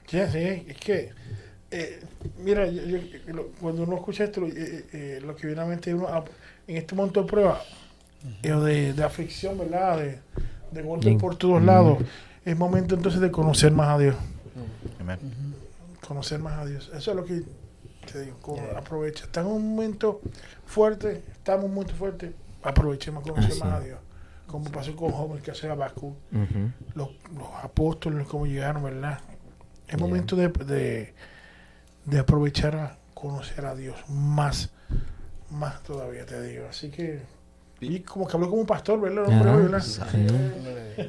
Sí, 0.06 0.18
sí, 0.30 0.64
es 0.68 0.76
que, 0.78 1.10
eh, 1.72 2.00
mira, 2.38 2.66
yo- 2.70 2.84
yo- 2.86 3.34
lo- 3.34 3.48
cuando 3.60 3.82
uno 3.82 3.96
escucha 3.96 4.22
esto, 4.22 4.46
eh, 4.46 4.84
eh, 4.92 5.20
lo 5.24 5.34
que 5.34 5.48
viene 5.48 5.62
a 5.62 5.64
mente 5.64 5.92
uno 5.92 6.06
ah, 6.06 6.22
en 6.68 6.76
este 6.76 6.94
momento 6.94 7.20
de 7.20 7.26
prueba, 7.28 7.60
eh, 8.44 8.52
de, 8.52 8.92
de 8.92 9.02
aflicción, 9.02 9.58
¿verdad? 9.58 9.98
De, 9.98 10.20
de 10.70 10.82
golpes 10.82 11.06
Bien. 11.06 11.18
por 11.18 11.34
todos 11.34 11.64
lados, 11.64 11.98
es 12.44 12.56
momento 12.56 12.94
entonces 12.94 13.20
de 13.20 13.32
conocer 13.32 13.72
más 13.72 13.88
a 13.88 13.98
Dios, 13.98 14.14
Amén. 15.00 15.18
conocer 16.06 16.38
más 16.38 16.60
a 16.60 16.64
Dios. 16.64 16.92
Eso 16.94 17.10
es 17.10 17.16
lo 17.16 17.24
que 17.24 17.42
te 18.12 18.20
digo, 18.22 18.36
como 18.40 18.62
aprovecha. 18.76 19.24
Está 19.24 19.40
en 19.40 19.46
un 19.48 19.74
momento 19.74 20.20
fuerte, 20.66 21.22
estamos 21.32 21.68
momento 21.68 21.94
fuerte, 21.94 22.32
aprovechemos 22.62 23.24
a 23.24 23.32
conocer 23.32 23.58
más 23.64 23.80
a. 23.80 23.84
Dios. 23.84 23.98
Como 24.46 24.70
pasó 24.70 24.94
con 24.94 25.10
Joven 25.10 25.42
que 25.42 25.50
hace 25.50 25.68
Abacú 25.70 26.08
Ujú. 26.30 26.70
los, 26.94 27.08
los 27.34 27.48
apóstoles, 27.62 28.26
cómo 28.28 28.46
llegaron, 28.46 28.82
¿verdad? 28.84 29.18
Es 29.86 29.96
Yeah. 29.96 30.06
momento 30.06 30.36
de, 30.36 30.48
de, 30.48 31.14
de 32.04 32.18
aprovechar 32.18 32.76
a 32.76 32.98
conocer 33.14 33.64
a 33.66 33.74
Dios 33.74 33.96
más, 34.08 34.70
más 35.50 35.82
todavía, 35.82 36.26
te 36.26 36.40
digo. 36.42 36.66
Así 36.68 36.90
que, 36.90 37.22
y 37.84 38.00
como 38.00 38.26
que 38.26 38.36
habló 38.36 38.48
como 38.48 38.60
un 38.62 38.66
pastor, 38.66 39.00
¿verdad? 39.00 39.24
¿verdad? 39.26 39.80
Sí. 39.80 40.00
Yo 40.96 41.02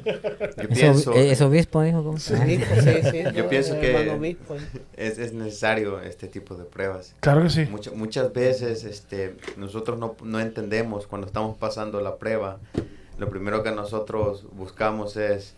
Eso- 0.62 0.68
pienso, 0.68 1.14
eh, 1.14 1.30
¿Es 1.30 1.40
obispo, 1.40 1.82
dijo? 1.82 2.02
¿cómo? 2.02 2.18
Sí. 2.18 2.34
Sí, 2.36 2.58
sí, 3.10 3.22
Yo 3.34 3.44
no, 3.44 3.48
pienso 3.48 3.78
que- 3.80 4.10
obispo. 4.10 4.56
es, 4.96 5.18
es 5.18 5.32
necesario 5.32 6.00
este 6.00 6.26
tipo 6.28 6.54
de 6.56 6.64
pruebas. 6.64 7.14
Claro 7.20 7.42
que 7.42 7.50
sí. 7.50 7.66
Mucha- 7.70 7.92
muchas 7.92 8.32
veces 8.32 8.84
este, 8.84 9.36
nosotros 9.56 9.98
no, 9.98 10.16
no 10.22 10.40
entendemos 10.40 11.06
cuando 11.06 11.26
estamos 11.26 11.56
pasando 11.56 12.00
la 12.00 12.16
prueba. 12.16 12.58
Lo 13.18 13.28
primero 13.30 13.62
que 13.62 13.70
nosotros 13.70 14.44
buscamos 14.52 15.16
es 15.16 15.54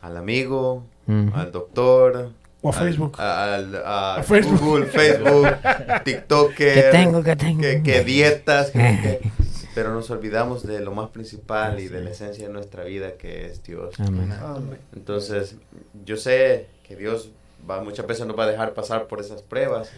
al 0.00 0.16
amigo, 0.16 0.84
Ujú. 1.06 1.30
al 1.34 1.52
doctor, 1.52 2.30
O 2.62 2.70
a 2.72 2.78
al- 2.78 2.84
Facebook. 2.86 3.20
a, 3.20 3.54
al- 3.56 3.76
a 3.84 4.14
A 4.16 4.22
Facebook. 4.22 4.58
Google, 4.60 4.86
Facebook, 4.86 5.46
TikToker, 6.04 6.74
¿Qué 6.74 6.82
tengo? 6.90 7.22
¿Qué 7.22 7.36
tengo? 7.36 7.60
que, 7.60 7.82
que 7.82 8.04
dietas, 8.04 8.70
que 8.70 8.78
no 8.78 9.02
qué. 9.02 9.20
pero 9.76 9.92
nos 9.92 10.08
olvidamos 10.10 10.66
de 10.66 10.80
lo 10.80 10.90
más 10.90 11.10
principal 11.10 11.80
y 11.80 11.88
de 11.88 12.00
la 12.00 12.08
esencia 12.08 12.46
de 12.46 12.52
nuestra 12.52 12.82
vida 12.82 13.18
que 13.18 13.44
es 13.44 13.62
Dios. 13.62 13.94
Amén. 14.00 14.32
Amén. 14.32 14.78
Entonces, 14.94 15.56
yo 16.02 16.16
sé 16.16 16.68
que 16.82 16.96
Dios 16.96 17.28
va, 17.70 17.82
muchas 17.82 18.06
veces 18.06 18.26
nos 18.26 18.38
va 18.38 18.44
a 18.44 18.46
dejar 18.46 18.72
pasar 18.72 19.06
por 19.06 19.20
esas 19.20 19.42
pruebas, 19.42 19.92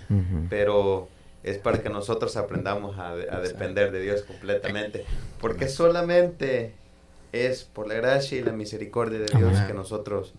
pero 0.51 1.09
es 1.45 1.59
para 1.59 1.81
que 1.81 1.91
nosotros 1.91 2.37
aprendamos 2.37 2.99
a, 2.99 3.11
a 3.11 3.41
depender 3.41 3.93
de 3.93 4.01
Dios 4.01 4.23
completamente, 4.23 5.05
porque 5.41 5.69
solamente 5.69 6.73
es 7.31 7.63
por 7.63 7.87
la 7.87 7.95
gracia 7.95 8.37
y 8.37 8.43
la 8.43 8.51
misericordia 8.51 9.21
de 9.21 9.27
Dios 9.27 9.55
Amén. 9.55 9.69
que 9.69 9.75
nosotros 9.75 10.33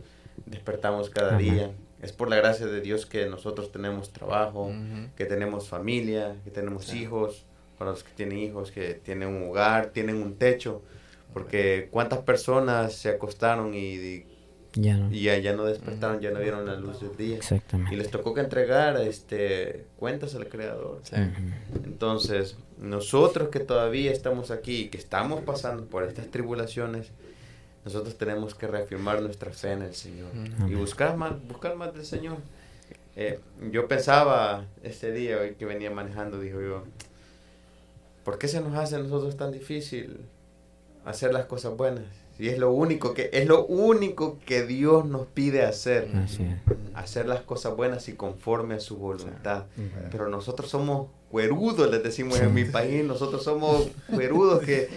despertamos 0.47 1.09
cada 1.09 1.35
Amén. 1.35 1.53
día. 1.55 1.71
Es 2.01 2.11
por 2.11 2.29
la 2.29 2.35
gracia 2.35 2.65
de 2.65 2.81
Dios 2.81 3.05
que 3.05 3.25
nosotros 3.27 3.71
tenemos 3.71 4.11
trabajo, 4.11 4.69
que 5.15 5.23
tenemos 5.23 5.69
familia, 5.69 6.35
que 6.43 6.51
tenemos 6.51 6.93
hijos, 6.93 7.45
para 7.79 7.91
los 7.91 8.03
que 8.03 8.11
tienen 8.13 8.37
hijos, 8.37 8.71
que 8.71 8.93
tienen 8.93 9.29
un 9.29 9.49
hogar, 9.49 9.87
tienen 9.87 10.17
un 10.21 10.35
techo, 10.35 10.83
porque 11.33 11.87
cuántas 11.89 12.19
personas 12.19 12.93
se 12.93 13.09
acostaron 13.09 13.73
y, 13.73 14.25
Ya 14.73 14.97
no. 14.97 15.11
y 15.11 15.21
ya, 15.23 15.37
ya 15.39 15.53
no 15.53 15.65
despertaron, 15.65 16.19
ya 16.19 16.29
no 16.31 16.39
vieron 16.39 16.65
la 16.67 16.75
luz 16.75 16.99
del 17.01 17.15
día. 17.17 17.35
Y 17.35 17.39
Exactamente. 17.39 17.95
les 17.97 18.11
tocó 18.11 18.33
que 18.35 18.41
entregar 18.41 18.99
este, 19.01 19.85
cuentas 19.97 20.35
al 20.35 20.47
Creador. 20.47 20.99
Sí. 21.03 21.15
Entonces, 21.85 22.57
nosotros 22.77 23.49
que 23.49 23.59
todavía 23.59 24.11
estamos 24.11 24.51
aquí, 24.51 24.89
que 24.89 24.97
estamos 24.97 25.41
pasando 25.43 25.85
por 25.85 26.03
estas 26.03 26.27
tribulaciones, 26.27 27.11
nosotros 27.85 28.17
tenemos 28.17 28.55
que 28.55 28.67
reafirmar 28.67 29.21
nuestra 29.21 29.51
fe 29.51 29.71
en 29.71 29.83
el 29.83 29.95
Señor 29.95 30.27
y 30.67 30.75
buscar 30.75 31.15
más, 31.15 31.31
buscar 31.47 31.75
más 31.75 31.93
del 31.93 32.05
Señor. 32.05 32.37
Eh, 33.15 33.39
yo 33.71 33.87
pensaba 33.87 34.65
este 34.83 35.11
día, 35.11 35.37
hoy 35.39 35.55
que 35.55 35.65
venía 35.65 35.89
manejando, 35.91 36.39
dijo 36.39 36.61
yo, 36.61 36.83
¿por 38.29 38.37
qué 38.37 38.47
se 38.47 38.61
nos 38.61 38.75
hace 38.77 38.95
a 38.95 38.99
nosotros 38.99 39.35
tan 39.37 39.51
difícil 39.51 40.19
hacer 41.03 41.33
las 41.33 41.45
cosas 41.45 41.75
buenas? 41.75 42.03
Y 42.37 42.49
es 42.49 42.59
lo 42.59 42.71
único 42.71 43.15
que 43.15 43.31
es 43.33 43.47
lo 43.47 43.65
único 43.65 44.37
que 44.45 44.65
Dios 44.67 45.03
nos 45.05 45.25
pide 45.25 45.63
hacer, 45.63 46.09
Así 46.15 46.43
es. 46.43 46.77
hacer 46.93 47.25
las 47.27 47.41
cosas 47.41 47.75
buenas 47.75 48.07
y 48.07 48.13
conforme 48.13 48.75
a 48.75 48.79
su 48.79 48.97
voluntad. 48.97 49.63
Pero 50.11 50.29
nosotros 50.29 50.69
somos 50.69 51.07
cuerudos, 51.31 51.89
les 51.89 52.03
decimos 52.03 52.39
en 52.39 52.53
mi 52.53 52.65
país, 52.65 53.03
nosotros 53.03 53.43
somos 53.43 53.87
cuerudos 54.13 54.61
que 54.61 54.89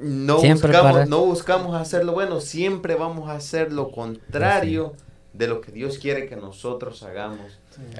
no 0.00 0.40
Siempre 0.40 0.68
buscamos, 0.72 0.92
para- 0.92 1.06
no 1.06 1.24
buscamos 1.24 1.76
hacer 1.76 2.04
lo 2.04 2.12
bueno, 2.14 2.40
siempre 2.40 2.96
vamos 2.96 3.30
a 3.30 3.34
hacer 3.36 3.72
lo 3.72 3.92
contrario 3.92 4.92
de 5.32 5.46
lo 5.46 5.60
que 5.60 5.72
Dios 5.72 5.98
quiere 5.98 6.26
que 6.26 6.36
nosotros 6.36 7.02
hagamos. 7.02 7.40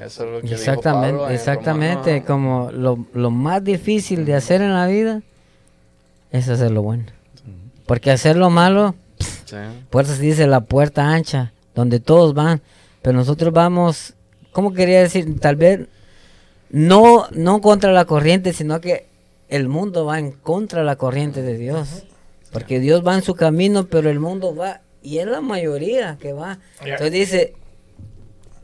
Eso 0.01 0.25
es 0.25 0.31
lo 0.31 0.41
que 0.41 0.49
dijo 0.49 0.55
Exactamente, 0.55 1.11
Pablo 1.13 1.29
en 1.29 1.35
exactamente. 1.35 2.11
Romanos. 2.11 2.27
Como 2.27 2.71
lo, 2.73 3.07
lo 3.15 3.31
más 3.31 3.65
difícil 3.65 4.25
de 4.25 4.35
hacer 4.35 4.61
en 4.61 4.75
la 4.75 4.87
vida 4.87 5.23
es 6.31 6.49
hacer 6.49 6.71
lo 6.71 6.83
bueno. 6.83 7.05
Porque 7.87 8.11
hacer 8.11 8.37
lo 8.37 8.51
malo, 8.51 8.95
Sí. 9.45 9.57
por 9.91 10.05
eso 10.05 10.15
se 10.15 10.23
dice 10.23 10.47
la 10.47 10.61
puerta 10.61 11.09
ancha, 11.13 11.53
donde 11.75 12.01
todos 12.01 12.35
van. 12.35 12.61
Pero 13.03 13.17
nosotros 13.17 13.53
vamos, 13.53 14.15
¿cómo 14.53 14.73
quería 14.73 15.01
decir? 15.01 15.39
Tal 15.41 15.57
vez 15.57 15.81
no, 16.71 17.27
no 17.33 17.61
contra 17.61 17.93
la 17.93 18.05
corriente, 18.05 18.53
sino 18.53 18.81
que 18.81 19.07
el 19.49 19.69
mundo 19.69 20.07
va 20.07 20.19
en 20.19 20.33
contra 20.33 20.81
de 20.81 20.87
la 20.87 20.97
corriente 20.97 21.43
de 21.43 21.57
Dios. 21.59 22.05
Porque 22.53 22.81
Dios 22.81 23.07
va 23.07 23.15
en 23.15 23.23
su 23.23 23.35
camino, 23.35 23.87
pero 23.87 24.11
el 24.11 24.21
mundo 24.21 24.55
va, 24.55 24.81
y 25.03 25.19
es 25.19 25.27
la 25.27 25.41
mayoría 25.41 26.17
que 26.21 26.33
va. 26.33 26.59
Ya. 26.85 26.93
Entonces 26.93 27.13
dice, 27.13 27.55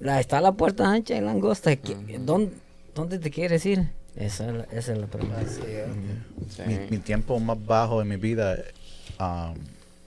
la, 0.01 0.21
está 0.21 0.41
la 0.41 0.53
puerta 0.53 0.89
ancha 0.91 1.17
y 1.17 1.21
la 1.21 1.31
angosta. 1.33 1.75
¿qué- 1.77 2.19
¿Dónde, 2.21 2.53
¿Dónde 2.95 3.19
te 3.19 3.31
quieres 3.31 3.65
ir? 3.67 3.89
Esa 4.17 4.49
es 4.49 4.55
la, 4.55 4.65
esa 4.73 4.93
es 4.93 4.99
la 4.99 5.07
pregunta. 5.07 5.41
Sí. 5.47 6.63
Mi, 6.67 6.79
mi 6.91 6.99
tiempo 6.99 7.39
más 7.39 7.65
bajo 7.65 8.03
en 8.03 8.09
mi 8.09 8.17
vida, 8.17 8.57
um, 9.21 9.55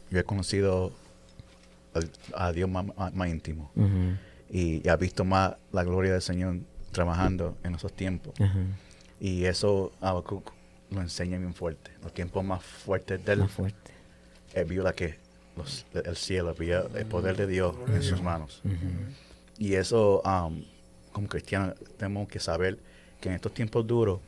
yo 0.09 0.19
he 0.19 0.23
conocido 0.23 0.91
a, 2.33 2.51
Dios 2.51 2.69
más, 2.69 2.85
más- 2.97 3.13
más 3.13 3.27
íntimo 3.29 3.69
Ujú, 3.75 4.15
y, 4.49 4.87
he 4.87 4.95
visto 4.97 5.23
más 5.25 5.55
la 5.71 5.83
gloria 5.83 6.13
del 6.13 6.21
Señor 6.21 6.57
trabajando 6.91 7.57
en 7.63 7.75
esos 7.75 7.93
tiempos. 7.93 8.33
Y 9.19 9.45
eso 9.45 9.91
Habacuc 10.01 10.51
lo 10.89 11.01
enseña 11.01 11.37
bien 11.37 11.53
fuerte. 11.53 11.91
Los 12.03 12.13
tiempos 12.13 12.43
más 12.43 12.61
fuertes 12.63 13.23
de 13.23 13.33
él, 13.33 13.39
más 13.39 13.51
fuerte. 13.51 13.91
él 14.53 14.65
vio 14.65 14.83
la 14.83 14.91
que 14.93 15.15
los- 15.55 15.85
el 15.93 16.15
cielo, 16.15 16.53
vio 16.55 16.87
el 16.95 17.05
poder 17.05 17.35
de 17.37 17.47
Dios 17.47 17.75
en 17.87 18.01
sus 18.03 18.21
manos. 18.21 18.61
Y 19.57 19.73
eso, 19.75 20.21
um, 20.25 20.63
como 21.11 21.27
cristianos, 21.27 21.75
tenemos 21.97 22.27
que 22.27 22.39
saber 22.39 22.79
que 23.19 23.29
en 23.29 23.35
estos 23.35 23.53
tiempos 23.53 23.85
duros, 23.85 24.19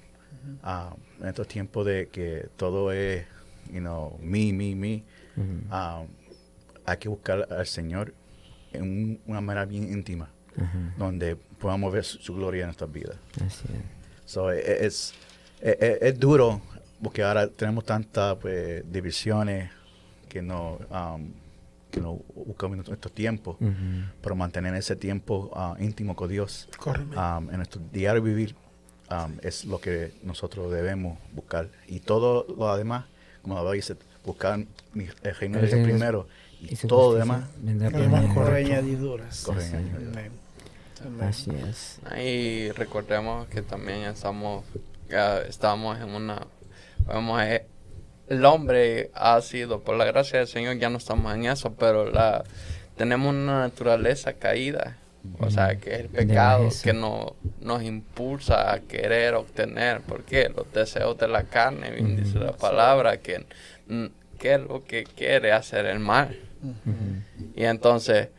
um, 0.63 1.23
en 1.23 1.29
estos 1.29 1.47
tiempos 1.47 1.85
de 1.85 2.07
que 2.09 2.47
todo 2.57 2.91
es, 2.91 3.25
you 3.71 3.79
know, 3.79 4.17
me, 4.21 4.51
me, 4.53 4.75
me, 4.75 5.03
um, 5.71 6.07
hay 6.85 6.97
que 6.97 7.07
buscar 7.09 7.47
al 7.51 7.65
Señor 7.65 8.13
en 8.73 8.81
un- 8.83 9.19
una 9.25 9.41
manera 9.41 9.65
bien 9.65 9.83
íntima, 9.91 10.29
donde 10.97 11.35
podamos 11.35 11.91
ver 11.93 12.03
su, 12.03 12.17
su 12.19 12.35
gloria 12.35 12.61
en 12.61 12.67
nuestras 12.67 12.91
vidas. 12.91 13.15
así 13.45 13.65
es. 13.73 14.31
So, 14.31 14.51
e- 14.51 14.59
e- 14.59 14.85
es, 14.85 15.13
e- 15.61 15.97
es 16.01 16.19
duro 16.19 16.61
porque 17.01 17.23
ahora 17.23 17.47
tenemos 17.47 17.85
tantas 17.85 18.35
pues, 18.37 18.83
divisiones 18.91 19.69
que 20.33 20.41
no, 20.41 20.79
um, 20.89 21.31
que 21.91 22.01
no 22.01 22.19
buscamos 22.33 22.77
en 22.79 22.83
nuestro 22.87 23.11
tiempo, 23.11 23.51
Ujú. 23.61 23.71
pero 24.21 24.35
mantener 24.35 24.73
ese 24.73 24.95
tiempo 24.95 25.51
ah, 25.55 25.75
íntimo 25.79 26.15
con 26.15 26.27
Dios 26.27 26.67
um, 27.15 27.49
en 27.51 27.57
nuestro 27.57 27.79
diario 27.91 28.21
vivir 28.23 28.55
um, 29.11 29.37
es 29.43 29.63
lo 29.65 29.79
que 29.79 30.11
nosotros 30.23 30.71
debemos 30.71 31.19
buscar. 31.33 31.69
Y 31.87 31.99
todo 31.99 32.47
lo 32.57 32.75
demás, 32.75 33.05
como 33.43 33.63
la 33.63 33.71
dice, 33.71 33.95
buscar 34.25 34.57
mi- 34.93 35.07
el 35.21 35.35
reino 35.35 35.59
de 35.59 35.65
El 35.65 35.69
Dios 35.71 35.83
primero 35.87 36.27
y, 36.61 36.73
Y 36.73 36.75
todo 36.87 37.13
lo 37.13 37.19
demás. 37.19 37.45
Lo 37.63 37.99
demás 37.99 38.25
añadiduras. 38.55 39.43
corre 39.43 39.61
sí. 39.61 39.75
Amén. 39.75 40.31
Así 41.21 41.51
es. 41.51 41.99
Y 42.17 42.71
recordemos 42.71 43.45
que 43.49 43.61
también 43.61 44.03
estamos, 44.05 44.63
ya 45.09 45.39
estamos 45.41 45.99
en 45.99 46.09
una, 46.09 46.47
vamos 47.05 47.39
a- 47.41 47.61
el 48.27 48.45
hombre 48.45 49.11
ha 49.13 49.39
sido, 49.41 49.81
por 49.81 49.97
la 49.97 50.05
gracia 50.05 50.39
del 50.39 50.47
Señor 50.47 50.77
ya 50.77 50.89
no 50.89 50.97
estamos 50.97 51.33
en 51.33 51.45
eso, 51.45 51.73
pero 51.73 52.09
la, 52.09 52.43
tenemos 52.95 53.33
una 53.33 53.59
naturaleza 53.59 54.33
caída, 54.33 54.97
o 55.39 55.49
sea, 55.49 55.77
que 55.77 55.93
es 55.93 55.99
el 56.01 56.09
pecado 56.09 56.67
que 56.83 56.93
no, 56.93 57.35
nos 57.61 57.81
impulsa 57.83 58.73
a 58.73 58.79
querer 58.81 59.35
obtener, 59.35 60.01
porque 60.01 60.49
los 60.55 60.71
deseos 60.73 61.17
de 61.17 61.27
la 61.27 61.43
carne, 61.43 61.91
bien 61.91 62.17
dice 62.17 62.39
la 62.39 62.51
palabra, 62.51 63.17
que, 63.17 63.45
mm, 63.87 64.05
que 64.37 64.55
es 64.55 64.59
lo 64.59 64.83
que 64.83 65.03
quiere 65.03 65.51
hacer 65.51 65.85
el 65.85 65.99
mal. 65.99 66.37
Y 67.55 67.63
entonces, 67.63 68.29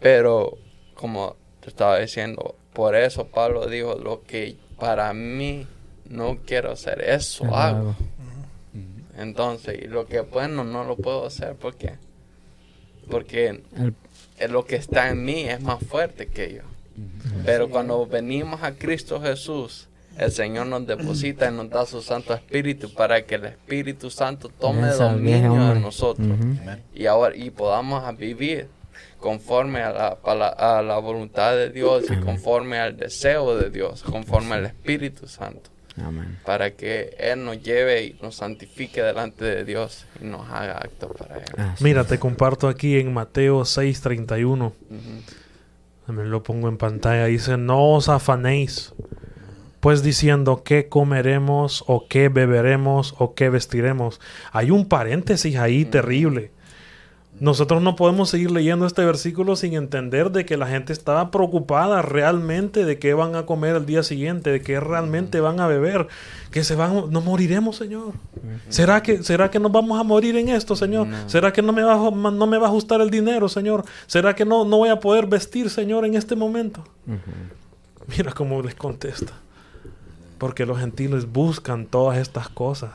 pero 0.00 0.58
como 0.94 1.36
te 1.60 1.68
estaba 1.68 1.98
diciendo, 1.98 2.56
por 2.72 2.94
eso 2.94 3.26
Pablo 3.28 3.66
dijo, 3.66 3.94
lo 3.94 4.22
que 4.22 4.56
para 4.78 5.12
mí 5.14 5.66
no 6.08 6.38
quiero 6.46 6.72
hacer, 6.72 7.02
eso 7.02 7.44
hago. 7.54 7.94
Entonces, 9.16 9.78
y 9.82 9.86
lo 9.88 10.06
que 10.06 10.20
bueno 10.20 10.62
no 10.64 10.84
lo 10.84 10.96
puedo 10.96 11.26
hacer, 11.26 11.54
¿por 11.54 11.76
qué? 11.76 11.94
Porque 13.10 13.48
El- 13.48 13.62
eh, 14.38 14.48
lo 14.48 14.64
que 14.66 14.76
está 14.76 15.08
en 15.10 15.24
mí 15.24 15.40
es 15.48 15.60
más 15.60 15.82
fuerte 15.84 16.26
que 16.26 16.54
yo. 16.54 16.62
Pero 17.44 17.68
cuando 17.68 18.06
venimos 18.06 18.62
a 18.62 18.72
Cristo 18.72 19.20
Jesús, 19.20 19.88
el 20.18 20.32
Señor 20.32 20.66
nos 20.66 20.86
deposita 20.86 21.50
y 21.50 21.54
nos 21.54 21.68
da 21.68 21.84
su 21.86 22.00
Santo 22.00 22.32
Espíritu 22.34 22.92
para 22.94 23.22
que 23.26 23.34
el 23.34 23.44
Espíritu 23.46 24.10
Santo 24.10 24.48
tome 24.48 24.88
Esa 24.88 25.12
dominio 25.12 25.50
de 25.74 25.80
nosotros. 25.80 26.26
Y 26.94 27.06
ahora 27.06 27.36
y 27.36 27.50
podamos 27.50 28.02
a 28.04 28.12
vivir 28.12 28.68
conforme 29.20 29.80
a 29.82 29.92
la, 29.92 30.48
a 30.48 30.82
la 30.82 30.98
voluntad 30.98 31.54
de 31.54 31.70
Dios 31.70 32.04
y 32.10 32.16
conforme 32.24 32.78
al 32.78 32.96
deseo 32.96 33.56
de 33.58 33.70
Dios, 33.70 34.02
conforme 34.02 34.54
al 34.54 34.66
Espíritu 34.66 35.26
Santo, 35.28 35.68
Amén. 36.04 36.38
para 36.44 36.72
que 36.72 37.16
Él 37.18 37.44
nos 37.44 37.62
lleve 37.62 38.04
y 38.04 38.18
nos 38.22 38.36
santifique 38.36 39.02
delante 39.02 39.44
de 39.44 39.64
Dios 39.64 40.04
y 40.20 40.24
nos 40.26 40.48
haga 40.50 40.78
acto 40.78 41.08
para 41.08 41.36
Él. 41.38 41.44
Así 41.56 41.82
Mira, 41.84 42.02
es. 42.02 42.06
te 42.08 42.18
comparto 42.18 42.68
aquí 42.68 42.98
en 42.98 43.12
Mateo 43.14 43.62
6:31. 43.64 44.72
Ujú. 44.90 46.12
Me 46.12 46.24
lo 46.24 46.42
pongo 46.42 46.68
en 46.68 46.76
pantalla. 46.76 47.24
Dice, 47.26 47.56
no 47.56 47.92
os 47.94 48.08
afanéis, 48.08 48.92
pues 49.80 50.02
diciendo 50.02 50.62
qué 50.64 50.88
comeremos 50.88 51.82
o 51.86 52.06
qué 52.08 52.28
beberemos 52.28 53.14
o 53.18 53.34
qué 53.34 53.48
vestiremos. 53.50 54.20
Hay 54.52 54.70
un 54.70 54.88
paréntesis 54.88 55.56
ahí 55.56 55.84
terrible. 55.84 56.50
Nosotros 57.38 57.82
no 57.82 57.96
podemos 57.96 58.30
seguir 58.30 58.50
leyendo 58.50 58.86
este 58.86 59.04
versículo 59.04 59.56
sin 59.56 59.74
entender 59.74 60.30
de 60.30 60.46
que 60.46 60.56
la 60.56 60.66
gente 60.66 60.92
estaba 60.92 61.30
preocupada 61.30 62.00
realmente 62.00 62.84
de 62.86 62.98
qué 62.98 63.12
van 63.12 63.34
a 63.34 63.44
comer 63.44 63.76
el 63.76 63.84
día 63.84 64.02
siguiente, 64.02 64.50
de 64.50 64.62
qué 64.62 64.80
realmente 64.80 65.40
van 65.40 65.60
a 65.60 65.66
beber, 65.66 66.08
que 66.50 66.64
se 66.64 66.74
van, 66.74 67.10
nos 67.10 67.24
moriremos, 67.24 67.76
Señor. 67.76 68.14
¿Será 68.70 69.02
que, 69.02 69.22
¿Será 69.22 69.50
que 69.50 69.58
nos 69.58 69.70
vamos 69.70 70.00
a 70.00 70.02
morir 70.02 70.36
en 70.36 70.48
esto, 70.48 70.76
Señor? 70.76 71.06
No. 71.06 71.28
¿Será 71.28 71.52
que 71.52 71.60
no 71.60 71.72
me, 71.74 71.82
va 71.82 71.94
a, 71.94 72.10
no 72.10 72.46
me 72.46 72.56
va 72.56 72.66
a 72.66 72.70
ajustar 72.70 73.02
el 73.02 73.10
dinero, 73.10 73.48
Señor? 73.50 73.84
¿Será 74.06 74.34
que 74.34 74.46
no, 74.46 74.64
no 74.64 74.78
voy 74.78 74.88
a 74.88 75.00
poder 75.00 75.26
vestir, 75.26 75.68
Señor, 75.68 76.06
en 76.06 76.14
este 76.14 76.36
momento? 76.36 76.84
Mira 78.06 78.32
cómo 78.32 78.62
les 78.62 78.74
contesta. 78.74 79.32
Porque 80.38 80.64
los 80.64 80.78
gentiles 80.78 81.30
buscan 81.30 81.86
todas 81.86 82.18
estas 82.18 82.48
cosas. 82.48 82.92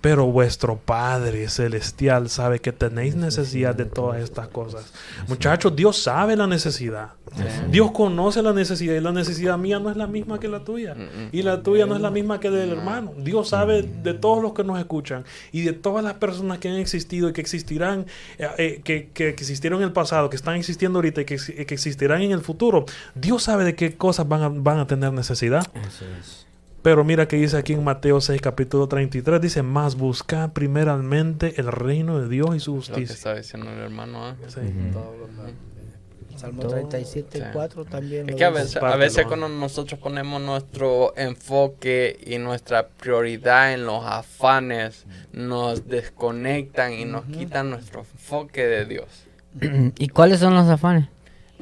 Pero 0.00 0.26
vuestro 0.26 0.76
Padre 0.76 1.48
Celestial 1.48 2.28
sabe 2.28 2.60
que 2.60 2.72
tenéis 2.72 3.16
necesidad 3.16 3.74
de 3.74 3.84
todas 3.84 4.22
estas 4.22 4.48
cosas. 4.48 4.92
Muchachos, 5.26 5.74
Dios 5.74 6.00
sabe 6.00 6.36
la 6.36 6.46
necesidad. 6.46 7.10
Dios 7.70 7.90
conoce 7.90 8.42
la 8.42 8.52
necesidad 8.52 8.94
y 8.94 9.00
la 9.00 9.12
necesidad 9.12 9.58
mía 9.58 9.78
no 9.78 9.90
es 9.90 9.96
la 9.96 10.06
misma 10.06 10.38
que 10.40 10.48
la 10.48 10.64
tuya. 10.64 10.94
Mm-mm. 10.94 11.28
Y 11.32 11.42
la 11.42 11.62
tuya 11.62 11.86
no 11.86 11.94
es 11.94 12.00
la 12.00 12.10
misma 12.10 12.40
que 12.40 12.50
del 12.50 12.70
hermano. 12.70 13.12
Dios 13.18 13.50
sabe 13.50 13.82
de 13.82 14.14
todos 14.14 14.42
los 14.42 14.54
que 14.54 14.64
nos 14.64 14.78
escuchan 14.78 15.24
y 15.52 15.62
de 15.62 15.72
todas 15.72 16.04
las 16.04 16.14
personas 16.14 16.58
que 16.58 16.68
han 16.68 16.76
existido 16.76 17.28
y 17.28 17.32
que 17.32 17.40
existirán, 17.40 18.06
eh, 18.38 18.48
eh, 18.58 18.80
que, 18.82 19.10
que 19.12 19.28
existieron 19.28 19.80
en 19.80 19.88
el 19.88 19.92
pasado, 19.92 20.30
que 20.30 20.36
están 20.36 20.56
existiendo 20.56 20.98
ahorita 20.98 21.22
y 21.22 21.24
que, 21.24 21.36
que 21.36 21.74
existirán 21.74 22.22
en 22.22 22.32
el 22.32 22.40
futuro. 22.40 22.86
Dios 23.14 23.42
sabe 23.42 23.64
de 23.64 23.74
qué 23.74 23.96
cosas 23.96 24.28
van 24.28 24.42
a, 24.42 24.48
van 24.48 24.78
a 24.78 24.86
tener 24.86 25.12
necesidad. 25.12 25.66
Así 25.74 26.04
es. 26.20 26.47
Pero 26.88 27.04
mira 27.04 27.28
que 27.28 27.36
dice 27.36 27.58
aquí 27.58 27.74
en 27.74 27.84
Mateo 27.84 28.18
6, 28.18 28.40
capítulo 28.40 28.88
33, 28.88 29.42
dice, 29.42 29.62
más 29.62 29.94
busca 29.94 30.54
primeramente 30.54 31.52
el 31.60 31.66
reino 31.70 32.18
de 32.18 32.30
Dios 32.30 32.56
y 32.56 32.60
su 32.60 32.76
Lo 32.76 32.80
que 32.80 32.86
justicia. 32.86 33.12
está 33.14 33.34
diciendo 33.34 33.70
el 33.70 33.78
hermano 33.78 34.24
Ángel. 34.24 34.50
Sí. 34.50 34.60
Salmo 36.38 36.62
Todo. 36.62 36.70
37, 36.70 37.38
Sí. 37.40 37.44
4 37.52 37.84
también. 37.84 38.24
Es 38.26 38.32
lo 38.32 38.38
que 38.38 38.44
a 38.46 38.48
veces, 38.48 38.76
a 38.76 38.96
veces 38.96 39.26
cuando 39.26 39.50
nosotros 39.50 40.00
ponemos 40.00 40.40
nuestro 40.40 41.12
enfoque 41.18 42.18
y 42.26 42.38
nuestra 42.38 42.88
prioridad 42.88 43.74
en 43.74 43.84
los 43.84 44.02
afanes, 44.06 45.04
nos 45.34 45.88
desconectan 45.88 46.94
y 46.94 47.04
nos 47.04 47.26
quitan 47.26 47.68
nuestro 47.68 48.00
enfoque 48.00 48.64
de 48.64 48.86
Dios. 48.86 49.08
¿Y 49.98 50.08
cuáles 50.08 50.40
son 50.40 50.54
los 50.54 50.68
afanes? 50.68 51.06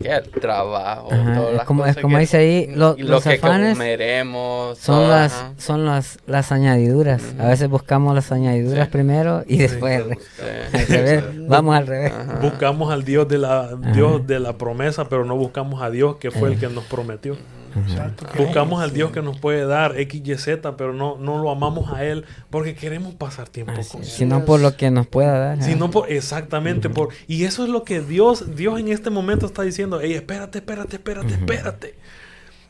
Que 0.02 0.14
el 0.14 0.30
trabajo, 0.30 1.08
Ajá, 1.10 1.34
todas 1.36 1.50
es 1.52 1.56
las 1.56 1.66
como- 1.66 1.84
es 1.86 1.90
cosas 1.92 2.02
como 2.02 2.16
que- 2.16 2.20
dice 2.20 2.36
ahí, 2.36 2.66
lo- 2.74 2.94
y 2.98 3.02
lo 3.02 3.10
los 3.12 3.22
que 3.22 3.34
afanes 3.34 3.72
comeremos, 3.78 4.78
Son 4.78 4.96
todo, 4.96 5.08
las, 5.08 5.32
ajá. 5.32 5.52
son 5.56 5.86
las, 5.86 6.18
las 6.26 6.52
añadiduras. 6.52 7.22
A 7.38 7.46
veces 7.48 7.70
buscamos 7.70 8.14
las 8.14 8.30
añadiduras 8.30 8.86
Sí. 8.88 8.92
primero 8.92 9.42
y 9.46 9.56
después 9.56 9.96
al 10.02 10.10
re- 10.10 10.16
Sí. 10.16 10.76
al 10.76 10.86
revés. 10.86 11.24
Vamos 11.48 11.74
al 11.76 11.86
revés. 11.86 12.12
Ajá. 12.12 12.38
Buscamos 12.42 12.92
al 12.92 13.04
Dios 13.04 13.26
de 13.28 13.38
la 13.38 13.74
Dios 13.94 14.26
de 14.26 14.38
la 14.38 14.52
promesa, 14.58 15.08
pero 15.08 15.24
no 15.24 15.34
buscamos 15.36 15.80
a 15.82 15.88
Dios 15.90 16.16
que 16.16 16.30
fue 16.30 16.50
el 16.52 16.58
que 16.60 16.68
nos 16.68 16.84
prometió. 16.84 17.36
Exacto. 17.76 18.26
Buscamos 18.38 18.82
al 18.82 18.92
Dios 18.92 19.10
que 19.12 19.22
nos 19.22 19.38
puede 19.38 19.66
dar 19.66 19.98
X, 19.98 20.22
Y, 20.24 20.34
Z, 20.36 20.76
pero 20.76 20.92
no, 20.92 21.16
no 21.18 21.38
lo 21.38 21.50
amamos 21.50 21.92
a 21.92 22.04
Él 22.04 22.24
porque 22.50 22.74
queremos 22.74 23.14
pasar 23.14 23.48
tiempo 23.48 23.72
Así 23.76 23.90
con. 23.90 24.02
Él. 24.02 24.06
Sino 24.06 24.44
por 24.44 24.60
lo 24.60 24.76
que 24.76 24.90
nos 24.90 25.06
pueda 25.06 25.38
dar. 25.38 25.62
Si 25.62 25.70
ajá. 25.70 25.78
no 25.78 25.90
por, 25.90 26.10
exactamente 26.10 26.88
por 26.88 27.10
y 27.26 27.44
eso 27.44 27.64
es 27.64 27.70
lo 27.70 27.84
que 27.84 28.00
Dios 28.00 28.56
Dios 28.56 28.80
en 28.80 28.88
este 28.88 29.10
momento 29.10 29.46
está 29.46 29.62
diciendo, 29.62 30.00
"Ey, 30.00 30.14
espérate, 30.14 30.58
espérate, 30.58 30.96
espérate, 30.96 31.34
espérate. 31.34 31.94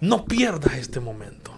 No 0.00 0.24
pierdas 0.24 0.74
este 0.74 1.00
momento. 1.00 1.52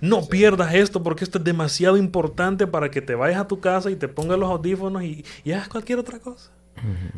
No 0.00 0.26
pierdas 0.26 0.74
esto 0.74 1.02
porque 1.02 1.24
esto 1.24 1.38
es 1.38 1.44
demasiado 1.44 1.98
importante 1.98 2.66
para 2.66 2.90
que 2.90 3.02
te 3.02 3.14
vayas 3.14 3.40
a 3.40 3.46
tu 3.48 3.60
casa 3.60 3.90
y 3.90 3.96
te 3.96 4.08
pongas 4.08 4.38
los 4.38 4.50
audífonos 4.50 5.02
y, 5.02 5.24
y 5.44 5.52
hagas 5.52 5.68
cualquier 5.68 5.98
otra 5.98 6.18
cosa. 6.18 6.50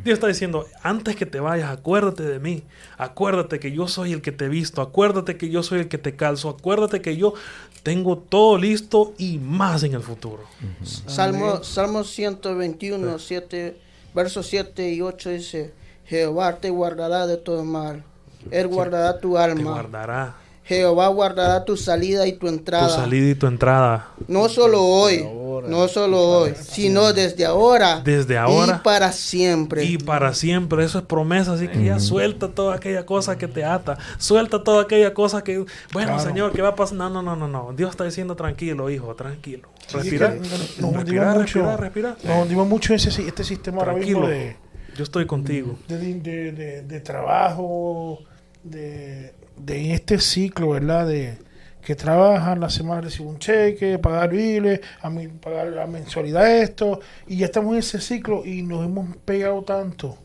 Dios 0.04 0.14
está 0.14 0.26
diciendo, 0.26 0.66
antes 0.82 1.16
que 1.16 1.26
te 1.26 1.40
vayas, 1.40 1.70
acuérdate 1.70 2.22
de 2.22 2.38
mí. 2.40 2.64
Acuérdate 2.98 3.60
que 3.60 3.72
yo 3.72 3.88
soy 3.88 4.12
el 4.12 4.22
que 4.22 4.32
te 4.32 4.46
he 4.46 4.48
visto. 4.48 4.82
Acuérdate 4.82 5.36
que 5.36 5.50
yo 5.50 5.62
soy 5.62 5.80
el 5.80 5.88
que 5.88 5.98
te 5.98 6.16
calzo. 6.16 6.48
Acuérdate 6.48 7.00
que 7.00 7.16
yo 7.16 7.34
tengo 7.82 8.18
todo 8.18 8.58
listo 8.58 9.14
y 9.18 9.38
más 9.38 9.82
en 9.82 9.94
el 9.94 10.02
futuro. 10.02 10.44
Salmo, 10.82 11.62
Salmo 11.62 12.04
121, 12.04 13.18
7, 13.18 13.76
versos 14.14 14.46
7 14.46 14.92
y 14.92 15.00
8 15.00 15.30
dice, 15.30 15.74
Jehová 16.06 16.56
te 16.56 16.70
guardará 16.70 17.26
de 17.26 17.36
todo 17.36 17.64
mal. 17.64 18.04
Él 18.50 18.66
guardará 18.66 19.20
tu 19.20 19.34
Te 19.34 19.38
alma. 19.40 19.72
guardará 19.72 20.36
Jehová 20.64 21.08
guardará 21.08 21.64
tu 21.64 21.76
salida 21.76 22.26
y 22.26 22.34
tu 22.34 22.46
entrada. 22.46 22.86
tu 22.86 22.94
salida 22.94 23.30
y 23.30 23.34
tu 23.34 23.46
entrada. 23.48 24.08
No 24.28 24.48
solo 24.48 24.82
hoy, 24.84 25.26
no 25.66 25.88
solo 25.88 26.20
hoy, 26.22 26.54
sino 26.60 27.12
desde 27.12 27.44
ahora. 27.44 28.00
Desde 28.04 28.38
ahora. 28.38 28.76
Y 28.76 28.84
para 28.84 29.10
siempre. 29.10 29.84
Y 29.84 29.98
para 29.98 30.32
siempre, 30.34 30.84
eso 30.84 31.00
es 31.00 31.04
promesa, 31.04 31.54
así 31.54 31.66
que 31.66 31.82
ya 31.84 31.98
suelta 31.98 32.48
toda 32.48 32.76
aquella 32.76 33.04
cosa 33.04 33.36
que 33.36 33.48
te 33.48 33.64
ata, 33.64 33.98
suelta 34.18 34.62
toda 34.62 34.82
aquella 34.84 35.12
cosa 35.12 35.42
que, 35.42 35.58
bueno, 35.92 36.14
Claro. 36.14 36.20
Señor, 36.20 36.52
¿qué 36.52 36.62
va 36.62 36.68
a 36.68 36.74
pasar? 36.76 36.96
No, 36.96 37.10
no, 37.10 37.22
no, 37.22 37.34
no, 37.34 37.48
no, 37.48 37.72
Dios 37.76 37.90
está 37.90 38.04
diciendo 38.04 38.36
tranquilo, 38.36 38.88
hijo, 38.88 39.14
tranquilo. 39.16 39.68
Sí, 39.88 39.96
Respira, 39.98 40.32
que 40.34 40.38
nos- 40.40 40.48
nos 40.50 40.60
hundimos 40.78 40.94
respira, 41.04 41.32
mucho. 41.34 41.38
respira, 41.42 41.76
respira. 41.76 42.16
Nos 42.24 42.42
hundimos 42.44 42.68
mucho 42.68 42.92
en 42.92 42.96
ese, 43.00 43.26
este 43.26 43.42
sistema 43.44 43.78
ahora 43.78 43.94
mismo 43.94 44.20
Tranquilo, 44.20 44.28
de, 44.28 44.56
yo 44.96 45.02
estoy 45.02 45.26
contigo. 45.26 45.76
de, 45.88 45.98
de- 45.98 46.52
de- 46.52 46.82
de 46.82 47.00
trabajo, 47.00 48.20
de, 48.62 49.34
de 49.56 49.94
este 49.94 50.18
ciclo, 50.18 50.70
¿verdad? 50.70 51.06
De 51.06 51.38
que 51.82 51.96
trabajan, 51.96 52.60
la 52.60 52.70
semana 52.70 53.00
recibe 53.00 53.28
un 53.28 53.38
cheque, 53.38 53.98
pagar 53.98 54.30
biles, 54.30 54.80
a 55.00 55.10
mí, 55.10 55.26
pagar 55.28 55.66
la 55.68 55.86
mensualidad 55.86 56.48
esto, 56.58 57.00
y 57.26 57.38
ya 57.38 57.46
estamos 57.46 57.72
en 57.72 57.78
ese 57.80 58.00
ciclo 58.00 58.44
y 58.46 58.62
nos 58.62 58.84
hemos 58.86 59.16
pegado 59.24 59.62
tanto, 59.62 60.16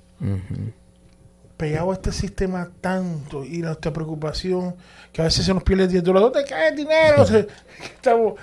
pegado 1.57 1.89
a 1.89 1.93
este 1.95 2.11
sistema 2.11 2.69
tanto 2.79 3.43
y 3.43 3.57
nuestra 3.59 3.91
preocupación, 3.91 4.75
que 5.11 5.21
a 5.21 5.25
veces 5.25 5.45
se 5.45 5.53
nos 5.53 5.63
pierde 5.63 5.87
10 5.87 6.03
dólares, 6.03 6.29
¿dónde 6.31 6.47
cae 6.47 6.69
el 6.69 6.75
dinero? 6.75 7.25
Se- 7.25 7.47
estamos, 7.95 8.33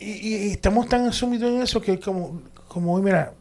y, 0.00 0.10
y- 0.10 0.36
y 0.48 0.50
estamos 0.50 0.88
tan 0.88 1.12
sumidos 1.12 1.50
en 1.52 1.62
eso 1.62 1.80
que 1.80 2.00
como, 2.00 2.42
como 2.66 2.94
hoy, 2.94 3.02
mira, 3.02 3.32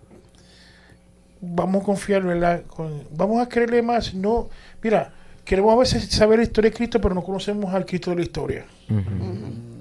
vamos 1.42 1.82
a 1.82 1.86
confiar, 1.86 2.22
¿verdad? 2.24 2.64
Con- 2.68 3.04
vamos 3.12 3.42
a 3.42 3.50
creerle 3.50 3.82
más. 3.82 4.14
No, 4.14 4.50
mira, 4.84 5.14
queremos 5.48 5.74
a 5.74 5.78
veces 5.78 6.04
saber 6.10 6.40
la 6.40 6.44
historia 6.44 6.70
de 6.70 6.76
Cristo, 6.76 7.00
pero 7.00 7.16
no 7.16 7.24
conocemos 7.24 7.74
al 7.74 7.86
Cristo 7.86 8.12
de 8.12 8.18
la 8.18 8.22
historia. 8.22 8.66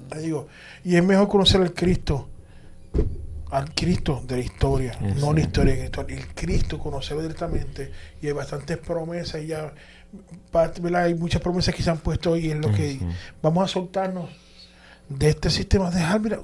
Te 0.09 0.19
digo, 0.19 0.47
y 0.83 0.95
es 0.95 1.03
mejor 1.03 1.27
conocer 1.27 1.61
al 1.61 1.73
Cristo, 1.73 2.29
al 3.51 3.73
Cristo 3.73 4.23
de 4.25 4.37
la 4.37 4.43
historia, 4.43 4.97
no 5.19 5.33
la 5.33 5.41
historia 5.41 5.73
de 5.73 5.79
Cristo, 5.81 6.05
el 6.07 6.27
Cristo, 6.33 6.79
conocerlo 6.79 7.21
directamente. 7.21 7.91
Y 8.21 8.27
hay 8.27 8.33
bastantes 8.33 8.77
promesas 8.77 9.43
y 9.43 9.47
ya, 9.47 9.73
¿verdad? 10.53 11.03
hay 11.03 11.15
muchas 11.15 11.41
promesas 11.41 11.75
que 11.75 11.83
se 11.83 11.89
han 11.89 11.97
puesto 11.97 12.37
y 12.37 12.49
es 12.51 12.57
lo 12.57 12.71
que 12.73 12.99
vamos 13.41 13.65
a 13.65 13.67
soltarnos 13.67 14.29
de 15.09 15.29
este 15.29 15.49
sistema, 15.49 15.91
dejar, 15.91 16.19
mira, 16.21 16.39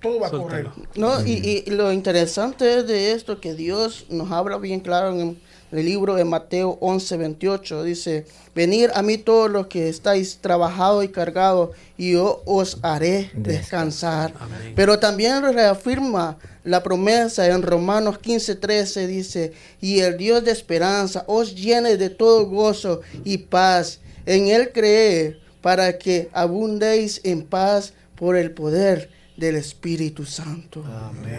todo 0.00 0.20
va 0.20 0.28
a 0.28 0.30
correr. 0.30 0.68
No, 0.94 1.24
y, 1.26 1.64
y 1.66 1.70
lo 1.70 1.92
interesante 1.92 2.78
es 2.78 2.86
de 2.86 3.12
esto 3.12 3.40
que 3.40 3.54
Dios 3.54 4.06
nos 4.08 4.30
habla 4.30 4.58
bien 4.58 4.80
claro 4.80 5.18
en 5.18 5.40
el 5.70 5.84
libro 5.84 6.14
de 6.14 6.24
Mateo 6.24 6.78
11, 6.80 7.16
28. 7.16 7.82
Dice, 7.84 8.26
venid 8.54 8.90
a 8.94 9.02
mí 9.02 9.18
todos 9.18 9.50
los 9.50 9.66
que 9.66 9.88
estáis 9.88 10.38
trabajados 10.38 11.04
y 11.04 11.08
cargados 11.08 11.70
y 11.96 12.12
yo 12.12 12.42
os 12.44 12.78
haré 12.82 13.30
descansar. 13.34 14.32
Amén. 14.38 14.72
Pero 14.74 14.98
también 14.98 15.42
reafirma 15.42 16.38
la 16.64 16.82
promesa 16.82 17.46
en 17.46 17.62
Romanos 17.62 18.18
15, 18.18 18.56
13. 18.56 19.06
Dice, 19.06 19.52
y 19.80 20.00
el 20.00 20.16
Dios 20.16 20.44
de 20.44 20.52
esperanza 20.52 21.24
os 21.26 21.54
llene 21.54 21.96
de 21.96 22.10
todo 22.10 22.46
gozo 22.46 23.00
y 23.24 23.38
paz 23.38 24.00
en 24.26 24.48
él 24.48 24.72
creer 24.72 25.40
para 25.60 25.98
que 25.98 26.28
abundéis 26.32 27.20
en 27.24 27.42
paz 27.42 27.92
por 28.16 28.36
el 28.36 28.52
poder 28.52 29.10
del 29.36 29.56
Espíritu 29.56 30.24
Santo. 30.24 30.84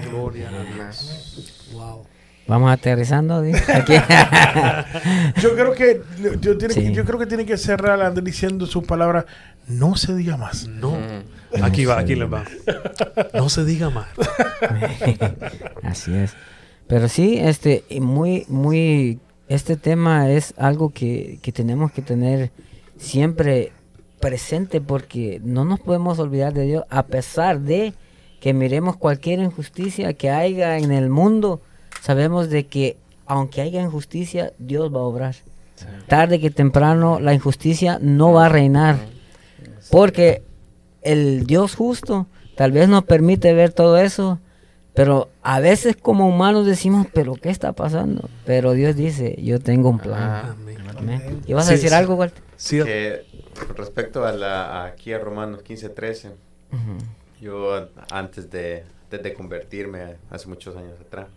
Gloria 0.10 0.49
a 0.49 0.64
Dios. 0.64 1.69
Wow. 1.73 2.06
Vamos 2.49 2.71
aterrizando. 2.71 3.43
¿sí? 3.43 3.51
Aquí. 3.73 3.93
Yo 5.41 5.55
creo 5.55 5.71
que 5.73 6.01
yo, 6.41 6.57
tiene 6.57 6.73
que- 6.73 6.81
Sí. 6.81 6.91
yo 6.93 7.05
creo 7.05 7.19
que 7.19 7.26
tiene 7.27 7.45
que 7.45 7.57
cerrar 7.57 8.01
Andrés 8.01 8.26
diciendo 8.26 8.65
sus 8.65 8.84
palabras. 8.85 9.26
No 9.67 9.95
se 9.95 10.15
diga 10.15 10.35
más. 10.35 10.67
No. 10.67 10.91
Mm. 10.91 11.63
Aquí 11.63 11.85
va, 11.85 11.99
aquí 11.99 12.15
les 12.15 12.31
va. 12.31 12.43
No 13.34 13.49
se 13.49 13.63
diga 13.65 13.89
más. 13.91 14.07
Así 15.84 16.13
es. 16.13 16.34
Pero 16.88 17.07
sí, 17.07 17.38
este, 17.39 17.84
muy, 18.01 18.45
muy, 18.47 19.19
este 19.47 19.76
tema 19.77 20.30
es 20.31 20.53
algo 20.57 20.89
que, 20.89 21.39
que 21.41 21.51
tenemos 21.51 21.91
que 21.91 22.01
tener 22.01 22.51
siempre 22.97 23.71
presente 24.19 24.81
porque 24.81 25.39
no 25.43 25.65
nos 25.65 25.80
podemos 25.80 26.17
olvidar 26.19 26.53
de 26.53 26.63
Dios 26.63 26.84
a 26.89 27.03
pesar 27.03 27.59
de 27.61 27.93
que 28.41 28.53
miremos 28.53 28.97
cualquier 28.97 29.39
injusticia 29.39 30.13
que 30.13 30.30
haya 30.31 30.77
en 30.77 30.91
el 30.91 31.09
mundo, 31.09 31.61
sabemos 32.01 32.49
de 32.49 32.65
que 32.67 32.97
aunque 33.25 33.61
haya 33.61 33.81
injusticia, 33.81 34.53
Dios 34.57 34.93
va 34.93 34.99
a 34.99 35.03
obrar. 35.03 35.35
Tarde 36.07 36.39
que 36.39 36.49
temprano 36.49 37.19
la 37.19 37.33
injusticia 37.33 37.99
no 38.01 38.33
va 38.33 38.47
a 38.47 38.49
reinar. 38.49 38.97
Porque 39.91 40.43
el 41.01 41.45
Dios 41.45 41.75
justo 41.75 42.27
tal 42.55 42.71
vez 42.71 42.89
nos 42.89 43.03
permite 43.03 43.53
ver 43.53 43.71
todo 43.71 43.97
eso, 43.97 44.39
pero 44.93 45.29
a 45.43 45.59
veces 45.59 45.95
como 45.95 46.27
humanos 46.27 46.65
decimos, 46.65 47.07
pero 47.13 47.35
¿qué 47.35 47.49
está 47.49 47.71
pasando? 47.71 48.29
Pero 48.45 48.73
Dios 48.73 48.95
dice, 48.95 49.35
yo 49.41 49.59
tengo 49.59 49.89
un 49.89 49.99
plan. 49.99 50.21
Ah, 50.21 50.55
Amén. 50.57 50.77
Amén. 50.97 51.41
¿Y 51.45 51.53
vas 51.53 51.69
a 51.69 51.71
decir 51.71 51.89
sí. 51.89 51.95
algo, 51.95 52.15
Walter? 52.15 52.43
Sí, 52.57 52.83
Que 52.83 53.25
respecto 53.77 54.25
a 54.25 54.33
la, 54.33 54.83
aquí 54.85 55.13
a 55.13 55.19
Romanos 55.19 55.61
15, 55.61 55.89
13, 55.89 56.27
Ujú. 56.29 56.97
yo 57.39 57.87
antes 58.11 58.51
de, 58.51 58.83
antes 59.03 59.23
de 59.23 59.33
convertirme 59.33 60.15
hace 60.29 60.47
muchos 60.49 60.75
años 60.75 60.99
atrás, 60.99 61.27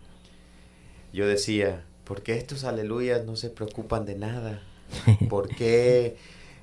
yo 1.13 1.27
decía, 1.27 1.83
¿por 2.03 2.21
qué 2.21 2.35
estos 2.35 2.63
aleluyas 2.63 3.25
no 3.25 3.35
se 3.35 3.49
preocupan 3.49 4.05
de 4.05 4.15
nada? 4.15 4.61
¿Por 5.29 5.47
qué 5.49 6.17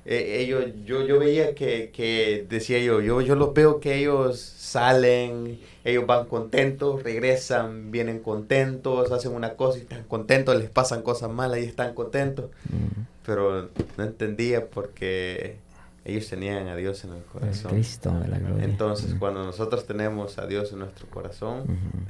eh, 0.05 0.37
ellos, 0.39 0.65
yo, 0.85 1.05
yo 1.05 1.19
veía 1.19 1.53
que, 1.55 1.91
que 1.91 2.45
decía 2.49 2.79
yo, 2.79 3.01
yo, 3.01 3.21
yo 3.21 3.35
los 3.35 3.53
veo 3.53 3.79
que 3.79 3.95
ellos 3.97 4.39
salen, 4.39 5.59
ellos 5.83 6.05
van 6.07 6.25
contentos, 6.27 7.03
regresan, 7.03 7.91
vienen 7.91 8.19
contentos, 8.19 9.11
hacen 9.11 9.33
una 9.33 9.53
cosa 9.53 9.77
y 9.77 9.81
están 9.81 10.03
contentos, 10.05 10.57
les 10.57 10.69
pasan 10.69 11.01
cosas 11.03 11.29
malas 11.31 11.59
y 11.59 11.65
están 11.65 11.93
contentos 11.93 12.45
Ujú. 12.69 13.05
pero 13.25 13.69
no 13.97 14.03
entendía 14.03 14.67
porque 14.69 15.57
ellos 16.03 16.27
tenían 16.27 16.67
a 16.67 16.75
Dios 16.75 17.03
en 17.03 17.11
el 17.11 17.17
El 17.17 17.23
corazón. 17.25 17.71
Cristo 17.73 18.11
de 18.19 18.27
la 18.27 18.39
gloria. 18.39 18.63
Entonces, 18.63 19.11
Ujú. 19.11 19.19
cuando 19.19 19.43
nosotros 19.43 19.85
tenemos 19.85 20.39
a 20.39 20.47
Dios 20.47 20.71
en 20.73 20.79
nuestro 20.79 21.05
corazón, 21.07 21.65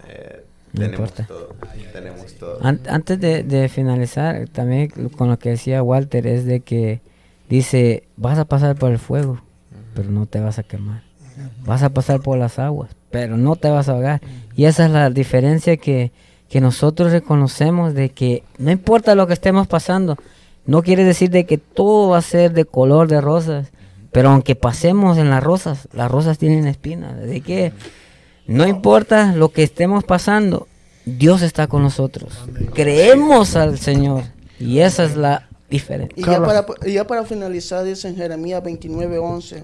eh, 0.07 0.45
No 0.73 0.81
tenemos 0.81 1.09
importa. 1.09 1.25
todo. 1.27 1.55
Tenemos 1.93 2.33
todo. 2.35 2.57
An- 2.61 2.79
antes 2.87 3.19
de, 3.19 3.43
de 3.43 3.69
finalizar, 3.69 4.47
también 4.49 4.89
con 5.17 5.29
lo 5.29 5.37
que 5.39 5.49
decía 5.49 5.83
Walter, 5.83 6.25
es 6.27 6.45
de 6.45 6.61
que 6.61 7.01
dice, 7.49 8.03
vas 8.17 8.37
a 8.39 8.45
pasar 8.45 8.75
por 8.77 8.91
el 8.91 8.99
fuego, 8.99 9.41
pero 9.93 10.09
no 10.09 10.25
te 10.25 10.39
vas 10.39 10.59
a 10.59 10.63
quemar. 10.63 11.03
Vas 11.65 11.83
a 11.83 11.89
pasar 11.89 12.21
por 12.21 12.37
las 12.37 12.59
aguas, 12.59 12.91
pero 13.09 13.35
no 13.37 13.55
te 13.55 13.69
vas 13.69 13.89
a 13.89 13.93
ahogar. 13.93 14.21
Y 14.55 14.65
esa 14.65 14.85
es 14.85 14.91
la 14.91 15.09
diferencia 15.09 15.77
que, 15.77 16.11
que 16.49 16.61
nosotros 16.61 17.11
reconocemos 17.11 17.93
de 17.93 18.09
que 18.09 18.43
no 18.57 18.71
importa 18.71 19.15
lo 19.15 19.27
que 19.27 19.33
estemos 19.33 19.67
pasando, 19.67 20.17
no 20.65 20.83
quiere 20.83 21.03
decir 21.03 21.29
de 21.31 21.45
que 21.45 21.57
todo 21.57 22.09
va 22.09 22.19
a 22.19 22.21
ser 22.21 22.53
de 22.53 22.65
color 22.65 23.07
de 23.07 23.19
rosas, 23.21 23.71
pero 24.11 24.29
aunque 24.29 24.55
pasemos 24.55 25.17
en 25.17 25.29
las 25.29 25.43
rosas, 25.43 25.87
las 25.93 26.11
rosas 26.11 26.37
tienen 26.37 26.67
espinas. 26.67 27.17
De 27.17 27.41
que 27.41 27.71
no 28.51 28.67
importa 28.67 29.33
lo 29.33 29.49
que 29.49 29.63
estemos 29.63 30.03
pasando, 30.03 30.67
Dios 31.05 31.41
está 31.41 31.67
con 31.67 31.83
nosotros. 31.83 32.33
Creemos 32.73 33.55
al 33.55 33.79
Señor. 33.79 34.23
Y 34.59 34.79
esa 34.79 35.05
es 35.05 35.15
la 35.15 35.47
diferencia. 35.69 36.13
Y 36.15 36.23
ya 36.23 36.39
para, 36.39 36.65
ya 36.85 37.07
para 37.07 37.25
finalizar, 37.25 37.83
dice 37.83 38.07
en 38.07 38.15
Jeremías 38.15 38.61
29, 38.63 39.17
11, 39.17 39.63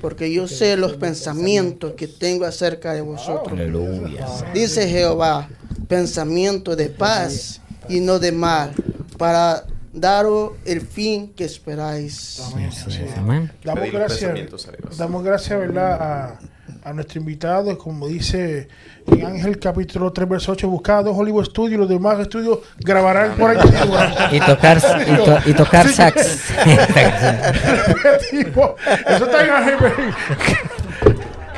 porque 0.00 0.32
yo 0.32 0.48
sé 0.48 0.76
los 0.76 0.94
pensamientos 0.94 1.92
que 1.92 2.08
tengo 2.08 2.44
acerca 2.44 2.94
de 2.94 3.02
vosotros. 3.02 3.58
Dice 4.54 4.88
Jehová, 4.88 5.48
pensamiento 5.88 6.74
de 6.76 6.88
paz 6.88 7.60
y 7.88 8.00
no 8.00 8.18
de 8.18 8.32
mal, 8.32 8.72
para 9.18 9.66
daros 9.92 10.52
el 10.64 10.80
fin 10.80 11.32
que 11.34 11.44
esperáis. 11.44 12.40
Amén. 13.16 13.52
Damos 13.62 13.92
gracias, 13.92 14.96
damos 14.96 15.22
gracias, 15.22 15.58
¿verdad? 15.58 15.92
A, 16.00 16.38
a 16.84 16.92
nuestro 16.92 17.20
invitado, 17.20 17.78
como 17.78 18.08
dice 18.08 18.68
en 19.06 19.24
Ángel 19.24 19.58
capítulo 19.58 20.12
3, 20.12 20.28
verso 20.28 20.52
8, 20.52 20.68
buscad 20.68 21.04
dos 21.04 21.16
Hollywood 21.16 21.44
Studios, 21.44 21.78
los 21.80 21.88
demás 21.88 22.18
estudios 22.18 22.58
grabarán 22.78 23.32
por 23.36 23.50
ahí. 23.50 23.58
Y 24.32 24.40
tocar, 24.40 24.78
y, 25.06 25.16
to- 25.24 25.38
y 25.50 25.54
tocar 25.54 25.88
sax. 25.88 26.50
Eso 29.06 29.24
está 29.24 29.44
en 29.44 29.50
Ángel 29.50 29.76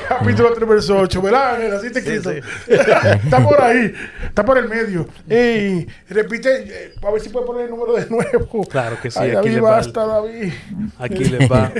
capítulo 0.08 0.52
3, 0.54 0.68
verso 0.68 0.98
8, 0.98 1.22
¿verdad? 1.22 1.54
Ángel? 1.56 1.72
Así 1.74 1.90
te 1.90 1.98
escrito. 2.00 2.30
está 2.30 3.42
por 3.42 3.60
ahí, 3.60 3.92
está 4.26 4.44
por 4.44 4.58
el 4.58 4.68
medio. 4.68 5.06
Y 5.28 5.86
repite, 6.12 6.64
eh, 6.66 6.94
a 7.02 7.10
ver 7.10 7.20
si 7.20 7.28
puede 7.28 7.46
poner 7.46 7.64
el 7.64 7.70
número 7.70 7.94
de 7.94 8.06
nuevo. 8.10 8.64
Claro 8.68 8.96
que 9.00 9.10
sí, 9.10 9.18
Ay, 9.20 9.30
aquí 9.30 9.36
David, 9.36 9.54
le 9.54 9.60
va 9.60 9.68
el- 9.70 9.76
basta, 9.76 10.06
David. 10.06 10.52
aquí 10.98 11.24
les 11.24 11.50
va. 11.50 11.72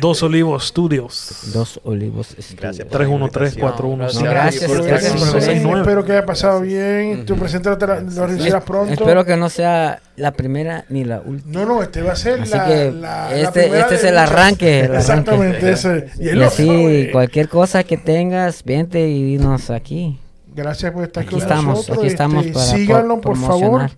Dos 0.00 0.22
Olivos 0.22 0.68
Studios. 0.68 1.50
Dos 1.52 1.80
olivos. 1.84 2.34
Gracias. 2.58 2.88
313 2.88 3.60
415 3.60 4.24
Gracias, 4.24 4.62
Espero 4.64 4.84
gracias. 4.84 5.12
569. 5.12 5.80
Espero 5.80 6.04
que 6.04 6.12
haya 6.12 6.26
pasado 6.26 6.60
bien. 6.60 7.24
Tu 7.26 7.36
presente 7.36 7.74
te 7.76 7.86
la, 7.86 8.00
lo 8.00 8.26
recibirás 8.26 8.64
pronto. 8.64 8.92
Espero 8.92 9.24
que 9.24 9.36
no 9.36 9.48
sea 9.50 10.00
la 10.20 10.32
primera 10.32 10.84
ni 10.88 11.04
la 11.04 11.20
última. 11.24 11.52
No, 11.52 11.66
no, 11.66 11.82
este 11.82 12.02
va 12.02 12.12
a 12.12 12.16
ser 12.16 12.40
Así 12.42 12.52
la, 12.52 12.66
que 12.66 12.92
la- 12.92 13.34
este- 13.34 13.78
este 13.78 13.94
es 13.96 14.04
el 14.04 14.18
arranque, 14.18 14.80
el 14.80 14.94
Exactamente, 14.94 15.58
arranque. 15.70 15.70
ese. 15.72 16.06
Y 16.20 16.38
Y 16.38 16.42
así, 16.42 17.08
cualquier 17.12 17.48
cosa 17.48 17.82
que 17.84 17.96
tengas, 17.96 18.62
vente 18.64 19.08
y 19.08 19.22
dinos 19.24 19.70
aquí. 19.70 20.18
Gracias 20.52 20.90
por 20.92 21.04
estar 21.04 21.22
Aquí 21.22 21.30
con 21.30 21.42
estamos, 21.42 21.76
nosotros. 21.76 21.98
aquí 21.98 22.06
estamos 22.08 22.44
Este, 22.46 22.54
para 22.54 22.66
síganlo, 22.66 23.20
por 23.20 23.36
favor. 23.36 23.90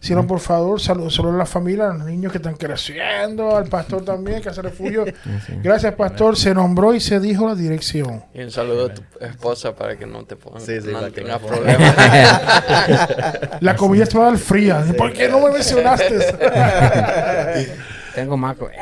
Síganlo, 0.00 0.26
por 0.26 0.40
favor. 0.40 0.80
Saludos 0.80 1.18
a 1.20 1.22
la 1.24 1.46
familia, 1.46 1.90
a 1.90 1.94
los 1.94 2.06
niños 2.06 2.32
que 2.32 2.38
están 2.38 2.56
creciendo, 2.56 3.56
al 3.56 3.66
pastor 3.66 4.04
también, 4.04 4.42
que 4.42 4.48
hace 4.48 4.62
refugio. 4.62 5.04
Gracias, 5.62 5.94
pastor. 5.94 6.36
Se 6.36 6.52
nombró 6.54 6.92
y 6.94 7.00
se 7.00 7.20
dijo 7.20 7.46
la 7.46 7.54
dirección. 7.54 8.24
Y 8.34 8.42
un 8.42 8.50
saludo 8.50 8.86
a 8.86 8.94
tu 8.94 9.02
esposa 9.20 9.74
para 9.74 9.96
que 9.96 10.06
no 10.06 10.24
te 10.24 10.34
ponga, 10.36 10.58
Sí, 10.60 10.80
sí, 10.80 10.88
no 10.92 11.00
tengas 11.12 11.38
problemas. 11.38 11.94
La 13.60 13.76
comida 13.76 14.04
te 14.06 14.18
va 14.18 14.24
a 14.26 14.30
dar 14.30 14.38
fría. 14.38 14.84
¿Por 14.98 15.12
qué 15.12 15.28
no 15.28 15.40
me 15.40 15.50
mencionaste? 15.52 16.18
Tengo 18.14 18.36
maco. 18.36 18.68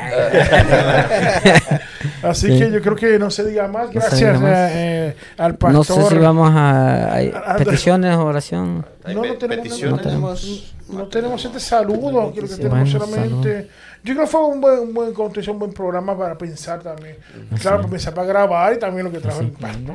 Así 2.22 2.48
Sí. 2.48 2.58
que 2.58 2.70
yo 2.70 2.80
creo 2.80 2.96
que 2.96 3.18
no 3.18 3.30
se 3.30 3.44
diga 3.44 3.68
más. 3.68 3.90
Gracias 3.90 4.20
diga 4.20 4.32
más. 4.50 4.70
eh, 4.72 5.08
eh, 5.08 5.16
al 5.38 5.56
pastor. 5.56 5.72
No 5.72 5.84
sé 5.84 6.08
si 6.14 6.18
vamos 6.18 6.50
a, 6.54 7.14
a- 7.14 7.52
a- 7.52 7.56
peticiones, 7.56 8.16
oración. 8.16 8.84
Hay 9.04 9.14
No, 9.14 9.24
no 9.24 9.34
tenemos, 9.34 9.62
peticiones. 9.64 9.96
No 9.96 10.02
tenemos. 10.02 10.74
no 10.88 11.04
tenemos 11.06 11.44
este 11.44 11.60
saludo, 11.60 12.30
quiero 12.32 12.48
que 12.48 12.56
tenemos 12.56 12.92
Bueno, 12.92 13.06
solamente. 13.06 13.68
Yo 14.02 14.14
creo 14.14 14.24
que 14.24 14.30
fue 14.30 14.44
un 14.46 14.60
buen, 14.60 14.78
un 14.80 14.94
buen 14.94 15.12
un 15.16 15.58
buen 15.58 15.72
programa 15.72 16.16
para 16.16 16.36
pensar 16.38 16.82
también. 16.82 17.16
Claro, 17.60 17.78
para 17.78 17.88
pensar, 17.88 18.14
para 18.14 18.26
grabar 18.26 18.74
y 18.74 18.78
también 18.78 19.04
lo 19.06 19.12
que 19.12 19.18
trajo 19.20 19.40
el 19.40 19.50
pastor. 19.52 19.94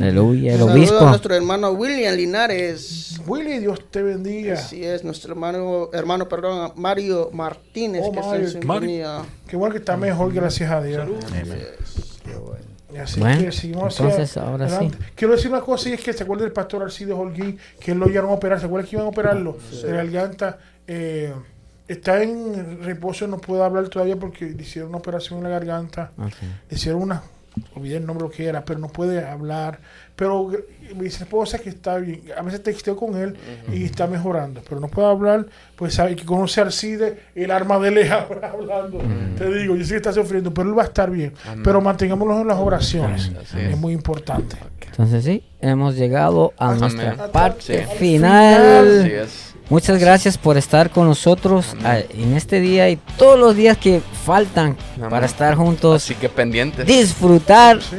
Aleluya, 0.00 0.52
el 0.54 0.58
Saludos 0.58 0.70
a 0.70 0.74
obispo. 0.78 1.00
nuestro 1.06 1.34
hermano 1.34 1.70
William 1.72 2.14
Linares. 2.14 3.20
Willy, 3.26 3.58
Dios 3.58 3.90
te 3.90 4.02
bendiga. 4.02 4.54
Así 4.54 4.84
es, 4.84 5.04
nuestro 5.04 5.32
hermano, 5.32 5.90
hermano, 5.92 6.28
perdón, 6.28 6.72
Mario 6.76 7.30
Martínez, 7.32 8.02
Oh, 8.06 8.12
que 8.12 8.18
está 8.18 8.30
Mario. 8.30 8.46
en 8.46 8.52
sintonía. 8.52 9.22
Qué 9.46 9.56
bueno 9.56 9.72
que 9.72 9.78
está 9.78 9.96
mejor, 9.96 10.32
gracias 10.32 10.70
a 10.70 10.80
Dios. 10.82 11.08
Y 12.90 12.96
Así 12.96 13.20
Bueno, 13.20 13.42
que 13.42 13.52
seguimos 13.52 13.94
hacia 13.94 14.06
entonces, 14.06 14.36
ahora 14.38 14.64
adelante. 14.64 14.96
Quiero 15.14 15.34
decir 15.34 15.50
una 15.50 15.60
cosa 15.60 15.90
y 15.90 15.92
es 15.92 16.00
que 16.00 16.12
se 16.14 16.22
acuerda 16.22 16.44
del 16.44 16.52
pastor 16.52 16.82
Alcides 16.82 17.14
Holguín, 17.14 17.58
que 17.78 17.92
él 17.92 17.98
lo 17.98 18.06
llevaron 18.06 18.30
a 18.30 18.34
operar. 18.34 18.58
¿Se 18.60 18.64
acuerda 18.66 18.88
que 18.88 18.96
iban 18.96 19.06
a 19.06 19.10
operarlo? 19.10 19.58
De 19.82 19.90
la 19.92 20.04
garganta. 20.04 20.58
Eh, 20.86 21.34
está 21.88 22.22
en 22.22 22.82
reposo, 22.84 23.26
no 23.26 23.38
puede 23.38 23.62
hablar 23.64 23.88
todavía 23.88 24.16
porque 24.16 24.44
le 24.46 24.62
hicieron 24.62 24.90
una 24.90 24.98
operación 24.98 25.38
en 25.38 25.44
la 25.44 25.50
garganta. 25.50 26.12
Le 26.68 26.76
hicieron 26.76 27.02
una, 27.02 27.22
olvidé 27.74 27.96
el 27.96 28.06
nombre 28.06 28.26
lo 28.26 28.30
que 28.30 28.46
era, 28.46 28.64
pero 28.64 28.78
no 28.78 28.88
puede 28.88 29.26
hablar. 29.26 29.78
Pero 30.14 30.50
me 30.96 31.04
dice 31.04 31.22
esposa 31.24 31.58
que 31.60 31.68
está 31.68 31.96
bien. 31.98 32.22
A 32.36 32.42
veces 32.42 32.62
texteo 32.62 32.96
con 32.96 33.16
él 33.16 33.36
y 33.72 33.84
está 33.84 34.06
mejorando, 34.08 34.60
pero 34.68 34.80
no 34.80 34.88
puede 34.88 35.06
hablar. 35.08 35.46
Pues 35.76 35.94
sabe 35.94 36.16
que 36.16 36.24
conoce 36.24 36.60
a 36.60 36.64
Alcide, 36.64 37.20
el 37.36 37.50
arma 37.52 37.78
de 37.78 37.88
él 37.88 37.98
es 37.98 38.10
hablando. 38.10 38.98
Te 39.38 39.52
digo, 39.54 39.76
yo 39.76 39.84
sé 39.84 39.90
que 39.90 39.96
está 39.98 40.12
sufriendo, 40.12 40.52
pero 40.52 40.68
él 40.68 40.76
va 40.76 40.82
a 40.82 40.86
estar 40.86 41.08
bien. 41.10 41.32
Pero 41.62 41.80
mantengámoslo 41.80 42.40
en 42.40 42.48
las 42.48 42.58
oraciones. 42.58 43.30
Es 43.42 43.54
es. 43.54 43.78
muy 43.78 43.92
importante. 43.92 44.56
Entonces 44.90 45.22
sí, 45.24 45.44
hemos 45.60 45.94
llegado 45.94 46.52
a 46.58 46.70
Amén. 46.70 46.80
nuestra 46.80 47.30
parte 47.30 47.86
Sí. 47.86 47.96
final. 47.98 49.00
Así 49.02 49.12
es. 49.12 49.54
Muchas 49.70 49.98
gracias 50.00 50.38
por 50.38 50.56
estar 50.56 50.88
con 50.88 51.06
nosotros 51.06 51.76
ah, 51.84 51.98
en 51.98 52.34
este 52.34 52.58
día 52.60 52.88
y 52.88 52.96
todos 53.18 53.38
los 53.38 53.54
días 53.54 53.76
que 53.76 54.00
faltan 54.24 54.76
Amén. 54.96 55.10
para 55.10 55.26
estar 55.26 55.54
juntos, 55.56 56.04
Así 56.04 56.14
que 56.14 56.28
pendientes. 56.30 56.86
disfrutar 56.86 57.82
Sí. 57.82 57.96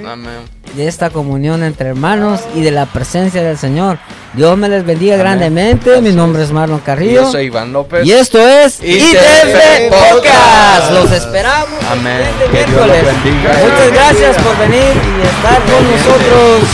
De 0.76 0.88
esta 0.88 1.10
comunión 1.10 1.64
entre 1.64 1.90
hermanos 1.90 2.42
y 2.56 2.62
de 2.62 2.70
la 2.72 2.86
presencia 2.88 3.42
del 3.44 3.58
Señor. 3.58 3.98
Dios 4.34 4.56
me 4.58 4.70
les 4.70 4.86
bendiga 4.86 5.14
Amén. 5.16 5.26
grandemente. 5.26 6.00
Mi 6.02 6.12
nombre 6.12 6.44
es 6.44 6.52
Marlon 6.52 6.80
Carrillo. 6.80 7.24
Yo 7.24 7.32
soy 7.32 7.46
Iván 7.46 7.74
López. 7.74 8.06
Y 8.06 8.12
esto 8.12 8.38
es 8.40 8.80
ITF 8.84 9.90
Podcast. 9.90 10.92
Los 10.92 11.12
esperamos. 11.12 11.70
el 11.82 11.88
Amén. 12.00 12.22
Que 12.52 12.66
Dios 12.66 12.88
bendiga. 12.88 13.52
Muchas 13.64 13.92
gracias 13.94 14.38
por 14.44 14.58
venir 14.60 14.80
y 14.82 15.22
estar 15.26 15.62
con 15.64 15.92
nosotros. 15.92 16.70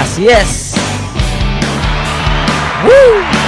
Así 0.00 0.28
es. 0.28 0.72
¡Woo! 2.84 3.47